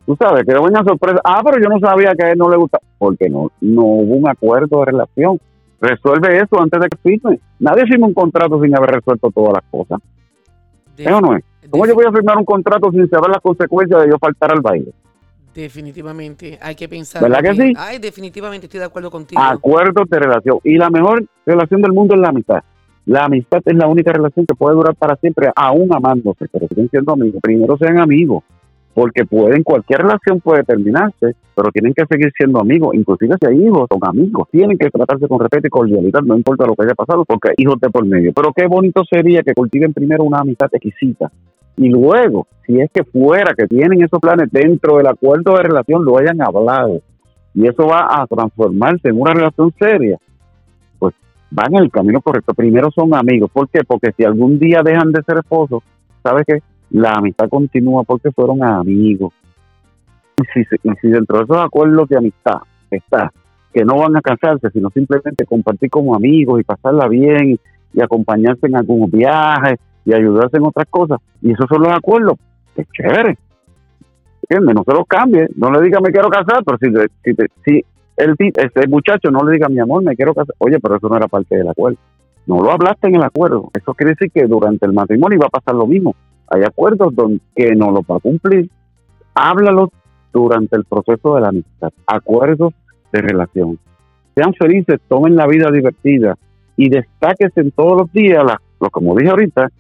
Tú 0.07 0.17
sabes, 0.17 0.45
que 0.45 0.53
venga 0.53 0.85
sorpresa. 0.85 1.21
Ah, 1.25 1.41
pero 1.43 1.63
yo 1.63 1.69
no 1.69 1.79
sabía 1.79 2.15
que 2.15 2.25
a 2.25 2.33
él 2.33 2.39
no 2.39 2.51
le 2.51 2.57
gusta. 2.57 2.79
Porque 2.99 3.29
no, 3.31 3.51
no 3.61 3.83
hubo 3.83 4.17
un 4.17 4.29
acuerdo 4.29 4.81
de 4.81 4.87
relación. 4.87 5.41
Resuelve 5.81 6.37
eso 6.37 6.61
antes 6.61 6.81
de 6.81 6.89
que 6.89 6.97
firme. 6.99 7.41
Nadie 7.59 7.85
firma 7.87 8.07
un 8.07 8.15
contrato 8.15 8.61
sin 8.63 8.77
haber 8.77 8.91
resuelto 8.91 9.31
todas 9.31 9.55
las 9.55 9.65
cosas. 9.71 10.01
¿Es 10.97 11.11
o 11.11 11.21
no 11.21 11.37
es? 11.37 11.45
¿Cómo 11.71 11.87
yo 11.87 11.95
voy 11.95 12.05
a 12.05 12.13
firmar 12.13 12.37
un 12.37 12.45
contrato 12.45 12.91
sin 12.91 13.09
saber 13.09 13.31
las 13.31 13.41
consecuencias 13.41 14.03
de 14.03 14.11
yo 14.11 14.19
faltar 14.19 14.53
al 14.53 14.61
baile? 14.61 14.93
Definitivamente, 15.55 16.59
hay 16.61 16.75
que 16.75 16.89
pensar. 16.89 17.23
¿Verdad 17.23 17.41
que 17.41 17.53
bien. 17.53 17.69
sí? 17.69 17.75
Ay, 17.79 17.99
definitivamente 17.99 18.67
estoy 18.67 18.81
de 18.81 18.87
acuerdo 18.87 19.11
contigo. 19.11 19.41
Acuerdos 19.41 20.09
de 20.11 20.19
relación. 20.19 20.59
Y 20.65 20.77
la 20.77 20.91
mejor 20.91 21.25
relación 21.47 21.81
del 21.81 21.93
mundo 21.93 22.15
es 22.15 22.21
la 22.21 22.29
amistad. 22.29 22.63
La 23.07 23.27
amistad 23.27 23.61
es 23.65 23.77
la 23.77 23.87
única 23.87 24.13
relación 24.13 24.47
que 24.47 24.55
puede 24.55 24.77
durar 24.77 24.95
para 24.95 25.17
siempre, 25.17 25.51
aún 25.55 25.93
amándose, 25.93 26.47
pero 26.51 26.67
siguen 26.69 26.89
siendo 26.89 27.13
amigos. 27.13 27.41
Primero 27.43 27.77
sean 27.77 27.99
amigos, 27.99 28.45
porque 28.95 29.27
pueden, 29.27 29.63
cualquier 29.63 30.01
relación 30.01 30.41
puede 30.41 30.65
terminarse, 30.65 31.35
pero 31.55 31.71
tienen 31.71 31.93
que 31.93 32.07
seguir 32.07 32.33
siendo 32.35 32.61
amigos. 32.61 32.95
Inclusive 32.95 33.37
si 33.39 33.47
hay 33.47 33.63
hijos, 33.67 33.87
son 33.91 34.01
amigos. 34.09 34.49
Tienen 34.51 34.79
que 34.79 34.89
tratarse 34.89 35.29
con 35.29 35.39
respeto 35.39 35.67
y 35.67 35.71
cordialidad, 35.71 36.23
no 36.23 36.35
importa 36.35 36.65
lo 36.67 36.75
que 36.75 36.85
haya 36.85 36.95
pasado, 36.95 37.25
porque 37.27 37.51
hijos 37.59 37.79
de 37.79 37.91
por 37.91 38.07
medio. 38.07 38.33
Pero 38.33 38.53
qué 38.55 38.67
bonito 38.67 39.03
sería 39.05 39.43
que 39.43 39.53
cultiven 39.53 39.93
primero 39.93 40.25
una 40.25 40.39
amistad 40.39 40.69
exquisita. 40.73 41.31
Y 41.77 41.89
luego, 41.91 42.47
si 42.67 42.81
es 42.81 42.91
que 42.91 43.05
fuera 43.05 43.53
que 43.55 43.67
tienen 43.67 44.03
esos 44.03 44.21
planes 44.21 44.49
dentro 44.51 44.97
del 44.97 45.09
acuerdo 45.09 45.57
de 45.57 45.65
relación, 45.65 46.05
lo 46.05 46.17
hayan 46.19 46.41
hablado. 46.41 47.03
Y 47.53 47.67
eso 47.69 47.87
va 47.87 48.23
a 48.23 48.27
transformarse 48.27 49.09
en 49.09 49.21
una 49.21 49.35
relación 49.35 49.73
seria. 49.79 50.19
Pues 51.55 51.71
van 51.71 51.75
en 51.75 51.85
el 51.85 51.91
camino 51.91 52.21
correcto. 52.21 52.55
Primero 52.55 52.91
son 52.91 53.15
amigos. 53.15 53.51
¿Por 53.53 53.69
qué? 53.69 53.85
Porque 53.85 54.13
si 54.17 54.25
algún 54.25 54.59
día 54.59 54.83
dejan 54.85 55.13
de 55.13 55.23
ser 55.23 55.39
esposos, 55.39 55.83
¿sabes 56.23 56.45
qué? 56.47 56.63
La 56.91 57.13
amistad 57.13 57.49
continúa 57.49 58.03
porque 58.05 58.31
fueron 58.33 58.63
amigos. 58.63 59.33
Y 60.37 60.45
si, 60.53 60.61
y 60.83 60.91
si 61.01 61.09
dentro 61.09 61.39
de 61.39 61.45
esos 61.45 61.57
acuerdos 61.57 62.09
de 62.09 62.17
amistad 62.17 62.59
está 62.91 63.33
que 63.73 63.85
no 63.85 63.97
van 63.97 64.17
a 64.17 64.21
casarse, 64.21 64.71
sino 64.71 64.89
simplemente 64.91 65.45
compartir 65.47 65.91
como 65.91 66.15
amigos 66.15 66.61
y 66.61 66.65
pasarla 66.65 67.09
bien 67.09 67.59
y 67.93 68.01
acompañarse 68.01 68.67
en 68.67 68.77
algunos 68.77 69.11
viajes 69.11 69.81
y 70.05 70.15
ayudarse 70.15 70.59
en 70.59 70.65
otras 70.65 70.87
cosas. 70.89 71.19
Y 71.43 71.53
esos 71.53 71.67
son 71.69 71.83
los 71.83 71.93
acuerdos. 71.93 72.35
Es 72.77 72.87
chévere. 72.93 73.37
¿Entiendes? 74.43 74.75
No 74.77 74.85
se 74.85 74.93
los 74.93 75.07
cambie. 75.09 75.49
No 75.57 75.73
le 75.73 75.83
diga 75.83 75.99
me 76.01 76.13
quiero 76.13 76.29
casar, 76.29 76.63
pero 76.65 76.79
si, 76.79 76.89
si, 77.25 77.37
si 77.65 77.85
el, 78.17 78.35
este 78.39 78.89
muchacho 78.89 79.31
no 79.31 79.45
le 79.45 79.53
diga 79.53 79.69
mi 79.69 79.81
amor, 79.81 80.03
me 80.03 80.17
quiero 80.17 80.35
casar. 80.35 80.55
Oye, 80.59 80.79
pero 80.81 80.97
eso 80.97 81.09
no 81.09 81.17
era 81.17 81.29
parte 81.29 81.57
del 81.57 81.69
acuerdo. 81.69 81.99
No 82.47 82.63
lo 82.63 82.71
hablaste 82.71 83.09
en 83.09 83.17
el 83.17 83.23
acuerdo. 83.23 83.71
Eso 83.75 83.95
quiere 83.95 84.13
decir 84.13 84.31
que 84.31 84.47
durante 84.47 84.87
el 84.87 84.93
matrimonio 84.93 85.39
va 85.41 85.47
a 85.47 85.61
pasar 85.61 85.75
lo 85.75 85.87
mismo. 85.87 86.15
Hay 86.49 86.63
acuerdos 86.63 87.15
donde 87.15 87.41
que 87.57 87.75
no 87.75 87.91
los 87.91 88.03
va 88.03 88.17
a 88.17 88.21
cumplir. 88.21 88.71
Háblalos 89.35 89.89
durante 90.33 90.77
el 90.77 90.85
proceso 90.85 91.35
de 91.35 91.41
la 91.41 91.49
amistad. 91.49 91.91
Acuerdos 92.07 92.75
de 93.13 93.23
relación. 93.23 93.79
Sean 94.35 94.53
felices, 94.55 95.01
tomen 95.09 95.37
la 95.37 95.47
vida 95.47 95.71
divertida 95.71 96.37
y 96.77 96.89
destáquense 96.89 97.61
en 97.61 97.71
todos 97.71 98.03
los 98.03 98.13
días, 98.13 98.43
lo 98.81 98.91
como 98.91 99.15
dije 99.15 99.31
ahorita, 99.31 99.71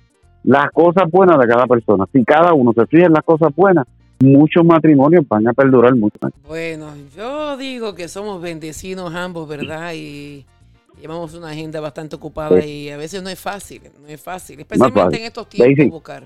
las 0.44 0.70
cosas 0.70 1.10
buenas 1.10 1.38
de 1.38 1.48
cada 1.48 1.66
persona. 1.66 2.04
Si 2.12 2.24
cada 2.24 2.54
uno 2.54 2.72
se 2.72 2.86
fija 2.86 3.06
en 3.06 3.12
las 3.12 3.24
cosas 3.24 3.54
buenas, 3.54 3.86
muchos 4.20 4.64
matrimonios 4.64 5.26
van 5.28 5.46
a 5.48 5.52
perdurar 5.52 5.94
mucho. 5.94 6.18
Bueno, 6.46 6.88
yo 7.16 7.56
digo 7.56 7.94
que 7.94 8.08
somos 8.08 8.40
bendecinos 8.40 9.14
ambos, 9.14 9.48
¿verdad? 9.48 9.92
Y 9.94 10.44
llevamos 11.00 11.34
una 11.34 11.50
agenda 11.50 11.80
bastante 11.80 12.16
ocupada 12.16 12.64
y 12.64 12.90
a 12.90 12.96
veces 12.96 13.22
no 13.22 13.28
es 13.28 13.40
fácil, 13.40 13.82
no 14.00 14.08
es 14.08 14.20
fácil, 14.20 14.60
especialmente 14.60 15.18
en 15.18 15.24
estos 15.24 15.48
tiempos 15.48 15.90
buscar. 15.90 16.24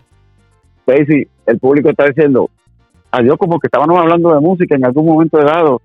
Daisy, 0.86 1.26
el 1.46 1.58
público 1.58 1.90
está 1.90 2.06
diciendo, 2.06 2.50
adiós 3.10 3.36
como 3.38 3.58
que 3.58 3.66
estábamos 3.66 3.98
hablando 3.98 4.32
de 4.34 4.40
música 4.40 4.74
en 4.74 4.84
algún 4.84 5.06
momento 5.06 5.38
dado 5.38 5.82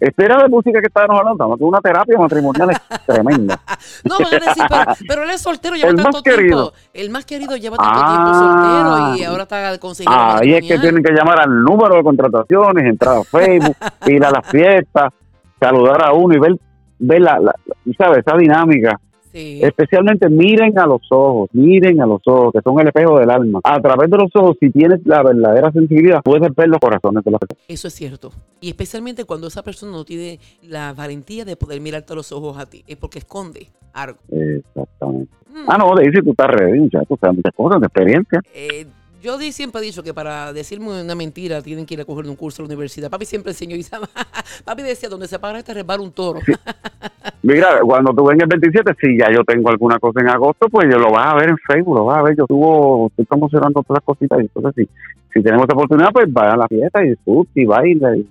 Espera 0.00 0.42
de 0.42 0.48
música 0.48 0.80
que 0.80 0.86
estábamos 0.86 1.20
hablando, 1.20 1.56
una 1.66 1.80
terapia 1.80 2.18
matrimonial 2.18 2.70
tremenda. 3.06 3.60
No, 4.04 4.16
van 4.18 4.34
a 4.34 4.46
decir, 4.46 4.64
pero, 5.06 5.24
él 5.24 5.30
es 5.30 5.42
soltero, 5.42 5.76
lleva 5.76 5.94
tanto 5.94 6.22
tiempo. 6.22 6.72
El 6.94 7.10
más 7.10 7.26
querido 7.26 7.54
lleva 7.56 7.76
tanto 7.76 8.00
tiempo 8.00 8.34
soltero 8.34 9.16
y 9.16 9.24
ah. 9.24 9.28
ahora 9.28 9.42
está 9.42 9.78
consiguiendo. 9.78 10.22
Ahí 10.22 10.54
es 10.54 10.66
que 10.66 10.78
tienen 10.78 11.02
que 11.02 11.12
llamar 11.12 11.40
al 11.40 11.62
número 11.62 11.96
de 11.96 12.02
contrataciones, 12.02 12.84
entrar 12.84 13.18
a 13.18 13.24
Facebook, 13.24 13.76
ir 14.06 14.24
a 14.24 14.30
la 14.30 14.42
fiesta, 14.42 15.12
saludar 15.60 16.02
a 16.02 16.12
uno 16.14 16.34
y 16.34 16.38
ver, 16.38 16.56
ver 16.98 17.20
la, 17.20 17.38
la, 17.38 17.54
¿sabes? 17.98 18.24
esa 18.26 18.36
dinámica 18.38 18.98
Especialmente 19.32 20.28
miren 20.28 20.78
a 20.78 20.86
los 20.86 21.02
ojos, 21.10 21.50
miren 21.52 22.00
a 22.00 22.06
los 22.06 22.20
ojos, 22.26 22.52
que 22.52 22.60
son 22.62 22.80
el 22.80 22.88
espejo 22.88 23.18
del 23.18 23.30
alma. 23.30 23.60
A 23.64 23.80
través 23.80 24.10
de 24.10 24.16
los 24.16 24.30
ojos, 24.34 24.56
si 24.60 24.70
tienes 24.70 25.00
la 25.04 25.22
verdadera 25.22 25.70
sensibilidad, 25.72 26.22
puedes 26.22 26.54
ver 26.54 26.68
los 26.68 26.78
corazones 26.78 27.24
de 27.24 27.30
la 27.30 27.38
persona. 27.38 27.60
Eso 27.68 27.88
es 27.88 27.94
cierto. 27.94 28.32
Y 28.60 28.68
especialmente 28.68 29.24
cuando 29.24 29.46
esa 29.46 29.62
persona 29.62 29.92
no 29.92 30.04
tiene 30.04 30.38
la 30.62 30.92
valentía 30.92 31.44
de 31.44 31.56
poder 31.56 31.80
mirarte 31.80 32.12
a 32.12 32.16
los 32.16 32.32
ojos 32.32 32.58
a 32.58 32.66
ti, 32.66 32.84
es 32.86 32.96
porque 32.96 33.20
esconde 33.20 33.68
algo. 33.92 34.18
Exactamente. 34.30 35.32
Mm. 35.48 35.64
Ah, 35.68 35.78
no, 35.78 35.94
de 35.96 36.04
si 36.04 36.22
tú 36.22 36.30
estás 36.30 36.48
ready, 36.48 36.78
muchachos, 36.78 37.18
o 37.20 37.32
muchas 37.32 37.54
cosas 37.54 37.80
de 37.80 37.86
experiencia. 37.86 38.40
Eh, 38.54 38.86
yo 39.22 39.38
siempre 39.38 39.80
he 39.80 39.84
dicho 39.84 40.02
que 40.02 40.14
para 40.14 40.52
decirme 40.52 41.02
una 41.02 41.14
mentira 41.14 41.62
tienen 41.62 41.86
que 41.86 41.94
ir 41.94 42.00
a 42.00 42.04
coger 42.04 42.26
un 42.26 42.36
curso 42.36 42.62
a 42.62 42.64
la 42.64 42.68
universidad. 42.68 43.10
Papi 43.10 43.24
siempre 43.24 43.52
enseñó 43.52 43.76
y 43.76 43.84
papi 44.64 44.82
decía, 44.82 45.08
donde 45.08 45.28
se 45.28 45.38
para 45.38 45.58
este 45.58 45.74
resbala 45.74 46.02
un 46.02 46.12
toro. 46.12 46.40
Mira, 47.42 47.80
cuando 47.82 48.12
tú 48.12 48.24
vengas 48.24 48.48
el 48.50 48.60
27, 48.60 48.96
si 49.00 49.18
ya 49.18 49.30
yo 49.32 49.42
tengo 49.44 49.70
alguna 49.70 49.98
cosa 49.98 50.20
en 50.20 50.28
agosto, 50.28 50.68
pues 50.68 50.88
yo 50.90 50.98
lo 50.98 51.10
vas 51.10 51.26
a 51.28 51.34
ver 51.36 51.50
en 51.50 51.56
Facebook, 51.58 51.96
lo 51.96 52.04
vas 52.04 52.18
a 52.18 52.22
ver. 52.22 52.36
Yo 52.36 52.44
estuvo, 52.44 53.06
estoy 53.08 53.24
promocionando 53.24 53.82
todas 53.82 54.00
las 54.00 54.04
cositas. 54.04 54.38
Y 54.38 54.42
entonces, 54.42 54.72
si, 54.76 54.88
si 55.32 55.42
tenemos 55.42 55.64
esta 55.64 55.74
oportunidad, 55.74 56.12
pues 56.12 56.30
vaya 56.32 56.52
a 56.52 56.56
la 56.58 56.68
fiesta 56.68 57.02
y 57.02 57.10
disfrute 57.10 57.62
y 57.62 57.64
baila 57.64 58.16
y 58.16 58.28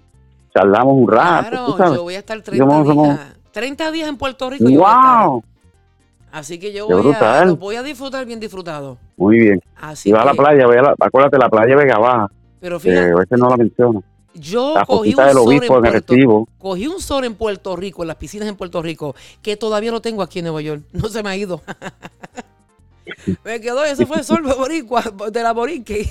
charlamos 0.53 0.93
un 0.93 1.07
rato. 1.07 1.75
Claro, 1.75 1.95
yo 1.95 2.03
voy 2.03 2.15
a 2.15 2.19
estar 2.19 2.39
30 2.41 2.83
días. 2.83 3.35
30 3.51 3.91
días 3.91 4.09
en 4.09 4.17
Puerto 4.17 4.49
Rico. 4.49 4.65
¡Wow! 4.69 5.43
Así 6.31 6.59
que 6.59 6.71
yo 6.71 6.87
voy 6.87 7.13
a, 7.13 7.45
voy 7.53 7.75
a, 7.75 7.83
disfrutar 7.83 8.25
bien 8.25 8.39
disfrutado. 8.39 8.97
Muy 9.17 9.39
bien. 9.39 9.61
Así 9.75 10.09
y 10.09 10.11
va 10.11 10.21
a 10.21 10.25
la 10.25 10.33
playa, 10.33 10.67
voy 10.67 10.77
a 10.77 10.81
la, 10.81 10.95
acuérdate, 10.99 11.37
la 11.37 11.49
playa 11.49 11.75
Vega 11.75 11.97
Baja. 11.97 12.31
Pero 12.59 12.79
fíjate. 12.79 13.11
a 13.11 13.15
veces 13.15 13.39
no 13.39 13.49
la 13.49 13.57
menciona. 13.57 14.01
Yo 14.35 14.75
cogí 14.85 15.15
un, 15.15 15.33
sol 15.33 15.51
en 15.53 15.67
Puerto, 15.67 16.47
cogí 16.59 16.87
un 16.87 17.01
sol 17.01 17.25
en 17.25 17.35
Puerto 17.35 17.75
Rico, 17.75 18.03
en 18.03 18.07
las 18.07 18.17
piscinas 18.17 18.47
en 18.47 18.55
Puerto 18.55 18.81
Rico, 18.81 19.15
que 19.41 19.57
todavía 19.57 19.91
lo 19.91 20.01
tengo 20.01 20.21
aquí 20.21 20.39
en 20.39 20.45
Nueva 20.45 20.61
York. 20.61 20.83
No 20.93 21.09
se 21.09 21.23
me 21.23 21.29
ha 21.29 21.35
ido. 21.35 21.61
me 23.43 23.61
quedó, 23.61 23.83
ese 23.83 24.05
fue 24.05 24.17
el 24.17 24.23
sol 24.23 24.43
de 25.31 25.43
la 25.43 25.53
Borinque. 25.53 26.03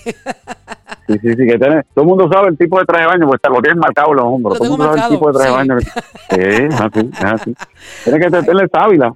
Sí, 1.09 1.15
sí, 1.23 1.31
sí, 1.31 1.37
que 1.37 1.59
tiene, 1.59 1.83
todo 1.95 2.03
el 2.03 2.07
mundo 2.07 2.29
sabe 2.31 2.49
el 2.49 2.59
tipo 2.59 2.79
de 2.79 2.85
traje 2.85 3.05
de 3.05 3.09
baño, 3.09 3.27
pues 3.27 3.41
lo 3.49 3.63
tienes 3.63 3.79
marcado 3.79 4.13
los 4.13 4.25
hombros. 4.27 4.59
todo 4.59 4.65
el 4.65 4.71
mundo 4.71 4.85
sabe 4.95 5.01
el 5.01 5.09
tipo 5.09 5.33
de 5.33 5.39
traje 5.39 5.51
de 5.51 5.57
baño. 5.57 5.81
Sí, 5.81 6.77
así, 6.79 7.11
así. 7.25 7.57
Tienes 8.05 8.25
que 8.25 8.31
tenerle 8.31 8.69
sábila. 8.69 9.15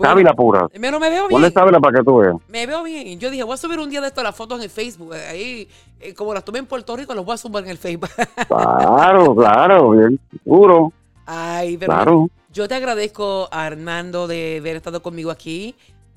sábila 0.00 0.34
pura. 0.34 0.66
Pero 0.68 0.98
me 0.98 1.10
veo 1.10 1.28
bien. 1.28 1.30
Ponle 1.30 1.50
sábila 1.52 1.78
para 1.78 1.98
que 1.98 2.04
tú 2.04 2.16
veas. 2.16 2.34
Me 2.48 2.66
veo 2.66 2.82
bien. 2.82 3.18
Yo 3.20 3.30
dije, 3.30 3.44
voy 3.44 3.54
a 3.54 3.56
subir 3.56 3.78
un 3.78 3.90
día 3.90 4.00
de 4.00 4.08
esto 4.08 4.24
las 4.24 4.34
fotos 4.34 4.62
en 4.62 4.68
Facebook. 4.68 5.14
Eh, 5.14 5.26
ahí, 5.30 5.68
eh, 6.00 6.14
como 6.14 6.34
las 6.34 6.44
tomé 6.44 6.58
en 6.58 6.66
Puerto 6.66 6.96
Rico, 6.96 7.14
los 7.14 7.24
voy 7.24 7.34
a 7.34 7.36
subir 7.36 7.62
en 7.62 7.70
el 7.70 7.78
Facebook. 7.78 8.10
claro, 8.48 9.36
claro, 9.36 9.90
bien, 9.90 10.18
seguro. 10.42 10.92
Ay, 11.26 11.76
pero 11.78 11.92
claro. 11.92 12.28
yo 12.52 12.68
te 12.68 12.74
agradezco, 12.74 13.48
Armando, 13.52 14.26
de 14.26 14.58
haber 14.58 14.76
estado 14.76 15.00
conmigo 15.02 15.30
aquí. 15.30 15.74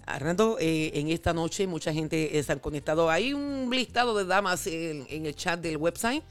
Arnaldo, 0.08 0.58
eh, 0.60 0.92
en 0.96 1.10
esta 1.10 1.34
noche 1.34 1.68
mucha 1.68 1.94
gente 1.94 2.40
está 2.40 2.56
conectado. 2.56 3.10
Hay 3.10 3.34
un 3.34 3.70
listado 3.70 4.18
de 4.18 4.26
damas 4.26 4.66
en, 4.68 5.06
el 5.10 5.36
chat 5.36 5.60
del 5.60 5.78
website. 5.78 6.24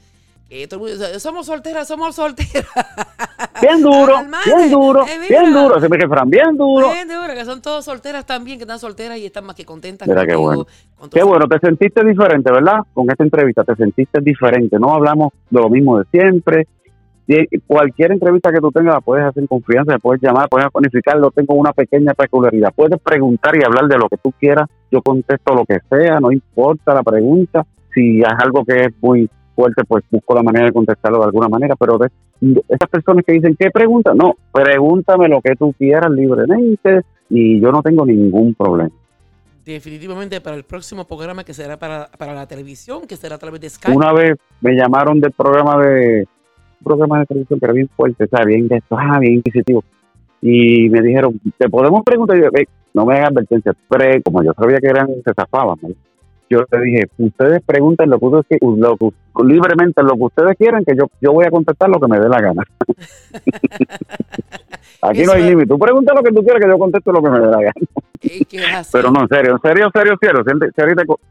somos 1.19 1.45
solteras, 1.45 1.87
somos 1.87 2.15
solteras. 2.15 2.65
Bien 3.61 3.81
duro, 3.81 4.19
bien 4.45 4.71
duro, 4.71 5.05
bien 5.27 5.51
duro. 5.51 5.79
Se 5.79 5.89
me 5.89 5.97
quedan 5.97 6.29
bien 6.29 6.55
duro. 6.55 6.91
Bien 6.91 7.07
duro, 7.07 7.33
que 7.33 7.43
son 7.43 7.59
todas 7.59 7.83
solteras 7.83 8.23
también, 8.23 8.59
que 8.59 8.65
están 8.65 8.77
solteras 8.77 9.17
y 9.17 9.25
están 9.25 9.45
más 9.45 9.55
que 9.55 9.65
contentas. 9.65 10.07
Mira 10.07 10.27
qué 10.27 10.35
bueno. 10.35 10.67
Qué 11.11 11.23
bueno, 11.23 11.47
te 11.47 11.57
sentiste 11.59 12.05
diferente, 12.05 12.51
¿verdad? 12.51 12.81
Con 12.93 13.09
esta 13.09 13.23
entrevista 13.23 13.63
te 13.63 13.75
sentiste 13.75 14.21
diferente. 14.21 14.77
No 14.77 14.93
hablamos 14.93 15.33
de 15.49 15.59
lo 15.59 15.69
mismo 15.69 15.97
de 15.97 16.05
siempre 16.11 16.67
cualquier 17.65 18.13
entrevista 18.13 18.51
que 18.51 18.59
tú 18.59 18.71
tengas 18.71 19.03
puedes 19.03 19.25
hacer 19.25 19.47
confianza, 19.47 19.99
puedes 19.99 20.21
llamar, 20.21 20.47
puedes 20.49 20.69
planificarlo. 20.71 21.31
Tengo 21.31 21.55
una 21.55 21.73
pequeña 21.73 22.13
peculiaridad. 22.13 22.73
Puedes 22.75 22.99
preguntar 23.01 23.55
y 23.55 23.63
hablar 23.63 23.87
de 23.87 23.97
lo 23.97 24.07
que 24.07 24.17
tú 24.17 24.31
quieras. 24.39 24.69
Yo 24.91 25.01
contesto 25.01 25.53
lo 25.53 25.65
que 25.65 25.79
sea, 25.89 26.19
no 26.19 26.31
importa 26.31 26.93
la 26.93 27.03
pregunta. 27.03 27.65
Si 27.93 28.19
es 28.19 28.33
algo 28.39 28.63
que 28.63 28.85
es 28.85 28.89
muy 29.01 29.29
fuerte, 29.55 29.83
pues 29.85 30.03
busco 30.09 30.35
la 30.35 30.43
manera 30.43 30.67
de 30.67 30.71
contestarlo 30.71 31.19
de 31.19 31.25
alguna 31.25 31.49
manera. 31.49 31.75
Pero 31.75 31.97
de 31.97 32.09
esas 32.69 32.89
personas 32.89 33.25
que 33.25 33.33
dicen, 33.33 33.55
¿qué 33.59 33.71
pregunta? 33.71 34.13
No, 34.13 34.35
pregúntame 34.53 35.27
lo 35.27 35.41
que 35.41 35.55
tú 35.55 35.73
quieras 35.77 36.11
libremente 36.11 37.01
y 37.29 37.59
yo 37.59 37.71
no 37.71 37.81
tengo 37.81 38.05
ningún 38.05 38.53
problema 38.53 38.91
definitivamente 39.65 40.39
para 40.39 40.55
el 40.55 40.63
próximo 40.63 41.05
programa 41.05 41.43
que 41.43 41.53
será 41.53 41.77
para, 41.77 42.09
para 42.17 42.33
la 42.33 42.47
televisión, 42.47 43.05
que 43.05 43.17
será 43.17 43.35
a 43.35 43.37
través 43.37 43.59
de 43.59 43.69
Skype. 43.69 43.97
Una 43.97 44.13
vez 44.13 44.37
me 44.61 44.73
llamaron 44.73 45.19
del 45.19 45.33
programa 45.33 45.77
de, 45.85 46.25
programa 46.83 47.19
de 47.19 47.25
televisión 47.25 47.59
que 47.59 47.65
era 47.65 47.73
bien 47.73 47.89
fuerte, 47.95 48.23
o 48.23 48.27
sea, 48.27 48.45
bien, 48.45 48.69
ah, 48.91 49.19
bien 49.19 49.35
inquisitivo. 49.35 49.83
Y 50.41 50.89
me 50.89 51.01
dijeron, 51.01 51.39
¿te 51.57 51.69
podemos 51.69 52.03
preguntar? 52.03 52.37
yo, 52.37 52.49
no 52.93 53.05
me 53.05 53.15
hagan 53.15 53.31
advertencia, 53.31 53.73
pero 53.89 54.21
como 54.23 54.43
yo 54.43 54.53
sabía 54.53 54.79
que 54.79 54.87
eran, 54.87 55.07
se 55.23 55.33
zafaban, 55.33 55.77
yo 56.49 56.63
le 56.71 56.81
dije, 56.81 57.09
ustedes 57.17 57.61
pregunten 57.65 58.09
lo 58.09 58.19
que 58.19 58.25
ustedes 58.25 58.61
lo 58.61 58.97
libremente 59.43 60.01
lo 60.01 60.15
que 60.15 60.23
ustedes 60.23 60.55
quieran, 60.57 60.85
que 60.85 60.95
yo, 60.95 61.09
yo 61.21 61.33
voy 61.33 61.45
a 61.45 61.51
contestar 61.51 61.89
lo 61.89 61.99
que 61.99 62.07
me 62.07 62.19
dé 62.19 62.29
la 62.29 62.41
gana. 62.41 62.63
Aquí 65.01 65.23
no 65.23 65.33
hay 65.33 65.43
límite. 65.43 65.67
Tú 65.67 65.77
pregunta 65.77 66.13
lo 66.13 66.23
que 66.23 66.31
tú 66.31 66.41
quieras, 66.41 66.61
que 66.61 66.69
yo 66.69 66.79
contesto 66.79 67.11
lo 67.11 67.21
que 67.21 67.29
me 67.29 67.39
dé 67.39 67.47
la 67.47 67.57
gana. 67.57 67.73
Pero 68.91 69.11
no, 69.11 69.21
en 69.21 69.27
serio, 69.27 69.51
en 69.53 69.61
serio, 69.61 69.85
en 69.85 69.91
serio, 69.91 70.17
serio, 70.19 70.43
siéntete, 70.43 70.73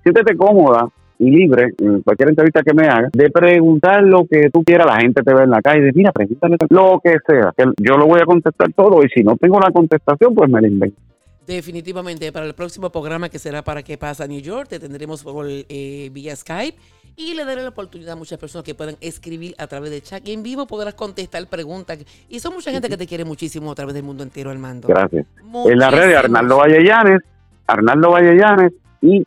siéntete 0.02 0.36
cómoda 0.36 0.88
y 1.18 1.30
libre, 1.30 1.72
en 1.78 2.02
cualquier 2.02 2.30
entrevista 2.30 2.62
que 2.62 2.74
me 2.74 2.86
haga, 2.86 3.08
de 3.12 3.30
preguntar 3.30 4.02
lo 4.02 4.26
que 4.26 4.50
tú 4.50 4.62
quieras. 4.62 4.86
La 4.86 5.00
gente 5.00 5.22
te 5.22 5.34
ve 5.34 5.44
en 5.44 5.50
la 5.50 5.62
calle 5.62 5.78
y 5.78 5.82
dice, 5.82 5.96
mira, 5.96 6.12
pregúntame 6.12 6.56
lo 6.70 7.00
que 7.02 7.16
sea. 7.26 7.52
Que 7.56 7.64
yo 7.78 7.96
lo 7.96 8.06
voy 8.06 8.20
a 8.20 8.24
contestar 8.24 8.72
todo 8.72 9.02
y 9.02 9.08
si 9.08 9.22
no 9.22 9.36
tengo 9.36 9.58
la 9.60 9.70
contestación, 9.70 10.34
pues 10.34 10.50
me 10.50 10.60
la 10.60 10.68
invento. 10.68 11.00
Definitivamente, 11.46 12.32
para 12.32 12.44
el 12.44 12.54
próximo 12.54 12.90
programa 12.90 13.28
que 13.28 13.38
será 13.38 13.62
para 13.62 13.82
qué 13.82 13.96
pasa 13.96 14.26
New 14.26 14.40
York, 14.40 14.68
te 14.68 14.80
tendremos 14.80 15.22
por 15.22 15.46
eh, 15.48 16.10
vía 16.12 16.34
Skype 16.34 16.76
y 17.16 17.34
le 17.34 17.44
daré 17.44 17.62
la 17.62 17.68
oportunidad 17.68 18.12
a 18.12 18.16
muchas 18.16 18.38
personas 18.38 18.64
que 18.64 18.74
puedan 18.74 18.96
escribir 19.00 19.54
a 19.58 19.66
través 19.68 19.90
de 19.90 20.02
chat 20.02 20.26
y 20.26 20.32
en 20.32 20.42
vivo 20.42 20.66
podrás 20.66 20.94
contestar 20.94 21.46
preguntas. 21.46 21.98
Y 22.28 22.40
son 22.40 22.54
mucha 22.54 22.72
gente 22.72 22.88
que 22.88 22.96
te 22.96 23.06
quiere 23.06 23.24
muchísimo 23.24 23.70
a 23.70 23.74
través 23.76 23.94
del 23.94 24.02
mundo 24.02 24.24
entero, 24.24 24.50
Armando. 24.50 24.88
Gracias. 24.88 25.24
En 25.66 25.78
la 25.78 25.90
red 25.90 26.08
de 26.08 26.16
Arnaldo 26.16 26.56
Vallellanes, 26.58 27.22
Arnaldo 27.66 28.10
Vallellanes 28.10 28.72
y 29.00 29.24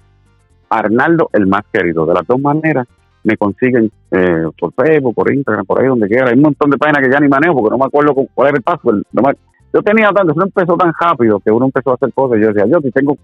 Arnaldo 0.69 1.29
el 1.33 1.47
más 1.47 1.63
querido. 1.71 2.05
De 2.05 2.13
las 2.13 2.25
dos 2.27 2.39
maneras 2.39 2.87
me 3.23 3.37
consiguen 3.37 3.91
eh, 4.11 4.45
por 4.59 4.73
Facebook, 4.73 5.15
por 5.15 5.33
Instagram, 5.33 5.65
por 5.65 5.81
ahí 5.81 5.87
donde 5.87 6.07
quiera. 6.07 6.29
Hay 6.29 6.35
un 6.35 6.43
montón 6.43 6.69
de 6.69 6.77
páginas 6.77 7.03
que 7.03 7.11
ya 7.11 7.19
ni 7.19 7.27
manejo 7.27 7.55
porque 7.55 7.71
no 7.71 7.77
me 7.77 7.85
acuerdo 7.85 8.13
cuál 8.33 8.49
era 8.49 8.57
el 8.57 8.63
password. 8.63 9.03
yo 9.73 9.81
tenía 9.81 10.09
tanto, 10.09 10.31
eso 10.31 10.43
empezó 10.43 10.77
tan 10.77 10.93
rápido 10.99 11.39
que 11.39 11.51
uno 11.51 11.65
empezó 11.65 11.91
a 11.91 11.95
hacer 11.95 12.13
cosas. 12.13 12.39
Yo 12.39 12.47
decía, 12.47 12.65
yo 12.65 12.79
tengo, 12.91 13.17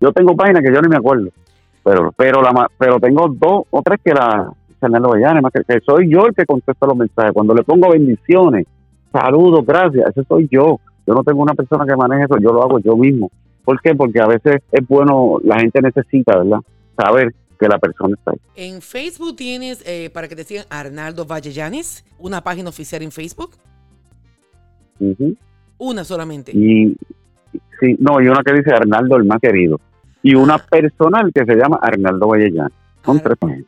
yo 0.00 0.12
tengo 0.12 0.36
páginas 0.36 0.62
que 0.62 0.74
yo 0.74 0.80
ni 0.82 0.88
me 0.88 0.96
acuerdo. 0.96 1.30
Pero, 1.82 2.12
pero, 2.16 2.42
la, 2.42 2.68
pero 2.78 3.00
tengo 3.00 3.28
dos 3.28 3.64
o 3.70 3.82
tres 3.82 4.00
que 4.04 4.12
la 4.12 4.52
que, 4.80 5.64
que 5.66 5.80
soy 5.80 6.08
yo 6.10 6.26
el 6.26 6.34
que 6.34 6.46
contesta 6.46 6.86
los 6.86 6.96
mensajes. 6.96 7.32
Cuando 7.32 7.54
le 7.54 7.62
pongo 7.62 7.90
bendiciones, 7.90 8.66
saludos, 9.12 9.64
gracias, 9.66 10.10
ese 10.10 10.24
soy 10.24 10.48
yo. 10.50 10.78
Yo 11.06 11.14
no 11.14 11.24
tengo 11.24 11.42
una 11.42 11.54
persona 11.54 11.84
que 11.86 11.96
maneje 11.96 12.24
eso, 12.24 12.38
yo 12.38 12.52
lo 12.52 12.62
hago 12.62 12.78
yo 12.78 12.96
mismo. 12.96 13.30
¿Por 13.64 13.80
qué? 13.80 13.94
Porque 13.94 14.20
a 14.20 14.26
veces 14.26 14.62
es 14.70 14.88
bueno, 14.88 15.38
la 15.42 15.58
gente 15.58 15.80
necesita, 15.82 16.38
¿verdad? 16.38 16.60
Saber 17.00 17.34
que 17.58 17.68
la 17.68 17.78
persona 17.78 18.14
está 18.18 18.32
ahí. 18.32 18.38
En 18.56 18.80
Facebook 18.80 19.36
tienes, 19.36 19.82
eh, 19.86 20.10
para 20.12 20.28
que 20.28 20.36
te 20.36 20.44
sigan, 20.44 20.64
Arnaldo 20.70 21.26
Vallellanes, 21.26 22.04
una 22.18 22.42
página 22.42 22.68
oficial 22.68 23.02
en 23.02 23.12
Facebook. 23.12 23.52
Una 25.78 26.04
solamente. 26.04 26.52
Y 26.52 26.96
sí, 27.80 27.96
no, 27.98 28.20
y 28.20 28.28
una 28.28 28.42
que 28.42 28.52
dice 28.54 28.72
Arnaldo 28.72 29.16
el 29.16 29.24
más 29.24 29.40
querido. 29.40 29.80
Y 30.22 30.34
una 30.34 30.54
ah. 30.56 30.66
personal 30.70 31.30
que 31.34 31.44
se 31.44 31.54
llama 31.54 31.78
Arnaldo 31.82 32.28
Vallellanes. 32.28 32.79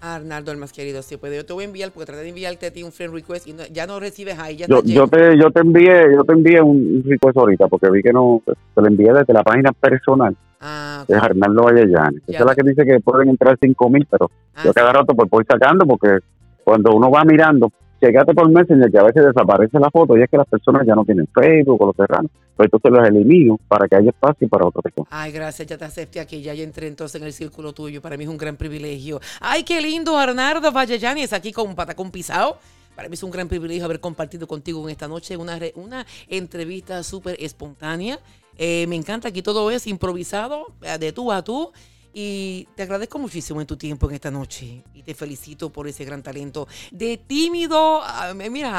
Arnaldo, 0.00 0.52
el 0.52 0.58
más 0.58 0.72
querido, 0.72 1.02
sí, 1.02 1.16
pues 1.16 1.34
yo 1.34 1.44
te 1.44 1.52
voy 1.52 1.64
a 1.64 1.66
enviar, 1.66 1.90
porque 1.90 2.06
traté 2.06 2.22
de 2.22 2.28
enviarte 2.28 2.66
a 2.66 2.70
ti 2.72 2.82
un 2.82 2.92
friend 2.92 3.14
request 3.14 3.46
y 3.46 3.54
ya 3.72 3.86
no 3.86 3.98
recibes 3.98 4.38
ahí. 4.38 4.56
Ya 4.56 4.66
yo, 4.66 4.82
yo, 4.84 5.08
te, 5.08 5.38
yo 5.38 5.50
te 5.50 5.60
envié 5.60 6.14
yo 6.14 6.24
te 6.24 6.32
envié 6.32 6.60
un 6.60 7.02
request 7.06 7.36
ahorita, 7.36 7.68
porque 7.68 7.90
vi 7.90 8.02
que 8.02 8.12
no, 8.12 8.42
te 8.44 8.80
lo 8.80 8.86
envié 8.86 9.12
desde 9.12 9.32
la 9.32 9.42
página 9.42 9.72
personal. 9.72 10.36
Ah, 10.64 11.04
de 11.08 11.16
Arnaldo 11.16 11.64
Vallellanes. 11.64 12.22
Esa 12.26 12.38
es 12.38 12.44
la 12.44 12.54
que 12.54 12.62
dice 12.62 12.84
que 12.86 13.00
pueden 13.00 13.30
entrar 13.30 13.58
5 13.60 13.90
mil, 13.90 14.06
pero 14.08 14.30
ah, 14.54 14.62
yo 14.64 14.72
cada 14.72 14.92
rato 14.92 15.12
pues 15.14 15.28
voy 15.28 15.44
sacando, 15.44 15.84
porque 15.84 16.18
cuando 16.62 16.94
uno 16.94 17.10
va 17.10 17.24
mirando, 17.24 17.72
Llegate 18.02 18.34
por 18.34 18.50
Messenger 18.50 18.90
que 18.90 18.98
a 18.98 19.04
veces 19.04 19.24
desaparece 19.24 19.78
la 19.78 19.88
foto 19.88 20.18
y 20.18 20.22
es 20.22 20.28
que 20.28 20.36
las 20.36 20.48
personas 20.48 20.84
ya 20.84 20.96
no 20.96 21.04
tienen 21.04 21.28
Facebook 21.32 21.80
o 21.80 21.86
los 21.86 21.94
cerraron. 21.94 22.28
Pues 22.56 22.66
entonces 22.66 22.90
los 22.90 23.08
elimino 23.08 23.60
para 23.68 23.86
que 23.86 23.94
haya 23.94 24.10
espacio 24.10 24.48
para 24.48 24.66
otra 24.66 24.82
persona. 24.82 25.06
Ay, 25.08 25.30
gracias, 25.30 25.68
ya 25.68 25.78
te 25.78 25.84
acepté 25.84 26.18
aquí, 26.18 26.42
ya 26.42 26.52
entré 26.52 26.88
entonces 26.88 27.20
en 27.20 27.28
el 27.28 27.32
círculo 27.32 27.72
tuyo. 27.72 28.02
Para 28.02 28.16
mí 28.16 28.24
es 28.24 28.30
un 28.30 28.38
gran 28.38 28.56
privilegio. 28.56 29.20
Ay, 29.40 29.62
qué 29.62 29.80
lindo, 29.80 30.18
Arnardo 30.18 30.72
es 30.76 31.32
aquí 31.32 31.52
con 31.52 31.76
Patacón 31.76 32.10
Pisado. 32.10 32.58
Para 32.96 33.08
mí 33.08 33.14
es 33.14 33.22
un 33.22 33.30
gran 33.30 33.46
privilegio 33.46 33.84
haber 33.84 34.00
compartido 34.00 34.48
contigo 34.48 34.82
en 34.82 34.90
esta 34.90 35.06
noche 35.06 35.36
una, 35.36 35.60
una 35.76 36.04
entrevista 36.26 37.04
súper 37.04 37.36
espontánea. 37.38 38.18
Eh, 38.58 38.84
me 38.88 38.96
encanta 38.96 39.30
que 39.30 39.42
todo 39.42 39.70
es 39.70 39.86
improvisado, 39.86 40.72
eh, 40.82 40.98
de 40.98 41.12
tú 41.12 41.30
a 41.30 41.42
tú. 41.42 41.70
Y 42.14 42.68
te 42.74 42.82
agradezco 42.82 43.18
muchísimo 43.18 43.60
en 43.60 43.66
tu 43.66 43.76
tiempo 43.76 44.08
en 44.08 44.14
esta 44.14 44.30
noche 44.30 44.82
y 44.92 45.02
te 45.02 45.14
felicito 45.14 45.70
por 45.70 45.88
ese 45.88 46.04
gran 46.04 46.22
talento 46.22 46.68
de 46.90 47.16
tímido, 47.16 48.02
mira, 48.50 48.70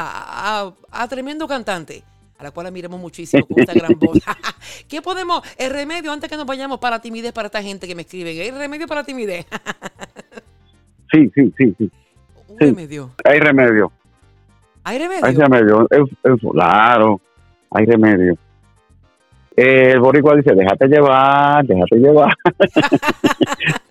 a, 0.92 1.08
tremendo 1.10 1.48
cantante, 1.48 2.04
a 2.38 2.44
la 2.44 2.52
cual 2.52 2.68
admiramos 2.68 3.00
muchísimo 3.00 3.46
con 3.48 3.60
esta 3.60 3.74
gran 3.74 3.98
voz. 3.98 4.20
¿Qué 4.88 5.02
podemos, 5.02 5.42
el 5.58 5.72
remedio, 5.72 6.12
antes 6.12 6.30
que 6.30 6.38
nos 6.38 6.46
vayamos 6.46 6.78
para 6.80 7.02
timidez 7.02 7.32
para 7.32 7.48
esta 7.48 7.64
gente 7.64 7.88
que 7.88 7.96
me 7.96 8.04
escribe, 8.04 8.30
¿hay 8.40 8.52
remedio 8.52 8.88
para 8.88 9.04
timidez? 9.04 9.48
sí, 11.12 11.32
sí, 11.34 11.54
sí, 11.58 11.76
sí. 11.78 11.92
¿Un 12.50 12.60
remedio? 12.60 13.12
Hay 13.24 13.40
remedio. 13.40 13.92
¿Hay 14.84 15.00
remedio? 15.00 15.26
Hay 15.26 15.34
remedio, 15.34 15.88
claro, 16.52 17.22
hay 17.72 17.86
remedio 17.86 18.38
el 19.56 20.00
boricua 20.00 20.36
dice, 20.36 20.54
déjate 20.56 20.88
llevar, 20.88 21.66
déjate 21.66 21.96
llevar. 21.98 22.34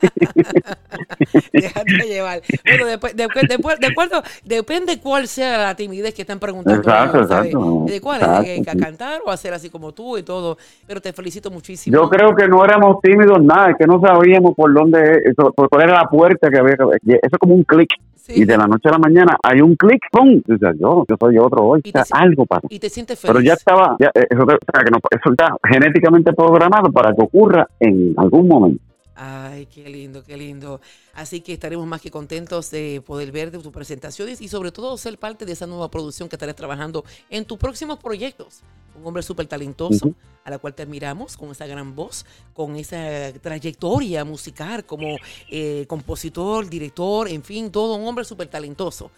déjate 1.52 2.08
llevar. 2.08 2.42
Bueno, 2.64 2.86
después, 2.86 3.16
después, 3.16 3.48
después, 3.48 3.78
de 3.78 3.86
acuerdo, 3.86 4.22
depende 4.44 4.98
cuál 5.00 5.28
sea 5.28 5.58
la 5.58 5.76
timidez 5.76 6.14
que 6.14 6.22
están 6.22 6.40
preguntando. 6.40 6.80
Exacto, 6.80 7.20
exacto. 7.22 7.84
¿De 7.86 8.00
cuál? 8.00 8.20
Exacto, 8.44 8.80
cantar 8.80 9.20
o 9.24 9.30
hacer 9.30 9.54
así 9.54 9.70
como 9.70 9.92
tú 9.92 10.18
y 10.18 10.22
todo? 10.22 10.56
Pero 10.86 11.00
te 11.00 11.12
felicito 11.12 11.50
muchísimo. 11.50 11.96
Yo 11.96 12.08
creo 12.08 12.34
que 12.34 12.48
no 12.48 12.64
éramos 12.64 13.00
tímidos 13.00 13.42
nada, 13.42 13.70
es 13.70 13.76
que 13.78 13.86
no 13.86 14.00
sabíamos 14.00 14.54
por 14.56 14.72
dónde, 14.74 15.22
por 15.36 15.68
cuál 15.68 15.82
era 15.82 15.94
la 15.94 16.08
puerta 16.08 16.50
que 16.50 16.58
había. 16.58 16.74
Eso 16.74 17.18
es 17.22 17.38
como 17.38 17.54
un 17.54 17.62
clic. 17.64 17.90
Y 18.28 18.44
de 18.44 18.56
la 18.56 18.66
noche 18.66 18.88
a 18.88 18.92
la 18.92 18.98
mañana 18.98 19.36
hay 19.42 19.60
un 19.60 19.74
clic, 19.74 20.02
¡pum! 20.10 20.40
yo, 20.46 21.04
yo 21.08 21.16
soy 21.18 21.38
otro 21.38 21.64
hoy. 21.64 21.82
algo 22.12 22.46
pasa. 22.46 22.66
Y 22.70 22.78
te 22.78 22.88
sientes 22.88 23.18
feliz. 23.18 23.32
Pero 23.32 23.44
ya 23.44 23.54
estaba, 23.54 23.96
ya, 23.98 24.08
eh, 24.14 24.26
eso, 24.30 24.42
o 24.42 24.46
sea, 24.46 24.84
que 24.84 24.90
no, 24.90 24.98
eso 25.10 25.32
está 25.32 25.56
genéticamente 25.64 26.32
programado 26.32 26.92
para 26.92 27.14
que 27.14 27.22
ocurra 27.22 27.66
en 27.80 28.14
algún 28.16 28.48
momento. 28.48 28.82
Ay, 29.14 29.66
qué 29.66 29.88
lindo, 29.88 30.24
qué 30.24 30.36
lindo. 30.36 30.80
Así 31.12 31.40
que 31.40 31.52
estaremos 31.52 31.86
más 31.86 32.00
que 32.00 32.10
contentos 32.10 32.70
de 32.70 33.02
poder 33.04 33.30
ver 33.30 33.50
de 33.50 33.58
tus 33.58 33.72
presentaciones 33.72 34.40
y 34.40 34.48
sobre 34.48 34.72
todo 34.72 34.96
ser 34.96 35.18
parte 35.18 35.44
de 35.44 35.52
esa 35.52 35.66
nueva 35.66 35.90
producción 35.90 36.28
que 36.28 36.36
estarás 36.36 36.56
trabajando 36.56 37.04
en 37.28 37.44
tus 37.44 37.58
próximos 37.58 37.98
proyectos. 37.98 38.62
Un 38.98 39.06
hombre 39.06 39.22
súper 39.22 39.46
talentoso, 39.46 40.14
a 40.44 40.50
la 40.50 40.58
cual 40.58 40.74
te 40.74 40.82
admiramos, 40.82 41.36
con 41.36 41.50
esa 41.50 41.66
gran 41.66 41.94
voz, 41.94 42.24
con 42.54 42.76
esa 42.76 43.32
trayectoria 43.40 44.24
musical 44.24 44.84
como 44.84 45.16
eh, 45.50 45.84
compositor, 45.86 46.68
director, 46.68 47.28
en 47.28 47.42
fin, 47.42 47.70
todo 47.70 47.96
un 47.96 48.06
hombre 48.06 48.24
súper 48.24 48.48
talentoso. 48.48 49.10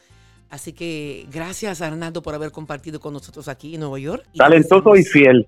Así 0.51 0.73
que 0.73 1.27
gracias, 1.33 1.81
Arnaldo, 1.81 2.23
por 2.23 2.35
haber 2.35 2.53
compartido 2.53 3.01
con 3.01 3.13
nosotros 3.13 3.49
aquí 3.49 3.75
en 3.75 3.81
Nueva 3.81 3.99
York. 3.99 4.25
Talentoso 4.37 4.95
y 4.95 5.03
fiel. 5.03 5.47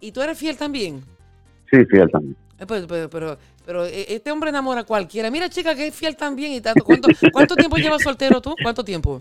¿Y 0.00 0.12
tú 0.12 0.20
eres 0.20 0.36
fiel 0.36 0.56
también? 0.56 1.02
Sí, 1.70 1.84
fiel 1.86 2.10
también. 2.10 2.36
Eh, 2.62 2.66
pero, 2.66 3.10
pero, 3.10 3.38
pero, 3.66 3.86
eh, 3.86 4.06
este 4.08 4.30
hombre 4.30 4.50
enamora 4.50 4.82
a 4.82 4.84
cualquiera. 4.84 5.30
Mira, 5.30 5.48
chica, 5.48 5.74
que 5.74 5.88
es 5.88 5.94
fiel 5.94 6.16
también 6.16 6.52
y 6.52 6.60
tanto. 6.60 6.84
¿Cuánto, 6.84 7.08
cuánto 7.32 7.56
tiempo 7.56 7.76
llevas 7.76 8.02
soltero 8.02 8.40
tú? 8.40 8.54
¿Cuánto 8.62 8.84
tiempo? 8.84 9.20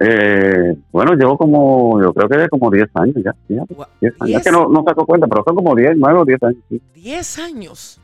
Eh, 0.00 0.74
bueno, 0.90 1.14
llevo 1.14 1.36
como, 1.36 2.00
yo 2.02 2.12
creo 2.14 2.28
que 2.28 2.48
como 2.48 2.70
10 2.70 2.88
años 2.94 3.16
ya. 3.24 3.34
ya, 3.48 3.64
Es 4.00 4.42
que 4.42 4.50
no, 4.50 4.68
no 4.68 4.82
saco 4.84 5.04
cuenta, 5.04 5.26
pero 5.26 5.42
son 5.44 5.56
como 5.56 5.74
10, 5.74 5.92
9 5.96 6.18
o 6.20 6.24
10 6.24 6.42
años. 6.42 6.62
10 6.94 7.38
años. 7.38 7.98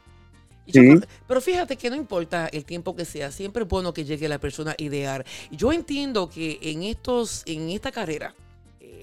Sí. 0.70 1.00
pero 1.26 1.40
fíjate 1.40 1.76
que 1.76 1.88
no 1.88 1.96
importa 1.96 2.46
el 2.48 2.66
tiempo 2.66 2.94
que 2.94 3.06
sea, 3.06 3.30
siempre 3.30 3.62
es 3.62 3.68
bueno 3.70 3.94
que 3.94 4.04
llegue 4.04 4.28
la 4.28 4.38
persona 4.38 4.74
ideal. 4.76 5.24
Yo 5.50 5.72
entiendo 5.72 6.28
que 6.28 6.58
en 6.60 6.82
estos, 6.82 7.42
en 7.46 7.70
esta 7.70 7.90
carrera, 7.90 8.34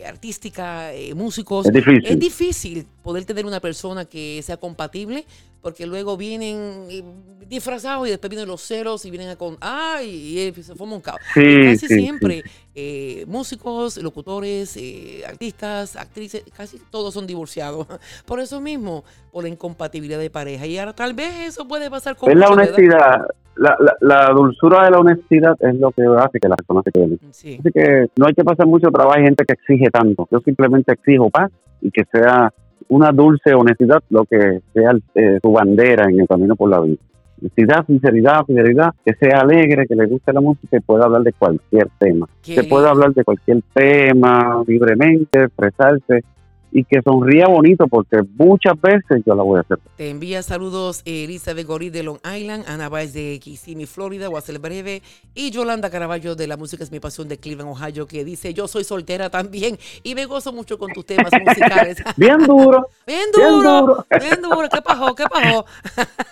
artística, 0.06 0.94
eh, 0.94 1.14
músicos. 1.14 1.66
Es 1.68 1.74
difícil. 1.74 2.06
es 2.06 2.20
difícil 2.20 2.88
poder 3.04 3.26
tener 3.26 3.46
una 3.46 3.60
persona 3.60 4.06
que 4.06 4.42
sea 4.44 4.58
compatible, 4.58 5.26
porque 5.62 5.86
luego 5.86 6.18
vienen 6.18 6.88
eh, 6.90 7.04
disfrazados 7.48 8.08
y 8.08 8.12
después 8.12 8.30
vienen 8.30 8.48
los 8.48 8.62
ceros 8.62 9.06
y 9.06 9.12
vienen 9.12 9.30
a 9.30 9.36
con. 9.36 9.58
¡Ay! 9.62 10.54
Y 10.58 10.64
se 10.64 10.76
forma 10.76 10.96
un 10.96 11.02
caos. 11.02 11.20
casi 11.34 11.88
siempre 11.88 12.44
eh, 12.74 13.26
músicos, 13.28 13.98
locutores, 13.98 14.78
artistas, 15.28 15.96
actrices, 15.96 16.44
casi 16.56 16.80
todos 16.90 17.14
son 17.14 17.28
divorciados. 17.28 17.88
Por 18.26 18.40
eso 18.40 18.60
mismo, 18.60 19.04
por 19.32 19.44
la 19.44 19.50
incompatibilidad 19.50 20.20
de 20.20 20.30
pareja. 20.30 20.66
Y 20.66 20.78
ahora 20.78 20.94
tal 20.94 21.14
vez 21.14 21.34
eso 21.48 21.68
puede 21.68 21.90
pasar 21.90 22.16
con. 22.16 22.32
Es 22.32 22.38
la 22.38 22.50
honestidad 22.50 23.28
la, 23.56 23.78
la, 24.02 24.34
dulzura 24.34 24.86
de 24.86 24.92
la 24.92 25.00
honestidad 25.00 25.56
es 25.60 25.76
lo 25.80 25.92
que 25.92 26.04
hace 26.18 26.40
que 26.40 26.50
las 26.50 26.58
personas 26.58 26.84
se 26.84 26.92
queden. 26.92 27.20
Así 27.30 27.72
que 27.74 28.08
no 28.18 28.28
hay 28.28 28.34
que 28.34 28.44
pasar 28.44 28.68
mucho 28.68 28.90
trabajo, 28.90 29.18
hay 29.18 29.24
gente 29.24 29.46
que 29.46 29.54
exige 29.54 29.90
tanto. 29.90 30.28
Yo 30.32 30.40
simplemente 30.40 30.94
exijo 30.94 31.30
paz 31.30 31.52
y 31.82 31.92
que 31.92 32.04
sea 32.12 32.54
una 32.88 33.12
dulce 33.12 33.54
honestidad 33.54 34.04
lo 34.10 34.26
que 34.26 34.60
sea 34.74 34.92
eh, 35.16 35.40
su 35.42 35.52
bandera 35.52 36.06
en 36.10 36.20
el 36.20 36.28
camino 36.28 36.56
por 36.56 36.70
la 36.70 36.82
vida. 36.82 36.98
Honestidad, 37.42 37.86
sinceridad, 37.86 38.46
fidelidad, 38.46 38.94
que 39.06 39.14
sea 39.16 39.40
alegre, 39.40 39.88
que 39.88 39.96
le 39.96 40.06
guste 40.06 40.32
la 40.34 40.42
música 40.42 40.78
y 40.78 40.80
pueda 40.80 41.06
hablar 41.06 41.24
de 41.24 41.34
cualquier 41.34 41.90
tema. 42.00 42.28
Que 42.42 42.64
pueda 42.64 42.90
hablar 42.90 43.14
de 43.14 43.24
cualquier 43.24 43.62
tema 43.74 44.64
libremente, 44.66 45.44
expresarse 45.44 46.24
y 46.76 46.84
que 46.84 47.02
sonría 47.02 47.48
bonito 47.48 47.88
porque 47.88 48.18
muchas 48.38 48.74
veces 48.82 49.24
yo 49.26 49.34
la 49.34 49.44
voy 49.44 49.60
a 49.60 49.62
hacer. 49.62 49.80
Te 49.96 50.10
envía 50.10 50.44
saludos 50.44 51.04
Elizabeth 51.06 51.66
Gorí 51.66 51.90
de 51.90 52.04
Long 52.04 52.20
Island, 52.26 52.66
Ana 52.68 52.90
Baez 52.90 53.14
de 53.14 53.40
Kissimmee, 53.42 53.86
Florida, 53.86 54.28
Guasel 54.28 54.60
Breve 54.60 55.02
y 55.34 55.52
Yolanda 55.52 55.90
Caraballo 55.90 56.36
de 56.36 56.48
La 56.48 56.58
Música 56.58 56.84
es 56.84 56.92
mi 56.92 57.00
pasión 57.00 57.30
de 57.30 57.38
Cleveland, 57.38 57.72
Ohio, 57.72 58.08
que 58.08 58.26
dice 58.26 58.54
yo 58.54 58.68
soy 58.68 58.84
soltera 58.84 59.30
también 59.30 59.78
y 60.04 60.16
me 60.16 60.26
gozo 60.26 60.52
mucho 60.52 60.78
con 60.78 60.92
tus 60.92 61.06
temas 61.06 61.32
musicales. 61.46 62.04
bien 62.18 62.40
duro. 62.40 62.90
Bien 63.08 63.32
duro. 63.32 64.06
Bien 64.10 64.42
duro. 64.42 64.68
¿Qué 64.70 64.82
pasó? 64.82 65.16
¿Qué 65.16 65.24
pasó? 65.32 65.66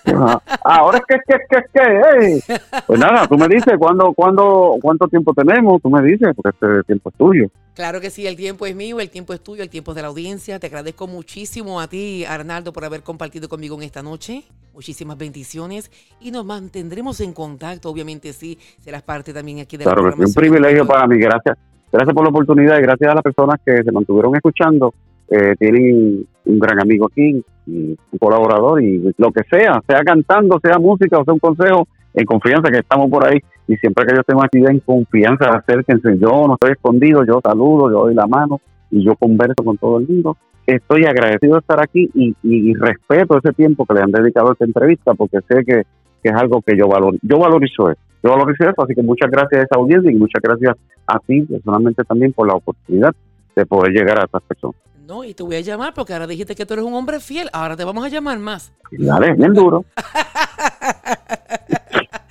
Ahora 0.65 0.97
es 0.97 1.05
que, 1.07 1.15
que, 1.25 1.39
que, 1.49 2.41
que, 2.49 2.59
Pues 2.85 2.99
nada, 2.99 3.25
tú 3.27 3.37
me 3.37 3.47
dices 3.47 3.75
cuándo, 3.79 4.11
cuándo, 4.13 4.75
cuánto 4.81 5.07
tiempo 5.07 5.33
tenemos, 5.33 5.81
tú 5.81 5.89
me 5.89 6.01
dices, 6.01 6.35
porque 6.35 6.49
este 6.49 6.83
tiempo 6.83 7.09
es 7.11 7.15
tuyo. 7.15 7.47
Claro 7.75 7.99
que 7.99 8.11
sí, 8.11 8.27
el 8.27 8.35
tiempo 8.35 8.67
es 8.67 8.75
mío, 8.75 8.99
el 8.99 9.09
tiempo 9.09 9.33
es 9.33 9.41
tuyo, 9.41 9.63
el 9.63 9.69
tiempo 9.69 9.91
es 9.91 9.95
de 9.95 10.03
la 10.03 10.09
audiencia. 10.09 10.59
Te 10.59 10.67
agradezco 10.67 11.07
muchísimo 11.07 11.81
a 11.81 11.87
ti, 11.87 12.23
Arnaldo, 12.23 12.71
por 12.71 12.85
haber 12.85 13.01
compartido 13.01 13.49
conmigo 13.49 13.75
en 13.75 13.83
esta 13.83 14.03
noche. 14.03 14.43
Muchísimas 14.75 15.17
bendiciones 15.17 15.91
y 16.21 16.29
nos 16.31 16.45
mantendremos 16.45 17.19
en 17.21 17.33
contacto. 17.33 17.89
Obviamente, 17.89 18.31
sí, 18.33 18.59
serás 18.79 19.01
parte 19.01 19.33
también 19.33 19.59
aquí 19.59 19.77
de 19.77 19.85
claro, 19.85 20.03
la 20.03 20.11
Claro, 20.11 20.23
es 20.23 20.29
un 20.29 20.41
privilegio 20.41 20.85
para 20.85 21.07
mí. 21.07 21.17
Gracias. 21.17 21.57
Gracias 21.91 22.13
por 22.13 22.23
la 22.23 22.29
oportunidad 22.29 22.77
y 22.77 22.81
gracias 22.81 23.11
a 23.11 23.15
las 23.15 23.23
personas 23.23 23.59
que 23.65 23.83
se 23.83 23.91
mantuvieron 23.91 24.35
escuchando. 24.35 24.93
Eh, 25.29 25.55
tienen 25.57 26.27
un 26.45 26.59
gran 26.59 26.79
amigo 26.79 27.07
aquí, 27.07 27.43
un 27.65 27.97
colaborador 28.19 28.83
y 28.83 29.13
lo 29.17 29.31
que 29.31 29.41
sea, 29.49 29.81
sea 29.87 30.03
cantando, 30.03 30.59
sea 30.59 30.77
música 30.77 31.17
o 31.17 31.23
sea 31.23 31.33
un 31.33 31.39
consejo, 31.39 31.87
en 32.13 32.25
confianza 32.25 32.71
que 32.71 32.79
estamos 32.79 33.09
por 33.09 33.27
ahí 33.27 33.39
y 33.67 33.75
siempre 33.77 34.05
que 34.05 34.15
yo 34.15 34.23
tengo 34.23 34.43
actividad 34.43 34.71
en 34.71 34.79
confianza, 34.79 35.49
acérquense, 35.49 36.17
yo 36.17 36.47
no 36.47 36.53
estoy 36.53 36.71
escondido, 36.71 37.25
yo 37.25 37.39
saludo, 37.43 37.89
yo 37.89 38.03
doy 38.05 38.13
la 38.13 38.27
mano 38.27 38.59
y 38.91 39.03
yo 39.03 39.15
converso 39.15 39.63
con 39.63 39.77
todo 39.77 39.99
el 39.99 40.07
mundo 40.07 40.37
estoy 40.65 41.05
agradecido 41.05 41.53
de 41.53 41.59
estar 41.59 41.81
aquí 41.81 42.09
y, 42.13 42.35
y, 42.43 42.73
respeto 42.75 43.37
ese 43.37 43.53
tiempo 43.53 43.85
que 43.85 43.93
le 43.93 44.01
han 44.01 44.11
dedicado 44.11 44.49
a 44.49 44.53
esta 44.53 44.65
entrevista 44.65 45.13
porque 45.13 45.39
sé 45.47 45.63
que, 45.65 45.83
que 46.21 46.29
es 46.29 46.33
algo 46.33 46.61
que 46.61 46.77
yo 46.77 46.87
valoro. 46.87 47.17
Yo 47.21 47.39
valorizo 47.39 47.89
eso. 47.91 47.99
Yo 48.23 48.31
valorizo 48.31 48.63
eso, 48.63 48.83
así 48.83 48.95
que 48.95 49.03
muchas 49.03 49.29
gracias 49.29 49.61
a 49.61 49.65
esa 49.65 49.75
audiencia 49.75 50.11
y 50.11 50.15
muchas 50.15 50.41
gracias 50.41 50.75
a 51.07 51.19
ti 51.19 51.41
personalmente 51.41 52.03
también 52.05 52.31
por 52.31 52.47
la 52.47 52.55
oportunidad 52.55 53.13
de 53.55 53.65
poder 53.65 53.91
llegar 53.91 54.19
a 54.19 54.25
estas 54.25 54.41
personas. 54.43 54.77
No, 55.05 55.25
y 55.25 55.33
te 55.33 55.43
voy 55.43 55.57
a 55.57 55.61
llamar 55.61 55.93
porque 55.93 56.13
ahora 56.13 56.27
dijiste 56.27 56.55
que 56.55 56.65
tú 56.65 56.75
eres 56.75 56.85
un 56.85 56.93
hombre 56.93 57.19
fiel. 57.19 57.49
Ahora 57.51 57.75
te 57.75 57.83
vamos 57.83 58.05
a 58.05 58.09
llamar 58.09 58.39
más. 58.39 58.73
Dale, 58.91 59.33
bien 59.33 59.53
duro. 59.53 59.83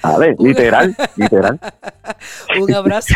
Dale, 0.03 0.36
literal, 0.38 0.96
literal. 1.16 1.61
un 2.61 2.74
abrazo, 2.74 3.14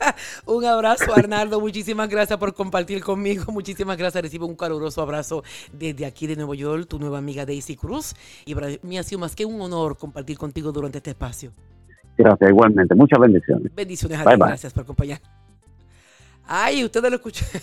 un 0.46 0.64
abrazo, 0.64 1.14
Arnaldo. 1.14 1.60
Muchísimas 1.60 2.08
gracias 2.08 2.38
por 2.38 2.54
compartir 2.54 3.02
conmigo. 3.02 3.50
Muchísimas 3.52 3.96
gracias. 3.96 4.22
Recibo 4.22 4.46
un 4.46 4.54
caluroso 4.54 5.00
abrazo 5.00 5.42
desde 5.72 6.04
aquí 6.04 6.26
de 6.26 6.36
Nueva 6.36 6.54
York, 6.54 6.86
tu 6.88 6.98
nueva 6.98 7.18
amiga 7.18 7.46
Daisy 7.46 7.76
Cruz. 7.76 8.14
Y 8.44 8.54
para 8.54 8.68
mí 8.82 8.98
ha 8.98 9.02
sido 9.02 9.20
más 9.20 9.34
que 9.34 9.44
un 9.46 9.60
honor 9.60 9.96
compartir 9.96 10.36
contigo 10.36 10.72
durante 10.72 10.98
este 10.98 11.10
espacio. 11.10 11.52
Gracias, 12.18 12.50
igualmente. 12.50 12.94
Muchas 12.94 13.18
bendiciones. 13.18 13.74
Bendiciones 13.74 14.18
a 14.20 14.24
ti. 14.24 14.36
Gracias 14.38 14.72
por 14.72 14.84
acompañar. 14.84 15.20
Ay, 16.48 16.84
ustedes 16.84 17.10
lo 17.10 17.16
escucharon. 17.16 17.60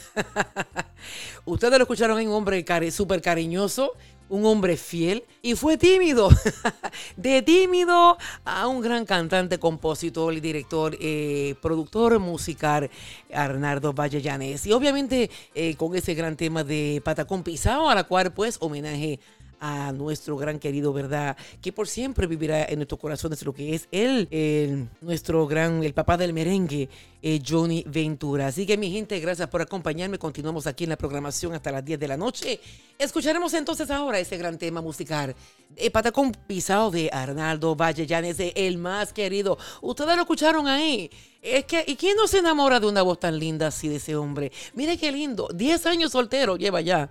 ustedes 1.45 1.78
lo 1.78 1.84
escucharon 1.84 2.19
en 2.19 2.28
un 2.28 2.34
hombre 2.34 2.65
súper 2.91 3.21
cariñoso, 3.21 3.93
un 4.34 4.45
hombre 4.45 4.77
fiel 4.77 5.23
y 5.43 5.53
fue 5.53 5.77
tímido. 5.77 6.29
de 7.17 7.43
tímido 7.43 8.17
a 8.43 8.67
un 8.67 8.81
gran 8.81 9.05
cantante, 9.05 9.59
compositor 9.59 10.34
y 10.34 10.39
director, 10.39 10.97
eh, 10.99 11.53
productor 11.61 12.17
musical, 12.17 12.89
Arnaldo 13.31 13.93
Vallellanes. 13.93 14.65
Y 14.65 14.71
obviamente 14.71 15.29
eh, 15.53 15.75
con 15.75 15.95
ese 15.95 16.15
gran 16.15 16.36
tema 16.36 16.63
de 16.63 16.99
Patacón 17.05 17.43
Pisado, 17.43 17.88
a 17.88 17.93
la 17.93 18.05
cual 18.05 18.34
pues 18.34 18.57
homenaje 18.59 19.19
a 19.66 19.93
nuestro 19.93 20.36
gran 20.36 20.59
querido, 20.59 20.91
¿verdad? 20.91 21.38
Que 21.61 21.72
por 21.72 21.88
siempre 21.88 22.28
vivirá 22.28 22.66
en 22.66 22.80
nuestros 22.80 22.99
corazones 22.99 23.41
lo 23.45 23.53
que 23.53 23.74
es 23.74 23.88
él, 23.91 24.89
nuestro 24.99 25.47
gran, 25.47 25.82
el 25.86 25.93
papá 25.93 26.18
del 26.18 26.34
merengue, 26.34 26.89
eh, 27.22 27.41
Johnny 27.47 27.82
Ventura. 27.88 28.47
Así 28.47 28.66
que 28.66 28.78
mi 28.78 28.91
gente, 28.91 29.18
gracias 29.22 29.47
por 29.47 29.61
acompañarme. 29.61 30.20
Continuamos 30.20 30.68
aquí 30.68 30.84
en 30.84 30.89
la 30.89 30.97
programación 30.97 31.53
hasta 31.53 31.72
las 31.72 31.86
10 31.86 31.97
de 31.97 32.07
la 32.09 32.18
noche. 32.18 32.59
Escucharemos 32.99 33.53
entonces 33.53 33.89
ahora 33.89 34.20
ese 34.20 34.36
gran 34.36 34.57
tema 34.57 34.82
musical. 34.82 35.34
de 35.70 35.89
Patacón 35.89 36.34
Pisado 36.34 36.91
de 36.91 37.09
Arnaldo 37.14 37.74
Valle 37.74 38.05
de 38.05 38.51
el 38.57 38.78
más 38.78 39.14
querido. 39.14 39.57
Ustedes 39.82 40.18
lo 40.18 40.24
escucharon 40.24 40.68
ahí. 40.68 41.09
Es 41.41 41.64
que, 41.64 41.86
¿y 41.88 41.95
quién 41.95 42.18
no 42.18 42.28
se 42.28 42.39
enamora 42.39 42.82
de 42.82 42.88
una 42.88 43.01
voz 43.01 43.18
tan 43.18 43.39
linda 43.39 43.68
así 43.68 43.88
de 43.88 43.95
ese 43.95 44.18
hombre? 44.18 44.51
Mire 44.74 44.97
qué 44.97 45.09
lindo. 45.09 45.47
10 45.55 45.86
años 45.86 46.11
soltero 46.11 46.57
lleva 46.57 46.82
ya. 46.82 47.09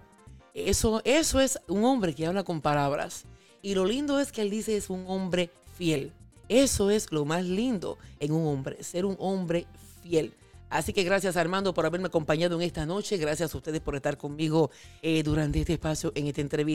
Eso, 0.55 1.01
eso 1.05 1.41
es 1.41 1.59
un 1.69 1.85
hombre 1.85 2.15
que 2.15 2.27
habla 2.27 2.43
con 2.43 2.61
palabras. 2.61 3.25
Y 3.63 3.75
lo 3.75 3.87
lindo 3.87 4.19
es 4.19 4.33
que 4.33 4.43
él 4.43 4.51
dice 4.51 4.77
es 4.77 4.91
un 4.91 5.05
hombre 5.07 5.51
fiel. 5.77 6.13
Eso 6.49 6.91
es 6.91 7.11
lo 7.13 7.25
más 7.25 7.45
lindo 7.45 7.97
en 8.21 8.33
un 8.33 8.47
hombre, 8.47 8.83
ser 8.83 9.05
un 9.05 9.17
hombre 9.19 9.67
fiel. 10.03 10.35
Así 10.69 10.95
que 10.95 11.05
gracias 11.05 11.37
Armando 11.37 11.75
por 11.75 11.85
haberme 11.85 12.07
acompañado 12.07 12.57
en 12.57 12.63
esta 12.63 12.87
noche. 12.87 13.19
Gracias 13.19 13.55
a 13.55 13.57
ustedes 13.59 13.81
por 13.81 13.95
estar 13.95 14.17
conmigo 14.17 14.71
eh, 15.03 15.23
durante 15.23 15.61
este 15.61 15.75
espacio, 15.75 16.13
en 16.15 16.27
esta 16.27 16.41
entrevista. 16.41 16.71